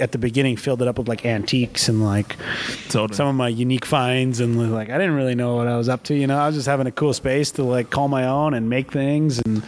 at 0.00 0.12
the 0.12 0.18
beginning 0.18 0.56
filled 0.56 0.82
it 0.82 0.88
up 0.88 0.98
with 0.98 1.08
like 1.08 1.24
antiques 1.24 1.88
and 1.88 2.04
like 2.04 2.36
Totally. 2.88 3.16
some 3.16 3.26
of 3.28 3.34
my 3.34 3.48
unique 3.48 3.84
finds 3.86 4.40
and 4.40 4.72
like 4.72 4.90
I 4.90 4.98
didn't 4.98 5.14
really 5.14 5.34
know 5.34 5.56
what 5.56 5.66
I 5.66 5.76
was 5.76 5.88
up 5.88 6.02
to. 6.04 6.14
You 6.14 6.26
know, 6.26 6.38
I 6.38 6.46
was 6.46 6.56
just 6.56 6.66
having 6.68 6.86
a 6.86 6.92
cool 6.92 7.12
space 7.14 7.50
to 7.52 7.62
like 7.64 7.90
call 7.90 8.08
my 8.08 8.26
own 8.26 8.54
and 8.54 8.68
make 8.68 8.92
things. 8.92 9.40
And 9.40 9.62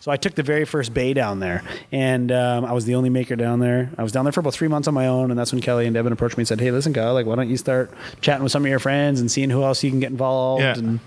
so 0.00 0.10
I 0.10 0.16
took 0.16 0.34
the 0.34 0.42
very 0.42 0.64
first 0.64 0.94
bay 0.94 1.12
down 1.12 1.40
there, 1.40 1.62
and 1.92 2.32
um, 2.32 2.64
I 2.64 2.72
was 2.72 2.84
the 2.86 2.94
only 2.94 3.10
maker 3.10 3.36
down 3.36 3.60
there. 3.60 3.90
I 3.98 4.02
was 4.02 4.12
down 4.12 4.24
there 4.24 4.29
for 4.34 4.40
about 4.40 4.54
three 4.54 4.68
months 4.68 4.88
on 4.88 4.94
my 4.94 5.06
own, 5.06 5.30
and 5.30 5.38
that's 5.38 5.52
when 5.52 5.60
Kelly 5.60 5.86
and 5.86 5.94
Devin 5.94 6.12
approached 6.12 6.36
me 6.36 6.42
and 6.42 6.48
said, 6.48 6.60
"Hey, 6.60 6.70
listen, 6.70 6.92
guy, 6.92 7.10
like, 7.10 7.26
why 7.26 7.34
don't 7.36 7.48
you 7.48 7.56
start 7.56 7.90
chatting 8.20 8.42
with 8.42 8.52
some 8.52 8.64
of 8.64 8.70
your 8.70 8.78
friends 8.78 9.20
and 9.20 9.30
seeing 9.30 9.50
who 9.50 9.62
else 9.62 9.82
you 9.84 9.90
can 9.90 10.00
get 10.00 10.10
involved 10.10 10.62
Yeah. 10.62 10.74
and." 10.78 11.00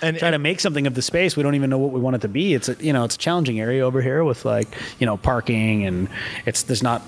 And, 0.00 0.16
try 0.16 0.30
to 0.30 0.38
make 0.38 0.60
something 0.60 0.86
of 0.86 0.94
the 0.94 1.02
space. 1.02 1.36
We 1.36 1.42
don't 1.42 1.56
even 1.56 1.70
know 1.70 1.78
what 1.78 1.90
we 1.90 1.98
want 1.98 2.14
it 2.14 2.22
to 2.22 2.28
be. 2.28 2.54
It's 2.54 2.68
a 2.68 2.76
you 2.78 2.92
know 2.92 3.02
it's 3.02 3.16
a 3.16 3.18
challenging 3.18 3.58
area 3.58 3.84
over 3.84 4.00
here 4.00 4.22
with 4.22 4.44
like 4.44 4.68
you 5.00 5.06
know 5.06 5.16
parking 5.16 5.84
and 5.84 6.08
it's 6.46 6.62
there's 6.62 6.84
not 6.84 7.02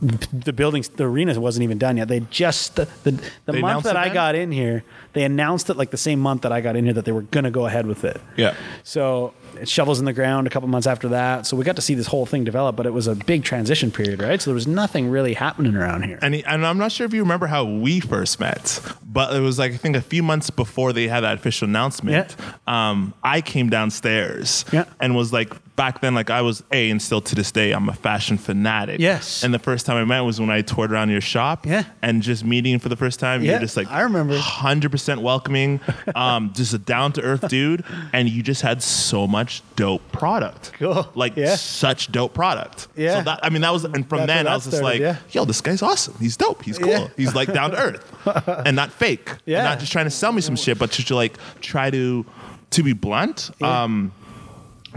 the 0.00 0.52
buildings 0.52 0.88
the 0.88 1.04
arena 1.04 1.38
wasn't 1.40 1.62
even 1.62 1.78
done 1.78 1.96
yet. 1.96 2.08
They 2.08 2.20
just 2.28 2.76
the 2.76 2.88
the, 3.04 3.12
the 3.46 3.52
month 3.54 3.84
that 3.84 3.96
I 3.96 4.06
then? 4.06 4.14
got 4.14 4.34
in 4.34 4.50
here, 4.52 4.82
they 5.12 5.22
announced 5.24 5.70
it 5.70 5.76
like 5.76 5.90
the 5.90 5.96
same 5.96 6.18
month 6.20 6.42
that 6.42 6.52
I 6.52 6.60
got 6.60 6.76
in 6.76 6.84
here 6.84 6.92
that 6.94 7.04
they 7.04 7.12
were 7.12 7.22
gonna 7.22 7.50
go 7.50 7.66
ahead 7.66 7.86
with 7.86 8.04
it. 8.04 8.20
Yeah. 8.36 8.54
So 8.82 9.32
it 9.58 9.68
shovels 9.68 9.98
in 9.98 10.04
the 10.04 10.12
ground 10.12 10.46
a 10.46 10.50
couple 10.50 10.68
months 10.68 10.86
after 10.86 11.08
that. 11.08 11.46
So 11.46 11.56
we 11.56 11.64
got 11.64 11.76
to 11.76 11.82
see 11.82 11.94
this 11.94 12.06
whole 12.06 12.26
thing 12.26 12.44
develop, 12.44 12.76
but 12.76 12.86
it 12.86 12.92
was 12.92 13.06
a 13.06 13.14
big 13.14 13.44
transition 13.44 13.90
period, 13.90 14.20
right? 14.22 14.40
So 14.40 14.50
there 14.50 14.54
was 14.54 14.66
nothing 14.66 15.08
really 15.10 15.34
happening 15.34 15.74
around 15.76 16.02
here. 16.04 16.18
And, 16.22 16.34
he- 16.34 16.44
and 16.44 16.66
I'm 16.66 16.78
not 16.78 16.92
sure 16.92 17.06
if 17.06 17.12
you 17.14 17.20
remember 17.22 17.46
how 17.46 17.64
we 17.64 18.00
first 18.00 18.40
met, 18.40 18.80
but 19.04 19.34
it 19.34 19.40
was 19.40 19.58
like 19.58 19.72
I 19.72 19.76
think 19.76 19.96
a 19.96 20.00
few 20.00 20.22
months 20.22 20.50
before 20.50 20.92
they 20.92 21.08
had 21.08 21.20
that 21.20 21.34
official 21.34 21.68
announcement. 21.68 22.36
Yeah. 22.38 22.90
Um, 22.90 23.14
I 23.22 23.40
came 23.40 23.70
downstairs 23.70 24.64
Yeah. 24.72 24.84
and 25.00 25.14
was 25.16 25.32
like 25.32 25.52
back 25.76 26.00
then, 26.00 26.14
like 26.14 26.30
I 26.30 26.40
was 26.40 26.62
a, 26.72 26.90
and 26.90 27.00
still 27.02 27.20
to 27.20 27.34
this 27.34 27.52
day, 27.52 27.72
I'm 27.72 27.88
a 27.88 27.92
fashion 27.92 28.38
fanatic. 28.38 28.98
Yes. 28.98 29.44
And 29.44 29.52
the 29.52 29.58
first 29.58 29.84
time 29.84 29.96
I 29.98 30.04
met 30.04 30.20
was 30.22 30.40
when 30.40 30.48
I 30.50 30.62
toured 30.62 30.90
around 30.90 31.10
your 31.10 31.20
shop. 31.20 31.66
Yeah. 31.66 31.84
And 32.00 32.22
just 32.22 32.44
meeting 32.44 32.78
for 32.78 32.88
the 32.88 32.96
first 32.96 33.20
time, 33.20 33.42
Yeah, 33.42 33.52
you're 33.52 33.60
just 33.60 33.76
like 33.76 33.90
I 33.90 34.00
remember. 34.02 34.38
100% 34.38 35.18
welcoming, 35.18 35.80
um, 36.14 36.52
just 36.54 36.72
a 36.72 36.78
down 36.78 37.12
to 37.12 37.22
earth 37.22 37.46
dude, 37.48 37.84
and 38.12 38.28
you 38.28 38.42
just 38.42 38.62
had 38.62 38.82
so 38.82 39.26
much 39.26 39.45
dope 39.76 40.02
product. 40.12 40.72
Cool. 40.78 41.06
Like 41.14 41.36
Yeah. 41.36 41.56
such 41.56 42.10
dope 42.12 42.34
product. 42.34 42.88
Yeah. 42.96 43.18
So 43.18 43.22
that 43.24 43.40
I 43.42 43.50
mean 43.50 43.62
that 43.62 43.72
was 43.72 43.84
and 43.84 44.08
from 44.08 44.18
That's 44.20 44.28
then 44.28 44.46
I 44.46 44.54
was 44.54 44.64
just 44.64 44.76
started, 44.76 44.84
like, 44.84 45.00
yeah. 45.00 45.16
yo, 45.30 45.44
this 45.44 45.60
guy's 45.60 45.82
awesome. 45.82 46.14
He's 46.20 46.36
dope. 46.36 46.62
He's 46.62 46.78
cool. 46.78 46.88
Yeah. 46.88 47.08
He's 47.16 47.34
like 47.34 47.52
down 47.52 47.70
to 47.72 47.78
earth 47.78 48.04
and 48.66 48.74
not 48.76 48.92
fake. 48.92 49.30
And 49.30 49.40
Yeah. 49.46 49.62
not 49.64 49.78
just 49.80 49.92
trying 49.92 50.06
to 50.06 50.10
sell 50.10 50.32
me 50.32 50.40
some 50.40 50.56
shit, 50.56 50.78
but 50.78 50.90
just 50.90 51.08
to 51.08 51.14
like 51.16 51.36
try 51.60 51.90
to 51.90 52.24
to 52.70 52.82
be 52.82 52.92
blunt. 52.92 53.50
Yeah. 53.60 53.82
Um, 53.84 54.12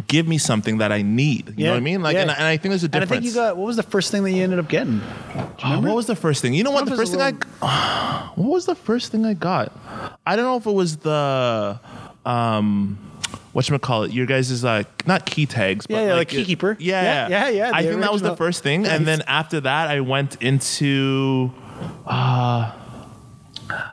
give 0.07 0.25
me 0.27 0.37
something 0.37 0.77
that 0.77 0.93
I 0.93 1.01
need. 1.01 1.53
You 1.57 1.65
know 1.65 1.71
what 1.71 1.77
I 1.77 1.81
mean? 1.81 2.01
Like, 2.01 2.13
yeah. 2.15 2.21
and, 2.21 2.31
and 2.31 2.43
I 2.43 2.55
think 2.55 2.71
there's 2.71 2.83
a 2.83 2.87
And 2.87 2.95
I 2.95 2.99
difference. 3.01 3.25
think 3.25 3.35
you 3.35 3.41
got 3.41 3.57
what 3.57 3.67
was 3.67 3.75
the 3.75 3.83
first 3.83 4.11
thing 4.11 4.23
that 4.23 4.31
you 4.31 4.43
ended 4.43 4.57
up 4.59 4.69
getting? 4.69 5.01
Oh, 5.63 5.81
what 5.81 5.93
was 5.95 6.05
the 6.05 6.15
first 6.15 6.41
thing? 6.41 6.53
You 6.53 6.63
know 6.63 6.71
what? 6.71 6.85
The 6.85 6.95
first 6.95 7.11
thing 7.11 7.21
I 7.21 7.31
what 8.35 8.49
was 8.49 8.65
the 8.65 8.75
first 8.75 9.11
thing 9.11 9.25
I 9.25 9.33
got? 9.33 9.71
I 10.25 10.35
don't 10.37 10.45
know 10.45 10.55
if 10.57 10.65
it 10.65 10.71
was 10.71 10.97
the 10.97 11.79
um 12.25 12.97
what 13.53 13.81
call 13.81 14.03
it? 14.03 14.11
Your 14.11 14.25
guys 14.25 14.51
is 14.51 14.63
like 14.63 15.05
not 15.07 15.25
key 15.25 15.45
tags, 15.45 15.87
but 15.87 15.95
Yeah, 15.95 16.07
yeah, 16.07 16.13
like 16.15 16.33
it- 16.33 16.47
Keykeeper. 16.47 16.75
Yeah, 16.79 17.01
Yeah, 17.03 17.27
yeah, 17.29 17.49
yeah, 17.49 17.71
I 17.73 17.83
think 17.83 18.01
that 18.01 18.11
was 18.13 18.21
the 18.21 18.35
first 18.35 18.63
thing, 18.63 18.85
and 18.85 19.05
then 19.07 19.21
after 19.27 19.59
that, 19.61 19.89
I 19.89 19.99
went 20.01 20.41
into 20.41 21.51
uh 22.05 22.71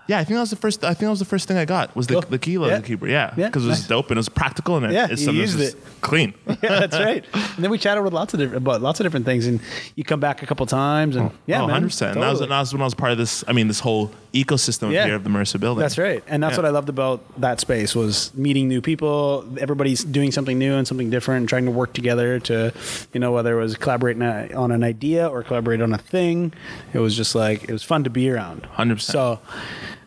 Yeah, 0.09 0.18
I 0.20 0.24
think 0.24 0.37
that 0.37 0.41
was 0.41 0.51
the 0.51 0.57
first. 0.57 0.82
I 0.84 0.89
think 0.89 1.01
that 1.01 1.11
was 1.11 1.18
the 1.18 1.26
first 1.26 1.47
thing 1.49 1.59
I 1.59 1.66
got 1.66 1.95
was 1.95 2.07
the, 2.07 2.14
Cool. 2.14 2.22
the 2.30 2.39
key 2.39 2.53
Yeah. 2.55 2.80
keeper. 2.80 3.07
Yeah, 3.07 3.34
Yeah, 3.37 3.47
because 3.49 3.64
it 3.66 3.68
was 3.68 3.80
nice. 3.80 3.89
dope 3.89 4.07
and 4.11 4.16
it 4.16 4.20
was 4.20 4.30
practical 4.30 4.76
and 4.78 4.87
it, 4.87 4.93
Yeah, 4.93 5.09
it's 5.11 5.20
you 5.20 5.26
something 5.26 5.41
used 5.43 5.59
that's 5.59 5.74
it. 5.74 6.01
clean. 6.01 6.32
yeah, 6.49 6.80
that's 6.80 6.99
right. 6.99 7.22
And 7.34 7.62
then 7.62 7.70
we 7.70 7.76
chatted 7.76 8.03
with 8.03 8.14
lots 8.14 8.32
of 8.32 8.41
different 8.41 8.62
about 8.62 8.80
lots 8.80 9.01
of 9.01 9.05
different 9.05 9.26
things, 9.26 9.47
and 9.47 9.61
you 9.95 10.03
come 10.03 10.18
back 10.20 10.43
a 10.43 10.47
couple 10.47 10.64
times, 10.64 11.14
and 11.16 11.30
yeah, 11.47 11.57
oh, 11.57 11.66
man, 11.66 11.82
100 11.82 11.87
percent. 11.89 12.12
And 12.14 12.22
that 12.22 12.30
was, 12.30 12.41
that 12.41 12.49
was 12.49 12.72
when 12.72 12.80
I 12.80 12.84
was 12.87 12.95
part 12.95 13.12
of 13.12 13.18
this. 13.18 13.45
I 13.47 13.53
mean, 13.53 13.68
this 13.68 13.80
whole 13.80 14.11
ecosystem 14.45 14.93
Yeah. 14.93 15.05
here 15.07 15.14
of 15.14 15.24
the 15.24 15.30
Mercer 15.30 15.59
building. 15.59 15.80
That's 15.82 15.99
right, 15.99 16.22
and 16.28 16.43
that's 16.43 16.53
Yeah. 16.53 16.59
what 16.62 16.64
I 16.66 16.70
loved 16.70 16.89
about 16.89 17.20
that 17.41 17.61
space 17.61 17.95
was 17.95 18.32
meeting 18.34 18.68
new 18.68 18.80
people. 18.80 19.45
Everybody's 19.61 20.05
doing 20.05 20.32
something 20.32 20.59
new 20.59 20.74
and 20.74 20.87
something 20.87 21.11
different, 21.11 21.41
and 21.41 21.49
trying 21.49 21.64
to 21.66 21.70
work 21.70 21.93
together 21.93 22.39
to, 22.41 22.72
you 23.12 23.20
know, 23.20 23.32
whether 23.32 23.59
it 23.59 23.62
was 23.62 23.76
collaborating 23.76 24.22
on 24.55 24.70
an 24.72 24.84
idea 24.84 25.26
or 25.26 25.43
collaborate 25.43 25.80
on 25.80 25.93
a 25.93 25.99
thing. 25.99 26.53
It 26.93 26.99
was 26.99 27.16
just 27.16 27.34
like 27.34 27.64
it 27.64 27.72
was 27.72 27.82
fun 27.82 28.05
to 28.05 28.11
be 28.11 28.30
around. 28.30 28.66
100%. 28.76 29.12
So, 29.12 29.39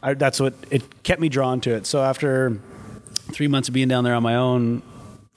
I, 0.02 0.14
that's 0.14 0.40
what 0.40 0.54
it 0.72 0.82
kept 1.04 1.20
me 1.22 1.30
drawn 1.30 1.60
to 1.62 1.72
it. 1.74 1.86
So 1.86 2.02
after 2.02 2.58
three 3.32 3.48
months 3.48 3.68
of 3.68 3.74
being 3.74 3.88
down 3.88 4.04
there 4.04 4.16
on 4.16 4.24
my 4.24 4.36
own. 4.36 4.82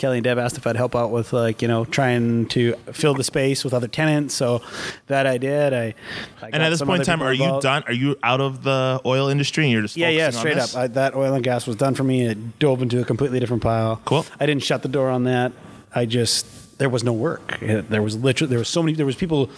Kelly 0.02 0.18
and 0.18 0.24
Deb 0.24 0.36
asked 0.36 0.56
if 0.56 0.66
I'd 0.66 0.74
help 0.74 0.96
out 0.96 1.12
with 1.12 1.32
like 1.32 1.62
you 1.62 1.68
know 1.68 1.84
trying 1.84 2.46
to 2.48 2.74
fill 2.92 3.14
the 3.14 3.22
space 3.22 3.62
with 3.62 3.72
other 3.72 3.86
tenants, 3.86 4.34
so 4.34 4.60
that 5.06 5.28
I 5.28 5.38
did. 5.38 5.72
I, 5.72 5.94
I 6.42 6.50
And 6.52 6.60
at 6.60 6.70
this 6.70 6.82
point 6.82 7.02
in 7.02 7.06
time, 7.06 7.22
are 7.22 7.32
you 7.32 7.60
done? 7.60 7.84
Are 7.86 7.92
you 7.92 8.16
out 8.20 8.40
of 8.40 8.64
the 8.64 9.00
oil 9.06 9.28
industry 9.28 9.62
and 9.62 9.72
you're 9.72 9.82
just 9.82 9.96
Yeah, 9.96 10.08
yeah, 10.08 10.30
straight 10.30 10.58
up. 10.58 10.74
I, 10.74 10.88
that 10.88 11.14
oil 11.14 11.34
and 11.34 11.44
gas 11.44 11.68
was 11.68 11.76
done 11.76 11.94
for 11.94 12.02
me. 12.02 12.26
It 12.26 12.58
dove 12.58 12.82
into 12.82 13.00
a 13.00 13.04
completely 13.04 13.38
different 13.38 13.62
pile. 13.62 14.00
Cool. 14.04 14.26
I 14.40 14.46
didn't 14.46 14.64
shut 14.64 14.82
the 14.82 14.88
door 14.88 15.08
on 15.08 15.22
that. 15.22 15.52
I 15.94 16.04
just 16.06 16.46
there 16.82 16.88
was 16.90 17.04
no 17.04 17.12
work. 17.12 17.62
Uh, 17.62 17.82
there 17.88 18.02
was 18.02 18.16
literally 18.16 18.50
there 18.50 18.58
was 18.58 18.68
so 18.68 18.82
many. 18.82 18.96
There 18.96 19.06
was 19.06 19.14
people. 19.14 19.48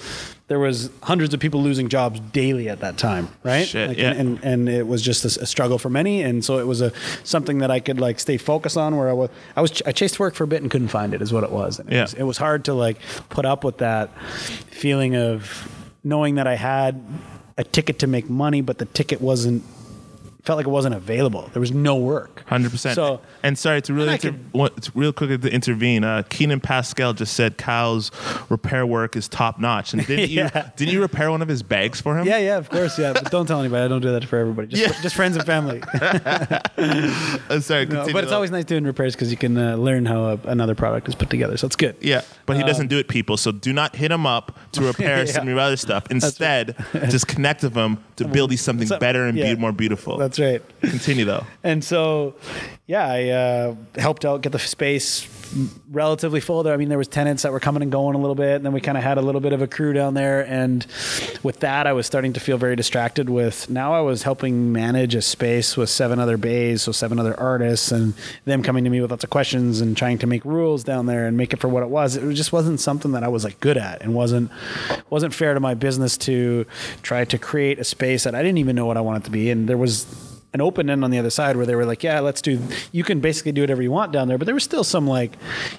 There 0.49 0.59
was 0.59 0.91
hundreds 1.03 1.33
of 1.33 1.41
people 1.41 1.63
losing 1.63 1.89
jobs 1.89 2.21
daily 2.21 2.69
at 2.69 2.81
that 2.81 2.99
time. 2.99 3.29
Right. 3.43 3.67
Shit, 3.67 3.97
yeah. 3.97 4.11
And 4.13 4.39
and 4.45 4.69
it 4.69 4.87
was 4.87 5.01
just 5.01 5.25
a, 5.25 5.29
a 5.45 5.47
struggle 5.47 5.79
for 5.79 5.89
many. 5.89 6.21
And 6.21 6.45
so 6.45 6.59
it 6.59 6.67
was 6.67 6.83
a 6.83 6.93
something 7.23 7.61
that 7.61 7.71
I 7.71 7.81
could 7.81 7.99
like 7.99 8.21
stay 8.21 8.37
focused 8.37 8.77
on. 8.77 8.95
Where 8.99 9.09
I 9.09 9.15
was 9.15 9.31
I 9.57 9.63
was 9.63 9.81
I 9.87 9.93
chased 9.93 10.21
work 10.21 10.35
for 10.35 10.45
a 10.45 10.47
bit 10.47 10.61
and 10.61 10.71
couldn't 10.71 10.89
find 10.89 11.15
it. 11.15 11.23
Is 11.23 11.33
what 11.33 11.45
it 11.45 11.51
was. 11.51 11.79
And 11.79 11.89
it 11.91 11.95
Yeah. 11.95 12.03
was, 12.03 12.13
it 12.15 12.23
was 12.25 12.37
hard 12.37 12.67
to 12.67 12.75
like 12.75 12.99
put 13.31 13.47
up 13.47 13.65
with 13.65 13.79
that 13.79 14.11
feeling 14.71 15.17
of 15.17 15.67
knowing 16.05 16.35
that 16.35 16.47
I 16.47 16.57
had 16.57 17.03
a 17.57 17.65
ticket 17.65 18.01
to 18.01 18.07
make 18.07 18.29
money, 18.29 18.61
but 18.61 18.77
the 18.77 18.85
ticket 18.85 19.23
wasn't 19.23 19.63
felt 20.45 20.59
like 20.59 20.67
it 20.67 20.71
wasn't 20.71 20.95
available. 20.95 21.49
There 21.53 21.61
was 21.61 21.73
no 21.73 21.97
work. 21.97 22.43
Hundred 22.47 22.71
percent. 22.71 22.95
So 22.95 23.21
and 23.43 23.59
sorry 23.59 23.81
to 23.83 23.95
really 23.95 24.13
inter- 24.13 24.33
could- 24.53 24.83
to 24.83 24.93
real 24.95 25.13
quick 25.13 25.41
to 25.41 25.51
intervene. 25.53 26.05
Uh, 26.05 26.23
Keenan 26.29 26.61
Pascal 26.61 27.13
just 27.15 27.33
said 27.35 27.57
Kyle's 27.59 28.11
repair 28.51 28.87
work 28.87 29.17
is 29.17 29.27
top 29.29 29.59
notch, 29.59 29.93
and 29.95 30.07
didn't 30.07 30.31
you 30.31 30.49
didn't 30.77 30.93
you 30.93 31.01
repair 31.01 31.31
one 31.31 31.41
of 31.43 31.49
his 31.49 31.63
bags 31.63 32.01
for 32.01 32.19
him? 32.19 32.27
yeah, 32.27 32.39
yeah, 32.39 32.57
of 32.59 32.69
course, 32.71 32.99
yeah. 32.99 33.13
But 33.15 33.31
don't 33.31 33.47
tell 33.47 33.61
anybody. 33.61 33.85
I 33.85 33.89
don't 33.89 34.03
do 34.03 34.13
that 34.13 34.25
for 34.27 34.39
everybody. 34.39 34.69
Just, 34.69 34.83
Yeah. 34.83 35.03
just 35.03 35.15
friends 35.17 35.37
and 35.37 35.45
family. 35.47 35.83
Uh, 36.77 37.61
sorry, 37.61 37.87
No, 37.87 38.07
but 38.13 38.25
it's 38.25 38.31
though. 38.31 38.35
always 38.37 38.51
nice 38.51 38.65
doing 38.65 38.85
repairs 38.85 39.15
because 39.15 39.31
you 39.31 39.37
can 39.37 39.57
uh, 39.57 39.77
learn 39.77 40.05
how 40.07 40.25
a, 40.25 40.39
another 40.45 40.75
product 40.75 41.09
is 41.09 41.15
put 41.15 41.31
together. 41.31 41.57
So 41.57 41.67
it's 41.67 41.77
good. 41.77 41.97
Yeah, 42.01 42.23
but 42.47 42.57
he 42.57 42.63
doesn't 42.63 42.89
do 42.89 42.99
it, 42.99 43.09
people. 43.09 43.37
So 43.37 43.53
do 43.53 43.73
not 43.73 43.97
hit 43.97 44.11
him 44.11 44.27
up 44.27 44.57
to 44.73 44.83
repair 44.83 45.19
Yeah. 45.25 45.33
some 45.33 45.43
of 45.43 45.49
your 45.49 45.59
other 45.59 45.77
stuff. 45.77 46.05
Instead, 46.11 46.77
just 47.11 47.27
connect 47.29 47.63
with 47.63 47.75
him 47.75 47.99
to 48.17 48.29
build 48.29 48.51
you 48.51 48.57
something 48.57 48.89
better 48.99 49.27
and 49.27 49.37
be 49.37 49.57
more 49.57 49.73
beautiful. 49.73 50.19
That's 50.19 50.39
right. 50.39 50.63
Continue 50.81 51.25
though. 51.25 51.47
And 51.63 51.83
so, 51.83 52.35
yeah, 52.87 53.09
I 53.09 53.29
uh, 53.31 53.77
helped 53.97 54.27
out 54.27 54.43
get 54.43 54.53
the 54.53 54.59
space 54.59 55.27
relatively 55.91 56.41
full. 56.41 56.63
There, 56.63 56.75
I 56.75 56.77
mean, 56.77 56.91
there 56.91 56.99
was 56.99 57.09
tenants 57.09 57.43
that 57.45 57.53
were 57.53 57.61
coming 57.61 57.83
and 57.83 57.91
going 57.91 58.15
a 58.15 58.19
little 58.19 58.35
bit, 58.35 58.57
and 58.57 58.67
then 58.67 58.75
we 58.75 58.83
kind 58.83 58.99
of 58.99 59.05
had 59.05 59.17
a 59.17 59.23
little 59.23 59.41
bit 59.41 59.55
of 59.55 59.63
a 59.63 59.67
crew 59.67 59.95
down 59.95 60.13
there. 60.13 60.47
And 60.47 60.87
with 61.43 61.61
that, 61.61 61.87
I 61.87 61.95
was 61.95 62.05
starting 62.05 62.35
to 62.35 62.41
feel 62.41 62.59
very 62.59 62.77
distracted. 62.77 63.31
With 63.31 63.71
now, 63.71 63.95
I 63.95 64.03
was 64.03 64.23
helping 64.23 64.71
manage 64.71 65.15
a 65.15 65.23
space 65.23 65.79
with 65.79 65.89
seven 65.89 66.19
other 66.19 66.37
bays, 66.37 66.83
so 66.83 66.93
seven 66.93 67.19
other 67.19 67.39
artists, 67.41 67.91
and 67.91 68.13
them 68.45 68.63
coming 68.63 68.85
to 68.85 68.91
me 68.91 69.01
with 69.01 69.11
lots 69.11 69.25
of 69.25 69.31
questions 69.31 69.81
and 69.81 69.97
trying 69.97 70.19
to 70.19 70.27
make 70.27 70.45
rules 70.45 70.85
down 70.85 71.07
there 71.07 71.27
and 71.27 71.39
make 71.39 71.55
it 71.55 71.61
for 71.61 71.69
what 71.69 71.83
it 71.83 71.89
was. 71.89 72.17
It 72.17 72.35
just 72.35 72.53
wasn't 72.53 72.81
something 72.81 73.13
that 73.13 73.25
I 73.25 73.29
was 73.29 73.45
like 73.45 73.61
good 73.61 73.79
at, 73.79 74.03
and 74.03 74.15
wasn't 74.15 74.51
wasn't 75.09 75.33
fair 75.33 75.55
to 75.55 75.61
my 75.61 75.73
business 75.73 76.19
to 76.19 76.67
try 77.01 77.25
to 77.25 77.39
create 77.39 77.79
a 77.79 77.85
space 77.85 78.25
that 78.25 78.35
I 78.35 78.43
didn't 78.43 78.59
even 78.59 78.77
know 78.77 78.85
what 78.85 78.99
I 78.99 79.01
wanted 79.01 79.25
to 79.25 79.31
be. 79.31 79.51
And 79.51 79.71
there 79.71 79.79
was 79.79 80.34
an 80.55 80.61
open 80.61 80.89
end 80.89 81.05
on 81.05 81.11
the 81.11 81.19
other 81.19 81.31
side 81.31 81.57
where 81.57 81.67
they 81.67 81.75
were 81.75 81.85
like, 81.85 82.03
yeah, 82.05 82.21
let's 82.21 82.41
do, 82.41 82.61
you 82.93 83.03
can 83.03 83.19
basically 83.19 83.51
do 83.51 83.61
whatever 83.61 83.83
you 83.83 83.91
want 83.91 84.13
down 84.13 84.29
there. 84.29 84.39
But 84.39 84.47
there 84.47 84.55
was 84.55 84.63
still 84.63 84.85
some 84.85 85.07
like, 85.07 85.33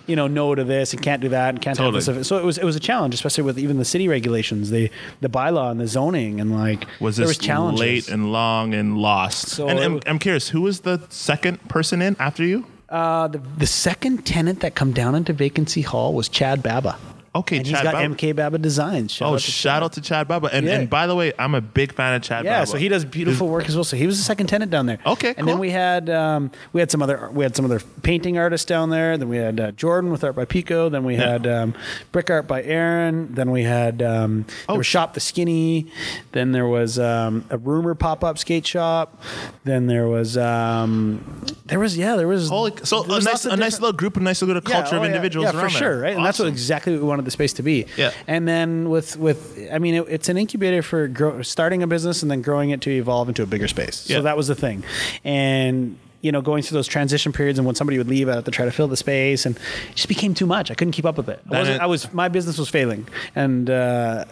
you 0.06 0.18
know, 0.18 0.28
no 0.28 0.54
to 0.54 0.66
this 0.66 0.94
and 0.94 1.02
can't 1.02 1.22
do 1.22 1.30
that 1.30 1.50
and 1.50 1.62
can't 1.62 1.78
Totally. 1.78 2.04
have 2.04 2.16
this. 2.18 2.28
So 2.28 2.38
it 2.38 2.44
was, 2.44 2.58
it 2.58 2.66
was 2.66 2.76
a 2.76 2.80
challenge, 2.80 3.14
especially 3.14 3.46
with 3.46 3.58
even 3.58 3.78
the 3.78 3.86
city 3.86 4.08
regulations, 4.10 4.70
the, 4.70 4.92
the 5.22 5.30
bylaw 5.30 5.72
and 5.72 5.80
the 5.80 5.88
zoning 5.88 6.42
and 6.42 6.52
like, 6.54 6.86
Was 7.00 7.16
there 7.16 7.26
this 7.26 7.38
was 7.38 7.46
challenges. 7.46 7.80
late 7.80 8.10
and 8.10 8.34
long 8.34 8.74
and 8.74 8.98
lost? 8.98 9.48
So 9.48 9.70
and 9.70 9.80
I'm, 9.80 10.02
I'm 10.06 10.20
curious, 10.20 10.50
who 10.50 10.62
was 10.62 10.82
the 10.82 11.02
second 11.10 11.68
person 11.70 12.02
in 12.02 12.18
after 12.20 12.44
you? 12.44 12.68
uh, 12.90 13.28
the, 13.30 13.40
the 13.58 13.66
second 13.68 14.26
tenant 14.26 14.60
that 14.60 14.76
come 14.76 14.92
down 14.92 15.16
into 15.16 15.32
vacancy 15.34 15.82
hall 15.82 16.14
was 16.14 16.28
Chad 16.30 16.62
Baba. 16.62 16.98
Okay, 17.36 17.58
and 17.58 17.66
Chad 17.66 17.76
he's 17.76 17.84
got 17.84 17.94
Baba. 17.96 18.16
MK 18.16 18.34
Baba 18.36 18.58
Designs. 18.58 19.12
Shout 19.12 19.30
Oh, 19.30 19.34
out 19.34 19.42
shout 19.42 19.84
out 19.84 19.92
to 19.94 20.02
Chad 20.02 20.26
Baba. 20.28 20.50
And, 20.54 20.66
Yeah. 20.66 20.76
and 20.80 20.90
by 20.90 21.06
the 21.06 21.16
way, 21.16 21.34
I'm 21.38 21.54
a 21.54 21.60
big 21.60 21.94
fan 21.94 22.14
of 22.14 22.22
Chad 22.22 22.46
Yeah, 22.46 22.60
Baba. 22.60 22.68
so 22.68 22.78
he 22.78 22.88
does 22.88 23.04
beautiful 23.04 23.50
work 23.50 23.68
as 23.68 23.76
well. 23.76 23.84
So 23.84 23.98
he 23.98 24.08
was 24.08 24.18
the 24.18 24.24
second 24.24 24.48
tenant 24.48 24.72
down 24.72 24.86
there. 24.86 25.00
Okay, 25.06 25.34
and 25.38 25.46
then 25.46 25.60
we 25.60 25.70
had 25.72 26.10
um, 26.10 26.50
we 26.72 26.80
had 26.80 26.90
some 26.92 27.02
other 27.02 27.30
we 27.34 27.44
had 27.44 27.54
some 27.54 27.66
other 27.66 27.82
painting 28.04 28.38
artists 28.38 28.66
down 28.66 28.90
there. 28.90 29.18
Then 29.18 29.28
we 29.28 29.36
had 29.38 29.60
uh, 29.60 29.72
Jordan 29.72 30.12
with 30.12 30.24
art 30.24 30.36
by 30.36 30.46
Pico. 30.46 30.88
Then 30.88 31.04
we 31.04 31.16
Yeah. 31.16 31.32
had 31.34 31.46
um, 31.48 31.74
brick 32.14 32.30
art 32.30 32.48
by 32.48 32.64
Aaron. 32.64 33.34
Then 33.36 33.52
we 33.52 33.64
had 33.64 34.02
um, 34.02 34.46
there 34.48 34.56
Oh. 34.70 34.78
was 34.78 34.88
shop 34.88 35.14
the 35.14 35.20
skinny. 35.20 35.88
Then 36.32 36.54
there 36.54 36.68
was 36.68 36.98
um, 36.98 37.44
a 37.50 37.58
rumor 37.58 37.96
pop 37.96 38.24
up 38.24 38.38
skate 38.38 38.66
shop. 38.66 39.22
Then 39.66 39.88
there 39.88 40.08
was 40.08 40.38
um, 40.38 41.44
there 41.66 41.80
was 41.80 41.98
yeah 41.98 42.16
there 42.16 42.30
was 42.30 42.48
Holy, 42.48 42.72
so 42.84 43.04
there 43.04 43.18
a 43.20 43.22
nice, 43.22 43.44
a 43.46 43.58
nice 43.58 43.80
little 43.82 43.92
group, 43.92 44.16
a 44.16 44.22
nice 44.22 44.42
little 44.42 44.56
yeah, 44.56 44.62
culture 44.82 44.96
oh, 44.96 45.00
of 45.00 45.06
individuals 45.06 45.54
yeah, 45.54 45.60
for 45.60 45.70
sure, 45.70 46.00
right? 46.00 46.16
And 46.16 46.26
that's 46.26 46.40
what 46.40 46.48
exactly 46.48 46.94
what 46.94 47.02
we 47.02 47.08
wanted 47.10 47.25
the 47.26 47.32
space 47.32 47.54
to 47.54 47.64
be. 47.64 47.86
Yeah. 47.98 48.12
And 48.28 48.48
then 48.48 48.90
with 48.90 49.18
with, 49.18 49.70
I 49.72 49.80
mean, 49.80 49.96
it, 49.96 50.06
it's 50.10 50.30
an 50.30 50.38
incubator 50.38 50.82
for 50.82 51.08
grow, 51.08 51.42
starting 51.42 51.84
a 51.84 51.88
business 51.88 52.22
and 52.22 52.32
then 52.32 52.42
growing 52.42 52.70
it 52.70 52.82
to 52.82 52.92
evolve 52.92 53.28
into 53.28 53.44
a 53.44 53.46
bigger 53.46 53.68
space. 53.68 54.10
Yeah. 54.10 54.18
So 54.18 54.22
that 54.24 54.38
was 54.38 54.48
the 54.48 54.56
thing, 54.56 54.84
and 55.24 55.98
you 56.22 56.32
know, 56.32 56.42
going 56.42 56.64
through 56.64 56.76
those 56.78 56.88
transition 56.88 57.32
periods 57.32 57.60
and 57.60 57.68
when 57.68 57.76
somebody 57.76 58.00
would 58.00 58.08
leave, 58.08 58.28
I 58.28 58.36
had 58.36 58.46
to 58.46 58.52
try 58.52 58.66
to 58.66 58.72
fill 58.72 58.88
the 58.88 58.98
space, 58.98 59.46
and 59.46 59.56
it 59.56 59.96
just 59.96 60.08
became 60.08 60.34
too 60.34 60.48
much. 60.48 60.72
I 60.72 60.74
couldn't 60.74 60.94
keep 60.94 61.06
up 61.06 61.18
with 61.18 61.30
it. 61.30 61.40
I, 61.52 61.60
wasn't, 61.60 61.82
I 61.82 61.86
was 61.86 62.14
my 62.14 62.30
business 62.30 62.58
was 62.58 62.68
failing, 62.68 63.08
and 63.36 63.70
uh, 63.70 64.26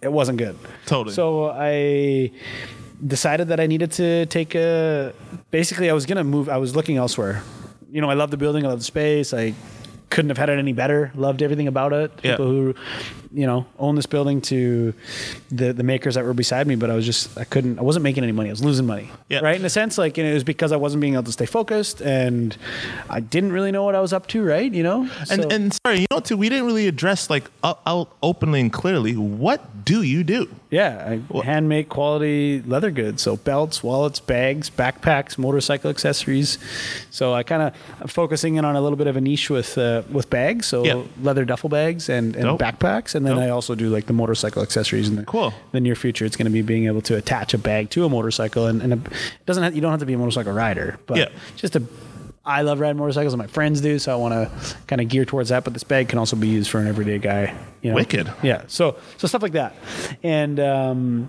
it 0.00 0.12
wasn't 0.12 0.38
good. 0.38 0.56
Totally. 0.86 1.14
So 1.14 1.50
I 1.50 2.30
decided 3.04 3.48
that 3.48 3.58
I 3.58 3.66
needed 3.66 3.90
to 3.92 4.26
take 4.26 4.54
a. 4.54 5.12
Basically, 5.50 5.90
I 5.90 5.92
was 5.92 6.06
gonna 6.06 6.22
move. 6.22 6.48
I 6.48 6.58
was 6.58 6.76
looking 6.76 6.98
elsewhere. 6.98 7.42
You 7.90 8.00
know, 8.00 8.08
I 8.08 8.14
love 8.14 8.30
the 8.30 8.36
building. 8.36 8.64
I 8.64 8.68
love 8.68 8.78
the 8.78 8.84
space. 8.84 9.34
I 9.34 9.52
couldn't 10.10 10.28
have 10.30 10.38
had 10.38 10.48
it 10.48 10.58
any 10.58 10.72
better. 10.72 11.10
Loved 11.14 11.42
everything 11.42 11.68
about 11.68 11.92
it. 11.92 12.12
Yeah. 12.22 12.32
People 12.32 12.46
who, 12.46 12.74
you 13.32 13.46
know, 13.46 13.64
own 13.78 13.94
this 13.94 14.06
building 14.06 14.40
to 14.42 14.92
the 15.50 15.72
the 15.72 15.82
makers 15.84 16.14
that 16.16 16.24
were 16.24 16.34
beside 16.34 16.66
me, 16.66 16.74
but 16.74 16.90
I 16.90 16.94
was 16.94 17.06
just 17.06 17.36
I 17.38 17.44
couldn't. 17.44 17.78
I 17.78 17.82
wasn't 17.82 18.02
making 18.02 18.22
any 18.24 18.32
money. 18.32 18.48
I 18.48 18.52
was 18.52 18.64
losing 18.64 18.86
money. 18.86 19.08
Yeah. 19.28 19.40
Right. 19.40 19.58
In 19.58 19.64
a 19.64 19.70
sense, 19.70 19.98
like 19.98 20.16
you 20.16 20.24
know, 20.24 20.30
it 20.30 20.34
was 20.34 20.44
because 20.44 20.72
I 20.72 20.76
wasn't 20.76 21.00
being 21.00 21.14
able 21.14 21.24
to 21.24 21.32
stay 21.32 21.46
focused, 21.46 22.00
and 22.02 22.56
I 23.08 23.20
didn't 23.20 23.52
really 23.52 23.70
know 23.70 23.84
what 23.84 23.94
I 23.94 24.00
was 24.00 24.12
up 24.12 24.26
to. 24.28 24.42
Right. 24.44 24.72
You 24.72 24.82
know. 24.82 25.08
And, 25.30 25.42
So- 25.42 25.48
and 25.50 25.72
sorry, 25.86 26.00
you 26.00 26.06
know, 26.10 26.20
too, 26.20 26.36
we 26.36 26.48
didn't 26.48 26.66
really 26.66 26.86
address 26.88 27.30
like 27.30 27.50
out, 27.62 28.10
openly 28.22 28.60
and 28.60 28.72
clearly. 28.72 29.16
What 29.16 29.84
do 29.84 30.02
you 30.02 30.24
do? 30.24 30.48
Yeah, 30.70 31.18
I 31.32 31.42
hand 31.42 31.68
make 31.68 31.88
quality 31.88 32.62
leather 32.64 32.92
goods. 32.92 33.22
So 33.22 33.36
belts, 33.36 33.82
wallets, 33.82 34.20
bags, 34.20 34.70
backpacks, 34.70 35.36
motorcycle 35.36 35.90
accessories. 35.90 36.58
So 37.10 37.34
I 37.34 37.42
kind 37.42 37.62
of 37.62 37.74
I'm 38.00 38.06
focusing 38.06 38.54
in 38.56 38.64
on 38.64 38.76
a 38.76 38.80
little 38.80 38.96
bit 38.96 39.06
of 39.08 39.16
a 39.16 39.20
niche 39.20 39.50
with 39.50 39.76
uh, 39.78 40.02
with 40.10 40.30
bags. 40.30 40.66
So 40.66 40.84
Yeah. 40.84 41.02
leather 41.22 41.44
duffel 41.44 41.68
bags 41.70 42.08
and, 42.08 42.36
and 42.36 42.58
backpacks, 42.58 43.14
and 43.28 43.38
then. 43.38 43.38
I 43.38 43.50
also 43.50 43.74
do 43.74 43.88
like 43.90 44.06
the 44.06 44.12
motorcycle 44.12 44.62
accessories. 44.62 45.08
In 45.08 45.16
the, 45.16 45.24
Cool. 45.24 45.52
the 45.72 45.80
near 45.80 45.94
future, 45.94 46.24
it's 46.24 46.36
going 46.36 46.46
to 46.46 46.52
be 46.52 46.62
being 46.62 46.86
able 46.86 47.02
to 47.02 47.16
attach 47.16 47.54
a 47.54 47.58
bag 47.58 47.90
to 47.90 48.04
a 48.04 48.08
motorcycle, 48.08 48.66
and, 48.66 48.82
and 48.82 48.92
it 48.92 49.00
doesn't 49.46 49.62
have, 49.62 49.74
you 49.74 49.80
don't 49.80 49.90
have 49.90 50.00
to 50.00 50.06
be 50.06 50.14
a 50.14 50.18
motorcycle 50.18 50.52
rider, 50.52 50.98
but 51.06 51.18
Yeah. 51.18 51.28
just 51.56 51.76
a. 51.76 51.82
I 52.44 52.62
love 52.62 52.80
riding 52.80 52.96
motorcycles, 52.98 53.34
and 53.34 53.38
my 53.40 53.46
friends 53.46 53.82
do, 53.82 53.98
so 53.98 54.12
I 54.12 54.16
want 54.16 54.32
to 54.32 54.76
kind 54.86 55.00
of 55.02 55.08
gear 55.08 55.26
towards 55.26 55.50
that. 55.50 55.62
But 55.62 55.74
this 55.74 55.84
bag 55.84 56.08
can 56.08 56.18
also 56.18 56.36
be 56.36 56.48
used 56.48 56.70
for 56.70 56.78
an 56.80 56.86
everyday 56.88 57.18
guy. 57.18 57.54
You 57.82 57.90
know? 57.90 57.96
Wicked. 57.96 58.32
Yeah. 58.42 58.62
So 58.66 58.96
so 59.18 59.28
stuff 59.28 59.42
like 59.42 59.52
that, 59.52 59.74
and 60.22 60.58
um, 60.58 61.28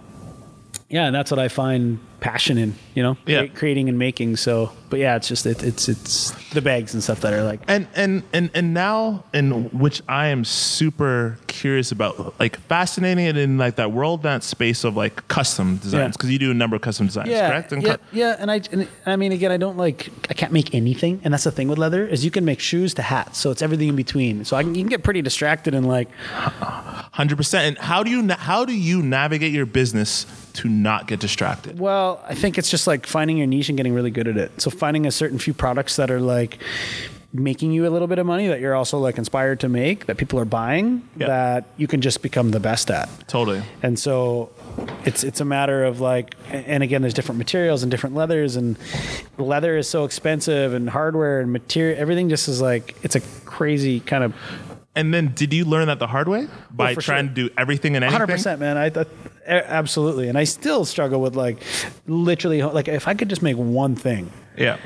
yeah, 0.91 1.05
and 1.07 1.15
that's 1.15 1.31
what 1.31 1.39
I 1.39 1.47
find 1.47 1.99
passion 2.19 2.57
in. 2.59 2.75
You 2.93 3.01
know, 3.01 3.17
Yeah. 3.25 3.47
cre- 3.47 3.57
creating 3.57 3.89
and 3.89 3.97
making. 3.97 4.35
So, 4.35 4.71
but 4.91 4.99
yeah, 4.99 5.15
it's 5.15 5.27
just 5.27 5.45
it, 5.47 5.63
it's 5.63 5.89
it's 5.89 6.31
the 6.53 6.61
bags 6.61 6.93
and 6.93 7.01
stuff 7.01 7.21
that 7.21 7.33
are 7.33 7.43
like 7.43 7.61
And 7.67 7.87
and 7.95 8.21
and 8.33 8.51
and 8.53 8.73
now, 8.75 9.23
in 9.33 9.69
which 9.71 10.03
I 10.07 10.27
am 10.27 10.43
super 10.45 11.39
curious 11.47 11.91
about, 11.91 12.39
like 12.39 12.59
fascinating 12.67 13.25
it 13.25 13.37
in 13.37 13.57
like 13.57 13.75
that 13.77 13.91
world, 13.91 14.21
that 14.23 14.43
space 14.43 14.83
of 14.83 14.95
like 14.95 15.27
custom 15.29 15.77
designs, 15.77 15.93
Yeah. 16.01 16.07
because 16.09 16.29
you 16.29 16.37
do 16.39 16.51
a 16.51 16.53
number 16.53 16.75
of 16.75 16.81
custom 16.83 17.07
designs, 17.07 17.29
yeah, 17.29 17.49
correct? 17.49 17.71
And 17.71 17.81
yeah, 17.81 17.95
cu- 17.95 18.01
yeah, 18.11 18.35
and 18.39 18.51
I, 18.51 18.61
and 18.71 18.87
I 19.05 19.15
mean, 19.15 19.31
again, 19.31 19.51
I 19.51 19.57
don't 19.57 19.77
like, 19.77 20.09
I 20.29 20.33
can't 20.33 20.51
make 20.53 20.75
anything, 20.75 21.21
and 21.23 21.33
that's 21.33 21.45
the 21.45 21.51
thing 21.51 21.67
with 21.69 21.79
leather 21.79 22.05
is 22.05 22.23
you 22.25 22.31
can 22.31 22.45
make 22.45 22.59
shoes 22.59 22.93
to 22.95 23.01
hats, 23.01 23.39
so 23.39 23.49
it's 23.51 23.61
everything 23.63 23.87
in 23.89 23.95
between. 23.95 24.45
So 24.45 24.57
I 24.57 24.63
can, 24.63 24.75
you 24.75 24.81
can 24.83 24.89
get 24.89 25.03
pretty 25.03 25.21
distracted 25.23 25.73
and 25.73 25.87
like, 25.87 26.09
Hundred 27.13 27.35
percent. 27.37 27.65
And 27.67 27.77
how 27.77 28.03
do 28.03 28.09
you 28.09 28.21
na- 28.21 28.37
how 28.37 28.65
do 28.65 28.73
you 28.73 29.01
navigate 29.01 29.51
your 29.51 29.65
business 29.65 30.25
to 30.55 30.69
not 30.69 31.07
get 31.07 31.19
distracted? 31.19 31.79
Well, 31.79 32.23
I 32.27 32.35
think 32.35 32.57
it's 32.57 32.69
just 32.69 32.87
like 32.87 33.05
finding 33.05 33.37
your 33.37 33.47
niche 33.47 33.69
and 33.69 33.77
getting 33.77 33.93
really 33.93 34.11
good 34.11 34.27
at 34.27 34.37
it. 34.37 34.61
So 34.61 34.69
finding 34.69 35.05
a 35.05 35.11
certain 35.11 35.39
few 35.39 35.53
products 35.53 35.95
that 35.97 36.09
are 36.11 36.19
like 36.21 36.57
making 37.33 37.71
you 37.71 37.87
a 37.87 37.89
little 37.89 38.09
bit 38.09 38.19
of 38.19 38.25
money 38.25 38.47
that 38.47 38.59
you're 38.59 38.75
also 38.75 38.99
like 38.99 39.17
inspired 39.17 39.57
to 39.61 39.69
make 39.69 40.05
that 40.07 40.17
people 40.17 40.37
are 40.37 40.43
buying 40.43 41.01
Yeah. 41.15 41.27
that 41.27 41.65
you 41.77 41.87
can 41.87 42.01
just 42.01 42.21
become 42.21 42.51
the 42.51 42.59
best 42.59 42.91
at. 42.91 43.07
Totally. 43.29 43.63
And 43.81 43.97
so 43.97 44.49
it's 45.05 45.23
it's 45.23 45.39
a 45.39 45.45
matter 45.45 45.85
of 45.85 46.01
like 46.01 46.35
and 46.49 46.83
again 46.83 47.01
there's 47.01 47.13
different 47.13 47.37
materials 47.39 47.83
and 47.83 47.89
different 47.91 48.15
leathers 48.15 48.57
and 48.57 48.77
leather 49.37 49.77
is 49.77 49.87
so 49.87 50.03
expensive 50.03 50.73
and 50.73 50.89
hardware 50.89 51.39
and 51.39 51.53
material 51.53 51.97
everything 51.97 52.27
just 52.27 52.49
is 52.49 52.61
like 52.61 52.95
it's 53.01 53.15
a 53.15 53.21
crazy 53.45 54.01
kind 54.01 54.25
of 54.25 54.33
And 54.95 55.13
then 55.13 55.33
did 55.33 55.53
you 55.53 55.63
learn 55.63 55.87
that 55.87 55.99
the 55.99 56.07
hard 56.07 56.27
way 56.27 56.47
oh, 56.49 56.57
by 56.71 56.91
Oh, 56.91 56.95
trying 56.95 57.27
sure. 57.27 57.35
to 57.35 57.47
do 57.47 57.53
everything 57.57 57.95
and 57.95 58.03
anything? 58.03 58.19
Hundred 58.19 58.33
percent, 58.33 58.59
man. 58.59 58.77
I 58.77 58.89
thought 58.89 59.07
absolutely, 59.47 60.27
and 60.27 60.37
I 60.37 60.43
still 60.43 60.83
struggle 60.85 61.21
with 61.21 61.35
like 61.35 61.63
literally 62.07 62.61
like 62.61 62.87
if 62.89 63.07
I 63.07 63.13
could 63.13 63.29
just 63.29 63.41
make 63.41 63.55
one 63.57 63.95
thing, 63.95 64.31
Yeah. 64.57 64.77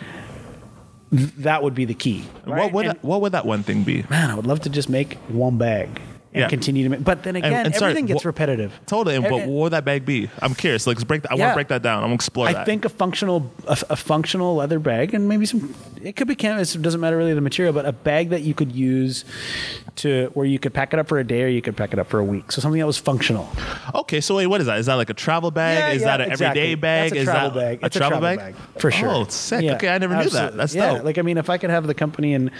that 1.11 1.63
would 1.63 1.73
be 1.75 1.85
the 1.85 1.93
key. 1.93 2.21
What 2.45 2.71
would 2.73 2.85
And, 2.85 2.99
what 3.01 3.21
would 3.21 3.31
that 3.31 3.45
one 3.45 3.63
thing 3.63 3.83
be? 3.83 4.03
man? 4.09 4.29
I 4.29 4.35
would 4.35 4.45
love 4.47 4.59
to 4.61 4.69
just 4.69 4.89
make 4.89 5.15
one 5.27 5.57
bag 5.57 5.99
and 6.35 6.41
Yeah. 6.41 6.47
continue 6.49 6.83
to 6.83 6.89
make. 6.89 7.03
But 7.03 7.23
then 7.23 7.35
again, 7.35 7.65
and 7.65 7.73
sorry, 7.75 7.91
everything 7.91 8.05
gets 8.07 8.23
wha- 8.23 8.29
repetitive. 8.29 8.71
Totally. 8.85 9.15
And 9.15 9.25
Eh, 9.25 9.29
what, 9.31 9.41
eh, 9.41 9.45
what 9.45 9.61
would 9.63 9.73
that 9.73 9.85
bag 9.85 10.05
be? 10.05 10.29
I'm 10.41 10.53
curious. 10.53 10.85
Like, 10.85 11.05
break 11.07 11.21
that. 11.23 11.31
I 11.31 11.35
want 11.35 11.51
to 11.51 11.55
break 11.55 11.69
that 11.69 11.81
down. 11.81 11.97
I'm 11.99 12.03
gonna 12.05 12.15
explore 12.15 12.47
I 12.47 12.53
that. 12.53 12.65
think 12.65 12.85
a 12.85 12.89
functional 12.89 13.51
a, 13.67 13.77
a 13.89 13.95
functional 13.95 14.55
leather 14.55 14.79
bag 14.79 15.13
and 15.13 15.27
maybe 15.29 15.45
some 15.45 15.73
it 16.03 16.15
could 16.15 16.27
be 16.27 16.35
canvas 16.35 16.75
it 16.75 16.81
doesn't 16.83 17.01
matter 17.01 17.17
really 17.17 17.33
the 17.33 17.41
material 17.41 17.73
but 17.73 17.85
a 17.85 17.91
bag 17.91 18.29
that 18.29 18.41
you 18.43 18.53
could 18.53 18.71
use 18.71 19.25
to 19.95 20.29
where 20.33 20.45
you 20.45 20.59
could 20.59 20.73
pack 20.73 20.93
it 20.93 20.99
up 20.99 21.07
for 21.07 21.17
a 21.19 21.23
day 21.23 21.41
or 21.43 21.47
you 21.47 21.61
could 21.61 21.75
pack 21.75 21.93
it 21.93 21.99
up 21.99 22.07
for 22.07 22.19
a 22.19 22.23
week 22.23 22.51
so 22.51 22.61
something 22.61 22.79
that 22.79 22.85
was 22.85 22.97
functional 22.97 23.49
Okay, 23.95 24.19
so 24.21 24.35
wait, 24.35 24.47
what 24.47 24.59
is 24.61 24.67
that? 24.67 24.77
Is 24.79 24.85
that 24.87 24.95
like 24.95 25.09
a 25.09 25.13
travel 25.13 25.51
bag? 25.51 25.77
Yeah, 25.79 25.89
is 25.91 26.01
yeah, 26.01 26.07
that 26.17 26.21
an 26.21 26.31
exactly. 26.31 26.61
everyday 26.61 26.75
bag? 26.75 27.09
That's 27.11 27.17
a 27.17 27.21
is 27.21 27.25
travel 27.25 27.49
that 27.51 27.59
bag. 27.59 27.79
a 27.81 27.85
It's 27.85 27.95
a 27.95 27.99
travel, 27.99 28.19
travel 28.19 28.37
bag? 28.37 28.55
bag, 28.55 28.81
for 28.81 28.91
sure. 28.91 29.09
Oh, 29.09 29.21
it's 29.21 29.35
sick. 29.35 29.63
Yeah, 29.63 29.75
okay, 29.75 29.87
I 29.89 29.97
never 29.97 30.13
knew 30.15 30.23
that. 30.23 30.25
absolutely. 30.33 30.57
That's 30.57 30.75
yeah. 30.75 30.93
dope. 30.95 31.03
Like 31.05 31.17
I 31.17 31.21
mean, 31.21 31.37
if 31.37 31.49
I 31.49 31.57
could 31.57 31.69
have 31.69 31.87
the 31.87 31.93
company 31.93 32.33
in 32.33 32.51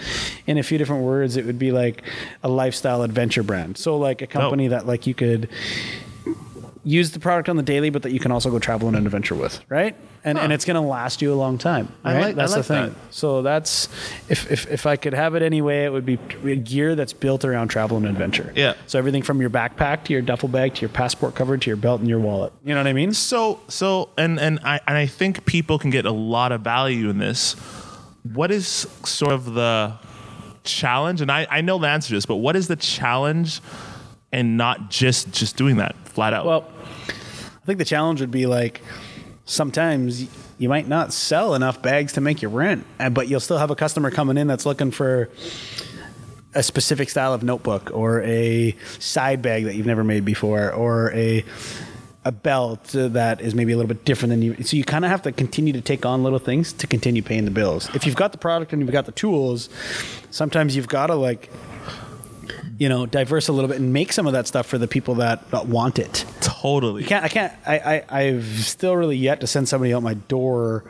in 0.46 0.56
a 0.58 0.62
few 0.62 0.78
different 0.78 1.02
words, 1.04 1.36
it 1.36 1.44
would 1.46 1.58
be 1.58 1.72
like 1.72 2.02
a 2.42 2.48
lifestyle 2.48 3.02
adventure 3.02 3.42
brand. 3.42 3.65
So 3.74 3.98
like 3.98 4.22
a 4.22 4.26
company 4.26 4.68
that 4.68 4.86
like 4.86 5.06
you 5.06 5.14
could 5.14 5.48
use 6.84 7.10
the 7.10 7.18
product 7.18 7.48
on 7.48 7.56
the 7.56 7.62
daily, 7.64 7.90
but 7.90 8.02
that 8.02 8.12
you 8.12 8.20
can 8.20 8.30
also 8.30 8.48
go 8.50 8.58
travel 8.60 8.86
on 8.86 8.94
an 8.94 9.04
adventure 9.06 9.34
with, 9.34 9.60
right? 9.68 9.96
And 10.22 10.38
and 10.38 10.52
it's 10.52 10.64
going 10.64 10.74
to 10.74 10.80
last 10.80 11.22
you 11.22 11.32
a 11.32 11.34
long 11.36 11.56
time. 11.58 11.88
I 12.04 12.14
Right? 12.14 12.20
like- 12.26 12.36
that's 12.36 12.52
like 12.52 12.58
the 12.60 12.64
thing. 12.64 12.82
that. 12.94 13.14
So 13.14 13.42
that's 13.42 13.88
if, 14.28 14.50
if 14.50 14.70
if 14.70 14.86
I 14.86 14.96
could 14.96 15.14
have 15.14 15.34
it 15.36 15.42
anyway, 15.42 15.84
it 15.84 15.92
would 15.92 16.06
be 16.06 16.16
gear 16.16 16.94
that's 16.96 17.12
built 17.12 17.44
around 17.44 17.68
travel 17.68 17.96
and 17.96 18.06
adventure. 18.06 18.52
Yeah. 18.56 18.74
So 18.86 18.98
everything 18.98 19.22
from 19.22 19.40
your 19.40 19.50
backpack 19.50 20.04
to 20.04 20.12
your 20.12 20.22
duffel 20.22 20.48
bag 20.48 20.74
to 20.74 20.80
your 20.80 20.88
passport 20.88 21.34
cover 21.36 21.56
to 21.56 21.70
your 21.70 21.76
belt 21.76 22.00
and 22.00 22.08
your 22.08 22.18
wallet. 22.20 22.52
You 22.64 22.74
know 22.74 22.80
what 22.80 22.86
I 22.88 22.92
mean? 22.92 23.12
So 23.14 23.60
so 23.68 24.08
and 24.16 24.38
and 24.40 24.58
I 24.64 24.80
and 24.86 24.96
I 24.96 25.06
think 25.06 25.44
people 25.46 25.78
can 25.78 25.90
get 25.90 26.06
a 26.06 26.12
lot 26.12 26.50
of 26.52 26.60
value 26.62 27.08
in 27.08 27.18
this. 27.18 27.54
What 28.32 28.50
is 28.50 28.66
sort 29.04 29.32
of 29.32 29.54
the 29.54 29.92
challenge? 30.66 31.20
And 31.20 31.30
I, 31.30 31.46
I 31.50 31.60
know 31.62 31.78
the 31.78 31.88
answer 31.88 32.08
to 32.08 32.14
this, 32.14 32.26
but 32.26 32.36
what 32.36 32.56
is 32.56 32.68
the 32.68 32.76
challenge 32.76 33.60
and 34.32 34.56
not 34.56 34.90
just 34.90 35.32
just 35.32 35.56
doing 35.56 35.76
that 35.76 35.96
flat 36.08 36.34
out? 36.34 36.44
Well, 36.44 36.68
I 37.08 37.66
think 37.66 37.78
the 37.78 37.84
challenge 37.84 38.20
would 38.20 38.30
be 38.30 38.46
like 38.46 38.82
sometimes 39.44 40.28
you 40.58 40.68
might 40.68 40.88
not 40.88 41.12
sell 41.12 41.54
enough 41.54 41.80
bags 41.82 42.14
to 42.14 42.20
make 42.20 42.42
your 42.42 42.50
rent, 42.50 42.86
but 43.12 43.28
you'll 43.28 43.40
still 43.40 43.58
have 43.58 43.70
a 43.70 43.76
customer 43.76 44.10
coming 44.10 44.36
in 44.36 44.46
that's 44.46 44.66
looking 44.66 44.90
for 44.90 45.30
a 46.54 46.62
specific 46.62 47.10
style 47.10 47.34
of 47.34 47.42
notebook 47.42 47.90
or 47.92 48.22
a 48.22 48.74
side 48.98 49.42
bag 49.42 49.64
that 49.64 49.74
you've 49.74 49.86
never 49.86 50.02
made 50.02 50.24
before 50.24 50.72
or 50.72 51.12
a 51.12 51.44
a 52.26 52.32
belt 52.32 52.88
that 52.92 53.40
is 53.40 53.54
maybe 53.54 53.72
a 53.72 53.76
little 53.76 53.88
bit 53.88 54.04
different 54.04 54.30
than 54.30 54.42
you 54.42 54.60
so 54.64 54.76
you 54.76 54.82
kind 54.82 55.04
of 55.04 55.10
have 55.12 55.22
to 55.22 55.30
continue 55.30 55.72
to 55.72 55.80
take 55.80 56.04
on 56.04 56.24
little 56.24 56.40
things 56.40 56.72
to 56.72 56.86
continue 56.86 57.22
paying 57.22 57.44
the 57.44 57.50
bills 57.52 57.88
if 57.94 58.04
you've 58.04 58.16
got 58.16 58.32
the 58.32 58.38
product 58.38 58.72
and 58.72 58.82
you've 58.82 58.90
got 58.90 59.06
the 59.06 59.12
tools 59.12 59.68
sometimes 60.30 60.74
you've 60.74 60.88
got 60.88 61.06
to 61.06 61.14
like 61.14 61.48
you 62.78 62.88
know 62.88 63.06
diverse 63.06 63.46
a 63.46 63.52
little 63.52 63.68
bit 63.68 63.78
and 63.78 63.92
make 63.92 64.12
some 64.12 64.26
of 64.26 64.32
that 64.32 64.48
stuff 64.48 64.66
for 64.66 64.76
the 64.76 64.88
people 64.88 65.14
that, 65.14 65.48
that 65.50 65.66
want 65.66 66.00
it 66.00 66.24
totally. 66.40 67.04
I 67.04 67.06
can't 67.06 67.24
I 67.24 67.28
can't 67.28 67.52
I, 67.66 67.78
I 67.78 68.20
I've 68.22 68.64
still 68.64 68.96
really 68.96 69.16
yet 69.16 69.40
to 69.40 69.46
send 69.46 69.68
somebody 69.68 69.94
out 69.94 70.02
my 70.02 70.14
door 70.14 70.84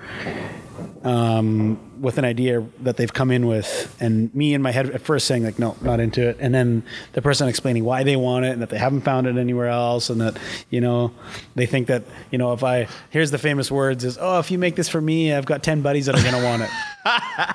um, 1.03 1.79
with 2.01 2.19
an 2.19 2.25
idea 2.25 2.65
that 2.81 2.97
they've 2.97 3.13
come 3.13 3.31
in 3.31 3.47
with 3.47 3.97
and 4.01 4.35
me 4.35 4.55
in 4.55 4.63
my 4.63 4.71
head 4.71 4.91
at 4.91 5.01
first 5.01 5.27
saying 5.27 5.45
like 5.45 5.59
no 5.59 5.77
not 5.83 6.01
into 6.01 6.29
it. 6.29 6.37
And 6.41 6.55
then 6.55 6.83
the 7.13 7.23
person 7.23 7.49
explaining 7.49 7.85
why 7.85 8.03
they 8.03 8.17
want 8.17 8.45
it 8.45 8.51
and 8.51 8.63
that 8.63 8.71
they 8.71 8.79
haven't 8.79 9.03
found 9.03 9.27
it 9.27 9.37
anywhere 9.37 9.69
else 9.69 10.11
and 10.11 10.21
that 10.21 10.39
you 10.71 10.81
know 10.81 11.13
they 11.55 11.67
think 11.67 11.87
that 11.87 12.05
you 12.31 12.39
know 12.39 12.53
if 12.53 12.63
I 12.65 12.89
here's 13.11 13.31
the 13.31 13.39
famous 13.39 13.71
words 13.71 14.05
is 14.05 14.19
oh 14.21 14.39
if 14.39 14.51
you 14.51 14.59
make 14.59 14.77
this 14.77 14.89
for 14.89 15.01
me 15.01 15.33
I've 15.33 15.47
got 15.47 15.63
10 15.63 15.83
buddies 15.83 16.07
that 16.07 16.15
are 16.15 16.23
going 16.23 16.35
to 16.35 16.45
want 16.45 16.63
it. 16.63 16.71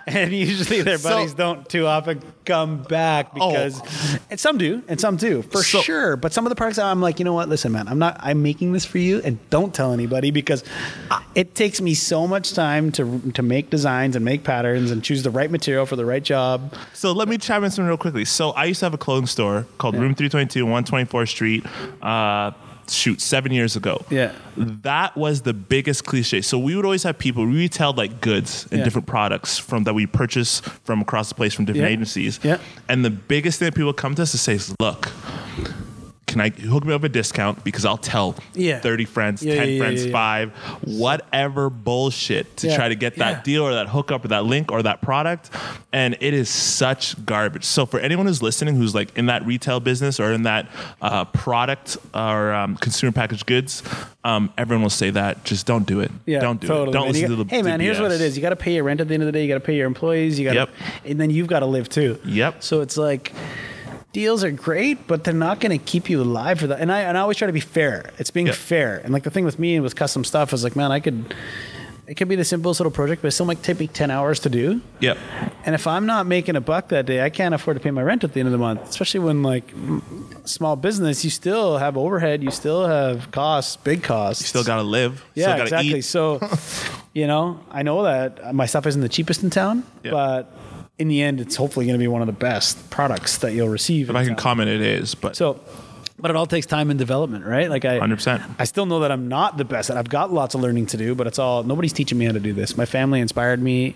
And 0.08 0.32
usually 0.32 0.82
their 0.82 0.98
So- 0.98 1.10
buddies 1.10 1.34
don't 1.34 1.68
too 1.68 1.86
often 1.86 2.22
come 2.46 2.84
back 2.84 3.32
oh. 3.40 3.50
because 3.50 3.82
and 4.30 4.40
some 4.40 4.58
do 4.58 4.82
and 4.88 5.00
some 5.00 5.18
do 5.18 5.42
for 5.42 5.62
So- 5.62 5.82
sure. 5.82 6.16
But 6.16 6.32
some 6.32 6.46
of 6.46 6.50
the 6.52 6.56
products 6.56 6.80
i'm 6.80 7.02
like 7.02 7.20
you 7.20 7.26
know 7.26 7.34
what? 7.34 7.50
Listen 7.50 7.74
man 7.74 7.90
i'm 7.90 8.00
not 8.00 8.16
i'm 8.22 8.42
making 8.42 8.72
this 8.72 8.86
for 8.86 8.98
you 8.98 9.22
and 9.26 9.38
don't 9.50 9.74
tell 9.74 9.92
anybody 9.92 10.32
because 10.32 10.64
it 11.36 11.54
takes 11.54 11.82
me 11.82 11.94
so 11.94 12.28
much 12.28 12.54
time 12.54 12.92
to 12.94 13.20
to 13.34 13.42
make 13.42 13.70
designs 13.70 14.16
and 14.16 14.24
make 14.24 14.31
patterns 14.38 14.92
and 14.92 15.04
choose 15.04 15.24
the 15.24 15.30
right 15.32 15.52
material 15.52 15.86
for 15.86 15.96
the 15.96 16.06
right 16.06 16.24
job 16.24 16.74
So 16.94 17.12
let 17.12 17.28
me 17.28 17.38
chime 17.38 17.64
in 17.64 17.72
some 17.72 17.86
real 17.86 17.98
quickly. 17.98 18.26
So 18.26 18.52
I 18.52 18.66
used 18.66 18.80
to 18.80 18.86
have 18.86 18.94
a 18.94 18.98
clothing 18.98 19.28
store 19.28 19.66
called 19.78 19.96
Room 19.96 20.16
322, 20.16 20.66
124th 20.66 21.28
Street. 21.30 21.66
Uh, 22.02 22.52
shoot, 22.90 23.22
seven 23.22 23.54
years 23.54 23.76
ago. 23.78 24.04
Yeah. 24.10 24.34
That 24.58 25.16
was 25.16 25.44
the 25.44 25.54
biggest 25.54 26.04
cliche. 26.04 26.42
So 26.42 26.60
we 26.60 26.76
would 26.76 26.84
always 26.84 27.04
have 27.04 27.18
people 27.18 27.46
we 27.46 27.56
retailed 27.56 27.98
like 27.98 28.20
goods 28.20 28.68
and 28.70 28.80
Yeah. 28.80 28.84
different 28.84 29.08
products 29.08 29.58
from 29.58 29.84
that 29.86 29.94
we 29.94 30.06
purchase 30.08 30.60
from 30.84 31.00
across 31.02 31.30
the 31.30 31.36
place 31.36 31.54
from 31.54 31.66
different 31.66 31.88
Yeah. 31.88 31.94
agencies. 31.94 32.40
Yeah. 32.44 32.58
And 32.90 33.06
the 33.06 33.10
biggest 33.10 33.60
thing 33.60 33.68
that 33.68 33.76
people 33.76 33.94
come 33.94 34.16
to 34.16 34.24
us 34.24 34.32
to 34.32 34.38
say 34.38 34.54
is, 34.56 34.74
look. 34.82 35.10
Can 36.32 36.40
I 36.42 36.50
hook 36.50 36.86
me 36.86 36.94
up 36.94 37.04
a 37.04 37.10
discount 37.10 37.62
because 37.64 37.84
I'll 37.86 37.98
tell 37.98 38.36
Yeah. 38.54 38.80
30 38.80 39.04
friends, 39.06 39.44
Yeah, 39.44 39.56
10 39.56 39.70
yeah, 39.70 39.80
friends, 39.80 40.06
five, 40.10 40.52
whatever 40.86 41.70
bullshit 41.70 42.56
to 42.58 42.74
try 42.74 42.88
to 42.88 42.96
get 42.96 43.18
that 43.18 43.44
deal 43.44 43.64
or 43.64 43.74
that 43.74 43.90
hookup 43.90 44.24
or 44.24 44.30
that 44.30 44.46
link 44.46 44.72
or 44.72 44.82
that 44.84 45.02
product. 45.02 45.50
And 45.92 46.16
it 46.22 46.34
is 46.34 46.50
such 46.50 47.24
garbage. 47.26 47.66
So 47.66 47.86
for 47.86 48.00
anyone 48.00 48.26
who's 48.28 48.42
listening 48.42 48.76
who's 48.76 48.96
like 48.96 49.18
in 49.18 49.26
that 49.26 49.46
retail 49.46 49.80
business 49.82 50.20
or 50.22 50.32
in 50.32 50.44
that 50.44 50.68
uh, 51.02 51.26
product 51.26 51.98
or 52.14 52.54
um, 52.54 52.78
consumer 52.78 53.12
packaged 53.12 53.46
goods, 53.46 53.84
um, 54.24 54.54
everyone 54.58 54.84
will 54.84 54.90
say 54.90 55.10
that. 55.10 55.44
Just 55.44 55.66
don't 55.66 55.86
do 55.86 56.00
it. 56.00 56.12
Yeah, 56.26 56.40
don't 56.40 56.62
do 56.62 56.68
totally, 56.68 56.90
it. 56.90 56.94
Don't 56.94 57.04
man. 57.04 57.12
Listen 57.14 57.30
got- 57.30 57.36
to 57.38 57.44
the 57.44 57.50
Hey, 57.50 57.62
man, 57.62 57.80
the 57.80 57.86
here's 57.86 58.00
what 58.00 58.12
it 58.12 58.22
is. 58.22 58.38
You 58.38 58.42
got 58.42 58.52
to 58.52 58.56
pay 58.56 58.76
your 58.76 58.84
rent 58.86 59.02
at 59.02 59.08
the 59.10 59.14
end 59.16 59.24
of 59.24 59.28
the 59.28 59.32
day. 59.34 59.42
You 59.42 59.48
got 59.50 59.56
to 59.56 59.60
pay 59.60 59.76
your 59.76 59.88
employees. 59.88 60.40
You 60.40 60.46
got, 60.46 60.56
Yep. 60.56 60.70
and 61.06 61.20
then 61.20 61.30
you've 61.30 61.48
got 61.48 61.60
to 61.60 61.66
live 61.66 61.90
too. 61.90 62.20
Yep. 62.24 62.64
So 62.64 62.82
it's 62.82 62.96
like 62.96 63.34
deals 64.14 64.44
are 64.44 64.52
great, 64.52 65.08
but 65.08 65.24
they're 65.24 65.34
not 65.34 65.60
going 65.60 65.78
to 65.78 65.84
keep 65.84 66.10
you 66.10 66.22
alive 66.22 66.60
for 66.60 66.68
that. 66.68 66.80
And 66.80 66.92
I 66.92 67.02
and 67.02 67.18
I 67.18 67.22
always 67.22 67.38
try 67.38 67.48
to 67.48 67.54
be 67.54 67.60
fair. 67.60 68.12
It's 68.18 68.32
being 68.32 68.52
fair. 68.52 68.98
And 69.04 69.14
like 69.14 69.24
the 69.24 69.32
thing 69.32 69.46
with 69.46 69.58
me 69.60 69.76
and 69.76 69.84
with 69.84 69.96
custom 69.96 70.24
stuff 70.24 70.54
is 70.54 70.64
like, 70.64 70.76
man, 70.76 70.92
I 70.92 71.00
could. 71.00 71.34
It 72.08 72.16
could 72.16 72.28
be 72.28 72.36
the 72.36 72.44
simplest 72.44 72.82
little 72.82 72.92
project, 72.92 73.22
but 73.22 73.30
it 73.30 73.32
still 73.32 73.46
might 73.46 73.64
take 73.64 73.80
me 73.80 73.88
ten 73.88 74.12
hours 74.12 74.42
to 74.42 74.50
do. 74.50 74.82
Yep. 75.00 75.18
And 75.66 75.74
if 75.74 75.88
I'm 75.88 76.06
not 76.06 76.26
making 76.26 76.58
a 76.58 76.60
buck 76.62 76.90
that 76.90 77.06
day, 77.06 77.24
I 77.24 77.30
can't 77.30 77.54
afford 77.56 77.78
to 77.78 77.80
pay 77.82 77.92
my 77.92 78.02
rent 78.04 78.26
at 78.26 78.34
the 78.34 78.42
end 78.42 78.48
of 78.48 78.52
the 78.52 78.58
month. 78.58 78.82
Especially 78.90 79.22
when 79.22 79.44
like 79.44 79.72
small 80.44 80.76
business, 80.76 81.24
you 81.24 81.30
still 81.30 81.78
have 81.78 81.96
overhead, 81.96 82.44
you 82.44 82.52
still 82.52 82.86
have 82.86 83.32
costs, 83.32 83.78
big 83.78 84.04
costs. 84.04 84.42
You 84.42 84.48
still 84.48 84.64
got 84.66 84.78
to 84.78 84.82
live. 84.84 85.24
Yeah, 85.36 85.44
still 85.46 85.52
gotta 85.54 85.64
exactly. 85.64 86.00
Eat. 86.00 86.02
So, 86.02 86.42
you 87.14 87.28
know, 87.28 87.62
I 87.72 87.84
know 87.84 88.04
that 88.04 88.54
my 88.56 88.66
stuff 88.66 88.86
isn't 88.88 89.00
the 89.02 89.08
cheapest 89.08 89.42
in 89.44 89.50
town, 89.50 89.86
Yeah. 90.04 90.12
but 90.12 90.54
in 90.98 91.08
the 91.08 91.22
end, 91.22 91.42
it's 91.42 91.56
hopefully 91.56 91.86
going 91.86 91.98
to 91.98 92.04
be 92.04 92.08
one 92.08 92.22
of 92.22 92.28
the 92.28 92.34
best 92.34 92.90
products 92.90 93.38
that 93.40 93.54
you'll 93.54 93.70
receive. 93.70 94.10
If 94.10 94.16
I 94.16 94.26
can 94.26 94.36
comment, 94.36 94.70
it 94.70 94.82
is. 94.82 95.16
But 95.16 95.36
So, 95.36 95.60
but 96.20 96.30
it 96.30 96.38
all 96.38 96.46
takes 96.46 96.68
time 96.68 96.90
and 96.92 97.00
development, 97.00 97.46
right? 97.46 97.70
Like 97.70 97.84
I, 97.86 98.00
100%. 98.00 98.56
I 98.60 98.64
still 98.66 98.86
know 98.86 99.00
that 99.00 99.12
I'm 99.12 99.28
not 99.28 99.58
the 99.58 99.66
best. 99.66 99.90
and 99.90 99.98
I've 99.98 100.10
got 100.10 100.32
lots 100.32 100.54
of 100.54 100.62
learning 100.62 100.86
to 100.88 100.98
do, 100.98 101.16
but 101.16 101.26
it's 101.26 101.40
all 101.40 101.64
nobody's 101.64 101.94
teaching 101.94 102.18
me 102.18 102.26
how 102.26 102.34
to 102.34 102.40
do 102.40 102.54
this. 102.54 102.78
My 102.78 102.86
family 102.86 103.20
inspired 103.20 103.62
me 103.62 103.96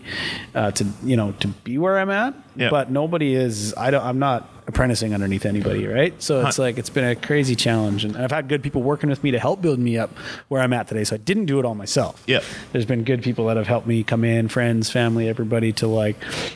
uh, 0.56 0.72
to, 0.72 0.88
you 1.04 1.16
know, 1.16 1.34
to 1.34 1.48
be 1.48 1.78
where 1.78 2.00
I'm 2.00 2.10
at. 2.10 2.34
Yeah. 2.56 2.70
But 2.70 2.90
nobody 2.92 3.36
is. 3.36 3.74
I 3.76 3.92
don't. 3.92 4.04
I'm 4.04 4.20
not 4.20 4.50
apprenticing 4.68 5.14
underneath 5.14 5.46
anybody, 5.46 5.86
right? 5.86 6.20
So 6.22 6.44
it's 6.48 6.58
like 6.58 6.80
it's 6.80 6.90
been 6.90 7.04
a 7.06 7.16
crazy 7.16 7.56
challenge, 7.56 8.04
and 8.04 8.18
I've 8.18 8.32
had 8.32 8.48
good 8.48 8.64
people 8.64 8.82
working 8.82 9.10
with 9.12 9.24
me 9.24 9.30
to 9.32 9.40
help 9.40 9.62
build 9.62 9.78
me 9.78 9.98
up 9.98 10.10
where 10.48 10.62
I'm 10.62 10.74
at 10.74 10.88
today. 10.88 11.04
So 11.04 11.16
I 11.16 11.18
didn't 11.18 11.46
do 11.46 11.60
it 11.60 11.66
all 11.66 11.76
myself. 11.76 12.24
Yep. 12.26 12.44
There's 12.72 12.86
been 12.86 13.04
good 13.04 13.22
people 13.22 13.46
that 13.48 13.58
have 13.58 13.68
helped 13.68 13.86
me 13.86 14.04
come 14.04 14.24
in, 14.24 14.48
friends, 14.48 14.90
family, 14.90 15.30
everybody 15.30 15.72
to 15.74 15.88
like 15.88 16.16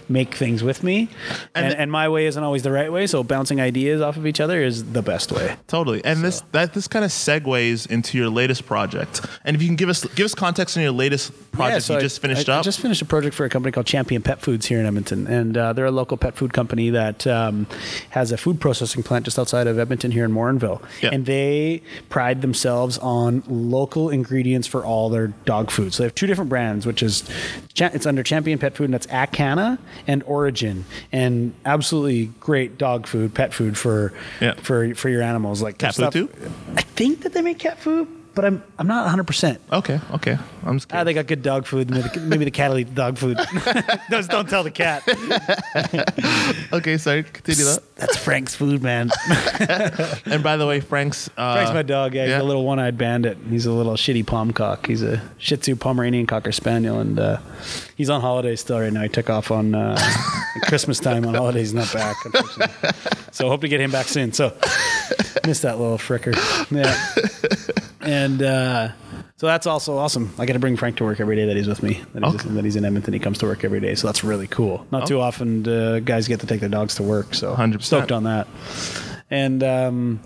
make 0.09 0.33
things 0.33 0.63
with 0.63 0.81
me. 0.83 1.09
And 1.53 1.65
And, 1.65 1.71
the- 1.71 1.79
and, 1.81 1.91
my 1.91 2.09
way 2.09 2.25
isn't 2.25 2.43
always 2.43 2.63
the 2.63 2.71
right 2.71 2.91
way. 2.91 3.05
So 3.07 3.23
bouncing 3.23 3.61
ideas 3.61 4.01
off 4.01 4.17
of 4.17 4.25
each 4.25 4.39
other 4.39 4.61
is 4.63 4.91
the 4.91 5.01
best 5.03 5.31
way. 5.31 5.55
Totally, 5.67 6.03
and 6.03 6.23
this 6.23 6.41
that 6.51 6.73
this 6.73 6.87
kind 6.87 7.05
of 7.05 7.11
segues 7.11 7.89
into 7.89 8.17
your 8.17 8.29
latest 8.29 8.65
project. 8.65 9.21
And 9.45 9.55
if 9.55 9.61
you 9.61 9.67
can 9.67 9.75
give 9.75 9.89
us 9.89 10.03
give 10.15 10.25
us 10.25 10.33
context 10.33 10.75
on 10.77 10.83
your 10.83 10.93
latest 10.93 11.31
project 11.51 11.83
so 11.85 11.93
you 11.93 11.99
I- 11.99 12.01
just 12.01 12.21
finished 12.21 12.49
I, 12.49 12.53
up. 12.53 12.59
I 12.59 12.63
just 12.63 12.79
finished 12.79 13.01
a 13.03 13.05
project 13.05 13.35
for 13.35 13.45
a 13.45 13.49
company 13.49 13.71
called 13.71 13.85
Champion 13.85 14.23
Pet 14.23 14.41
Foods 14.41 14.65
here 14.65 14.79
in 14.79 14.87
Edmonton, 14.87 15.27
and 15.27 15.55
uh, 15.55 15.73
they're 15.73 15.85
a 15.89 15.91
local 15.91 16.15
pet 16.17 16.35
food 16.35 16.53
company 16.53 16.89
that 16.91 17.27
um, 17.27 17.67
has 18.11 18.31
a 18.31 18.37
food 18.37 18.61
processing 18.61 19.03
plant 19.03 19.25
just 19.25 19.37
outside 19.37 19.67
of 19.67 19.77
Edmonton 19.77 20.11
here 20.11 20.23
in 20.23 20.31
Morinville, 20.31 20.81
Yeah. 21.01 21.09
and 21.11 21.25
they 21.25 21.81
pride 22.07 22.41
themselves 22.41 22.97
on 22.99 23.43
local 23.47 24.09
ingredients 24.09 24.67
for 24.67 24.85
all 24.85 25.09
their 25.09 25.27
dog 25.45 25.71
food. 25.71 25.93
So 25.93 26.03
they 26.03 26.07
have 26.07 26.15
two 26.15 26.27
different 26.27 26.49
brands, 26.49 26.85
which 26.85 27.03
is 27.03 27.23
it's 27.75 28.05
under 28.05 28.23
Champion 28.23 28.57
Pet 28.59 28.75
Food, 28.75 28.85
and 28.85 28.93
that's 28.93 29.07
Acana 29.07 29.77
and 30.07 30.23
Orijen, 30.25 30.83
and 31.11 31.53
absolutely 31.65 32.27
great 32.39 32.77
dog 32.77 33.07
food, 33.07 33.33
pet 33.33 33.53
food 33.53 33.77
for 33.77 34.13
Yeah. 34.39 34.53
for 34.61 34.93
for 34.95 35.09
your 35.09 35.21
animals. 35.21 35.61
Like 35.61 35.77
Cat 35.77 35.95
food 35.95 36.01
stuff- 36.03 36.13
too? 36.13 36.29
I 36.75 36.81
think 36.81 37.21
that 37.23 37.33
they 37.33 37.41
make 37.41 37.59
cat 37.59 37.79
food, 37.79 38.07
but 38.35 38.45
I'm 38.45 38.63
I'm 38.77 38.87
not 38.87 39.03
100. 39.05 39.23
percent 39.25 39.61
Okay, 39.71 39.99
okay. 40.13 40.37
I'm 40.65 40.77
just 40.77 40.89
Ah, 40.91 40.97
kidding. 40.99 41.05
they 41.05 41.13
got 41.13 41.27
good 41.27 41.41
dog 41.41 41.65
food. 41.65 41.89
Maybe 41.89 42.07
the, 42.09 42.19
maybe 42.21 42.45
the 42.45 42.51
cat 42.51 42.69
will 42.71 42.79
eat 42.79 42.89
the 42.89 42.95
dog 42.95 43.17
food. 43.17 43.37
Just 44.09 44.29
don't 44.29 44.47
tell 44.49 44.63
the 44.63 44.71
cat. 44.71 45.03
okay, 46.73 46.97
sorry. 46.97 47.23
Continue 47.23 47.65
that. 47.65 47.79
That's 47.95 48.17
Frank's 48.17 48.55
food, 48.55 48.81
man. 48.83 49.09
And 50.25 50.43
by 50.43 50.57
the 50.57 50.65
way, 50.67 50.79
Frank's. 50.79 51.29
Uh, 51.37 51.53
Frank's 51.55 51.73
my 51.73 51.81
dog. 51.83 52.13
Yeah, 52.13 52.23
he's 52.25 52.29
yeah. 52.31 52.41
a 52.41 52.43
little 52.43 52.65
one-eyed 52.65 52.97
bandit. 52.97 53.37
He's 53.49 53.65
a 53.65 53.71
little 53.71 53.93
shitty 53.93 54.25
pomcock. 54.25 54.85
He's 54.87 55.01
a 55.03 55.21
Shih 55.37 55.57
Tzu 55.57 55.75
Pomeranian 55.75 56.25
Cocker 56.27 56.51
Spaniel, 56.51 56.99
and 56.99 57.19
uh, 57.19 57.39
he's 57.95 58.09
on 58.09 58.21
holiday 58.21 58.55
still 58.55 58.79
right 58.79 58.91
now. 58.93 59.01
He 59.03 59.09
took 59.09 59.29
off 59.29 59.51
on 59.51 59.75
uh, 59.75 59.97
Christmas 60.63 60.99
time 60.99 61.25
on 61.25 61.33
holidays. 61.35 61.71
He's 61.71 61.73
not 61.73 61.91
back, 61.93 62.15
unfortunately. 62.25 62.89
So 63.31 63.47
hope 63.49 63.61
to 63.61 63.67
get 63.67 63.79
him 63.81 63.91
back 63.91 64.07
soon. 64.07 64.33
So 64.33 64.53
miss 65.45 65.61
that 65.61 65.79
little 65.79 65.97
fricker. 65.97 66.35
Yeah. 66.71 67.79
And 68.01 68.41
uh, 68.41 68.89
so 69.37 69.47
that's 69.47 69.67
also 69.67 69.97
awesome. 69.97 70.33
I 70.37 70.45
get 70.45 70.53
to 70.53 70.59
bring 70.59 70.77
Frank 70.77 70.97
to 70.97 71.03
work 71.03 71.19
every 71.19 71.35
day 71.35 71.45
that 71.45 71.55
he's 71.57 71.67
with 71.67 71.83
me. 71.83 72.01
That 72.13 72.23
he's, 72.23 72.35
Okay. 72.35 72.49
that 72.49 72.63
he's 72.63 72.75
in 72.75 72.85
Edmonton. 72.85 73.13
He 73.13 73.19
comes 73.19 73.37
to 73.39 73.45
work 73.45 73.63
every 73.63 73.79
day. 73.81 73.95
So 73.95 74.07
that's 74.07 74.23
really 74.23 74.47
cool. 74.47 74.87
Not 74.91 75.07
too 75.07 75.19
often 75.19 75.67
uh, 75.67 75.99
guys 75.99 76.27
get 76.27 76.39
to 76.41 76.47
take 76.47 76.59
their 76.61 76.69
dogs 76.69 76.95
to 76.95 77.03
work. 77.03 77.33
So 77.35 77.53
100%. 77.55 77.81
stoked 77.81 78.11
on 78.11 78.23
that. 78.23 78.47
And 79.29 79.63
um, 79.63 80.19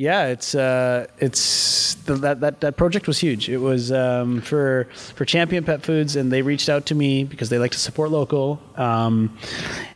yeah, 0.00 0.28
it's 0.28 0.54
uh, 0.54 1.08
it's 1.18 1.92
the, 2.06 2.14
that 2.14 2.40
that 2.40 2.60
that 2.62 2.78
project 2.78 3.06
was 3.06 3.18
huge. 3.18 3.50
It 3.50 3.58
was 3.58 3.92
um, 3.92 4.40
for 4.40 4.88
for 5.14 5.26
Champion 5.26 5.62
Pet 5.62 5.82
Foods, 5.82 6.16
and 6.16 6.32
they 6.32 6.40
reached 6.40 6.70
out 6.70 6.86
to 6.86 6.94
me 6.94 7.24
because 7.24 7.50
they 7.50 7.58
like 7.58 7.72
to 7.72 7.78
support 7.78 8.10
local. 8.10 8.62
Um, 8.76 9.36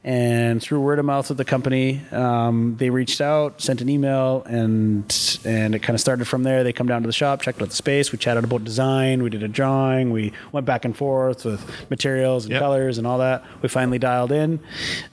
and 0.04 0.60
through 0.60 0.82
word 0.82 0.98
of 0.98 1.06
mouth 1.06 1.30
with 1.30 1.38
the 1.38 1.44
company, 1.46 2.02
um, 2.12 2.76
they 2.76 2.90
reached 2.90 3.22
out, 3.22 3.62
sent 3.62 3.80
an 3.80 3.88
email, 3.88 4.42
and 4.44 5.04
and 5.46 5.74
it 5.74 5.78
kind 5.78 5.94
of 5.94 6.02
started 6.02 6.26
from 6.26 6.42
there. 6.42 6.64
They 6.64 6.74
come 6.74 6.86
down 6.86 7.00
to 7.00 7.06
the 7.06 7.12
shop, 7.14 7.40
checked 7.40 7.62
out 7.62 7.70
the 7.70 7.74
space, 7.74 8.12
we 8.12 8.18
chatted 8.18 8.44
about 8.44 8.62
design, 8.62 9.22
we 9.22 9.30
did 9.30 9.42
a 9.42 9.48
drawing, 9.48 10.10
we 10.10 10.34
went 10.52 10.66
back 10.66 10.84
and 10.84 10.94
forth 10.94 11.46
with 11.46 11.64
materials 11.88 12.44
and 12.44 12.52
Yep. 12.52 12.60
colors 12.60 12.98
and 12.98 13.06
all 13.06 13.18
that. 13.20 13.42
We 13.62 13.70
finally 13.70 13.98
dialed 13.98 14.32
in 14.32 14.60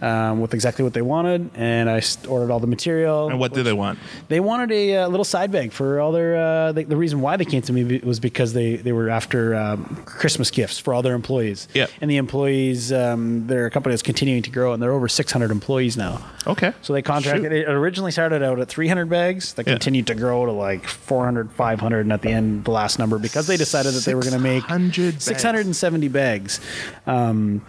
um, 0.02 0.42
with 0.42 0.54
exactly 0.54 0.84
what 0.84 0.94
they 0.94 1.02
wanted, 1.02 1.50
and 1.56 1.90
I 1.90 2.02
ordered 2.28 2.52
all 2.52 2.60
the 2.60 2.68
material. 2.68 3.30
And 3.30 3.40
what 3.40 3.54
did 3.54 3.64
they 3.64 3.72
want? 3.72 3.98
They 4.28 4.42
wanted 4.42 4.72
a 4.72 4.81
uh, 4.98 5.08
little 5.08 5.24
side 5.24 5.52
bag 5.52 5.72
for 5.72 6.00
all 6.00 6.12
their. 6.12 6.36
Uh, 6.36 6.72
the, 6.72 6.84
the 6.84 6.98
reason 6.98 7.22
why 7.22 7.38
they 7.38 7.46
came 7.46 7.62
to 7.64 7.74
me 7.74 8.00
was 8.04 8.20
because 8.20 8.54
they 8.54 8.76
they 8.78 8.92
were 8.92 9.10
after 9.10 9.56
um, 9.56 10.02
Christmas 10.06 10.50
gifts 10.52 10.80
for 10.80 10.94
all 10.94 11.02
their 11.02 11.16
employees. 11.16 11.68
Yeah. 11.74 11.88
And 12.02 12.10
the 12.10 12.18
employees, 12.18 12.92
um, 12.92 13.48
they're 13.48 13.70
company 13.70 13.94
is 13.94 14.02
continuing 14.02 14.44
to 14.44 14.50
grow, 14.50 14.74
and 14.74 14.82
they're 14.82 14.92
over 14.94 15.08
600 15.08 15.52
employees 15.52 15.96
now. 15.98 16.22
Okay. 16.48 16.74
So 16.82 16.94
they 16.94 17.02
contracted. 17.02 17.52
Shoot. 17.52 17.54
It 17.54 17.70
originally 17.70 18.12
started 18.12 18.42
out 18.44 18.60
at 18.60 18.68
300 18.68 19.10
bags. 19.10 19.54
That 19.54 19.68
Yeah. 19.68 19.74
continued 19.74 20.08
to 20.08 20.16
grow 20.16 20.46
to 20.46 20.52
like 20.52 20.88
400, 20.88 21.52
500, 21.52 22.00
and 22.02 22.12
at 22.14 22.22
the 22.22 22.30
end, 22.30 22.66
the 22.66 22.72
last 22.72 23.00
number 23.00 23.20
because 23.20 23.48
they 23.48 23.58
decided 23.58 23.94
that 23.94 24.06
they 24.06 24.16
were 24.16 24.22
going 24.22 24.34
to 24.34 24.40
make 24.40 24.64
600 24.64 25.14
bags. 25.14 25.24
670 25.24 26.08
bags, 26.08 26.60
um, 27.08 27.66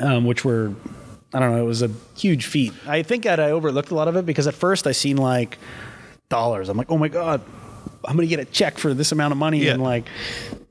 um, 0.00 0.24
which 0.24 0.44
were. 0.44 0.72
I 1.34 1.40
don't 1.40 1.52
know. 1.52 1.60
It 1.60 1.66
was 1.66 1.82
a 1.82 1.90
huge 2.16 2.46
feat. 2.46 2.72
I 2.86 3.02
think 3.02 3.24
that 3.24 3.40
I 3.40 3.50
overlooked 3.50 3.90
a 3.90 3.94
lot 3.94 4.08
of 4.08 4.16
it 4.16 4.24
because 4.24 4.46
at 4.46 4.54
first 4.54 4.86
I 4.86 4.92
seen 4.92 5.16
like 5.18 5.58
dollars. 6.28 6.68
I'm 6.68 6.76
like, 6.76 6.90
oh 6.90 6.98
my 6.98 7.08
god, 7.08 7.40
I'm 8.04 8.16
gonna 8.16 8.26
get 8.26 8.40
a 8.40 8.44
check 8.44 8.78
for 8.78 8.94
this 8.94 9.12
amount 9.12 9.32
of 9.32 9.38
money 9.38 9.64
Yeah. 9.64 9.72
and 9.72 9.82
like 9.82 10.06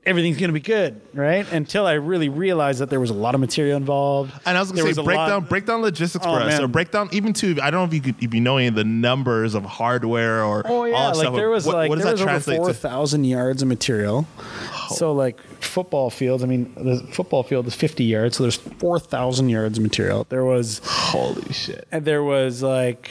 everything's 0.06 0.38
gonna 0.38 0.52
be 0.52 0.60
good, 0.60 1.00
right? 1.12 1.50
Until 1.52 1.86
I 1.86 1.94
really 1.94 2.28
realized 2.28 2.78
that 2.78 2.88
there 2.90 3.00
was 3.00 3.10
a 3.10 3.14
lot 3.14 3.34
of 3.34 3.40
material 3.40 3.76
involved. 3.76 4.32
And 4.46 4.56
I 4.56 4.60
was 4.60 4.70
gonna 4.70 4.92
say, 4.94 5.00
a 5.00 5.04
break 5.04 5.16
down, 5.16 5.44
break 5.44 5.66
down 5.66 5.82
logistics 5.82 6.24
Oh, 6.26 6.34
for 6.34 6.40
us, 6.42 6.46
man. 6.52 6.64
or 6.64 6.68
break 6.68 6.92
down 6.92 7.08
even 7.12 7.32
to. 7.34 7.56
I 7.60 7.70
don't 7.70 7.80
know 7.80 7.84
if 7.84 7.92
you 7.94 8.00
could, 8.00 8.22
if 8.22 8.32
you 8.32 8.40
know 8.40 8.56
any 8.56 8.68
of 8.68 8.74
the 8.74 8.84
numbers 8.84 9.54
of 9.54 9.64
hardware 9.64 10.44
or 10.44 10.62
Oh 10.64 10.84
yeah, 10.84 10.94
all 10.94 11.10
that 11.10 11.16
like 11.18 11.24
stuff. 11.24 11.34
there 11.36 11.50
was 11.50 11.66
what, 11.66 11.76
like 11.76 11.88
what 11.90 11.96
does 11.96 12.04
there 12.04 12.14
that 12.14 12.34
was 12.34 12.48
over 12.48 12.72
four 12.72 13.06
to? 13.06 13.18
yards 13.26 13.62
of 13.62 13.68
material. 13.68 14.26
Oh. 14.38 14.94
So 14.94 15.12
like 15.12 15.40
football 15.60 16.10
fields, 16.10 16.42
I 16.44 16.46
mean, 16.46 16.72
the 16.76 17.06
football 17.12 17.42
field 17.42 17.66
is 17.66 17.74
fifty 17.74 18.04
yards, 18.04 18.36
so 18.36 18.44
there's 18.44 18.56
four 18.56 18.98
thousand 19.00 19.48
yards 19.48 19.76
of 19.78 19.82
material. 19.82 20.26
There 20.28 20.44
was 20.44 20.80
Holy 20.84 21.52
shit! 21.52 21.86
and 21.90 22.04
there 22.04 22.22
was 22.22 22.62
like 22.62 23.10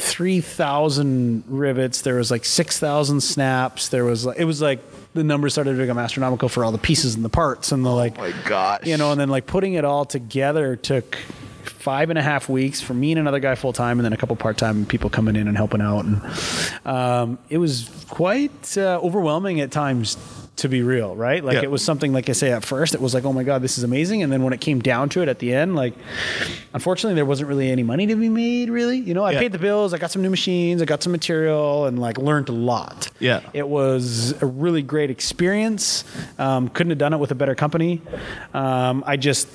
three 0.00 0.40
thousand 0.40 1.44
rivets. 1.46 2.00
There 2.02 2.16
was 2.16 2.30
like 2.30 2.44
six 2.44 2.78
thousand 2.78 3.20
snaps. 3.20 3.88
There 3.88 4.04
was 4.04 4.24
like 4.24 4.38
it 4.38 4.44
was 4.44 4.60
like 4.60 4.80
the 5.12 5.24
numbers 5.24 5.52
started 5.52 5.72
to 5.72 5.78
become 5.78 5.98
astronomical 5.98 6.48
for 6.48 6.64
all 6.64 6.72
the 6.72 6.78
pieces 6.78 7.14
and 7.14 7.24
the 7.24 7.28
parts 7.28 7.72
and 7.72 7.84
the 7.84 7.90
like. 7.90 8.18
Oh 8.18 8.22
my 8.22 8.34
gosh! 8.44 8.86
you 8.86 8.96
know, 8.96 9.12
and 9.12 9.20
then 9.20 9.28
like 9.28 9.46
putting 9.46 9.74
it 9.74 9.84
all 9.84 10.04
together 10.04 10.76
took 10.76 11.16
five 11.64 12.10
and 12.10 12.18
a 12.18 12.22
half 12.22 12.48
weeks 12.48 12.80
for 12.80 12.94
me 12.94 13.12
and 13.12 13.18
another 13.18 13.40
guy 13.40 13.54
full 13.54 13.72
time, 13.72 13.98
and 13.98 14.04
then 14.04 14.12
a 14.12 14.16
couple 14.16 14.36
part 14.36 14.56
time 14.56 14.84
people 14.86 15.10
coming 15.10 15.36
in 15.36 15.48
and 15.48 15.56
helping 15.56 15.80
out, 15.80 16.04
and 16.04 16.22
um, 16.86 17.38
it 17.48 17.58
was 17.58 17.90
quite 18.08 18.76
uh, 18.76 18.98
overwhelming 19.02 19.60
at 19.60 19.70
times. 19.70 20.16
To 20.60 20.68
be 20.68 20.82
real, 20.82 21.16
right? 21.16 21.42
Like 21.42 21.54
Yeah. 21.56 21.62
it 21.62 21.70
was 21.70 21.82
something 21.82 22.12
like 22.12 22.28
I 22.28 22.32
say 22.32 22.52
at 22.52 22.62
first, 22.66 22.94
it 22.94 23.00
was 23.00 23.14
like, 23.14 23.24
oh 23.24 23.32
my 23.32 23.44
god, 23.44 23.62
this 23.62 23.78
is 23.78 23.84
amazing, 23.84 24.22
and 24.22 24.30
then 24.30 24.42
when 24.42 24.52
it 24.52 24.60
came 24.60 24.80
down 24.80 25.08
to 25.10 25.22
it 25.22 25.28
at 25.28 25.38
the 25.38 25.54
end, 25.54 25.74
like, 25.74 25.94
unfortunately, 26.74 27.14
there 27.14 27.24
wasn't 27.24 27.48
really 27.48 27.70
any 27.70 27.82
money 27.82 28.06
to 28.06 28.14
be 28.14 28.28
made. 28.28 28.68
Really, 28.68 28.98
you 28.98 29.14
know, 29.14 29.24
I 29.24 29.30
Yeah. 29.32 29.38
paid 29.40 29.52
the 29.52 29.58
bills, 29.58 29.94
I 29.94 29.98
got 29.98 30.10
some 30.10 30.20
new 30.20 30.28
machines, 30.28 30.82
I 30.82 30.84
got 30.84 31.02
some 31.02 31.12
material, 31.12 31.86
and 31.86 31.98
like 31.98 32.18
learned 32.18 32.50
a 32.50 32.52
lot. 32.52 33.08
Yeah. 33.20 33.40
It 33.54 33.68
was 33.68 34.34
a 34.42 34.46
really 34.46 34.82
great 34.82 35.08
experience. 35.10 36.04
Um, 36.38 36.68
couldn't 36.68 36.90
have 36.90 36.98
done 36.98 37.14
it 37.14 37.18
with 37.20 37.30
a 37.30 37.34
better 37.34 37.54
company. 37.54 38.02
Um, 38.52 39.02
I 39.06 39.16
just 39.16 39.48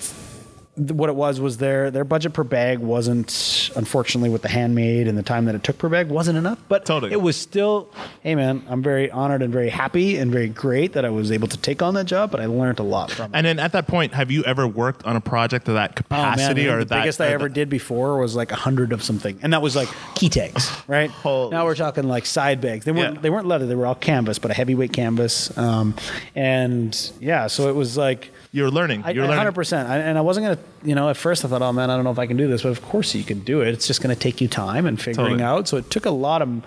what 0.77 1.09
it 1.09 1.15
was 1.15 1.39
was 1.39 1.57
their 1.57 1.89
their 1.89 2.03
budget 2.03 2.33
per 2.33 2.43
bag 2.43 2.79
wasn't 2.79 3.71
unfortunately 3.77 4.29
with 4.29 4.41
the 4.41 4.49
handmade 4.49 5.07
and 5.07 5.17
the 5.17 5.23
time 5.23 5.45
that 5.45 5.55
it 5.55 5.63
took 5.63 5.77
per 5.77 5.87
bag 5.87 6.09
wasn't 6.09 6.37
enough 6.37 6.59
but 6.67 6.85
Totally. 6.85 7.13
it 7.13 7.21
was 7.21 7.37
still 7.37 7.89
hey 8.23 8.35
man 8.35 8.61
i'm 8.67 8.83
very 8.83 9.09
honored 9.09 9.41
and 9.41 9.53
very 9.53 9.69
happy 9.69 10.17
and 10.17 10.31
very 10.33 10.49
great 10.49 10.91
that 10.91 11.05
i 11.05 11.09
was 11.09 11.31
able 11.31 11.47
to 11.47 11.55
take 11.57 11.81
on 11.81 11.93
that 11.93 12.05
job 12.07 12.29
but 12.29 12.41
i 12.41 12.45
learned 12.45 12.79
a 12.79 12.83
lot 12.83 13.09
from 13.09 13.33
it 13.33 13.37
And 13.37 13.45
then 13.45 13.57
at 13.57 13.71
that 13.71 13.87
point, 13.87 14.13
have 14.13 14.31
you 14.31 14.43
ever 14.43 14.67
worked 14.67 15.05
on 15.05 15.15
a 15.15 15.21
project 15.21 15.69
of 15.69 15.75
that 15.75 15.91
Oh, 15.91 15.95
capacity 15.95 16.65
man, 16.65 16.73
or 16.73 16.79
the 16.79 16.85
that? 16.85 17.01
biggest 17.03 17.21
I 17.21 17.27
ever 17.27 17.45
that- 17.47 17.53
did 17.53 17.69
before 17.69 18.17
was 18.19 18.35
like 18.35 18.51
a 18.51 18.55
hundred 18.55 18.91
of 18.91 19.01
something, 19.01 19.39
and 19.41 19.53
that 19.53 19.61
was 19.61 19.75
like 19.77 19.87
key 20.15 20.27
tags, 20.27 20.69
right? 20.87 21.09
Holy 21.09 21.51
now 21.51 21.63
we're 21.63 21.75
talking 21.75 22.03
like 22.03 22.25
side 22.25 22.59
bags. 22.59 22.83
They 22.83 22.91
weren't 22.91 23.15
Yeah. 23.15 23.21
they 23.21 23.29
weren't 23.29 23.47
leather; 23.47 23.65
they 23.65 23.75
were 23.75 23.85
all 23.85 23.95
canvas, 23.95 24.39
but 24.39 24.51
a 24.51 24.53
heavyweight 24.53 24.91
canvas. 24.93 25.55
Um, 25.57 25.95
and 26.35 27.11
yeah, 27.21 27.47
so 27.47 27.69
it 27.69 27.75
was 27.75 27.95
like 27.97 28.31
You're 28.55 28.71
learning. 28.71 29.03
I, 29.03 29.11
You're 29.11 29.23
learning. 29.25 29.37
hundred 29.37 29.51
percent. 29.51 29.89
And 29.89 30.17
I 30.17 30.21
wasn't 30.21 30.45
gonna, 30.45 30.59
you 30.81 30.95
know, 30.95 31.09
at 31.09 31.17
first 31.17 31.43
I 31.43 31.49
thought, 31.49 31.61
oh 31.61 31.73
man, 31.73 31.89
I 31.89 31.95
don't 31.97 32.05
know 32.05 32.11
if 32.11 32.19
I 32.19 32.25
can 32.25 32.37
do 32.37 32.47
this, 32.47 32.63
but 32.63 32.69
of 32.69 32.81
course 32.81 33.13
you 33.13 33.25
can 33.25 33.41
do 33.41 33.59
it. 33.59 33.67
It's 33.67 33.85
just 33.85 34.01
gonna 34.01 34.15
take 34.15 34.39
you 34.39 34.47
time 34.47 34.85
and 34.85 34.97
figuring 34.97 35.39
Totally. 35.39 35.43
out. 35.43 35.67
So 35.67 35.75
it 35.75 35.89
took 35.91 36.05
a 36.05 36.09
lot 36.09 36.41
of 36.41 36.63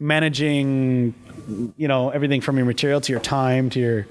managing, 0.00 1.14
you 1.76 1.86
know, 1.86 2.10
everything 2.10 2.40
from 2.40 2.56
your 2.56 2.66
material 2.66 3.00
to 3.02 3.12
your 3.12 3.20
time 3.20 3.70
to 3.70 3.78
your. 3.78 4.06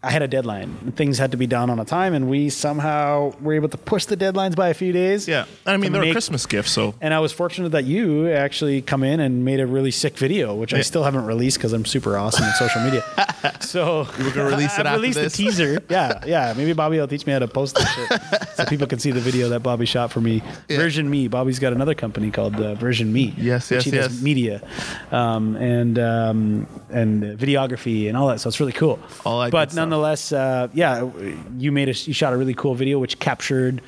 I 0.00 0.12
had 0.12 0.22
a 0.22 0.28
deadline. 0.28 0.92
Things 0.94 1.18
had 1.18 1.32
to 1.32 1.36
be 1.36 1.48
done 1.48 1.70
on 1.70 1.80
a 1.80 1.84
time, 1.84 2.14
and 2.14 2.30
we 2.30 2.50
somehow 2.50 3.32
were 3.40 3.54
able 3.54 3.68
to 3.70 3.76
push 3.76 4.04
the 4.04 4.16
deadlines 4.16 4.54
by 4.54 4.68
a 4.68 4.74
few 4.74 4.92
days. 4.92 5.26
Yeah, 5.26 5.46
and 5.66 5.74
I 5.74 5.76
mean 5.76 5.90
they're 5.90 6.04
a 6.04 6.12
Christmas 6.12 6.46
gift, 6.46 6.68
so 6.68 6.94
And 7.00 7.12
I 7.12 7.18
was 7.18 7.32
fortunate 7.32 7.70
that 7.70 7.84
you 7.84 8.30
actually 8.30 8.80
come 8.80 9.02
in 9.02 9.18
and 9.18 9.44
made 9.44 9.58
a 9.58 9.66
really 9.66 9.90
sick 9.90 10.16
video, 10.16 10.54
which 10.54 10.72
I 10.72 10.82
still 10.82 11.02
haven't 11.02 11.26
released 11.26 11.58
because 11.58 11.72
I'm 11.72 11.84
super 11.84 12.16
awesome 12.16 12.44
on 12.44 12.52
social 12.54 12.82
media. 12.82 13.04
So 13.60 14.06
We're 14.18 14.32
gonna 14.32 14.48
release 14.48 14.74
it 14.78 14.86
I 14.86 14.90
after 14.90 15.00
released 15.00 15.18
this? 15.18 15.36
the 15.36 15.44
teaser. 15.44 15.82
Yeah, 15.90 16.24
yeah. 16.26 16.54
Maybe 16.56 16.72
Bobby 16.72 16.98
will 16.98 17.06
teach 17.06 17.26
me 17.26 17.32
how 17.34 17.38
to 17.40 17.48
post 17.48 17.74
that 17.76 17.84
shit, 17.86 18.56
so 18.56 18.64
people 18.64 18.86
can 18.86 18.98
see 18.98 19.10
the 19.10 19.20
video 19.20 19.50
that 19.50 19.62
Bobby 19.62 19.84
shot 19.84 20.10
for 20.10 20.20
me. 20.20 20.42
Version 20.68 21.08
Me. 21.10 21.28
Bobby's 21.28 21.58
got 21.58 21.72
another 21.72 21.94
company 21.94 22.30
called 22.30 22.56
uh, 22.56 22.74
Version 22.76 23.12
Me. 23.12 23.34
Yes, 23.36 23.70
yes, 23.70 23.86
yes. 23.86 24.22
media, 24.22 24.66
um, 25.12 25.54
and 25.56 25.98
um, 25.98 26.66
and 26.90 27.38
videography 27.38 28.08
and 28.08 28.16
all 28.16 28.28
that. 28.28 28.40
So 28.40 28.48
it's 28.48 28.58
really 28.58 28.72
cool. 28.72 28.98
All 29.26 29.40
that 29.42 29.50
but 29.50 29.70
stuff. 29.72 29.76
Nonetheless, 29.88 30.32
uh, 30.32 30.68
yeah, 30.72 31.08
you 31.56 31.72
made 31.72 31.88
a 31.88 31.92
you 31.92 32.12
shot 32.12 32.32
a 32.32 32.36
really 32.36 32.54
cool 32.54 32.74
video 32.74 32.98
which 32.98 33.18
captured 33.18 33.80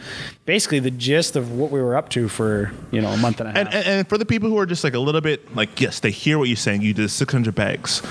basically 0.45 0.79
the 0.79 0.91
gist 0.91 1.37
of 1.37 1.53
what 1.53 1.71
we 1.71 1.81
were 1.81 1.97
up 1.97 2.09
to 2.11 2.29
for 2.29 2.73
you 2.91 3.01
know 3.01 3.11
a 3.11 3.17
month 3.17 3.41
and 3.41 3.49
a 3.49 3.53
half. 3.53 3.67
And, 3.67 3.75
and, 3.75 3.87
and 3.87 4.09
for 4.09 4.19
the 4.19 4.27
people 4.27 4.49
who 4.49 4.59
are 4.59 4.67
just 4.67 4.85
like 4.85 4.95
a 4.95 4.99
little 4.99 5.21
bit 5.21 5.55
like, 5.55 5.81
yes, 5.81 6.01
they 6.01 6.11
hear 6.11 6.39
what 6.39 6.49
you're 6.49 6.57
saying. 6.57 6.83
You 6.83 6.95
did 6.95 7.09
600 7.11 7.55
bags. 7.55 8.03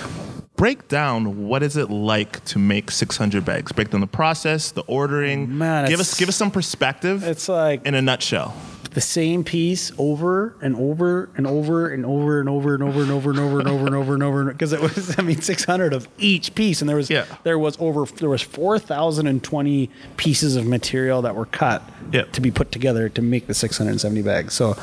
Break 0.56 0.90
down 0.90 1.48
what 1.48 1.64
is 1.64 1.78
it 1.78 1.90
like 1.90 2.44
to 2.46 2.60
make 2.60 2.92
600 2.92 3.46
bags. 3.46 3.72
Break 3.72 3.92
down 3.92 4.02
the 4.02 4.08
process, 4.08 4.72
the 4.72 4.82
ordering. 4.82 5.58
Man, 5.58 5.88
give 5.88 6.00
us 6.00 6.18
give 6.20 6.28
us 6.28 6.36
some 6.36 6.52
perspective. 6.52 7.24
It's 7.24 7.48
like 7.48 7.86
in 7.86 7.96
a 7.96 8.02
nutshell. 8.02 8.54
The 8.92 9.02
same 9.02 9.44
piece 9.44 9.92
over 10.00 10.56
and 10.62 10.76
over 10.76 11.30
and 11.38 11.46
over 11.46 11.90
and 11.90 12.06
over 12.06 12.40
and 12.40 12.50
over 12.50 12.74
and 12.74 12.84
over 12.84 13.02
and 13.04 13.12
over 13.12 13.30
and 13.30 13.40
over 13.40 13.60
and 13.60 13.68
over 13.70 13.86
and 13.86 13.96
over 13.96 14.14
and 14.16 14.24
over 14.24 14.46
because 14.46 14.74
it 14.74 14.82
was 14.82 15.18
I 15.20 15.22
mean 15.22 15.42
600 15.42 15.94
of 15.94 16.08
each 16.18 16.56
piece 16.56 16.82
and 16.82 16.90
there 16.90 16.96
was 16.98 17.10
Yeah. 17.10 17.26
there 17.44 17.60
was 17.60 17.78
over 17.80 18.06
there 18.16 18.30
was 18.30 18.42
4020 18.42 19.90
pieces 20.18 20.56
of 20.56 20.66
material 20.66 21.22
that 21.22 21.36
were 21.36 21.46
cut 21.46 21.84
Yeah. 22.12 22.24
to 22.24 22.42
be 22.42 22.50
put 22.52 22.72
together 22.72 23.10
to 23.10 23.22
make 23.22 23.48
the 23.48 23.54
670 23.54 24.22
bags 24.24 24.54
so 24.56 24.76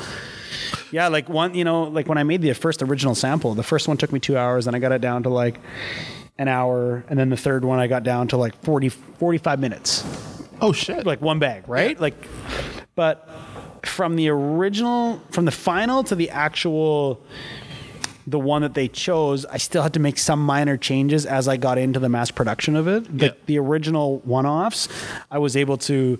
Yeah, 0.91 1.09
like 1.09 1.27
one, 1.29 1.53
you 1.53 1.63
know, 1.65 1.83
like 1.83 2.07
when 2.07 2.17
I 2.17 2.23
made 2.23 2.41
the 2.41 2.53
first 2.53 2.81
original 2.81 3.13
sample, 3.15 3.53
the 3.55 3.63
first 3.63 3.87
one 3.89 3.97
took 3.97 4.11
me 4.13 4.19
two 4.19 4.37
hours, 4.37 4.67
and 4.67 4.75
I 4.75 4.79
got 4.79 4.91
it 4.93 5.01
down 5.01 5.23
to 5.23 5.29
like 5.29 5.59
an 6.37 6.47
hour, 6.47 7.03
and 7.09 7.19
then 7.19 7.29
the 7.29 7.37
third 7.37 7.63
one 7.65 7.79
I 7.79 7.87
got 7.87 8.03
down 8.03 8.27
to 8.29 8.37
like 8.37 8.55
40, 8.63 8.89
45 8.89 9.59
minutes, 9.59 10.03
Oh 10.61 10.71
shit! 10.73 11.05
like 11.05 11.21
one 11.21 11.39
bag, 11.39 11.63
right? 11.67 11.99
Like, 11.99 12.15
but 12.95 13.29
from 13.85 14.15
the 14.15 14.29
original, 14.29 15.21
from 15.31 15.45
the 15.45 15.51
final 15.51 16.03
to 16.05 16.15
the 16.15 16.29
actual, 16.29 17.21
the 18.25 18.39
one 18.39 18.61
that 18.61 18.73
they 18.73 18.87
chose, 18.87 19.45
I 19.45 19.57
still 19.57 19.83
had 19.83 19.93
to 19.93 19.99
make 19.99 20.17
some 20.17 20.43
minor 20.45 20.77
changes 20.77 21.25
as 21.25 21.47
I 21.47 21.57
got 21.57 21.77
into 21.77 21.99
the 21.99 22.09
mass 22.09 22.31
production 22.31 22.75
of 22.75 22.87
it. 22.87 23.17
The, 23.17 23.25
Yeah. 23.27 23.31
the 23.45 23.59
original 23.59 24.19
one-offs, 24.25 24.89
I 25.31 25.37
was 25.37 25.55
able 25.55 25.77
to 25.79 26.19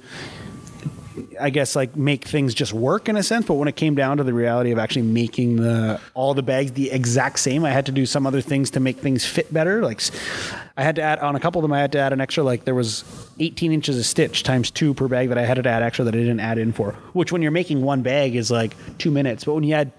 I 1.40 1.50
guess 1.50 1.76
like 1.76 1.96
make 1.96 2.26
things 2.26 2.54
just 2.54 2.74
work 2.74 3.10
in 3.10 3.18
a 3.18 3.24
sense. 3.24 3.46
But 3.46 3.56
when 3.56 3.68
it 3.68 3.76
came 3.76 3.96
down 3.96 4.18
to 4.18 4.24
the 4.24 4.34
reality 4.34 4.72
of 4.72 4.80
actually 4.80 5.04
making 5.04 5.58
the 5.58 6.00
all 6.14 6.34
the 6.34 6.44
bags 6.44 6.72
the 6.74 6.92
exact 6.92 7.40
same, 7.40 7.66
I 7.66 7.72
had 7.72 7.86
to 7.88 7.92
do 7.92 8.06
some 8.06 8.28
other 8.28 8.42
things 8.42 8.72
to 8.72 8.80
make 8.80 8.98
things 8.98 9.26
fit 9.26 9.54
better. 9.54 9.82
Like 9.82 10.02
I 10.76 10.84
had 10.84 10.96
to 10.98 11.02
add 11.02 11.20
on 11.20 11.36
a 11.36 11.40
couple 11.40 11.60
of 11.60 11.64
them. 11.64 11.74
I 11.74 11.80
had 11.80 11.92
to 11.94 12.00
add 12.00 12.14
an 12.14 12.22
extra 12.22 12.44
like 12.44 12.66
there 12.66 12.76
was 12.76 13.04
18 13.40 13.72
inches 13.72 13.98
of 13.98 14.06
stitch 14.06 14.44
times 14.44 14.72
two 14.72 14.94
per 14.94 15.08
bag 15.08 15.30
that 15.30 15.38
I 15.38 15.46
had 15.46 15.62
to 15.62 15.70
add 15.70 15.84
extra 15.84 16.06
that 16.06 16.14
I 16.14 16.18
didn't 16.18 16.40
add 16.40 16.58
in 16.58 16.72
for. 16.72 16.94
Which 17.14 17.32
when 17.32 17.42
you're 17.42 17.52
making 17.52 17.82
one 17.82 18.02
bag 18.02 18.36
is 18.36 18.52
like 18.52 18.76
two 18.98 19.12
minutes, 19.12 19.44
but 19.44 19.54
when 19.54 19.64
you 19.64 19.74
add 19.74 19.92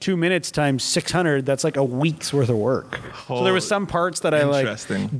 two 0.00 0.16
minutes 0.16 0.50
times 0.50 0.82
600, 0.84 1.46
that's 1.46 1.64
like 1.64 1.76
a 1.76 1.84
week's 1.84 2.32
worth 2.32 2.48
of 2.48 2.56
work. 2.56 3.00
so 3.28 3.44
there 3.44 3.52
was 3.52 3.66
some 3.66 3.86
parts 3.86 4.20
that 4.20 4.34
I 4.34 4.44
like 4.44 4.66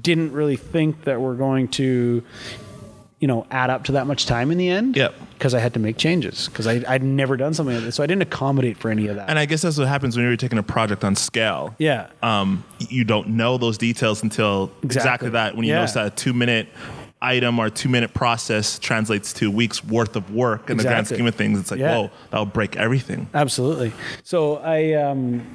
didn't 0.02 0.32
really 0.32 0.57
think 0.57 1.05
that 1.05 1.20
were 1.20 1.34
going 1.34 1.68
to 1.68 2.22
you 3.24 3.28
know 3.28 3.46
add 3.50 3.70
up 3.70 3.84
to 3.84 3.92
that 3.92 4.06
much 4.06 4.26
time 4.26 4.50
in 4.50 4.58
the 4.58 4.68
end 4.68 4.96
Yep. 4.98 5.14
because 5.32 5.54
I 5.54 5.58
had 5.58 5.72
to 5.72 5.80
make 5.80 5.96
changes 5.96 6.46
because 6.46 6.66
I'd 6.66 7.02
never 7.02 7.38
done 7.38 7.54
something 7.54 7.74
like 7.74 7.82
this. 7.86 7.94
So 7.94 8.02
I 8.02 8.06
didn't 8.06 8.20
accommodate 8.20 8.76
for 8.76 8.90
any 8.90 9.06
of 9.06 9.16
that. 9.16 9.30
And 9.30 9.38
I 9.38 9.46
guess 9.46 9.62
that's 9.62 9.78
what 9.78 9.88
happens 9.88 10.14
when 10.14 10.26
you're 10.26 10.36
taking 10.36 10.58
a 10.58 10.62
project 10.62 11.04
on 11.04 11.16
scale. 11.16 11.74
Yeah. 11.78 12.08
Um, 12.22 12.64
you 12.90 13.02
don't 13.02 13.28
know 13.30 13.56
those 13.56 13.78
details 13.78 14.22
until 14.22 14.64
exactly, 14.82 15.28
Exactly. 15.28 15.30
that. 15.30 15.56
When 15.56 15.64
you 15.64 15.70
Yeah. 15.72 15.76
notice 15.78 15.94
that 15.94 16.06
a 16.06 16.10
two 16.10 16.34
minute 16.34 16.68
item 17.22 17.58
or 17.58 17.70
two 17.70 17.88
minute 17.88 18.12
process 18.12 18.78
translates 18.78 19.32
to 19.32 19.50
weeks 19.50 19.82
worth 19.82 20.16
of 20.16 20.30
work 20.34 20.68
in 20.68 20.76
the 20.76 20.82
grand 20.84 21.06
scheme 21.06 21.26
of 21.26 21.34
things, 21.34 21.58
it's 21.58 21.70
like, 21.70 21.80
Yeah. 21.80 21.96
whoa, 21.96 22.10
that'll 22.30 22.44
break 22.44 22.76
everything. 22.76 23.28
Absolutely. 23.32 23.94
So 24.22 24.56
I, 24.58 24.92
um, 24.92 25.46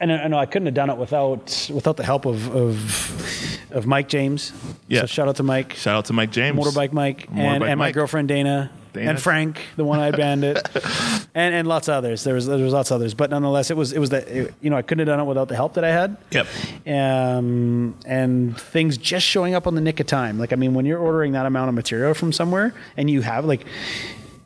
and 0.00 0.12
I, 0.12 0.16
I 0.24 0.28
know 0.28 0.38
I 0.38 0.46
couldn't 0.46 0.66
have 0.66 0.74
done 0.74 0.90
it 0.90 0.96
without 0.96 1.70
without 1.72 1.96
the 1.96 2.04
help 2.04 2.24
of 2.26 2.54
of, 2.54 3.72
of 3.72 3.86
Mike 3.86 4.08
James. 4.08 4.52
Yeah. 4.88 5.00
So 5.02 5.06
shout 5.06 5.28
out 5.28 5.36
to 5.36 5.42
Mike, 5.42 5.74
Shout 5.74 5.96
out 5.96 6.04
to 6.06 6.12
Mike 6.12 6.30
James. 6.32 6.58
Motorbike 6.58 6.92
Mike, 6.92 7.28
and, 7.28 7.38
Motorbike 7.38 7.68
and 7.70 7.78
my 7.78 7.86
Mike. 7.86 7.94
girlfriend 7.94 8.28
Dana. 8.28 8.70
Dana. 8.94 9.10
And 9.10 9.20
Frank, 9.20 9.60
the 9.76 9.84
one-eyed 9.84 10.16
bandit, 10.16 10.66
and 11.34 11.54
and 11.54 11.68
lots 11.68 11.88
of 11.88 11.94
others. 11.94 12.24
There 12.24 12.32
was 12.34 12.46
there 12.46 12.56
was 12.56 12.72
lots 12.72 12.90
of 12.90 12.94
others, 12.96 13.12
but 13.12 13.28
nonetheless, 13.28 13.70
it 13.70 13.76
was 13.76 13.92
it 13.92 13.98
was 13.98 14.10
that 14.10 14.28
you 14.62 14.70
know 14.70 14.76
I 14.76 14.82
couldn't 14.82 15.06
have 15.06 15.14
done 15.14 15.20
it 15.20 15.28
without 15.28 15.48
the 15.48 15.56
help 15.56 15.74
that 15.74 15.84
I 15.84 15.90
had. 15.90 16.16
Yep. 16.30 16.46
um, 16.86 17.94
and 18.06 18.58
things 18.58 18.96
just 18.96 19.26
showing 19.26 19.54
up 19.54 19.66
on 19.66 19.74
the 19.74 19.82
nick 19.82 20.00
of 20.00 20.06
time. 20.06 20.38
Like, 20.38 20.54
I 20.54 20.56
mean, 20.56 20.72
when 20.72 20.86
you're 20.86 20.98
ordering 20.98 21.32
that 21.32 21.44
amount 21.44 21.68
of 21.68 21.74
material 21.74 22.14
from 22.14 22.32
somewhere 22.32 22.72
and 22.96 23.10
you 23.10 23.20
have 23.20 23.44
like, 23.44 23.66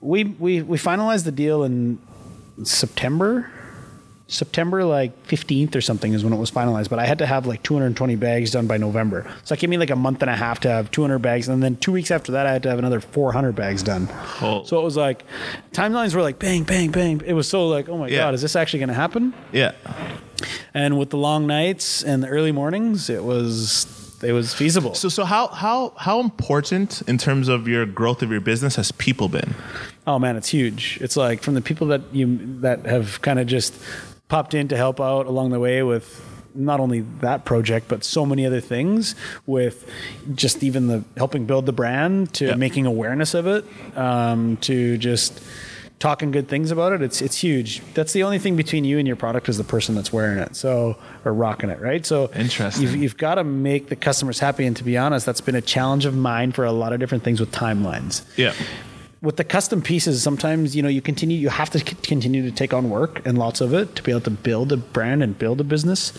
we 0.01 0.25
we 0.25 0.61
we 0.61 0.77
finalized 0.77 1.25
the 1.25 1.33
deal 1.33 1.63
in 1.63 1.99
September. 2.65 3.49
September 4.33 4.85
like 4.85 5.27
15th 5.27 5.77
or 5.77 5.81
something 5.81 6.13
is 6.15 6.25
when 6.25 6.33
it 6.33 6.37
was 6.39 6.51
finalized, 6.51 6.89
but 6.89 6.99
I 6.99 7.07
had 7.07 7.19
to 7.19 7.27
have 7.27 7.47
like 7.47 7.63
220 7.63 8.17
bags 8.17 8.51
done 8.51 8.67
by 8.67 8.77
November. 8.79 9.31
So 9.45 9.53
it 9.53 9.61
gave 9.61 9.71
me 9.71 9.77
like 9.77 9.91
a 9.91 9.97
month 9.97 10.23
and 10.23 10.31
a 10.31 10.35
half 10.37 10.61
to 10.61 10.69
have 10.71 10.91
200 10.91 11.19
bags, 11.19 11.49
and 11.49 11.63
then 11.63 11.77
two 11.77 11.93
weeks 11.93 12.11
after 12.11 12.33
that, 12.33 12.47
I 12.47 12.53
had 12.53 12.63
to 12.65 12.71
have 12.71 12.79
another 12.79 13.01
400 13.01 13.53
bags 13.55 13.83
done. 13.83 14.09
Oh. 14.41 14.63
So 14.65 14.81
it 14.81 14.85
was 14.85 14.97
like 14.97 15.25
timelines 15.73 16.15
were 16.15 16.23
like 16.23 16.39
bang, 16.39 16.63
bang, 16.65 16.91
bang. 16.91 17.21
It 17.27 17.35
was 17.35 17.49
so 17.49 17.69
like, 17.69 17.89
oh 17.89 17.99
my 17.99 18.09
Yeah. 18.09 18.19
god, 18.19 18.35
is 18.35 18.43
this 18.43 18.57
actually 18.57 18.81
going 18.81 18.89
to 18.89 18.95
happen? 18.95 19.35
Yeah. 19.53 19.73
And 20.75 20.99
with 20.99 21.11
the 21.11 21.19
long 21.19 21.47
nights 21.47 22.03
and 22.03 22.23
the 22.23 22.29
early 22.29 22.53
mornings, 22.53 23.11
it 23.11 23.23
was 23.25 23.87
it 24.23 24.33
was 24.33 24.55
feasible. 24.55 24.95
So, 24.95 25.09
so 25.09 25.25
how, 25.25 25.49
how, 25.49 25.95
how 25.97 26.21
important 26.21 27.03
in 27.09 27.19
terms 27.19 27.49
of 27.49 27.67
your 27.67 27.85
growth 27.85 28.23
of 28.23 28.31
your 28.31 28.41
business 28.41 28.77
has 28.77 28.93
people 28.93 29.29
been? 29.29 29.55
oh 30.07 30.19
man, 30.19 30.37
it's 30.37 30.49
huge. 30.49 30.99
It's 31.01 31.17
like 31.17 31.43
from 31.43 31.55
the 31.55 31.61
people 31.61 31.89
that 31.89 32.01
you 32.13 32.39
that 32.61 32.87
have 32.87 33.21
kind 33.23 33.39
of 33.39 33.47
just 33.47 33.75
popped 34.33 34.55
in 34.55 34.67
to 34.69 34.77
help 34.79 34.99
out 34.99 35.27
along 35.27 35.51
the 35.51 35.61
way 35.61 35.83
with 35.83 36.07
not 36.55 36.81
only 36.81 37.01
that 37.21 37.45
project 37.45 37.87
but 37.87 38.03
so 38.03 38.25
many 38.25 38.47
other 38.47 38.61
things 38.63 39.15
with 39.47 39.87
just 40.35 40.65
even 40.65 40.87
the 40.87 41.05
helping 41.19 41.45
build 41.45 41.67
the 41.67 41.73
brand 41.73 42.33
to 42.33 42.47
Yeah. 42.47 42.55
making 42.55 42.87
awareness 42.87 43.35
of 43.35 43.47
it 43.47 43.63
um, 43.95 44.57
to 44.63 44.97
just 44.97 45.43
talking 45.99 46.31
good 46.31 46.49
things 46.49 46.71
about 46.71 46.95
it 46.95 47.03
it's 47.03 47.21
it's 47.21 47.37
huge 47.37 47.83
that's 47.93 48.15
the 48.15 48.23
only 48.23 48.39
thing 48.39 48.57
between 48.57 48.85
you 48.85 48.99
and 48.99 49.07
your 49.07 49.17
product 49.17 49.51
is 49.51 49.57
the 49.59 49.65
person 49.65 49.95
that's 49.95 50.13
wearing 50.15 50.39
it 50.39 50.57
so 50.57 50.97
or 51.27 51.33
rocking 51.35 51.69
it 51.69 51.79
right 51.81 52.05
so 52.07 52.31
Interesting. 52.35 52.83
you've, 52.83 52.97
you've 52.97 53.17
got 53.19 53.35
to 53.37 53.45
make 53.45 53.89
the 53.91 53.97
customers 53.97 54.39
happy 54.41 54.65
and 54.67 54.75
to 54.79 54.83
be 54.83 54.97
honest 54.97 55.27
that's 55.27 55.43
been 55.43 55.55
a 55.55 55.61
challenge 55.61 56.07
of 56.07 56.17
mine 56.17 56.53
for 56.53 56.65
a 56.65 56.73
lot 56.73 56.95
of 56.95 56.99
different 57.01 57.23
things 57.23 57.39
with 57.39 57.53
timelines 57.53 58.25
Yeah. 58.37 58.55
With 59.23 59.37
the 59.37 59.45
custom 59.45 59.81
pieces, 59.81 60.23
sometimes 60.23 60.77
you 60.77 60.83
know 60.83 60.89
you 60.89 61.01
continue, 61.01 61.39
you 61.39 61.49
have 61.49 61.71
to 61.71 61.79
c- 61.79 61.97
continue 62.03 62.43
to 62.43 62.51
take 62.51 62.75
on 62.75 62.91
work 62.91 63.25
and 63.25 63.39
lots 63.39 63.61
of 63.61 63.73
it 63.73 63.95
to 63.97 64.03
be 64.03 64.11
able 64.11 64.21
to 64.23 64.31
build 64.31 64.73
a 64.73 64.77
brand 64.77 65.23
and 65.23 65.39
build 65.39 65.61
a 65.61 65.65
business. 65.65 66.13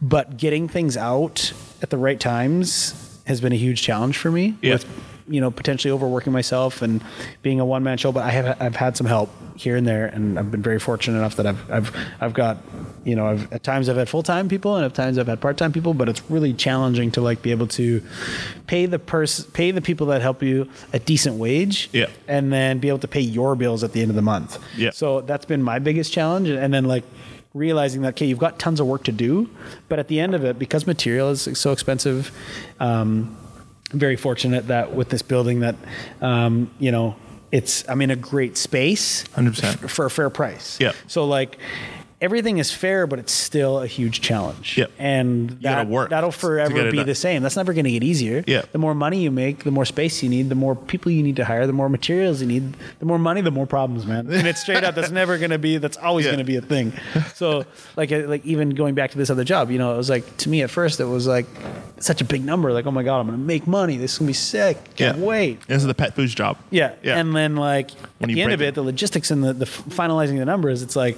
But 0.00 0.38
getting 0.38 0.66
things 0.66 0.96
out 0.96 1.52
at 1.82 1.90
the 1.90 1.98
right 1.98 2.18
times 2.18 3.20
has 3.26 3.40
been 3.40 3.52
a 3.52 3.56
huge 3.56 3.82
challenge 3.82 4.16
for 4.16 4.30
me. 4.30 4.56
Yeah. 4.62 4.74
With 4.74 4.86
you 5.30 5.40
know 5.40 5.50
potentially 5.50 5.92
overworking 5.92 6.32
myself 6.32 6.82
and 6.82 7.02
being 7.42 7.60
a 7.60 7.64
one 7.64 7.82
man 7.84 7.96
show, 7.98 8.12
but 8.12 8.24
I 8.24 8.30
have 8.30 8.60
I've 8.60 8.76
had 8.76 8.96
some 8.96 9.06
help 9.06 9.30
here 9.56 9.76
and 9.76 9.86
there, 9.86 10.06
and 10.06 10.38
I've 10.38 10.50
been 10.50 10.62
very 10.62 10.78
fortunate 10.80 11.16
enough 11.18 11.36
that 11.36 11.46
I've 11.46 11.70
I've 11.70 11.96
I've 12.20 12.34
got 12.34 12.58
you 13.04 13.14
know 13.16 13.26
I've, 13.26 13.52
at 13.52 13.62
times 13.62 13.88
I've 13.88 13.96
had 13.96 14.08
full 14.08 14.22
time 14.22 14.48
people 14.48 14.76
and 14.76 14.84
at 14.84 14.94
times 14.94 15.18
I've 15.18 15.26
had 15.28 15.40
part 15.40 15.56
time 15.56 15.72
people, 15.72 15.94
but 15.94 16.08
it's 16.08 16.22
really 16.30 16.52
challenging 16.52 17.10
to 17.12 17.20
like 17.20 17.40
be 17.42 17.50
able 17.52 17.68
to 17.68 18.02
pay 18.66 18.86
the 18.86 18.98
person 18.98 19.50
pay 19.52 19.70
the 19.70 19.80
people 19.80 20.08
that 20.08 20.20
help 20.20 20.42
you 20.42 20.68
a 20.92 20.98
decent 20.98 21.36
wage 21.36 21.88
Yeah. 21.92 22.06
and 22.28 22.52
then 22.52 22.78
be 22.78 22.88
able 22.88 22.98
to 23.00 23.08
pay 23.08 23.20
your 23.20 23.54
bills 23.56 23.84
at 23.84 23.92
the 23.92 24.00
end 24.02 24.10
of 24.10 24.16
the 24.16 24.22
month. 24.22 24.58
Yeah. 24.76 24.90
So 24.90 25.20
that's 25.22 25.44
been 25.46 25.62
my 25.62 25.78
biggest 25.78 26.12
challenge. 26.12 26.48
And 26.48 26.72
then 26.74 26.84
like 26.84 27.04
realizing 27.54 28.02
that, 28.02 28.10
okay, 28.10 28.26
you've 28.26 28.38
got 28.38 28.58
tons 28.58 28.78
of 28.80 28.86
work 28.86 29.02
to 29.04 29.12
do, 29.12 29.50
but 29.88 29.98
at 29.98 30.06
the 30.08 30.20
end 30.20 30.34
of 30.34 30.44
it, 30.44 30.58
because 30.58 30.86
material 30.86 31.30
is 31.30 31.48
so 31.58 31.72
expensive, 31.72 32.30
um, 32.78 33.36
I'm 33.92 33.98
very 33.98 34.16
fortunate 34.16 34.68
that 34.68 34.94
with 34.94 35.08
this 35.08 35.22
building 35.22 35.60
that, 35.60 35.74
um, 36.20 36.70
you 36.78 36.92
know, 36.92 37.16
it's, 37.50 37.88
I'm 37.88 38.00
in 38.02 38.10
a 38.10 38.16
great 38.16 38.56
space 38.56 39.24
100%. 39.34 39.64
f- 39.84 39.90
for 39.90 40.06
a 40.06 40.10
fair 40.10 40.30
price. 40.30 40.78
Yeah. 40.80 40.92
So 41.08 41.24
like, 41.26 41.58
Everything 42.20 42.58
is 42.58 42.70
fair, 42.70 43.06
but 43.06 43.18
it's 43.18 43.32
still 43.32 43.80
a 43.80 43.86
huge 43.86 44.20
challenge. 44.20 44.76
Yep. 44.76 44.90
And 44.98 45.50
that, 45.62 45.86
work 45.88 46.10
that'll 46.10 46.30
forever 46.30 46.90
be 46.90 46.98
done. 46.98 47.06
the 47.06 47.14
same. 47.14 47.42
That's 47.42 47.56
never 47.56 47.72
going 47.72 47.86
to 47.86 47.90
get 47.90 48.02
easier. 48.04 48.44
Yeah. 48.46 48.62
The 48.72 48.78
more 48.78 48.94
money 48.94 49.22
you 49.22 49.30
make, 49.30 49.64
the 49.64 49.70
more 49.70 49.86
space 49.86 50.22
you 50.22 50.28
need, 50.28 50.50
the 50.50 50.54
more 50.54 50.76
people 50.76 51.10
you 51.12 51.22
need 51.22 51.36
to 51.36 51.46
hire, 51.46 51.66
the 51.66 51.72
more 51.72 51.88
materials 51.88 52.42
you 52.42 52.46
need, 52.46 52.76
the 52.98 53.06
more 53.06 53.18
money, 53.18 53.40
the 53.40 53.50
more 53.50 53.66
problems, 53.66 54.04
man. 54.06 54.30
And 54.30 54.46
it's 54.46 54.60
straight 54.60 54.84
up. 54.84 54.94
That's 54.94 55.10
never 55.10 55.38
going 55.38 55.50
to 55.50 55.58
be. 55.58 55.78
That's 55.78 55.96
always 55.96 56.26
Yeah. 56.26 56.32
going 56.32 56.44
to 56.44 56.44
be 56.44 56.56
a 56.56 56.60
thing. 56.60 56.92
So, 57.34 57.64
like, 57.96 58.12
uh, 58.12 58.26
like 58.28 58.44
even 58.44 58.70
going 58.70 58.94
back 58.94 59.12
to 59.12 59.18
this 59.18 59.30
other 59.30 59.44
job, 59.44 59.70
you 59.70 59.78
know, 59.78 59.94
it 59.94 59.96
was 59.96 60.10
like 60.10 60.36
to 60.38 60.50
me 60.50 60.60
at 60.62 60.68
first, 60.70 61.00
it 61.00 61.06
was 61.06 61.26
like 61.26 61.46
such 62.00 62.20
a 62.20 62.24
big 62.24 62.44
number. 62.44 62.72
Like, 62.74 62.84
oh 62.84 62.90
my 62.90 63.02
god, 63.02 63.20
I'm 63.20 63.28
going 63.28 63.38
to 63.38 63.44
make 63.44 63.66
money. 63.66 63.96
This 63.96 64.12
is 64.12 64.18
going 64.18 64.26
to 64.26 64.30
be 64.30 64.34
sick. 64.34 64.76
Can't 64.96 65.16
Yeah. 65.18 65.24
wait. 65.24 65.66
This 65.66 65.78
is 65.80 65.86
the 65.86 65.94
pet 65.94 66.14
foods 66.14 66.34
job. 66.34 66.58
Yeah. 66.70 66.92
Yeah. 67.02 67.18
And 67.18 67.34
then 67.34 67.56
like 67.56 67.90
When 68.18 68.28
at 68.28 68.30
you 68.30 68.36
the 68.36 68.42
end 68.42 68.52
of 68.52 68.58
break 68.58 68.68
it, 68.68 68.74
the 68.74 68.82
logistics 68.82 69.30
and 69.30 69.42
the, 69.42 69.54
the 69.54 69.64
finalizing 69.64 70.36
the 70.38 70.44
numbers, 70.44 70.82
it's 70.82 70.96
like 70.96 71.16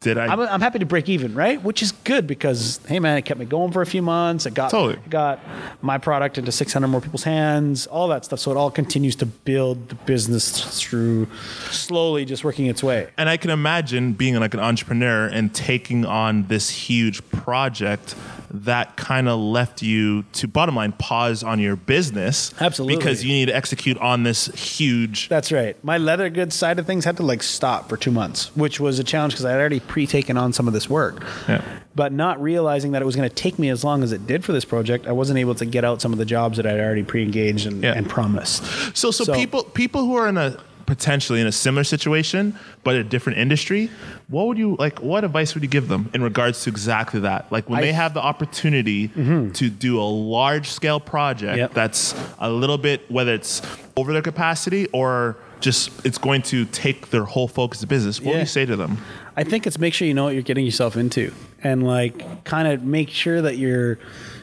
Did 0.00 0.16
I? 0.16 0.26
I'm, 0.26 0.40
I'm 0.40 0.60
happy 0.60 0.78
to 0.78 0.86
break 0.86 1.08
even, 1.08 1.34
right? 1.34 1.60
Which 1.60 1.82
is 1.82 1.90
good 1.90 2.28
because 2.28 2.78
hey, 2.86 3.00
man, 3.00 3.18
it 3.18 3.22
kept 3.22 3.40
me 3.40 3.46
going 3.46 3.72
for 3.72 3.82
a 3.82 3.86
few 3.86 4.00
months. 4.00 4.46
It 4.46 4.54
got 4.54 4.70
Totally. 4.70 4.94
it 4.94 5.10
got 5.10 5.40
my 5.82 5.98
product 5.98 6.38
into 6.38 6.52
600 6.52 6.86
more 6.86 7.00
people's 7.00 7.24
hands, 7.24 7.88
all 7.88 8.06
that 8.08 8.24
stuff. 8.24 8.38
So 8.38 8.52
it 8.52 8.56
all 8.56 8.70
continues 8.70 9.16
to 9.16 9.26
build 9.26 9.88
the 9.88 9.96
business 9.96 10.80
through 10.80 11.26
slowly, 11.70 12.24
just 12.24 12.44
working 12.44 12.66
its 12.66 12.82
way. 12.82 13.08
and 13.18 13.28
I 13.28 13.36
can 13.36 13.50
imagine 13.50 14.12
being 14.12 14.36
like 14.36 14.54
an 14.54 14.60
entrepreneur 14.60 15.26
and 15.26 15.52
taking 15.52 16.04
on 16.04 16.44
this 16.46 16.70
huge 16.70 17.28
project 17.30 18.14
that 18.50 18.96
kind 18.96 19.28
of 19.28 19.38
left 19.38 19.82
you 19.82 20.22
to 20.32 20.48
bottom 20.48 20.74
line 20.76 20.92
pause 20.92 21.42
on 21.42 21.58
your 21.60 21.76
business 21.76 22.52
Absolutely. 22.60 22.96
because 22.96 23.24
you 23.24 23.30
need 23.32 23.46
to 23.46 23.54
execute 23.56 23.98
on 23.98 24.22
this 24.22 24.46
huge 24.78 25.28
That's 25.28 25.52
right. 25.52 25.76
My 25.84 25.98
leather 25.98 26.30
goods 26.30 26.54
side 26.54 26.78
of 26.78 26.86
things 26.86 27.04
had 27.04 27.16
to 27.18 27.22
like 27.22 27.42
stop 27.42 27.88
for 27.88 27.96
two 27.96 28.10
months, 28.10 28.54
which 28.56 28.80
was 28.80 28.98
a 28.98 29.04
challenge 29.04 29.34
because 29.34 29.44
I 29.44 29.50
had 29.50 29.60
already 29.60 29.80
pre-taken 29.80 30.36
on 30.36 30.52
some 30.52 30.66
of 30.66 30.72
this 30.74 30.88
work. 30.88 31.24
Yeah. 31.48 31.62
But 31.94 32.12
not 32.12 32.40
realizing 32.40 32.92
that 32.92 33.02
it 33.02 33.04
was 33.04 33.16
going 33.16 33.28
to 33.28 33.34
take 33.34 33.58
me 33.58 33.68
as 33.68 33.84
long 33.84 34.02
as 34.02 34.12
it 34.12 34.26
did 34.26 34.44
for 34.44 34.52
this 34.52 34.64
project, 34.64 35.06
I 35.06 35.12
wasn't 35.12 35.38
able 35.38 35.54
to 35.56 35.66
get 35.66 35.84
out 35.84 36.00
some 36.00 36.12
of 36.12 36.18
the 36.18 36.24
jobs 36.24 36.56
that 36.56 36.66
I'd 36.66 36.78
already 36.80 37.02
pre-engaged 37.02 37.66
and, 37.66 37.82
Yeah. 37.82 37.92
and 37.94 38.08
promised. 38.08 38.64
So, 38.96 39.10
so, 39.10 39.24
So- 39.24 39.34
people 39.34 39.64
people 39.64 40.04
who 40.06 40.14
are 40.16 40.28
in 40.28 40.36
a 40.36 40.56
potentially 40.88 41.38
in 41.38 41.46
a 41.46 41.52
similar 41.52 41.84
situation 41.84 42.58
but 42.82 42.96
a 42.96 43.04
different 43.04 43.38
industry, 43.38 43.90
what 44.28 44.46
would 44.46 44.56
you 44.56 44.74
like? 44.76 45.00
What 45.00 45.22
advice 45.22 45.54
would 45.54 45.62
you 45.62 45.68
give 45.68 45.86
them 45.86 46.10
in 46.14 46.22
regards 46.22 46.62
to 46.64 46.70
exactly 46.70 47.20
that? 47.20 47.52
Like 47.52 47.68
when 47.68 47.80
I- 47.80 47.82
they 47.82 47.92
have 47.92 48.14
the 48.14 48.22
opportunity 48.22 49.08
mm-hmm. 49.08 49.52
to 49.52 49.68
do 49.68 50.00
a 50.00 50.08
large 50.08 50.70
scale 50.70 50.98
project 50.98 51.58
Yep. 51.58 51.74
that's 51.74 52.14
a 52.38 52.50
little 52.50 52.78
bit 52.78 53.08
whether 53.10 53.34
it's 53.34 53.60
over 53.96 54.14
their 54.14 54.22
capacity 54.22 54.86
or 54.92 55.36
just 55.60 55.90
it's 56.06 56.18
going 56.18 56.40
to 56.40 56.64
take 56.66 57.10
their 57.10 57.24
whole 57.24 57.48
focus 57.48 57.82
of 57.82 57.88
business. 57.90 58.18
What 58.20 58.28
would 58.28 58.34
Yeah. 58.34 58.40
you 58.40 58.46
say 58.46 58.64
to 58.64 58.76
them? 58.76 58.96
I 59.36 59.44
think 59.44 59.66
it's 59.66 59.78
make 59.78 59.92
sure 59.92 60.08
you 60.08 60.14
know 60.14 60.24
what 60.24 60.32
you're 60.34 60.42
getting 60.42 60.64
yourself 60.64 60.96
into 60.96 61.32
and 61.62 61.86
like 61.86 62.44
kind 62.44 62.66
of 62.66 62.82
make 62.82 63.10
sure 63.10 63.42
that 63.42 63.58
you're 63.58 63.98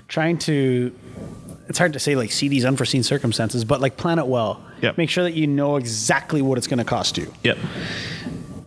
trying 0.08 0.38
to 0.38 0.94
it's 1.68 1.80
hard 1.80 1.94
to 1.94 2.00
say 2.00 2.16
like 2.16 2.32
see 2.32 2.48
these 2.48 2.66
unforeseen 2.66 3.02
circumstances, 3.02 3.66
but 3.66 3.82
like 3.82 3.98
plan 3.98 4.20
it 4.20 4.28
well. 4.28 4.64
Yep. 4.82 4.98
Make 4.98 5.10
sure 5.10 5.24
that 5.24 5.34
you 5.34 5.48
know 5.48 5.78
exactly 5.78 6.42
what 6.42 6.58
it's 6.58 6.68
going 6.68 6.80
to 6.80 6.84
cost 6.86 7.18
you 7.18 7.32
Yep. 7.44 7.58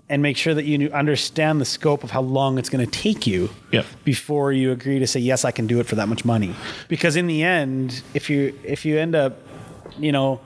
and 0.09 0.23
make 0.23 0.37
sure 0.37 0.55
that 0.55 0.65
you 0.65 0.91
understand 0.91 1.61
the 1.61 1.65
scope 1.65 2.03
of 2.03 2.11
how 2.11 2.23
long 2.23 2.59
it's 2.59 2.69
going 2.70 2.85
to 2.85 2.91
take 2.91 3.27
you 3.27 3.51
Yep. 3.73 3.85
before 4.05 4.53
you 4.53 4.73
agree 4.73 4.99
to 4.99 5.07
say 5.07 5.20
yes 5.20 5.45
I 5.45 5.51
can 5.51 5.66
do 5.66 5.81
it 5.81 5.87
for 5.87 5.97
that 5.97 6.09
much 6.09 6.24
money 6.24 6.55
because 6.89 7.16
in 7.16 7.27
the 7.27 7.43
end 7.43 8.03
if 8.15 8.31
you 8.31 8.59
if 8.65 8.85
you 8.85 8.99
end 8.99 9.15
up 9.15 9.39
you 9.99 10.12
know 10.12 10.41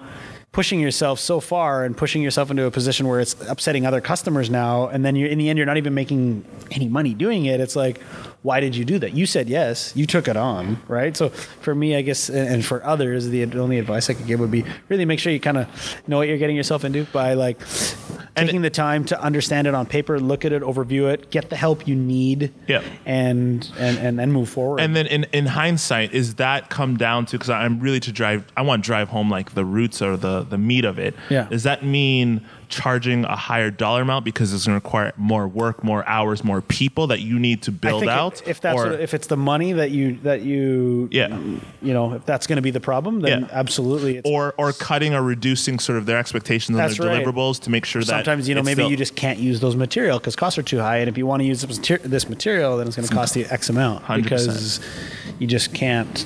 pushing 0.52 0.80
yourself 0.80 1.18
so 1.18 1.40
far 1.40 1.84
and 1.84 1.96
pushing 1.96 2.20
yourself 2.20 2.50
into 2.50 2.64
a 2.64 2.70
position 2.70 3.08
where 3.08 3.20
it's 3.20 3.34
upsetting 3.48 3.86
other 3.86 4.00
customers 4.02 4.50
now 4.50 4.86
and 4.88 5.02
then 5.04 5.16
you're 5.16 5.28
in 5.30 5.38
the 5.38 5.48
end 5.48 5.56
you're 5.56 5.66
not 5.66 5.78
even 5.78 5.94
making 5.94 6.44
any 6.72 6.88
money 6.88 7.14
doing 7.14 7.46
it 7.46 7.58
it's 7.60 7.74
like 7.76 8.00
why 8.42 8.58
did 8.60 8.74
you 8.74 8.84
do 8.84 8.98
that 8.98 9.12
you 9.14 9.24
said 9.26 9.48
yes 9.48 9.92
you 9.94 10.06
took 10.06 10.26
it 10.28 10.36
on 10.36 10.80
right 10.88 11.16
so 11.16 11.28
for 11.28 11.74
me 11.74 11.94
i 11.96 12.02
guess 12.02 12.28
and 12.28 12.64
for 12.64 12.84
others 12.84 13.28
the 13.28 13.44
only 13.58 13.78
advice 13.78 14.10
i 14.10 14.14
could 14.14 14.26
give 14.26 14.40
would 14.40 14.50
be 14.50 14.64
really 14.88 15.04
make 15.04 15.18
sure 15.20 15.32
you 15.32 15.38
kind 15.40 15.58
of 15.58 16.02
know 16.08 16.16
what 16.18 16.26
you're 16.28 16.38
getting 16.38 16.56
yourself 16.56 16.84
into 16.84 17.04
by 17.12 17.34
like 17.34 17.60
And- 18.34 18.48
taking 18.48 18.62
the 18.62 18.70
time 18.70 19.04
to 19.06 19.20
understand 19.22 19.66
it 19.66 19.74
on 19.74 19.86
paper 19.86 20.18
look 20.18 20.44
at 20.44 20.52
it 20.52 20.62
overview 20.62 21.12
it 21.12 21.30
get 21.30 21.50
the 21.50 21.56
help 21.56 21.86
you 21.86 21.94
need 21.94 22.52
Yep. 22.66 22.82
and 23.06 23.70
and 23.78 23.98
and 23.98 24.18
then 24.18 24.32
move 24.32 24.48
forward 24.48 24.80
And 24.80 24.96
then 24.96 25.06
in, 25.06 25.24
in 25.32 25.46
hindsight, 25.46 26.12
is 26.14 26.34
that 26.36 26.70
come 26.70 26.96
down 26.96 27.26
to 27.26 27.32
because 27.38 27.50
I'm 27.50 27.78
really 27.80 28.00
to 28.00 28.12
drive 28.12 28.44
I 28.56 28.62
want 28.62 28.82
to 28.82 28.86
drive 28.86 29.08
home 29.08 29.28
like 29.30 29.54
the 29.54 29.64
roots 29.64 30.00
or 30.02 30.16
the 30.16 30.42
the 30.42 30.58
meat 30.58 30.84
of 30.84 30.98
it. 30.98 31.14
Yeah. 31.30 31.44
Does 31.48 31.62
that 31.64 31.84
mean 31.84 32.40
charging 32.72 33.24
a 33.26 33.36
higher 33.36 33.70
dollar 33.70 34.02
amount 34.02 34.24
because 34.24 34.52
it's 34.52 34.66
going 34.66 34.80
to 34.80 34.84
require 34.84 35.12
more 35.16 35.46
work, 35.46 35.84
more 35.84 36.08
hours, 36.08 36.42
more 36.42 36.60
people 36.60 37.06
that 37.08 37.20
you 37.20 37.38
need 37.38 37.62
to 37.62 37.70
build 37.70 38.00
think 38.00 38.10
if- 38.10 38.18
out? 38.18 38.42
If, 38.48 38.60
that's 38.60 38.80
Or- 38.80 38.90
what, 38.90 39.00
if 39.00 39.14
it's 39.14 39.26
the 39.28 39.36
money 39.36 39.72
that 39.74 39.90
you 39.90 40.18
that 40.24 40.40
you 40.42 41.08
Yeah. 41.12 41.28
you 41.82 41.92
know 41.92 42.14
if 42.14 42.24
that's 42.26 42.46
going 42.46 42.56
to 42.56 42.62
be 42.62 42.70
the 42.70 42.80
problem, 42.80 43.20
then 43.20 43.42
Yeah. 43.42 43.48
absolutely. 43.52 44.16
It's, 44.16 44.28
or 44.28 44.54
or 44.58 44.72
cutting 44.72 45.14
or 45.14 45.22
reducing 45.22 45.78
sort 45.78 45.98
of 45.98 46.06
their 46.06 46.18
expectations 46.18 46.76
on 46.78 46.88
their 46.90 47.06
right. 47.08 47.24
deliverables 47.24 47.60
to 47.60 47.70
make 47.70 47.84
sure 47.84 48.00
that 48.02 48.06
sometimes 48.08 48.48
you 48.48 48.54
know 48.54 48.62
maybe 48.62 48.82
still- 48.82 48.90
you 48.90 48.96
just 48.96 49.14
can't 49.14 49.38
use 49.38 49.60
those 49.60 49.76
material 49.76 50.18
because 50.18 50.34
costs 50.34 50.58
are 50.58 50.62
too 50.62 50.78
high, 50.80 50.98
and 50.98 51.08
if 51.08 51.16
you 51.18 51.26
want 51.26 51.40
to 51.42 51.46
use 51.46 51.60
this 51.62 51.78
this 52.02 52.28
material, 52.28 52.76
then 52.78 52.86
it's 52.86 52.96
going 52.96 53.06
to 53.06 53.14
cost 53.14 53.36
you 53.36 53.46
X 53.50 53.68
amount 53.68 54.02
100%. 54.04 54.22
because 54.22 54.80
you 55.38 55.46
just 55.46 55.74
can't. 55.74 56.24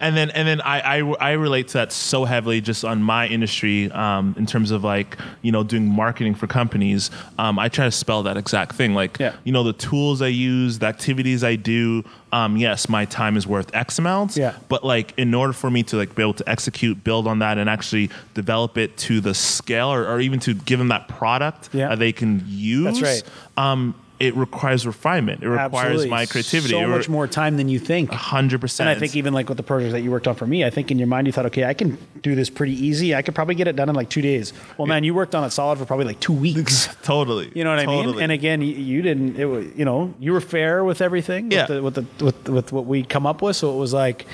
and 0.00 0.16
then 0.16 0.30
and 0.30 0.46
then 0.48 0.60
I, 0.60 0.98
I 0.98 0.98
I 1.20 1.32
relate 1.32 1.68
to 1.68 1.74
that 1.74 1.92
so 1.92 2.24
heavily 2.24 2.60
just 2.60 2.84
on 2.84 3.02
my 3.02 3.26
industry 3.28 3.90
um, 3.92 4.34
in 4.38 4.46
terms 4.46 4.70
of 4.70 4.82
like 4.84 5.16
you 5.42 5.52
know 5.52 5.62
doing 5.62 5.83
marketing 5.88 6.34
for 6.34 6.46
companies. 6.46 7.10
Um, 7.38 7.58
I 7.58 7.68
try 7.68 7.84
to 7.86 7.90
spell 7.90 8.22
that 8.24 8.36
exact 8.36 8.74
thing 8.76 8.94
like 8.94 9.18
Yeah. 9.18 9.34
you 9.44 9.52
know 9.52 9.62
the 9.62 9.72
tools 9.72 10.22
I 10.22 10.28
use, 10.28 10.78
the 10.78 10.86
activities 10.86 11.42
I 11.44 11.56
do. 11.56 12.04
Um, 12.32 12.56
yes, 12.56 12.88
my 12.88 13.04
time 13.04 13.36
is 13.36 13.46
worth 13.46 13.72
X 13.74 13.98
amounts. 13.98 14.36
Yeah. 14.36 14.54
But 14.68 14.84
like 14.84 15.14
in 15.16 15.32
order 15.34 15.52
for 15.52 15.70
me 15.70 15.82
to 15.84 15.96
like 15.96 16.14
be 16.14 16.22
able 16.22 16.34
to 16.34 16.48
execute, 16.48 17.04
build 17.04 17.26
on 17.28 17.38
that, 17.40 17.58
and 17.58 17.70
actually 17.70 18.10
develop 18.34 18.76
it 18.76 18.96
to 18.98 19.20
the 19.20 19.34
scale, 19.34 19.88
or, 19.92 20.06
or 20.06 20.20
even 20.20 20.40
to 20.40 20.54
give 20.54 20.78
them 20.78 20.88
that 20.88 21.06
product 21.08 21.68
Yeah. 21.72 21.90
that 21.90 21.98
they 21.98 22.12
can 22.12 22.42
use. 22.48 22.84
That's 23.00 23.02
right. 23.02 23.22
Um, 23.56 23.94
it 24.20 24.36
requires 24.36 24.86
refinement. 24.86 25.42
It 25.42 25.48
requires 25.48 25.74
Absolutely. 25.74 26.08
my 26.08 26.26
creativity. 26.26 26.70
So 26.70 26.86
much 26.86 27.08
more 27.08 27.26
time 27.26 27.56
than 27.56 27.68
you 27.68 27.80
think. 27.80 28.10
Hundred 28.12 28.60
percent. 28.60 28.88
And 28.88 28.96
I 28.96 29.00
think 29.00 29.16
even 29.16 29.34
like 29.34 29.48
with 29.48 29.56
the 29.56 29.64
project 29.64 29.92
that 29.92 30.02
you 30.02 30.10
worked 30.10 30.28
on 30.28 30.36
for 30.36 30.46
me, 30.46 30.64
I 30.64 30.70
think 30.70 30.90
in 30.92 30.98
your 30.98 31.08
mind 31.08 31.26
you 31.26 31.32
thought, 31.32 31.46
okay, 31.46 31.64
I 31.64 31.74
can 31.74 31.98
do 32.22 32.36
this 32.36 32.48
pretty 32.48 32.72
easy. 32.72 33.14
I 33.14 33.22
could 33.22 33.34
probably 33.34 33.56
get 33.56 33.66
it 33.66 33.74
done 33.74 33.88
in 33.88 33.94
like 33.96 34.08
two 34.08 34.22
days. 34.22 34.52
Well, 34.78 34.86
man, 34.86 35.02
you 35.02 35.14
worked 35.14 35.34
on 35.34 35.42
it 35.42 35.50
solid 35.50 35.78
for 35.78 35.84
probably 35.84 36.06
like 36.06 36.20
two 36.20 36.32
weeks. 36.32 36.88
totally. 37.02 37.50
You 37.54 37.64
know 37.64 37.70
what 37.70 37.80
I 37.80 37.86
mean? 37.86 38.20
And 38.20 38.30
again, 38.30 38.62
you, 38.62 38.74
you 38.74 39.02
didn't. 39.02 39.36
It 39.36 39.46
was, 39.46 39.66
you 39.74 39.84
know, 39.84 40.14
you 40.20 40.32
were 40.32 40.40
fair 40.40 40.84
with 40.84 41.00
everything. 41.00 41.50
Yeah. 41.50 41.80
With, 41.80 41.94
the, 41.94 42.02
with 42.02 42.18
the 42.18 42.24
with 42.24 42.48
with 42.48 42.72
what 42.72 42.86
we 42.86 43.02
come 43.02 43.26
up 43.26 43.42
with, 43.42 43.56
so 43.56 43.74
it 43.74 43.78
was 43.78 43.92
like. 43.92 44.26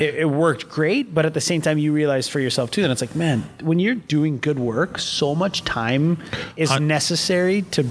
It, 0.00 0.16
it 0.16 0.24
worked 0.24 0.68
great, 0.68 1.14
but 1.14 1.24
at 1.24 1.34
the 1.34 1.40
same 1.40 1.62
time, 1.62 1.78
you 1.78 1.92
realize 1.92 2.26
for 2.26 2.40
yourself 2.40 2.72
too 2.72 2.82
that 2.82 2.90
it's 2.90 3.00
like, 3.00 3.14
man, 3.14 3.48
when 3.62 3.78
you're 3.78 3.94
doing 3.94 4.38
good 4.38 4.58
work, 4.58 4.98
so 4.98 5.36
much 5.36 5.62
time 5.62 6.18
is 6.56 6.80
necessary 6.80 7.62
to 7.62 7.86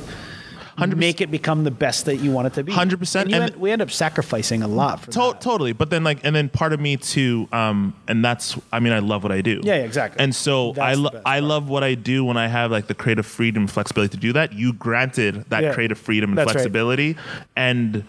100. 0.78 0.98
make 0.98 1.22
it 1.22 1.30
become 1.32 1.64
the 1.64 1.72
best 1.72 2.06
that 2.06 2.18
you 2.18 2.32
want 2.32 2.48
it 2.48 2.54
to 2.54 2.64
be. 2.64 2.72
100%, 2.72 3.22
And 3.26 3.34
and- 3.34 3.44
end- 3.52 3.56
we 3.58 3.72
end 3.72 3.82
up 3.82 3.92
sacrificing 3.92 4.64
a 4.64 4.68
lot 4.68 5.00
for 5.02 5.12
To- 5.12 5.20
that. 5.20 5.42
totally 5.42 5.74
but 5.74 5.90
then 5.90 6.04
like 6.04 6.20
and 6.24 6.36
then 6.36 6.50
part 6.50 6.74
of 6.74 6.80
me 6.80 6.98
too 6.98 7.48
um 7.52 7.94
and 8.08 8.24
that's 8.26 8.58
i 8.72 8.80
mean 8.80 8.94
i 8.94 9.00
love 9.00 9.24
what 9.24 9.32
i 9.32 9.42
do 9.42 9.62
Yeah, 9.64 9.76
yeah, 9.76 9.84
exactly. 9.84 10.24
and 10.24 10.34
so 10.36 10.74
That's 10.74 10.80
i 10.86 10.94
lo- 10.94 11.22
i 11.26 11.40
love 11.40 11.70
what 11.70 11.84
i 11.84 11.94
do 11.96 12.24
when 12.26 12.38
i 12.38 12.48
have 12.48 12.72
like 12.72 12.88
the 12.88 12.96
creative 12.96 13.26
freedom 13.26 13.64
and 13.64 13.72
flexibility 13.72 14.12
to 14.18 14.22
do 14.22 14.34
that 14.34 14.54
you 14.54 14.74
granted 14.74 15.46
that 15.50 15.64
Yeah. 15.64 15.74
creative 15.74 15.98
freedom 15.98 16.32
and 16.32 16.38
That's 16.38 16.48
right. 16.48 16.54
flexibility 16.54 17.16
and 17.56 18.04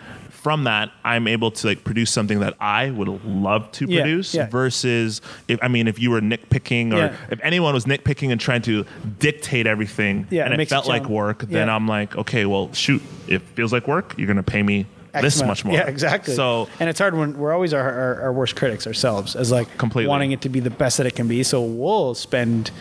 from 0.45 0.65
that 0.65 0.93
i'm 1.05 1.27
able 1.27 1.51
to 1.51 1.67
like 1.67 1.83
produce 1.85 2.11
something 2.11 2.41
that 2.41 2.55
i 2.61 2.91
would 2.91 3.09
love 3.25 3.73
to 3.73 3.87
Yeah, 3.87 4.03
produce 4.03 4.35
yeah. 4.35 4.47
versus 4.47 5.23
if 5.49 5.59
i 5.63 5.69
mean 5.69 5.89
if 5.89 5.99
you 5.99 6.11
were 6.11 6.21
nitpicking 6.21 6.93
or 6.93 6.99
Yeah. 6.99 7.17
if 7.31 7.41
anyone 7.43 7.73
was 7.73 7.87
nitpicking 7.87 8.31
and 8.31 8.39
trying 8.39 8.61
to 8.63 8.85
dictate 9.19 9.67
everything 9.67 10.27
and 10.31 10.33
it 10.33 10.53
it, 10.53 10.57
makes 10.59 10.71
it 10.71 10.75
felt 10.75 10.87
like 10.87 11.09
work 11.09 11.39
then 11.49 11.71
i'm 11.71 11.89
like 11.89 12.15
okay 12.17 12.45
well 12.45 12.71
shoot 12.75 13.03
it 13.27 13.41
feels 13.57 13.73
like 13.73 13.89
work 13.89 14.15
you're 14.19 14.27
going 14.27 14.37
to 14.37 14.43
pay 14.43 14.63
me 14.63 14.85
X 15.15 15.23
this 15.23 15.37
amount. 15.37 15.49
much 15.49 15.65
more 15.65 15.75
Yeah, 15.77 15.87
exactly. 15.89 16.35
so 16.35 16.69
and 16.79 16.91
it's 16.91 16.99
hard 16.99 17.15
when 17.17 17.39
we're 17.39 17.55
always 17.55 17.73
our, 17.73 17.81
our, 17.91 18.21
our 18.23 18.33
worst 18.33 18.55
critics 18.57 18.85
ourselves, 18.87 19.37
as 19.37 19.51
like 19.53 19.79
Completely. 19.79 20.09
wanting 20.09 20.33
it 20.33 20.41
to 20.43 20.49
be 20.49 20.59
the 20.61 20.71
best 20.71 20.99
that 20.99 21.07
it 21.07 21.15
can 21.15 21.29
be. 21.29 21.45
So 21.45 21.63
we'll 21.63 22.15
spend 22.17 22.73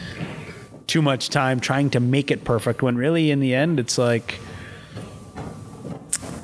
too 0.88 1.04
much 1.04 1.30
time 1.30 1.60
trying 1.60 1.92
to 1.92 2.00
make 2.00 2.32
it 2.32 2.44
perfect 2.44 2.82
when 2.82 2.96
really 2.96 3.30
in 3.30 3.40
the 3.40 3.54
end 3.54 3.80
it's 3.80 4.00
like 4.00 4.40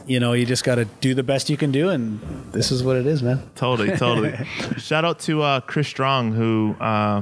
you 0.10 0.20
know 0.20 0.34
you 0.34 0.46
just 0.46 0.64
got 0.64 0.76
to 0.76 0.86
do 1.02 1.14
the 1.14 1.24
best 1.24 1.50
you 1.50 1.56
can 1.58 1.72
do 1.72 1.90
and 1.90 2.20
this 2.52 2.72
is 2.72 2.84
what 2.84 2.98
it 2.98 3.06
is 3.06 3.22
man 3.22 3.40
Totally, 3.56 3.96
totally. 3.96 4.34
Shout 4.78 5.06
out 5.06 5.20
to 5.22 5.42
uh, 5.42 5.60
Chris 5.62 5.88
Strong, 5.88 6.32
who, 6.34 6.76
uh, 6.80 7.22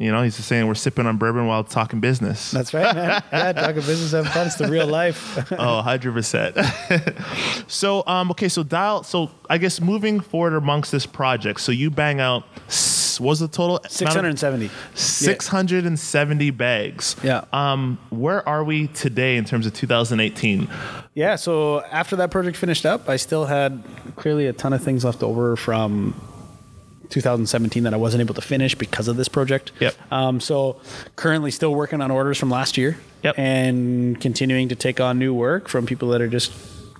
you 0.00 0.10
know, 0.10 0.22
he's 0.22 0.36
just 0.36 0.48
saying 0.48 0.66
we're 0.66 0.74
sipping 0.74 1.04
on 1.06 1.18
bourbon 1.18 1.46
while 1.46 1.62
talking 1.62 2.00
business. 2.00 2.50
that's 2.50 2.72
right 2.72 2.94
man 2.94 3.22
yeah 3.32 3.52
talking 3.52 3.82
business 3.82 4.12
having 4.12 4.30
fun 4.32 4.46
it's 4.46 4.56
the 4.56 4.66
real 4.66 4.86
life 4.86 5.36
oh, 5.52 5.82
100%. 5.86 7.64
so, 7.70 8.02
um, 8.06 8.30
okay, 8.30 8.48
so 8.48 8.62
dial, 8.62 9.02
so 9.02 9.30
I 9.48 9.58
guess 9.58 9.80
moving 9.80 10.20
forward 10.20 10.54
amongst 10.54 10.90
this 10.90 11.04
project, 11.04 11.60
so 11.60 11.70
you 11.70 11.90
bang 11.90 12.18
out, 12.18 12.44
was 13.20 13.40
the 13.40 13.48
total? 13.48 13.76
amount 13.76 13.84
of- 13.84 13.92
670 13.92 14.70
670 14.94 16.50
bags. 16.50 17.16
Yeah. 17.22 17.44
Um, 17.52 17.98
where 18.08 18.48
are 18.48 18.64
we 18.64 18.86
today 18.88 19.36
in 19.36 19.44
terms 19.44 19.66
of 19.66 19.74
2018? 19.74 20.68
Yeah, 21.12 21.36
so 21.36 21.82
after 21.82 22.16
that 22.16 22.30
project 22.30 22.56
finished 22.56 22.86
up, 22.86 23.08
I 23.08 23.16
still 23.16 23.44
had 23.44 23.82
clearly 24.16 24.46
a 24.46 24.54
ton 24.54 24.72
of 24.72 24.82
things 24.82 25.04
left 25.04 25.22
over 25.22 25.56
from 25.56 26.14
2017 27.10 27.82
that 27.84 27.92
I 27.94 27.96
wasn't 27.96 28.20
able 28.22 28.34
to 28.34 28.40
finish 28.42 28.74
because 28.74 29.08
of 29.08 29.16
this 29.16 29.28
project. 29.28 29.72
Yep. 29.80 29.94
Um, 30.12 30.40
so 30.40 30.80
currently 31.16 31.50
still 31.50 31.74
working 31.74 32.00
on 32.00 32.10
orders 32.10 32.38
from 32.38 32.50
last 32.50 32.78
year. 32.78 32.96
Yep. 33.22 33.38
And 33.38 34.20
continuing 34.20 34.68
to 34.70 34.74
take 34.74 35.00
on 35.00 35.18
new 35.18 35.34
work 35.34 35.68
from 35.68 35.84
people 35.86 36.08
that 36.10 36.22
are 36.22 36.28
just 36.28 36.52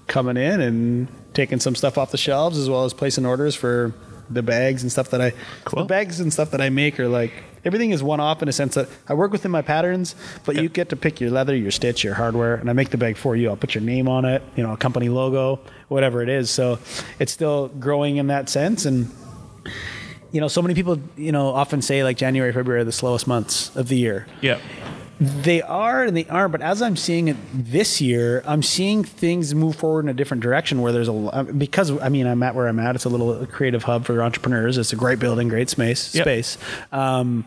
coming 0.06 0.36
in 0.36 0.60
and 0.60 1.08
taking 1.32 1.60
some 1.60 1.74
stuff 1.74 1.96
off 1.96 2.10
the 2.10 2.18
shelves 2.18 2.58
as 2.58 2.68
well 2.68 2.84
as 2.84 2.92
placing 2.92 3.24
orders 3.24 3.54
for 3.54 3.94
the 4.28 4.42
bags 4.42 4.82
and 4.82 4.92
stuff 4.92 5.10
that 5.10 5.20
I 5.20 5.32
Cool. 5.64 5.82
the 5.82 5.86
bags 5.88 6.20
and 6.20 6.32
stuff 6.32 6.50
that 6.52 6.60
I 6.60 6.68
make 6.68 7.00
are 7.00 7.08
like 7.08 7.32
everything 7.64 7.90
is 7.90 8.02
one 8.02 8.20
off 8.20 8.42
in 8.42 8.48
a 8.48 8.52
sense 8.52 8.74
that 8.74 8.88
I 9.08 9.14
work 9.14 9.32
within 9.32 9.50
my 9.50 9.62
patterns, 9.62 10.14
but 10.44 10.56
you 10.56 10.68
get 10.68 10.88
to 10.90 10.96
pick 10.96 11.20
your 11.20 11.30
leather, 11.30 11.54
your 11.56 11.70
stitch, 11.70 12.04
your 12.04 12.14
hardware, 12.14 12.54
and 12.54 12.70
I 12.70 12.72
make 12.72 12.90
the 12.90 12.96
bag 12.98 13.16
for 13.16 13.34
you. 13.36 13.48
I'll 13.50 13.56
put 13.56 13.74
your 13.74 13.82
name 13.82 14.08
on 14.08 14.24
it, 14.24 14.42
you 14.56 14.62
know, 14.62 14.72
a 14.72 14.76
company 14.76 15.08
logo, 15.08 15.60
whatever 15.88 16.22
it 16.22 16.28
is. 16.28 16.50
So 16.50 16.78
it's 17.18 17.32
still 17.32 17.68
growing 17.68 18.16
in 18.16 18.28
that 18.28 18.48
sense 18.48 18.84
and 18.84 19.10
you 20.32 20.40
know, 20.40 20.48
so 20.48 20.62
many 20.62 20.74
people, 20.74 20.98
you 21.16 21.32
know, 21.32 21.48
often 21.48 21.82
say 21.82 22.04
like 22.04 22.16
January, 22.16 22.52
February 22.52 22.82
are 22.82 22.84
the 22.84 22.92
slowest 22.92 23.26
months 23.26 23.74
of 23.76 23.88
the 23.88 23.96
year. 23.96 24.26
Yeah. 24.40 24.60
They 25.20 25.60
are 25.60 26.04
and 26.04 26.16
they 26.16 26.26
aren't, 26.28 26.52
but 26.52 26.62
as 26.62 26.80
I'm 26.80 26.96
seeing 26.96 27.28
it 27.28 27.36
this 27.52 28.00
year, 28.00 28.42
I'm 28.46 28.62
seeing 28.62 29.04
things 29.04 29.54
move 29.54 29.76
forward 29.76 30.06
in 30.06 30.08
a 30.08 30.14
different 30.14 30.42
direction 30.42 30.80
where 30.80 30.92
there's 30.92 31.08
a 31.08 31.46
because 31.58 31.90
I 32.00 32.08
mean 32.08 32.26
I'm 32.26 32.42
at 32.42 32.54
where 32.54 32.66
I'm 32.66 32.78
at. 32.78 32.94
It's 32.94 33.04
a 33.04 33.10
little 33.10 33.44
creative 33.46 33.82
hub 33.82 34.06
for 34.06 34.22
entrepreneurs. 34.22 34.78
It's 34.78 34.94
a 34.94 34.96
great 34.96 35.18
building, 35.18 35.48
great 35.48 35.68
space. 35.68 36.14
Yep. 36.14 36.24
Space. 36.24 36.58
Um, 36.90 37.44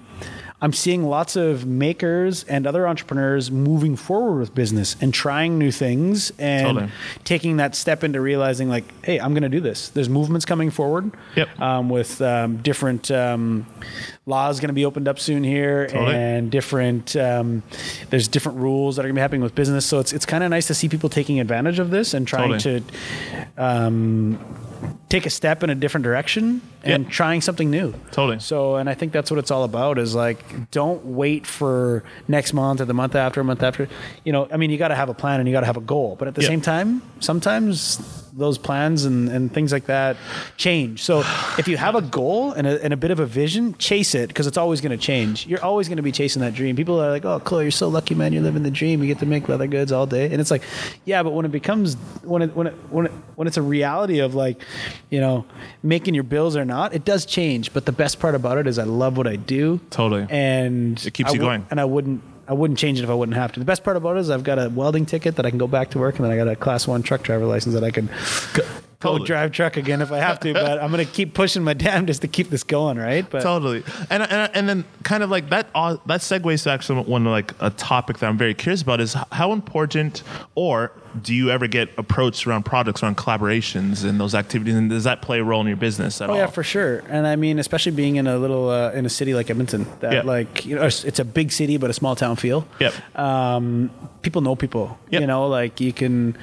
I'm 0.63 0.71
seeing 0.71 1.03
lots 1.03 1.35
of 1.35 1.65
makers 1.65 2.45
and 2.45 2.65
other 2.65 2.87
entrepreneurs 2.87 3.51
moving 3.51 3.97
forward 3.97 4.39
with 4.39 4.55
business 4.55 4.95
and 5.01 5.13
trying 5.13 5.57
new 5.59 5.71
things 5.71 6.31
and 6.39 6.65
Totally. 6.77 6.91
taking 7.25 7.57
that 7.57 7.75
step 7.75 8.01
into 8.01 8.21
realizing 8.21 8.69
like, 8.69 8.85
hey, 9.03 9.19
I'm 9.19 9.33
going 9.33 9.43
to 9.43 9.49
do 9.49 9.59
this. 9.59 9.89
There's 9.89 10.07
movements 10.07 10.45
coming 10.45 10.69
forward 10.71 11.11
Yep. 11.35 11.59
um, 11.59 11.89
with 11.89 12.21
um, 12.21 12.57
different 12.61 13.11
um, 13.11 13.65
laws 14.25 14.61
going 14.61 14.69
to 14.69 14.73
be 14.73 14.85
opened 14.85 15.09
up 15.09 15.19
soon 15.19 15.43
here 15.43 15.87
Totally. 15.87 16.15
and 16.15 16.49
different 16.49 17.13
um, 17.17 17.61
there's 18.09 18.29
different 18.29 18.57
rules 18.59 18.95
that 18.95 19.01
are 19.01 19.09
going 19.09 19.15
to 19.15 19.19
be 19.19 19.21
happening 19.21 19.41
with 19.41 19.53
business 19.55 19.85
so 19.85 19.99
it's, 19.99 20.13
it's 20.13 20.25
kind 20.25 20.45
of 20.45 20.49
nice 20.49 20.67
to 20.67 20.73
see 20.73 20.87
people 20.87 21.09
taking 21.09 21.41
advantage 21.41 21.77
of 21.77 21.89
this 21.89 22.13
and 22.13 22.25
trying 22.25 22.57
Totally. 22.57 22.79
to 22.79 23.47
um, 23.57 24.39
take 25.09 25.25
a 25.25 25.29
step 25.29 25.61
in 25.61 25.69
a 25.69 25.75
different 25.75 26.05
direction 26.05 26.61
and 26.83 27.05
Yeah. 27.05 27.09
trying 27.09 27.41
something 27.41 27.69
new. 27.71 27.93
Totally. 28.11 28.39
So, 28.39 28.75
and 28.75 28.89
I 28.89 28.93
think 28.93 29.11
that's 29.13 29.31
what 29.31 29.37
it's 29.39 29.51
all 29.51 29.63
about 29.63 29.97
is 29.97 30.13
like, 30.15 30.69
don't 30.71 31.05
wait 31.05 31.47
for 31.47 32.03
next 32.27 32.53
month 32.53 32.81
or 32.81 32.85
the 32.85 32.93
month 32.93 33.15
after, 33.15 33.39
a 33.41 33.43
month 33.43 33.63
after. 33.63 33.87
You 34.25 34.33
know, 34.33 34.47
I 34.51 34.57
mean, 34.57 34.69
you 34.69 34.77
got 34.77 34.89
to 34.89 34.95
have 34.95 35.09
a 35.09 35.13
plan 35.13 35.39
and 35.39 35.47
you 35.47 35.53
got 35.53 35.61
to 35.61 35.65
have 35.65 35.77
a 35.77 35.81
goal. 35.81 36.15
But 36.19 36.27
at 36.27 36.35
the 36.35 36.41
Yeah. 36.41 36.47
same 36.49 36.61
time, 36.61 37.01
sometimes 37.19 37.99
those 38.35 38.57
plans 38.57 39.05
and, 39.05 39.29
and 39.29 39.53
things 39.53 39.71
like 39.71 39.85
that 39.85 40.17
change. 40.57 41.03
So 41.03 41.19
if 41.57 41.67
you 41.67 41.77
have 41.77 41.95
a 41.95 42.01
goal 42.01 42.51
and 42.51 42.65
a, 42.67 42.83
and 42.83 42.91
a 42.93 42.97
bit 42.97 43.11
of 43.11 43.19
a 43.19 43.25
vision, 43.25 43.75
chase 43.77 44.15
it 44.15 44.27
because 44.27 44.47
it's 44.47 44.57
always 44.57 44.81
going 44.81 44.91
to 44.97 44.97
change. 44.97 45.45
You're 45.47 45.63
always 45.63 45.87
going 45.87 45.97
to 45.97 46.03
be 46.03 46.11
chasing 46.11 46.41
that 46.41 46.53
dream. 46.53 46.75
People 46.75 46.99
are 47.01 47.11
like, 47.11 47.23
oh, 47.25 47.39
Chloe, 47.39 47.63
you're 47.65 47.71
so 47.71 47.87
lucky, 47.87 48.15
man. 48.15 48.33
You're 48.33 48.43
living 48.43 48.63
the 48.63 48.71
dream. 48.71 49.01
You 49.01 49.07
get 49.07 49.19
to 49.19 49.25
make 49.25 49.47
leather 49.47 49.67
goods 49.67 49.91
all 49.91 50.05
day. 50.07 50.25
And 50.31 50.41
it's 50.41 50.51
like, 50.51 50.63
yeah, 51.05 51.21
but 51.23 51.31
when 51.33 51.45
it 51.45 51.51
becomes, 51.51 51.95
when 52.23 52.41
it, 52.41 52.55
when 52.55 52.67
it, 52.67 52.73
when 52.89 53.05
it, 53.05 53.11
when 53.35 53.47
it's 53.47 53.57
a 53.57 53.61
reality 53.61 54.19
of 54.19 54.33
like, 54.35 54.57
you 55.09 55.19
know, 55.21 55.45
making 55.83 56.13
your 56.15 56.23
bills 56.23 56.55
or 56.57 56.65
not, 56.65 56.72
it 56.91 57.05
does 57.05 57.25
change. 57.25 57.73
But 57.73 57.85
the 57.85 57.91
best 57.91 58.19
part 58.19 58.35
about 58.35 58.57
it 58.57 58.67
is 58.67 58.79
I 58.79 58.83
love 58.83 59.17
what 59.17 59.27
I 59.27 59.35
do. 59.35 59.79
Totally. 59.89 60.27
And 60.29 61.03
It 61.05 61.13
keeps 61.13 61.31
I 61.31 61.33
you 61.33 61.39
going. 61.39 61.65
And 61.69 61.79
I 61.79 61.85
wouldn't, 61.85 62.21
I 62.47 62.53
wouldn't 62.53 62.79
change 62.79 62.99
it 62.99 63.03
if 63.03 63.09
I 63.09 63.13
wouldn't 63.13 63.37
have 63.37 63.51
to. 63.53 63.59
The 63.59 63.65
best 63.65 63.83
part 63.83 63.97
about 63.97 64.17
it 64.17 64.21
is 64.21 64.29
I've 64.29 64.43
got 64.43 64.59
a 64.59 64.69
welding 64.69 65.05
ticket 65.05 65.35
that 65.37 65.45
I 65.45 65.49
can 65.49 65.59
go 65.59 65.67
back 65.67 65.91
to 65.91 65.99
work, 65.99 66.15
and 66.15 66.25
then 66.25 66.31
I 66.31 66.37
got 66.37 66.47
a 66.47 66.55
class 66.55 66.87
one 66.87 67.03
truck 67.03 67.23
driver 67.23 67.45
license 67.45 67.73
that 67.75 67.83
I 67.83 67.91
can 67.91 68.09
Totally. 69.11 69.27
drive 69.27 69.51
truck 69.51 69.77
again 69.77 70.01
if 70.01 70.11
I 70.11 70.17
have 70.17 70.39
to. 70.41 70.53
But 70.53 70.81
I'm 70.81 70.91
gonna 70.91 71.05
keep 71.05 71.33
pushing 71.33 71.63
my 71.63 71.73
damnedest 71.85 72.21
to 72.21 72.27
keep 72.27 72.49
this 72.49 72.63
going, 72.63 72.97
right? 72.97 73.29
But 73.29 73.43
Totally, 73.43 73.83
and, 74.09 74.23
and 74.23 74.51
and 74.53 74.69
then 74.69 74.85
kind 75.03 75.23
of 75.23 75.29
like 75.29 75.49
that. 75.49 75.67
Uh, 75.75 75.97
that 76.05 76.21
segues 76.21 76.63
to 76.63 76.71
actually 76.71 77.03
one 77.03 77.25
like 77.25 77.53
a 77.59 77.69
topic 77.69 78.19
that 78.19 78.27
I'm 78.27 78.37
very 78.37 78.53
curious 78.53 78.81
about 78.81 79.01
is 79.01 79.15
how 79.31 79.51
important, 79.51 80.23
or 80.55 80.91
do 81.21 81.33
you 81.33 81.49
ever 81.51 81.67
get 81.67 81.89
approached 81.97 82.47
around 82.47 82.63
products, 82.63 83.03
around 83.03 83.17
collaborations, 83.17 84.03
and 84.07 84.19
those 84.19 84.33
activities, 84.33 84.75
and 84.75 84.89
does 84.89 85.03
that 85.03 85.21
play 85.21 85.39
a 85.39 85.43
role 85.43 85.61
in 85.61 85.67
your 85.67 85.77
business 85.77 86.21
at 86.21 86.29
all? 86.29 86.35
Oh 86.35 86.39
all? 86.39 86.45
yeah, 86.45 86.51
for 86.51 86.63
sure. 86.63 87.03
And 87.09 87.27
I 87.27 87.35
mean, 87.35 87.59
especially 87.59 87.91
being 87.91 88.15
in 88.15 88.27
a 88.27 88.37
little 88.37 88.69
uh, 88.69 88.91
in 88.91 89.05
a 89.05 89.09
city 89.09 89.33
like 89.33 89.49
Edmonton, 89.49 89.85
that 89.99 90.25
like 90.25 90.65
you 90.65 90.75
know, 90.75 90.85
it's 90.85 91.03
it's 91.03 91.19
a 91.19 91.25
big 91.25 91.51
city 91.51 91.77
but 91.77 91.89
a 91.89 91.93
small 91.93 92.15
town 92.15 92.35
feel. 92.35 92.67
Yep. 92.79 93.17
Um, 93.17 93.91
people 94.21 94.41
know 94.41 94.55
people. 94.55 94.97
Yep. 95.09 95.21
You 95.21 95.27
know, 95.27 95.47
like 95.47 95.79
you 95.79 95.93
can. 95.93 96.37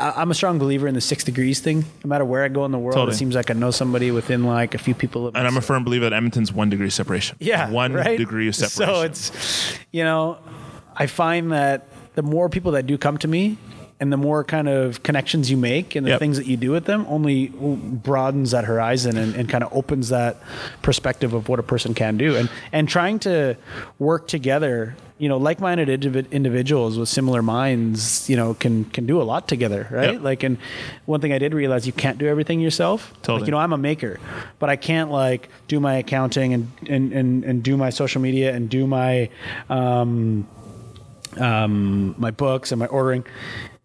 I- 0.00 0.20
I'm 0.22 0.30
a 0.30 0.34
strong 0.34 0.58
believer 0.58 0.88
in 0.88 0.94
the 0.94 1.00
six 1.00 1.22
degrees 1.24 1.60
thing. 1.60 1.84
No 2.04 2.08
matter 2.08 2.24
where 2.24 2.42
I 2.44 2.48
go 2.48 2.64
in 2.64 2.72
the 2.72 2.78
world, 2.78 2.94
Totally. 2.96 3.14
it 3.14 3.18
seems 3.18 3.34
like 3.34 3.50
I 3.50 3.54
know 3.54 3.70
somebody 3.70 4.10
within 4.10 4.44
like 4.44 4.74
a 4.74 4.78
few 4.78 4.94
people. 4.94 5.28
and 5.28 5.36
I'm 5.46 5.56
a 5.56 5.60
firm 5.60 5.84
believer 5.84 6.04
that 6.08 6.12
Edmonton's 6.16 6.52
one 6.52 6.70
degree 6.70 6.90
separation. 6.90 7.36
yeah, 7.40 7.70
one 7.70 7.92
right? 7.92 8.16
degree 8.18 8.48
of 8.48 8.54
separation. 8.56 8.94
So 8.94 9.02
it's, 9.02 9.78
you 9.92 10.02
know, 10.04 10.38
I 10.96 11.06
find 11.06 11.52
that 11.52 11.86
the 12.14 12.22
more 12.22 12.48
people 12.48 12.72
that 12.72 12.86
do 12.86 12.98
come 12.98 13.18
to 13.18 13.28
me, 13.28 13.56
and 14.00 14.10
the 14.10 14.16
more 14.16 14.42
kind 14.44 14.68
of 14.68 15.02
connections 15.02 15.50
you 15.50 15.56
make 15.58 15.94
and 15.94 16.06
the 16.06 16.10
Yep. 16.10 16.18
things 16.20 16.36
that 16.38 16.46
you 16.46 16.56
do 16.56 16.70
with 16.70 16.86
them, 16.86 17.04
only 17.08 17.48
broadens 17.48 18.50
that 18.52 18.64
horizon 18.64 19.16
and, 19.18 19.34
and 19.34 19.48
kind 19.48 19.62
of 19.62 19.70
opens 19.72 20.08
that 20.08 20.38
perspective 20.80 21.34
of 21.34 21.48
what 21.50 21.58
a 21.58 21.62
person 21.62 21.92
can 21.94 22.16
do. 22.16 22.34
And 22.34 22.48
and 22.72 22.88
trying 22.88 23.18
to 23.20 23.56
work 23.98 24.26
together, 24.26 24.96
you 25.18 25.28
know, 25.28 25.36
like-minded 25.36 25.88
individ- 25.88 26.30
individuals 26.32 26.96
with 26.98 27.10
similar 27.10 27.42
minds, 27.42 28.28
you 28.30 28.36
know, 28.36 28.54
can 28.54 28.86
can 28.86 29.04
do 29.04 29.20
a 29.20 29.24
lot 29.24 29.46
together, 29.46 29.86
right? 29.90 30.14
Yep. 30.14 30.22
Like, 30.22 30.42
and 30.44 30.56
one 31.04 31.20
thing 31.20 31.32
I 31.34 31.38
did 31.38 31.52
realize 31.52 31.86
you 31.86 31.92
can't 31.92 32.16
do 32.16 32.26
everything 32.26 32.58
yourself. 32.60 33.12
Totally. 33.20 33.40
Like, 33.40 33.46
you 33.48 33.52
know, 33.52 33.58
I'm 33.58 33.74
a 33.74 33.78
maker, 33.78 34.18
but 34.58 34.70
I 34.70 34.76
can't 34.76 35.10
like 35.10 35.50
do 35.68 35.78
my 35.78 35.96
accounting 35.96 36.54
and 36.54 36.72
and 36.88 37.12
and, 37.12 37.44
and 37.44 37.62
do 37.62 37.76
my 37.76 37.90
social 37.90 38.22
media 38.22 38.54
and 38.54 38.70
do 38.70 38.86
my 38.86 39.28
um, 39.68 40.48
um, 41.36 42.14
my 42.18 42.30
books 42.30 42.72
and 42.72 42.78
my 42.78 42.86
ordering. 42.86 43.24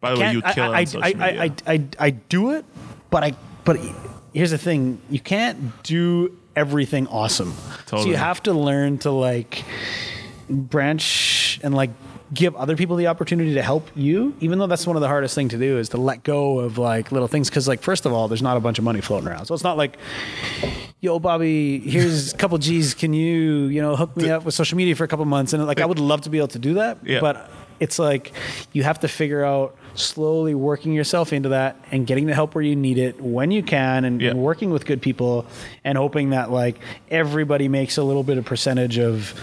By 0.05 0.13
the 0.13 0.19
way, 0.21 0.31
you 0.33 0.41
kill 0.41 0.71
I, 0.71 0.85
I. 0.95 1.11
I, 1.19 1.51
I, 1.65 1.83
I, 1.99 2.09
do 2.11 2.51
it, 2.51 2.63
but 3.09 3.23
I 3.23 3.33
but 3.63 3.77
here's 4.33 4.51
the 4.51 4.57
thing: 4.57 5.01
you 5.09 5.19
can't 5.19 5.81
do 5.83 6.37
everything 6.55 7.07
awesome. 7.07 7.53
So 7.87 8.05
you 8.05 8.15
have 8.15 8.43
to 8.43 8.53
learn 8.53 8.99
to 8.99 9.11
like 9.11 9.63
branch 10.49 11.59
and 11.63 11.73
like 11.73 11.89
give 12.33 12.55
other 12.55 12.75
people 12.75 12.95
the 12.95 13.07
opportunity 13.07 13.53
to 13.53 13.61
help 13.61 13.87
you 13.95 14.35
even 14.39 14.57
though 14.57 14.67
that's 14.67 14.85
one 14.87 14.95
of 14.95 15.01
the 15.01 15.07
hardest 15.07 15.35
thing 15.35 15.47
to 15.47 15.57
do 15.57 15.77
is 15.77 15.89
to 15.89 15.97
let 15.97 16.23
go 16.23 16.59
of 16.59 16.77
like 16.77 17.11
little 17.11 17.27
things. 17.27 17.49
Because 17.49 17.67
like 17.67 17.81
first 17.81 18.05
of 18.05 18.13
all 18.13 18.27
there's 18.27 18.41
not 18.41 18.57
a 18.57 18.59
bunch 18.59 18.77
of 18.77 18.83
money 18.83 19.01
floating 19.01 19.27
around. 19.27 19.45
So 19.45 19.53
it's 19.53 19.63
not 19.63 19.77
like 19.77 19.97
yo 21.01 21.19
bobby 21.19 21.79
here's 21.79 22.33
a 22.33 22.37
couple 22.37 22.57
g's. 22.57 22.93
Can 22.93 23.13
you 23.13 23.65
you 23.65 23.81
know 23.81 23.95
hook 23.95 24.15
me 24.17 24.29
up 24.29 24.43
with 24.45 24.53
social 24.53 24.77
media 24.77 24.95
for 24.95 25.03
a 25.03 25.07
couple 25.07 25.25
months? 25.25 25.53
And 25.53 25.65
like 25.65 25.81
i 25.81 25.85
would 25.85 25.99
love 25.99 26.21
to 26.21 26.29
be 26.29 26.37
able 26.37 26.49
to 26.49 26.59
do 26.59 26.75
that 26.75 26.99
Yeah. 27.03 27.21
but 27.21 27.49
it's 27.79 27.99
like 27.99 28.31
you 28.73 28.83
have 28.83 28.99
to 29.01 29.07
figure 29.07 29.43
out 29.43 29.75
slowly 29.95 30.55
working 30.55 30.93
yourself 30.93 31.33
into 31.33 31.49
that 31.49 31.77
and 31.91 32.05
getting 32.07 32.25
the 32.25 32.33
help 32.33 32.55
where 32.55 32.63
you 32.63 32.75
need 32.75 32.97
it 32.97 33.19
when 33.21 33.51
you 33.51 33.63
can 33.63 34.05
and, 34.05 34.21
Yeah. 34.21 34.31
and 34.31 34.39
working 34.39 34.69
with 34.71 34.85
good 34.85 35.01
people 35.01 35.45
and 35.83 35.97
hoping 35.97 36.31
that 36.31 36.51
like 36.51 36.79
everybody 37.09 37.67
makes 37.67 37.97
a 37.97 38.03
little 38.03 38.23
bit 38.23 38.37
of 38.37 38.45
percentage 38.45 38.97
of 38.97 39.33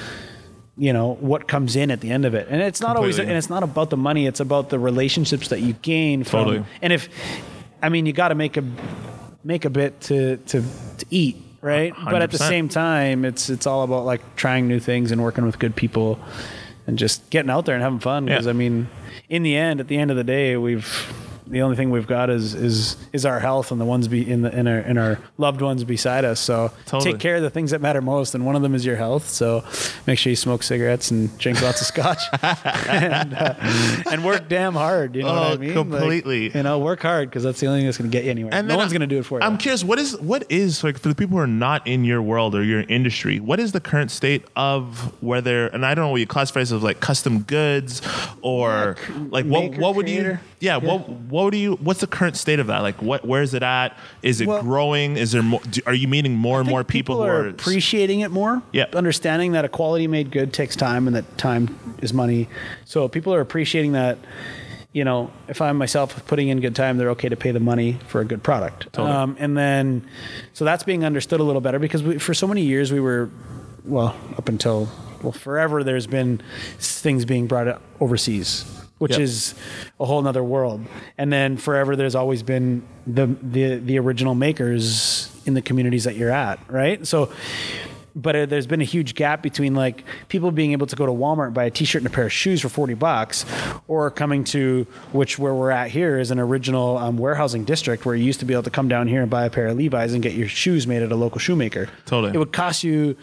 you 0.76 0.92
know 0.92 1.14
what 1.20 1.46
comes 1.46 1.76
in 1.76 1.90
at 1.90 2.00
the 2.00 2.10
end 2.10 2.24
of 2.24 2.34
it. 2.34 2.48
And 2.50 2.62
it's 2.62 2.80
not 2.80 2.96
always 2.96 3.18
and 3.18 3.30
it's 3.30 3.50
not 3.50 3.62
about 3.62 3.90
the 3.90 3.96
money 3.96 4.26
it's 4.26 4.40
about 4.40 4.70
the 4.70 4.78
relationships 4.78 5.48
that 5.48 5.60
you 5.60 5.74
gain 5.74 6.24
from 6.24 6.44
Totally. 6.46 6.64
and 6.80 6.92
if 6.92 7.08
i 7.82 7.88
mean 7.88 8.06
you 8.06 8.12
got 8.12 8.28
to 8.28 8.34
make 8.34 8.56
a 8.56 8.64
make 9.44 9.64
a 9.64 9.70
bit 9.70 10.00
to 10.02 10.36
to 10.38 10.62
to 10.98 11.06
eat 11.10 11.36
right? 11.60 11.94
But 12.04 12.22
at 12.22 12.30
the 12.32 12.38
same 12.38 12.68
time 12.68 13.24
it's 13.24 13.48
it's 13.50 13.66
all 13.66 13.82
about 13.82 14.04
like 14.04 14.34
trying 14.34 14.66
new 14.66 14.80
things 14.80 15.12
and 15.12 15.22
working 15.22 15.44
with 15.46 15.58
good 15.60 15.76
people 15.76 16.18
and 16.93 16.98
just 16.98 17.28
getting 17.31 17.48
out 17.51 17.64
there 17.64 17.74
and 17.74 17.82
having 17.82 18.01
fun 18.01 18.27
because 18.27 18.44
Yeah. 18.44 18.51
i 18.51 18.52
mean 18.52 18.86
in 19.31 19.43
the 19.43 19.56
end 19.56 19.81
at 19.81 19.89
the 19.89 19.97
end 19.97 20.10
of 20.10 20.16
the 20.19 20.24
day 20.24 20.59
we've 20.59 20.86
the 21.52 21.62
only 21.62 21.76
thing 21.76 21.90
we've 21.90 22.06
got 22.06 22.30
is 22.30 22.54
is 22.54 22.96
is 23.12 23.24
our 23.26 23.38
health 23.38 23.70
and 23.70 23.80
the 23.80 23.84
ones 23.84 24.08
be 24.08 24.28
in 24.28 24.42
the 24.42 24.50
in 24.58 24.66
our 24.66 24.78
in 24.78 24.96
our 24.98 25.18
loved 25.38 25.60
ones 25.60 25.84
beside 25.84 26.24
us. 26.24 26.40
So 26.40 26.72
Totally. 26.86 27.12
take 27.12 27.20
care 27.20 27.36
of 27.36 27.42
the 27.42 27.50
things 27.50 27.70
that 27.72 27.80
matter 27.80 28.00
most, 28.00 28.34
and 28.34 28.44
one 28.46 28.56
of 28.56 28.62
them 28.62 28.74
is 28.74 28.84
your 28.86 28.96
health. 28.96 29.28
So 29.28 29.62
make 30.06 30.18
sure 30.18 30.30
you 30.30 30.36
smoke 30.36 30.62
cigarettes 30.62 31.10
and 31.10 31.36
drink 31.38 31.60
lots 31.62 31.80
of 31.82 31.86
scotch, 31.86 32.22
and, 32.88 33.34
uh, 33.34 33.54
and 34.10 34.24
work 34.24 34.48
damn 34.48 34.72
hard. 34.74 35.14
You 35.14 35.22
know 35.24 35.32
what 35.34 35.42
Oh, 35.42 35.52
I 35.52 35.56
mean? 35.58 35.74
Like, 35.74 35.74
completely. 35.74 36.50
you 36.56 36.62
know, 36.62 36.78
work 36.78 37.02
hard 37.02 37.28
because 37.28 37.42
that's 37.42 37.60
the 37.60 37.66
only 37.66 37.80
thing 37.80 37.86
that's 37.86 37.98
going 37.98 38.10
to 38.10 38.16
get 38.16 38.24
you 38.24 38.30
anywhere. 38.30 38.54
And 38.54 38.66
no 38.66 38.76
one's 38.76 38.92
going 38.92 39.00
to 39.02 39.06
do 39.06 39.18
it 39.18 39.24
for 39.26 39.38
you. 39.38 39.44
I'm 39.46 39.58
curious, 39.58 39.84
what 39.84 39.98
is 39.98 40.18
what 40.20 40.50
is 40.50 40.82
like 40.82 40.98
for 40.98 41.08
the 41.08 41.14
people 41.14 41.36
who 41.36 41.42
are 41.42 41.46
not 41.46 41.86
in 41.86 42.04
your 42.04 42.22
world 42.22 42.54
or 42.54 42.64
your 42.64 42.80
industry? 42.80 43.40
What 43.40 43.60
is 43.60 43.72
the 43.72 43.80
current 43.80 44.10
state 44.10 44.44
of 44.56 45.12
whether? 45.22 45.66
And 45.68 45.84
I 45.84 45.94
don't 45.94 46.06
know 46.06 46.10
what 46.10 46.20
you 46.20 46.26
classify 46.26 46.60
as 46.60 46.72
like 46.72 47.00
custom 47.00 47.42
goods 47.42 48.00
or 48.40 48.96
like 49.30 49.44
what 49.44 49.60
maker, 49.70 49.80
what 49.80 49.96
would 49.96 50.08
you? 50.08 50.20
creator. 50.22 50.40
Yeah, 50.60 50.76
what 50.76 51.08
what 51.08 51.41
do 51.51 51.59
you? 51.59 51.74
What's 51.77 52.01
the 52.01 52.06
current 52.06 52.36
state 52.36 52.59
of 52.59 52.66
that? 52.69 52.81
Like 52.81 53.01
what 53.02 53.24
where 53.24 53.43
is 53.43 53.55
it 53.55 53.62
at? 53.62 53.97
Is 54.23 54.40
it 54.40 54.48
Well- 54.48 54.62
growing? 54.62 55.16
Is 55.16 55.32
there 55.32 55.43
more? 55.43 55.60
Do, 55.70 55.81
are 55.86 55.94
you 55.94 56.09
meeting 56.09 56.35
more 56.35 56.60
and 56.60 56.69
more 56.69 56.85
people, 56.85 57.16
who 57.16 57.23
are 57.23 57.44
are 57.44 57.48
appreciating 57.48 58.20
it 58.20 58.31
more. 58.31 58.62
Yep. 58.73 58.94
Understanding 58.94 59.52
that 59.52 59.64
a 59.64 59.69
quality 59.69 60.06
made 60.06 60.31
good 60.31 60.52
takes 60.52 60.77
time 60.77 61.06
and 61.06 61.16
that 61.16 61.39
time 61.39 61.97
is 62.02 62.12
money. 62.12 62.48
So 62.85 63.09
people 63.09 63.35
are 63.35 63.40
appreciating 63.40 63.93
that, 63.93 64.19
you 64.93 65.05
know, 65.05 65.31
if 65.48 65.60
I'm 65.60 65.78
myself 65.78 66.27
putting 66.27 66.48
in 66.48 66.60
good 66.60 66.74
time, 66.77 66.98
they're 66.98 67.10
okay 67.10 67.28
to 67.28 67.36
pay 67.36 67.51
the 67.51 67.60
money 67.60 67.98
for 68.09 68.20
a 68.20 68.24
good 68.24 68.43
product. 68.43 68.93
Totally. 68.93 69.10
Um, 69.10 69.36
and 69.39 69.56
then, 69.56 70.06
so 70.52 70.64
that's 70.64 70.85
being 70.85 71.05
understood 71.05 71.40
a 71.40 71.44
little 71.44 71.60
better 71.62 71.78
because 71.78 72.02
we, 72.02 72.19
for 72.19 72.35
so 72.35 72.47
many 72.47 72.62
years 72.62 72.93
we 72.93 73.01
were, 73.01 73.31
well, 73.85 74.14
up 74.36 74.48
until, 74.48 74.89
well, 75.23 75.32
forever 75.32 75.82
there's 75.82 76.06
been 76.06 76.43
things 76.78 77.24
being 77.24 77.47
brought 77.47 77.81
overseas. 78.01 78.81
Which 79.02 79.12
Yep. 79.12 79.20
is 79.20 79.54
a 79.98 80.04
whole 80.04 80.22
nother 80.22 80.44
world, 80.44 80.80
and 81.18 81.32
then 81.32 81.56
forever 81.56 81.96
there's 81.96 82.14
always 82.14 82.42
been 82.44 82.82
the 83.06 83.26
the 83.42 83.76
the 83.76 83.98
original 83.98 84.34
makers 84.36 85.28
in 85.44 85.54
the 85.54 85.62
communities 85.62 86.04
that 86.04 86.14
you're 86.14 86.30
at, 86.30 86.60
right? 86.70 87.04
So, 87.04 87.28
but 88.14 88.36
uh, 88.36 88.46
there's 88.46 88.68
been 88.68 88.80
a 88.80 88.84
huge 88.84 89.16
gap 89.16 89.42
between 89.42 89.74
like 89.74 90.04
people 90.28 90.52
being 90.52 90.70
able 90.70 90.86
to 90.86 90.94
go 90.94 91.04
to 91.04 91.10
Walmart 91.10 91.46
and 91.46 91.54
buy 91.54 91.64
a 91.64 91.70
T-shirt 91.70 92.02
and 92.02 92.06
a 92.06 92.14
pair 92.14 92.26
of 92.26 92.32
shoes 92.32 92.60
for 92.60 92.68
forty 92.68 92.94
bucks, 92.94 93.44
or 93.88 94.08
coming 94.08 94.44
to 94.44 94.86
which 95.10 95.36
where 95.36 95.52
we're 95.52 95.72
at 95.72 95.90
here 95.90 96.20
is 96.20 96.30
an 96.30 96.38
original 96.38 96.96
um, 96.98 97.16
warehousing 97.16 97.64
district 97.64 98.06
where 98.06 98.14
you 98.14 98.24
used 98.24 98.38
to 98.38 98.46
be 98.46 98.54
able 98.54 98.62
to 98.62 98.70
come 98.70 98.86
down 98.86 99.08
here 99.08 99.20
and 99.22 99.30
buy 99.30 99.44
a 99.46 99.50
pair 99.50 99.66
of 99.66 99.76
Levi's 99.76 100.12
and 100.14 100.22
get 100.22 100.34
your 100.34 100.46
shoes 100.48 100.86
made 100.86 101.02
at 101.02 101.10
a 101.10 101.16
local 101.16 101.40
shoemaker. 101.40 101.88
Totally. 102.06 102.34
it 102.34 102.38
would 102.38 102.52
cost 102.52 102.84
you 102.84 103.16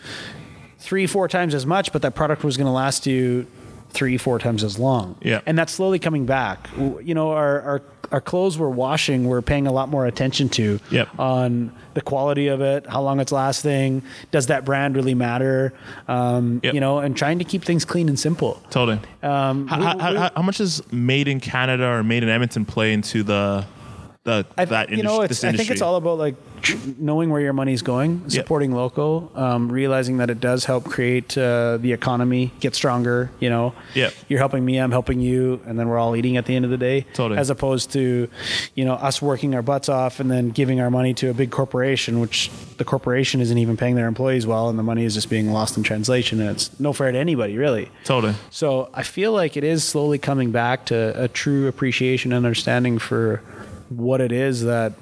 three, 0.80 1.07
four 1.07 1.30
times 1.30 1.53
as 1.56 1.65
much, 1.65 1.93
but 1.93 2.01
that 2.01 2.15
product 2.15 2.43
was 2.43 2.57
going 2.57 2.65
to 2.68 2.72
last 2.72 3.06
you 3.07 3.45
three, 3.91 4.18
four 4.18 4.40
times 4.40 4.64
as 4.64 4.78
long. 4.80 5.16
Yeah. 5.22 5.41
And 5.45 5.57
that's 5.57 5.74
slowly 5.74 5.99
coming 5.99 6.26
back. 6.26 6.70
You 6.78 7.14
know, 7.16 7.32
our, 7.32 7.61
our, 7.61 7.82
our 8.11 8.22
clothes 8.22 8.57
we're 8.57 8.70
washing, 8.70 9.28
we're 9.28 9.41
paying 9.41 9.68
a 9.68 9.72
lot 9.72 9.90
more 9.90 10.06
attention 10.06 10.49
to 10.49 10.80
Yep. 10.91 11.20
on 11.20 11.72
the 11.95 12.02
quality 12.02 12.48
of 12.48 12.61
it, 12.61 12.86
how 12.88 13.02
long 13.02 13.20
it's 13.20 13.32
lasting, 13.32 14.03
does 14.32 14.48
that 14.48 14.64
brand 14.66 14.95
really 14.95 15.16
matter? 15.16 15.74
Um, 16.07 16.61
Yep. 16.64 16.74
You 16.74 16.80
know, 16.80 16.99
and 16.99 17.16
trying 17.18 17.40
to 17.40 17.45
keep 17.45 17.64
things 17.64 17.84
clean 17.86 18.07
and 18.10 18.20
simple. 18.20 18.61
totally? 18.70 18.99
Um, 19.24 19.68
how, 19.68 19.80
we- 19.80 19.86
how, 19.86 20.11
we- 20.11 20.18
how, 20.18 20.32
how 20.36 20.41
much 20.41 20.57
does 20.57 20.82
made 20.91 21.28
in 21.28 21.40
Canada 21.40 21.86
or 21.88 22.03
made 22.03 22.24
in 22.24 22.30
Edmonton 22.30 22.66
play 22.66 22.94
into 22.94 23.24
the 23.24 23.66
the 24.26 24.46
I, 24.58 24.66
that 24.66 24.90
you 24.90 25.02
know, 25.02 25.22
it's, 25.22 25.44
I 25.44 25.54
think 25.54 25.72
it's 25.72 25.82
all 25.82 25.96
about 25.96 26.18
like 26.18 26.36
knowing 27.00 27.30
where 27.30 27.40
your 27.40 27.54
money's 27.54 27.82
going, 27.82 28.30
supporting 28.30 28.74
local, 28.74 29.32
um, 29.34 29.72
realizing 29.72 30.18
that 30.18 30.30
it 30.30 30.41
does 30.41 30.66
help 30.66 30.84
create 30.84 31.38
uh, 31.38 31.78
the 31.78 31.94
economy 31.94 32.52
get 32.60 32.76
stronger. 32.76 33.32
You 33.40 33.50
know, 33.50 33.74
Yeah. 33.96 34.10
you're 34.28 34.40
helping 34.40 34.66
me, 34.66 34.78
I'm 34.78 34.91
helping 34.91 35.22
you, 35.22 35.62
and 35.66 35.80
then 35.80 35.88
we're 35.88 35.98
all 35.98 36.18
eating 36.18 36.36
at 36.36 36.46
the 36.46 36.56
end 36.56 36.66
of 36.66 36.72
the 36.72 36.78
day. 36.78 37.06
Totally. 37.14 37.40
As 37.40 37.50
opposed 37.50 37.91
to, 37.94 38.30
you 38.76 38.84
know, 38.86 38.94
us 38.96 39.22
working 39.22 39.56
our 39.56 39.62
butts 39.62 39.88
off 39.88 40.20
and 40.20 40.30
then 40.30 40.50
giving 40.50 40.82
our 40.82 40.91
money 40.91 41.14
to 41.16 41.30
a 41.30 41.34
big 41.34 41.50
corporation, 41.50 42.20
which 42.20 42.52
the 42.78 42.84
corporation 42.84 43.40
isn't 43.40 43.58
even 43.58 43.78
paying 43.78 43.96
their 43.96 44.08
employees 44.08 44.46
well, 44.46 44.70
and 44.70 44.78
the 44.78 44.84
money 44.84 45.06
is 45.06 45.14
just 45.14 45.30
being 45.30 45.52
lost 45.54 45.78
in 45.78 45.84
translation, 45.84 46.41
and 46.41 46.50
it's 46.50 46.78
no 46.78 46.91
fair 46.91 47.10
to 47.14 47.18
anybody, 47.18 47.58
really. 47.58 47.90
totally. 48.04 48.34
So 48.50 48.90
I 48.94 49.04
feel 49.04 49.32
like 49.32 49.56
it 49.56 49.64
is 49.64 49.86
slowly 49.86 50.18
coming 50.18 50.52
back 50.52 50.86
to 50.88 51.14
a 51.24 51.30
true 51.30 51.68
appreciation 51.68 52.34
and 52.34 52.46
understanding 52.46 53.00
for 53.00 53.41
what 53.90 54.22
it 54.22 54.32
is 54.32 54.64
that 54.64 54.94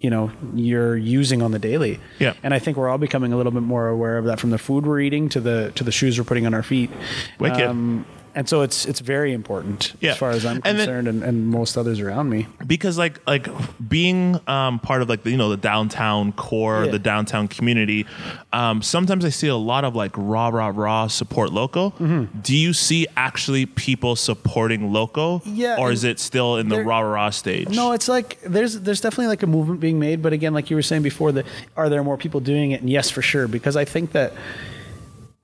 you 0.00 0.10
know 0.10 0.32
you're 0.54 0.96
using 0.96 1.42
on 1.42 1.52
the 1.52 1.58
daily. 1.58 2.00
Yeah. 2.18 2.34
And 2.42 2.52
I 2.52 2.58
think 2.58 2.76
we're 2.76 2.88
all 2.88 2.98
becoming 2.98 3.32
a 3.32 3.36
little 3.36 3.52
bit 3.52 3.62
more 3.62 3.88
aware 3.88 4.18
of 4.18 4.24
that 4.26 4.40
from 4.40 4.50
the 4.50 4.58
food 4.58 4.86
we're 4.86 5.00
eating 5.00 5.28
to 5.30 5.40
the 5.40 5.72
to 5.76 5.84
the 5.84 5.92
shoes 5.92 6.18
we're 6.18 6.24
putting 6.24 6.46
on 6.46 6.54
our 6.54 6.62
feet. 6.62 6.90
Um, 6.90 6.98
Wicked. 7.38 8.04
And 8.34 8.48
so 8.48 8.62
it's 8.62 8.86
it's 8.86 9.00
very 9.00 9.32
important 9.32 9.92
Yeah. 10.00 10.12
as 10.12 10.16
far 10.18 10.30
as 10.30 10.44
I'm 10.46 10.56
And 10.64 10.78
then- 10.78 10.86
concerned 10.86 11.08
and, 11.08 11.22
and 11.22 11.46
most 11.48 11.76
others 11.76 12.00
around 12.00 12.30
me. 12.30 12.46
because 12.66 12.96
like 12.98 13.20
like 13.26 13.46
being 13.88 14.40
um, 14.46 14.78
part 14.78 15.02
of 15.02 15.08
like 15.08 15.22
the, 15.22 15.30
you 15.30 15.36
know 15.36 15.50
the 15.50 15.56
downtown 15.56 16.32
core, 16.32 16.84
Yeah. 16.84 16.92
the 16.92 16.98
downtown 16.98 17.48
community. 17.48 18.06
Um, 18.52 18.82
sometimes 18.82 19.24
I 19.24 19.28
see 19.30 19.48
a 19.48 19.56
lot 19.56 19.84
of 19.84 19.94
like 19.94 20.12
raw, 20.16 20.48
raw, 20.48 20.72
raw 20.74 21.06
support 21.08 21.52
local. 21.52 21.92
Mm-hmm. 21.92 22.40
Do 22.40 22.56
you 22.56 22.72
see 22.72 23.06
actually 23.16 23.66
people 23.66 24.16
supporting 24.16 24.92
local? 24.92 25.42
Yeah, 25.44 25.76
or 25.78 25.92
is 25.92 26.04
it 26.04 26.18
still 26.18 26.56
in 26.56 26.68
the 26.68 26.82
raw, 26.84 27.00
raw 27.00 27.30
stage? 27.30 27.68
No, 27.68 27.92
it's 27.92 28.08
like 28.08 28.40
there's 28.42 28.80
there's 28.80 29.00
definitely 29.00 29.28
like 29.28 29.42
a 29.42 29.46
movement 29.46 29.80
being 29.80 29.98
made, 29.98 30.22
but 30.22 30.32
again, 30.32 30.54
like 30.54 30.70
you 30.70 30.76
were 30.76 30.82
saying 30.82 31.02
before, 31.02 31.32
that 31.32 31.46
are 31.76 31.88
there 31.88 32.02
more 32.02 32.16
people 32.16 32.40
doing 32.40 32.70
it? 32.72 32.80
And 32.80 32.88
yes, 32.90 33.10
for 33.10 33.22
sure, 33.22 33.48
because 33.48 33.76
I 33.76 33.84
think 33.84 34.12
that 34.12 34.32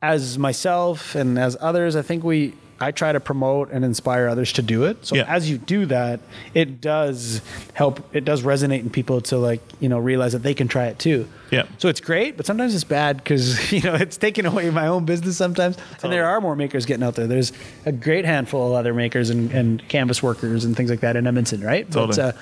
as 0.01 0.39
myself 0.39 1.15
and 1.15 1.39
as 1.39 1.57
others, 1.61 1.97
I 1.97 2.03
think 2.03 2.23
we 2.25 2.55
I 2.81 2.93
try 2.93 3.13
to 3.13 3.21
promote 3.21 3.71
and 3.71 3.85
inspire 3.85 4.29
others 4.29 4.53
to 4.55 4.63
do 4.63 4.85
it. 4.85 5.05
So 5.07 5.17
Yeah. 5.17 5.25
as 5.27 5.51
you 5.51 5.59
do 5.59 5.87
that, 5.87 6.21
it 6.55 6.81
does 6.81 7.41
help. 7.75 8.01
It 8.15 8.25
does 8.25 8.43
resonate 8.43 8.81
in 8.81 8.91
people 8.91 9.21
to 9.23 9.39
like 9.39 9.61
you 9.81 9.89
know 9.89 9.99
realize 9.99 10.33
that 10.33 10.43
they 10.43 10.55
can 10.55 10.69
try 10.69 10.87
it 10.87 10.99
too. 10.99 11.27
Yeah. 11.51 11.65
So 11.79 11.89
it's 11.89 12.01
great, 12.01 12.37
but 12.37 12.45
sometimes 12.47 12.75
it's 12.75 12.85
bad 12.85 13.17
because 13.19 13.73
you 13.73 13.81
know 13.83 13.95
it's 13.95 14.17
taking 14.17 14.47
away 14.47 14.71
my 14.71 14.87
own 14.87 15.05
business 15.05 15.37
sometimes. 15.37 15.77
And 16.03 16.13
there 16.13 16.27
are 16.27 16.41
more 16.41 16.55
makers 16.57 16.87
getting 16.87 17.03
out 17.05 17.15
there. 17.15 17.27
There's 17.27 17.53
a 17.87 17.93
great 17.93 18.25
handful 18.25 18.67
of 18.67 18.73
leather 18.73 18.95
makers 18.95 19.31
and, 19.31 19.51
and 19.53 19.87
canvas 19.89 20.23
workers 20.23 20.65
and 20.65 20.77
things 20.77 20.91
like 20.91 21.01
that 21.01 21.17
in 21.17 21.27
Edmonton, 21.27 21.61
right? 21.63 21.91
Totally. 21.91 22.09
But, 22.17 22.19
uh, 22.19 22.33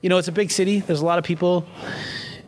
you 0.00 0.08
know, 0.08 0.18
it's 0.18 0.28
a 0.28 0.32
big 0.32 0.50
city. 0.50 0.80
There's 0.80 1.00
a 1.00 1.04
lot 1.04 1.18
of 1.18 1.24
people. 1.24 1.66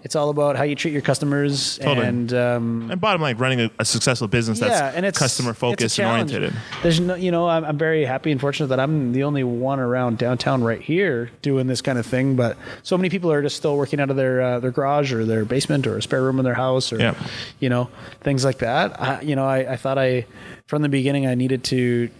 It's 0.05 0.15
all 0.15 0.29
about 0.29 0.57
how 0.57 0.65
you 0.65 0.75
treat 0.75 0.93
your 0.93 1.01
customers 1.01 1.79
Totally. 1.79 2.07
and 2.07 2.33
um, 2.35 2.91
And 2.91 3.01
bottom 3.01 3.23
line, 3.23 3.39
running 3.39 3.63
a, 3.63 3.71
a 3.79 3.87
successful 3.87 4.29
business 4.29 4.61
yeah, 4.61 4.69
that's 4.69 4.97
and 4.97 5.07
it's 5.07 5.19
customer 5.19 5.55
focused 5.55 5.99
and 5.99 6.11
oriented. 6.11 6.53
There's 6.83 7.01
no, 7.01 7.15
you 7.15 7.31
know, 7.31 7.49
I'm, 7.49 7.65
I'm 7.65 7.79
very 7.79 8.05
happy 8.05 8.31
and 8.31 8.39
fortunate 8.39 8.67
that 8.67 8.79
I'm 8.79 9.13
the 9.13 9.23
only 9.23 9.45
one 9.45 9.81
around 9.81 10.19
downtown 10.19 10.63
right 10.63 10.81
here 10.81 11.31
doing 11.41 11.69
this 11.69 11.81
kind 11.81 11.99
of 11.99 12.05
thing. 12.05 12.37
But 12.37 12.59
so 12.83 12.99
many 12.99 13.09
people 13.09 13.33
are 13.33 13.41
just 13.41 13.57
still 13.57 13.79
working 13.79 13.99
out 13.99 14.11
of 14.11 14.17
their 14.17 14.43
uh, 14.43 14.61
their 14.61 14.71
garage 14.71 15.11
or 15.11 15.25
their 15.25 15.47
basement 15.47 15.87
or 15.87 15.97
a 15.97 16.03
spare 16.03 16.23
room 16.23 16.39
in 16.39 16.45
their 16.45 16.53
house 16.55 16.93
or 16.93 16.99
Yeah. 16.99 17.15
you 17.59 17.71
know 17.71 17.89
things 18.21 18.45
like 18.45 18.59
that. 18.59 19.01
I, 19.01 19.23
you 19.23 19.35
know, 19.37 19.47
I, 19.47 19.73
I 19.73 19.77
thought 19.77 19.97
I 19.97 20.27
from 20.67 20.83
the 20.83 20.91
beginning 20.91 21.27
I 21.27 21.35
needed 21.35 21.65
to 21.65 22.11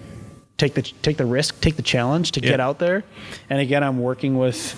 take 0.57 0.73
the 0.73 0.81
take 0.83 1.19
the 1.19 1.27
risk, 1.27 1.61
take 1.61 1.77
the 1.77 1.83
challenge 1.83 2.33
to 2.33 2.41
get 2.41 2.61
out 2.61 2.79
there. 2.79 3.05
And 3.51 3.61
again, 3.61 3.83
I'm 3.85 3.99
working 4.01 4.39
with, 4.39 4.75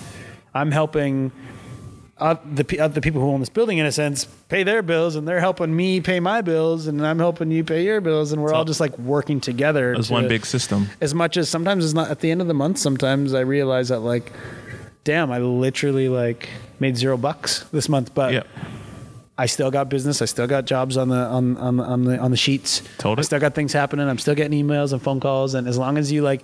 I'm 0.54 0.72
helping 0.72 1.30
uh, 2.18 2.36
the 2.50 2.80
uh, 2.80 2.88
the 2.88 3.00
people 3.00 3.20
who 3.20 3.30
own 3.30 3.40
this 3.40 3.50
building, 3.50 3.76
in 3.78 3.84
a 3.84 3.92
sense, 3.92 4.24
pay 4.48 4.62
their 4.62 4.82
bills, 4.82 5.16
and 5.16 5.28
they're 5.28 5.40
helping 5.40 5.74
me 5.74 6.00
pay 6.00 6.18
my 6.18 6.40
bills, 6.40 6.86
and 6.86 7.06
I'm 7.06 7.18
helping 7.18 7.50
you 7.50 7.62
pay 7.62 7.84
your 7.84 8.00
bills, 8.00 8.32
and 8.32 8.42
we're 8.42 8.54
all 8.54 8.64
just 8.64 8.80
like 8.80 8.98
working 8.98 9.40
together. 9.40 9.94
As 9.94 10.06
to- 10.06 10.14
one 10.14 10.28
big 10.28 10.46
system. 10.46 10.88
As 11.00 11.12
much 11.14 11.36
as 11.36 11.48
sometimes 11.48 11.84
it's 11.84 11.94
not 11.94 12.10
at 12.10 12.20
the 12.20 12.30
end 12.30 12.40
of 12.40 12.46
the 12.46 12.54
month. 12.54 12.78
Sometimes 12.78 13.34
I 13.34 13.40
realize 13.40 13.88
that 13.90 14.00
like, 14.00 14.32
damn, 15.04 15.30
I 15.30 15.38
literally 15.38 16.08
like 16.08 16.48
made 16.80 16.96
zero 16.96 17.16
bucks 17.16 17.64
this 17.72 17.88
month, 17.88 18.14
but. 18.14 18.32
Yeah. 18.32 18.42
I 19.38 19.44
still 19.44 19.70
got 19.70 19.90
business. 19.90 20.22
I 20.22 20.24
still 20.24 20.46
got 20.46 20.64
jobs 20.64 20.96
on 20.96 21.10
the 21.10 21.16
on 21.18 21.58
on 21.58 21.78
on 21.78 22.04
the, 22.04 22.18
on 22.18 22.30
the 22.30 22.38
sheets. 22.38 22.80
Totally. 22.96 23.18
I 23.18 23.22
still 23.24 23.38
got 23.38 23.54
things 23.54 23.70
happening. 23.74 24.08
I'm 24.08 24.16
still 24.16 24.34
getting 24.34 24.58
emails 24.66 24.94
and 24.94 25.02
phone 25.02 25.20
calls. 25.20 25.52
And 25.52 25.68
as 25.68 25.76
long 25.76 25.98
as 25.98 26.10
you 26.10 26.22
like, 26.22 26.42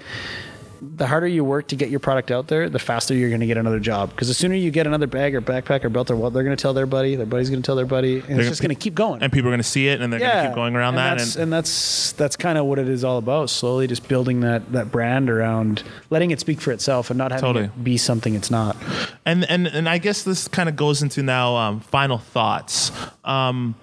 the 0.85 1.07
harder 1.07 1.29
you 1.29 1.45
work 1.45 1.69
to 1.69 1.77
get 1.77 1.91
your 1.91 2.01
product 2.01 2.33
out 2.33 2.49
there, 2.49 2.69
the 2.69 2.79
faster 2.81 3.15
you're 3.15 3.29
going 3.29 3.41
to 3.41 3.47
get 3.47 3.57
another 3.57 3.79
job. 3.79 4.11
Because 4.11 4.27
the 4.27 4.35
sooner 4.35 4.57
you 4.57 4.73
get 4.73 4.85
another 4.85 5.07
bag 5.07 5.33
or 5.35 5.41
backpack 5.41 5.85
or 5.85 5.89
belt 5.89 6.11
or 6.11 6.17
what, 6.17 6.33
they're 6.33 6.43
going 6.43 6.57
to 6.57 6.61
tell 6.61 6.75
their 6.75 6.87
buddy. 6.87 7.15
Their 7.15 7.25
buddy's 7.25 7.51
going 7.51 7.63
to 7.63 7.67
tell 7.67 7.77
their 7.77 7.87
buddy, 7.87 8.19
and 8.19 8.27
gonna- 8.29 8.41
it's 8.41 8.49
just 8.49 8.61
going 8.63 8.75
to 8.75 8.81
keep 8.81 8.95
going. 8.97 9.23
And 9.23 9.33
people 9.33 9.49
are 9.49 9.53
going 9.53 9.61
to 9.61 9.65
see 9.65 9.87
it 9.87 10.01
and 10.01 10.13
they're 10.13 10.19
going 10.19 10.37
to 10.43 10.49
keep 10.49 10.55
going 10.57 10.75
around 10.75 10.95
and 10.95 10.99
that. 10.99 11.19
That's, 11.19 11.35
And, 11.37 11.45
and 11.45 11.53
that's 11.53 12.13
that's 12.13 12.35
kind 12.37 12.59
of 12.59 12.67
what 12.67 12.81
it 12.81 12.89
is 12.89 13.05
all 13.05 13.19
about. 13.19 13.49
Slowly, 13.49 13.87
just 13.87 14.09
building 14.09 14.41
that 14.41 14.73
that 14.73 14.91
brand 14.91 15.31
around, 15.31 15.85
letting 16.11 16.33
it 16.33 16.41
speak 16.41 16.61
for 16.61 16.73
itself, 16.73 17.11
and 17.11 17.19
not 17.19 17.31
having 17.31 17.43
Totally. 17.45 17.65
it 17.67 17.85
be 17.85 17.97
something 17.97 18.35
it's 18.35 18.51
not. 18.51 18.77
and 19.25 19.45
and 19.49 19.69
and 19.69 19.89
I 19.89 19.99
guess 19.99 20.25
this 20.25 20.49
kind 20.49 20.69
of 20.69 20.75
goes 20.75 21.01
into 21.01 21.23
now 21.23 21.55
um, 21.57 21.79
final 21.81 22.19
thoughts. 22.19 22.91
Um, 23.25 23.77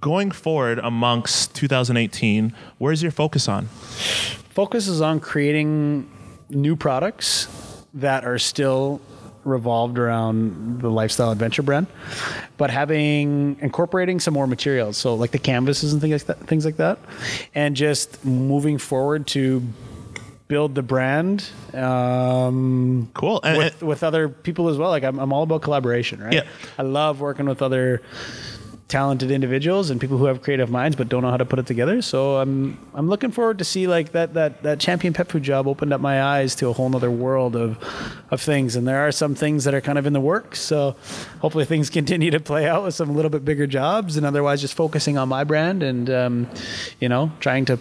going 0.00 0.30
forward 0.30 0.78
amongst 0.78 1.52
2018, 1.56 2.52
where's 2.78 3.02
your 3.02 3.10
focus 3.10 3.48
on? 3.48 3.68
Focus 4.56 4.88
is 4.88 5.02
on 5.02 5.20
creating 5.20 6.10
new 6.48 6.74
products 6.76 7.46
that 7.92 8.24
are 8.24 8.38
still 8.38 9.02
revolved 9.44 9.98
around 9.98 10.80
the 10.80 10.90
lifestyle 10.90 11.30
adventure 11.30 11.62
brand, 11.62 11.86
but 12.56 12.70
having 12.70 13.58
incorporating 13.60 14.18
some 14.18 14.32
more 14.32 14.46
materials, 14.46 14.96
so 14.96 15.14
like 15.14 15.30
the 15.30 15.38
canvases 15.38 15.92
and 15.92 16.00
things 16.00 16.12
like 16.12 16.38
that, 16.38 16.46
things 16.48 16.64
like 16.64 16.78
that, 16.78 16.98
and 17.54 17.76
just 17.76 18.24
moving 18.24 18.78
forward 18.78 19.26
to 19.26 19.62
build 20.48 20.74
the 20.74 20.82
brand 20.82 21.50
um, 21.74 23.10
Cool. 23.12 23.40
And, 23.44 23.58
with 23.58 23.82
with 23.82 24.02
other 24.02 24.30
people 24.30 24.70
as 24.70 24.78
well. 24.78 24.88
Like 24.88 25.04
I'm, 25.04 25.18
I'm 25.18 25.34
all 25.34 25.42
about 25.42 25.60
collaboration, 25.60 26.22
right? 26.22 26.32
Yeah. 26.32 26.46
I 26.78 26.82
love 26.82 27.20
working 27.20 27.44
with 27.44 27.60
other 27.60 28.00
talented 28.88 29.32
individuals 29.32 29.90
and 29.90 30.00
people 30.00 30.16
who 30.16 30.26
have 30.26 30.42
creative 30.42 30.70
minds 30.70 30.94
but 30.96 31.08
don't 31.08 31.22
know 31.22 31.30
how 31.30 31.36
to 31.36 31.44
put 31.44 31.58
it 31.58 31.66
together. 31.66 32.00
So 32.02 32.36
I'm 32.36 32.78
I'm 32.94 33.08
looking 33.08 33.32
forward 33.32 33.58
to 33.58 33.64
see 33.64 33.88
like 33.88 34.12
that 34.12 34.34
that 34.34 34.62
that 34.62 34.78
champion 34.78 35.12
pet 35.12 35.28
food 35.28 35.42
job 35.42 35.66
opened 35.66 35.92
up 35.92 36.00
my 36.00 36.22
eyes 36.22 36.54
to 36.56 36.68
a 36.68 36.72
whole 36.72 36.94
other 36.94 37.10
world 37.10 37.56
of 37.56 37.78
of 38.30 38.40
things. 38.40 38.76
And 38.76 38.86
there 38.86 39.00
are 39.06 39.10
some 39.10 39.34
things 39.34 39.64
that 39.64 39.74
are 39.74 39.80
kind 39.80 39.98
of 39.98 40.06
in 40.06 40.12
the 40.12 40.20
works. 40.20 40.60
So 40.60 40.94
hopefully 41.40 41.64
things 41.64 41.90
continue 42.00 42.30
to 42.30 42.38
play 42.40 42.68
out 42.68 42.84
with 42.84 42.94
some 42.94 43.14
little 43.16 43.30
bit 43.30 43.44
bigger 43.44 43.66
jobs 43.66 44.16
and 44.16 44.24
otherwise 44.24 44.60
just 44.60 44.74
focusing 44.74 45.18
on 45.18 45.28
my 45.28 45.42
brand 45.42 45.82
and 45.82 46.08
um, 46.08 46.48
you 47.00 47.08
know 47.08 47.32
trying 47.40 47.64
to 47.64 47.78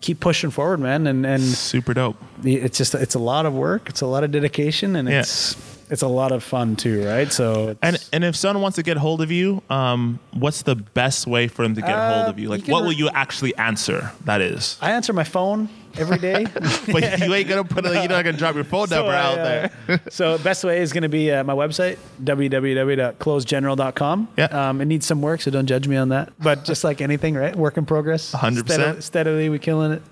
keep 0.00 0.20
pushing 0.20 0.50
forward, 0.50 0.78
man. 0.78 1.08
And 1.08 1.26
and 1.26 1.42
super 1.42 1.92
dope. 1.92 2.16
it's 2.44 2.78
just 2.78 2.94
it's 2.94 3.16
a 3.16 3.18
lot 3.18 3.46
of 3.46 3.52
work 3.52 3.88
it's 3.88 4.00
a 4.00 4.06
lot 4.06 4.22
of 4.22 4.30
dedication 4.30 4.94
and 4.94 5.08
Yeah. 5.08 5.20
it's 5.20 5.56
it's 5.90 6.02
a 6.02 6.08
lot 6.08 6.32
of 6.32 6.42
fun 6.42 6.76
too 6.76 7.04
right 7.06 7.32
so 7.32 7.76
And 7.82 7.96
and 8.12 8.24
if 8.24 8.34
someone 8.36 8.62
wants 8.62 8.76
to 8.76 8.82
get 8.82 8.96
hold 8.96 9.20
of 9.22 9.30
you, 9.30 9.62
um, 9.70 10.18
what's 10.32 10.62
the 10.62 10.74
best 10.74 11.26
way 11.26 11.48
for 11.48 11.62
them 11.62 11.74
to 11.74 11.80
get 11.80 11.90
Uh, 11.96 12.14
hold 12.14 12.28
of 12.28 12.38
you? 12.38 12.48
Like, 12.48 12.66
you 12.66 12.72
what 12.72 12.82
re- 12.82 12.86
will 12.88 12.94
you 12.94 13.08
actually 13.10 13.54
answer? 13.56 14.12
That 14.24 14.40
is, 14.40 14.76
i 14.80 14.90
answer 14.90 15.12
my 15.12 15.24
phone 15.24 15.68
every 15.98 16.18
day 16.18 16.46
but 16.92 17.18
you 17.20 17.32
ain't 17.34 17.48
gonna 17.48 17.64
put, 17.64 17.86
a, 17.86 17.92
you're 17.94 18.08
not 18.08 18.24
gonna 18.24 18.36
drop 18.36 18.54
your 18.54 18.64
phone 18.64 18.88
number 18.90 19.10
I, 19.12 19.16
out 19.16 19.38
uh, 19.38 19.68
there. 19.86 20.00
so 20.10 20.38
best 20.38 20.64
way 20.64 20.80
is 20.80 20.92
to 20.92 21.08
be 21.08 21.30
uh, 21.30 21.44
my 21.44 21.54
website 21.54 21.98
www.closegeneral.com 22.22 24.28
Yeah. 24.36 24.44
um, 24.68 24.80
it 24.80 24.86
needs 24.86 25.06
some 25.06 25.22
work 25.22 25.40
so 25.40 25.50
don't 25.50 25.66
judge 25.66 25.88
me 25.88 25.96
on 25.96 26.08
that 26.10 26.32
but 26.38 26.64
just 26.64 26.84
like 26.84 27.00
anything 27.00 27.34
right 27.34 27.54
work 27.56 27.76
in 27.76 27.86
progress 27.86 28.32
100%. 28.32 28.66
Steadily, 28.66 29.00
steadily 29.00 29.48
we 29.48 29.58
killing 29.58 29.92
it 29.92 30.02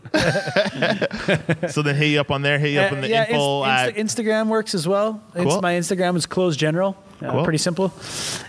so 1.71 1.83
then 1.83 1.95
hit 1.97 2.07
you 2.09 2.21
up 2.21 2.31
on 2.31 2.43
there, 2.43 2.59
hit 2.59 2.73
you 2.73 2.81
up 2.81 2.93
on 2.93 3.01
the 3.01 3.07
Uh, 3.07 3.11
yeah, 3.11 3.29
info 3.29 3.65
Inst- 3.65 3.71
at 3.71 3.95
Instagram 3.97 4.49
works 4.49 4.75
as 4.75 4.87
well. 4.87 5.23
It's 5.35 5.45
Cool. 5.45 5.61
my 5.61 5.75
Instagram 5.75 6.17
is 6.17 6.27
Clo's 6.27 6.57
General. 6.57 6.97
Uh, 7.23 7.31
Cool. 7.31 7.45
Pretty 7.45 7.59
simple, 7.59 7.93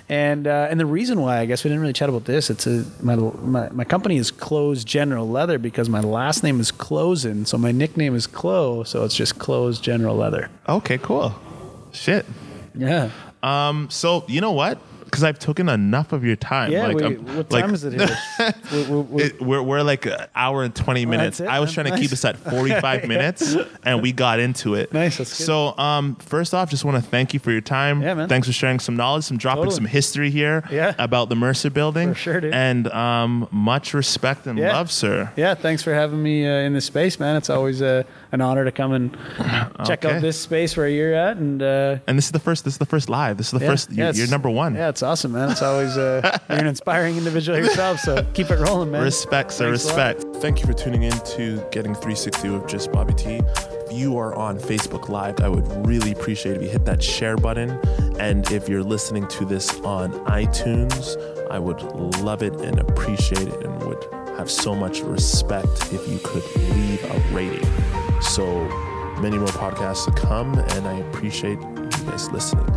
and 0.10 0.48
uh, 0.48 0.68
and 0.70 0.80
the 0.80 0.86
reason 0.86 1.22
why 1.22 1.40
I 1.40 1.46
guess 1.46 1.64
we 1.64 1.70
didn't 1.70 1.82
really 1.82 1.94
chat 1.94 2.10
about 2.10 2.26
this. 2.26 2.50
It's 2.50 2.68
a 2.68 2.84
my 3.02 3.16
my, 3.16 3.70
my 3.70 3.84
company 3.84 4.18
is 4.18 4.32
Clo's 4.32 4.84
General 4.84 5.30
Leather 5.30 5.58
because 5.60 5.88
my 5.88 6.02
last 6.02 6.44
name 6.44 6.60
is 6.60 6.72
Closen, 6.72 7.46
so 7.48 7.58
my 7.58 7.72
nickname 7.72 8.16
is 8.16 8.28
Clo, 8.28 8.84
so 8.84 9.04
it's 9.06 9.16
just 9.16 9.40
Clo's 9.40 9.80
General 9.80 10.16
Leather. 10.16 10.50
Okay, 10.68 10.98
cool. 10.98 11.34
Shit. 11.94 12.26
Yeah. 12.74 13.12
Um, 13.44 13.90
so 13.90 14.26
you 14.28 14.42
know 14.42 14.52
what? 14.52 14.80
Because 15.06 15.24
I've 15.24 15.40
taken 15.40 15.70
enough 15.70 16.12
of 16.14 16.26
your 16.26 16.36
time. 16.36 16.72
Yeah, 16.72 16.88
like, 16.88 16.96
we, 16.98 17.04
I'm- 17.04 17.36
what 17.38 17.52
like, 17.52 17.66
time 17.66 17.74
is 17.74 17.84
it 17.84 17.94
here? 17.94 18.18
we, 18.72 18.84
we, 18.84 19.02
we, 19.02 19.24
It, 19.24 19.42
we're, 19.42 19.62
we're 19.62 19.82
like 19.82 20.06
an 20.06 20.28
hour 20.36 20.64
and 20.64 20.76
20 20.76 21.06
minutes. 21.06 21.38
that's 21.38 21.48
it, 21.50 21.52
I 21.54 21.60
was 21.60 21.76
man. 21.76 21.86
trying 21.86 21.96
to 21.98 22.02
keep 22.02 22.12
us 22.12 22.26
at 22.26 22.38
45 22.52 23.08
minutes 23.08 23.56
and 23.84 24.02
we 24.02 24.12
got 24.12 24.40
into 24.40 24.74
it. 24.76 24.92
Nice. 24.94 25.26
So, 25.28 25.78
um, 25.78 26.16
first 26.16 26.54
off, 26.54 26.70
just 26.70 26.84
want 26.86 27.04
to 27.04 27.10
thank 27.10 27.34
you 27.34 27.40
for 27.40 27.52
your 27.52 27.62
time. 27.62 28.02
Yeah, 28.02 28.14
man. 28.16 28.28
Thanks 28.30 28.48
for 28.48 28.54
sharing 28.54 28.80
some 28.80 28.96
knowledge, 28.96 29.24
some 29.26 29.38
dropping 29.38 29.64
Totally. 29.64 29.76
some 29.76 29.86
history 29.86 30.30
here 30.30 30.64
Yeah. 30.72 30.94
about 30.98 31.30
the 31.30 31.36
Mercer 31.36 31.70
building. 31.70 32.10
For 32.14 32.20
sure, 32.20 32.42
dude. 32.42 32.54
And 32.54 32.88
um, 32.90 33.48
much 33.52 33.94
respect 33.94 34.48
and 34.48 34.58
Yeah. 34.60 34.74
love, 34.74 34.92
sir. 34.92 35.32
yeah, 35.36 35.54
thanks 35.56 35.84
for 35.84 35.94
having 35.94 36.22
me 36.22 36.46
uh, 36.48 36.52
in 36.60 36.74
this 36.74 36.86
space, 36.86 37.20
man. 37.20 37.36
It's 37.36 37.50
always 37.50 37.82
uh, 37.82 38.04
an 38.32 38.42
honor 38.42 38.66
to 38.66 38.72
come 38.72 38.92
and 38.94 39.18
check 39.86 40.04
Okay. 40.06 40.16
out 40.16 40.22
this 40.22 40.40
space 40.40 40.76
where 40.78 40.88
you're 40.88 41.14
at, 41.14 41.38
and 41.38 41.62
uh, 41.62 41.98
And 42.08 42.18
this 42.18 42.26
is 42.26 42.32
the 42.32 42.40
first, 42.40 42.64
this 42.66 42.74
is 42.74 42.78
the 42.78 42.86
first 42.86 43.10
live. 43.10 43.38
This 43.38 43.48
is 43.54 43.60
the 43.60 43.66
yeah, 43.66 43.72
first, 43.72 43.90
yeah, 43.92 43.96
you're, 43.98 44.04
it's- 44.10 44.18
you're 44.18 44.28
number 44.30 44.50
one. 44.50 44.76
Yeah, 44.76 44.90
it's 44.90 45.04
awesome, 45.04 45.32
man. 45.34 45.52
It's 45.52 45.62
always 45.62 45.98
uh, 45.98 46.38
you're 46.50 46.58
an 46.60 46.68
inspiring 46.68 47.18
individual 47.18 47.58
yourself, 47.58 48.00
so 48.00 48.24
keep 48.34 48.50
it 48.52 48.60
rolling, 48.60 48.92
man. 48.92 49.04
Respect, 49.04 49.52
sir. 49.52 49.66
Thanks 49.70 49.86
respect. 49.86 50.24
Thank 50.38 50.60
you 50.60 50.66
for 50.66 50.74
tuning 50.74 51.04
in 51.04 51.12
to 51.36 51.58
Getting 51.72 51.94
360 51.94 52.50
with 52.50 52.68
Just 52.68 52.92
Bobby 52.92 53.14
T. 53.14 53.42
If 53.88 53.94
you 53.94 54.18
are 54.18 54.34
on 54.36 54.58
Facebook 54.60 55.10
Live, 55.10 55.40
I 55.40 55.48
would 55.50 55.86
really 55.88 56.12
appreciate 56.12 56.58
if 56.58 56.64
you 56.64 56.70
hit 56.70 56.86
that 56.86 57.02
share 57.04 57.38
button. 57.38 57.70
And 58.20 58.50
if 58.52 58.68
you're 58.68 58.84
listening 58.84 59.28
to 59.28 59.46
this 59.46 59.74
on 59.82 60.12
iTunes, 60.26 61.16
I 61.52 61.60
would 61.60 61.82
love 62.22 62.42
it 62.44 62.54
and 62.62 62.80
appreciate 62.80 63.48
it 63.48 63.64
and 63.64 63.84
would 63.84 64.04
have 64.38 64.50
so 64.52 64.74
much 64.76 65.00
respect 65.02 65.94
if 65.94 66.08
you 66.10 66.20
could 66.24 66.44
leave 66.56 67.04
a 67.06 67.20
rating. 67.34 67.64
So 68.36 68.68
many 69.22 69.38
more 69.38 69.48
podcasts 69.48 70.04
to 70.04 70.12
come, 70.12 70.56
and 70.56 70.86
I 70.86 70.98
appreciate 70.98 71.58
you 71.58 71.90
guys 72.06 72.30
listening. 72.32 72.68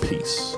Peace. 0.00 0.56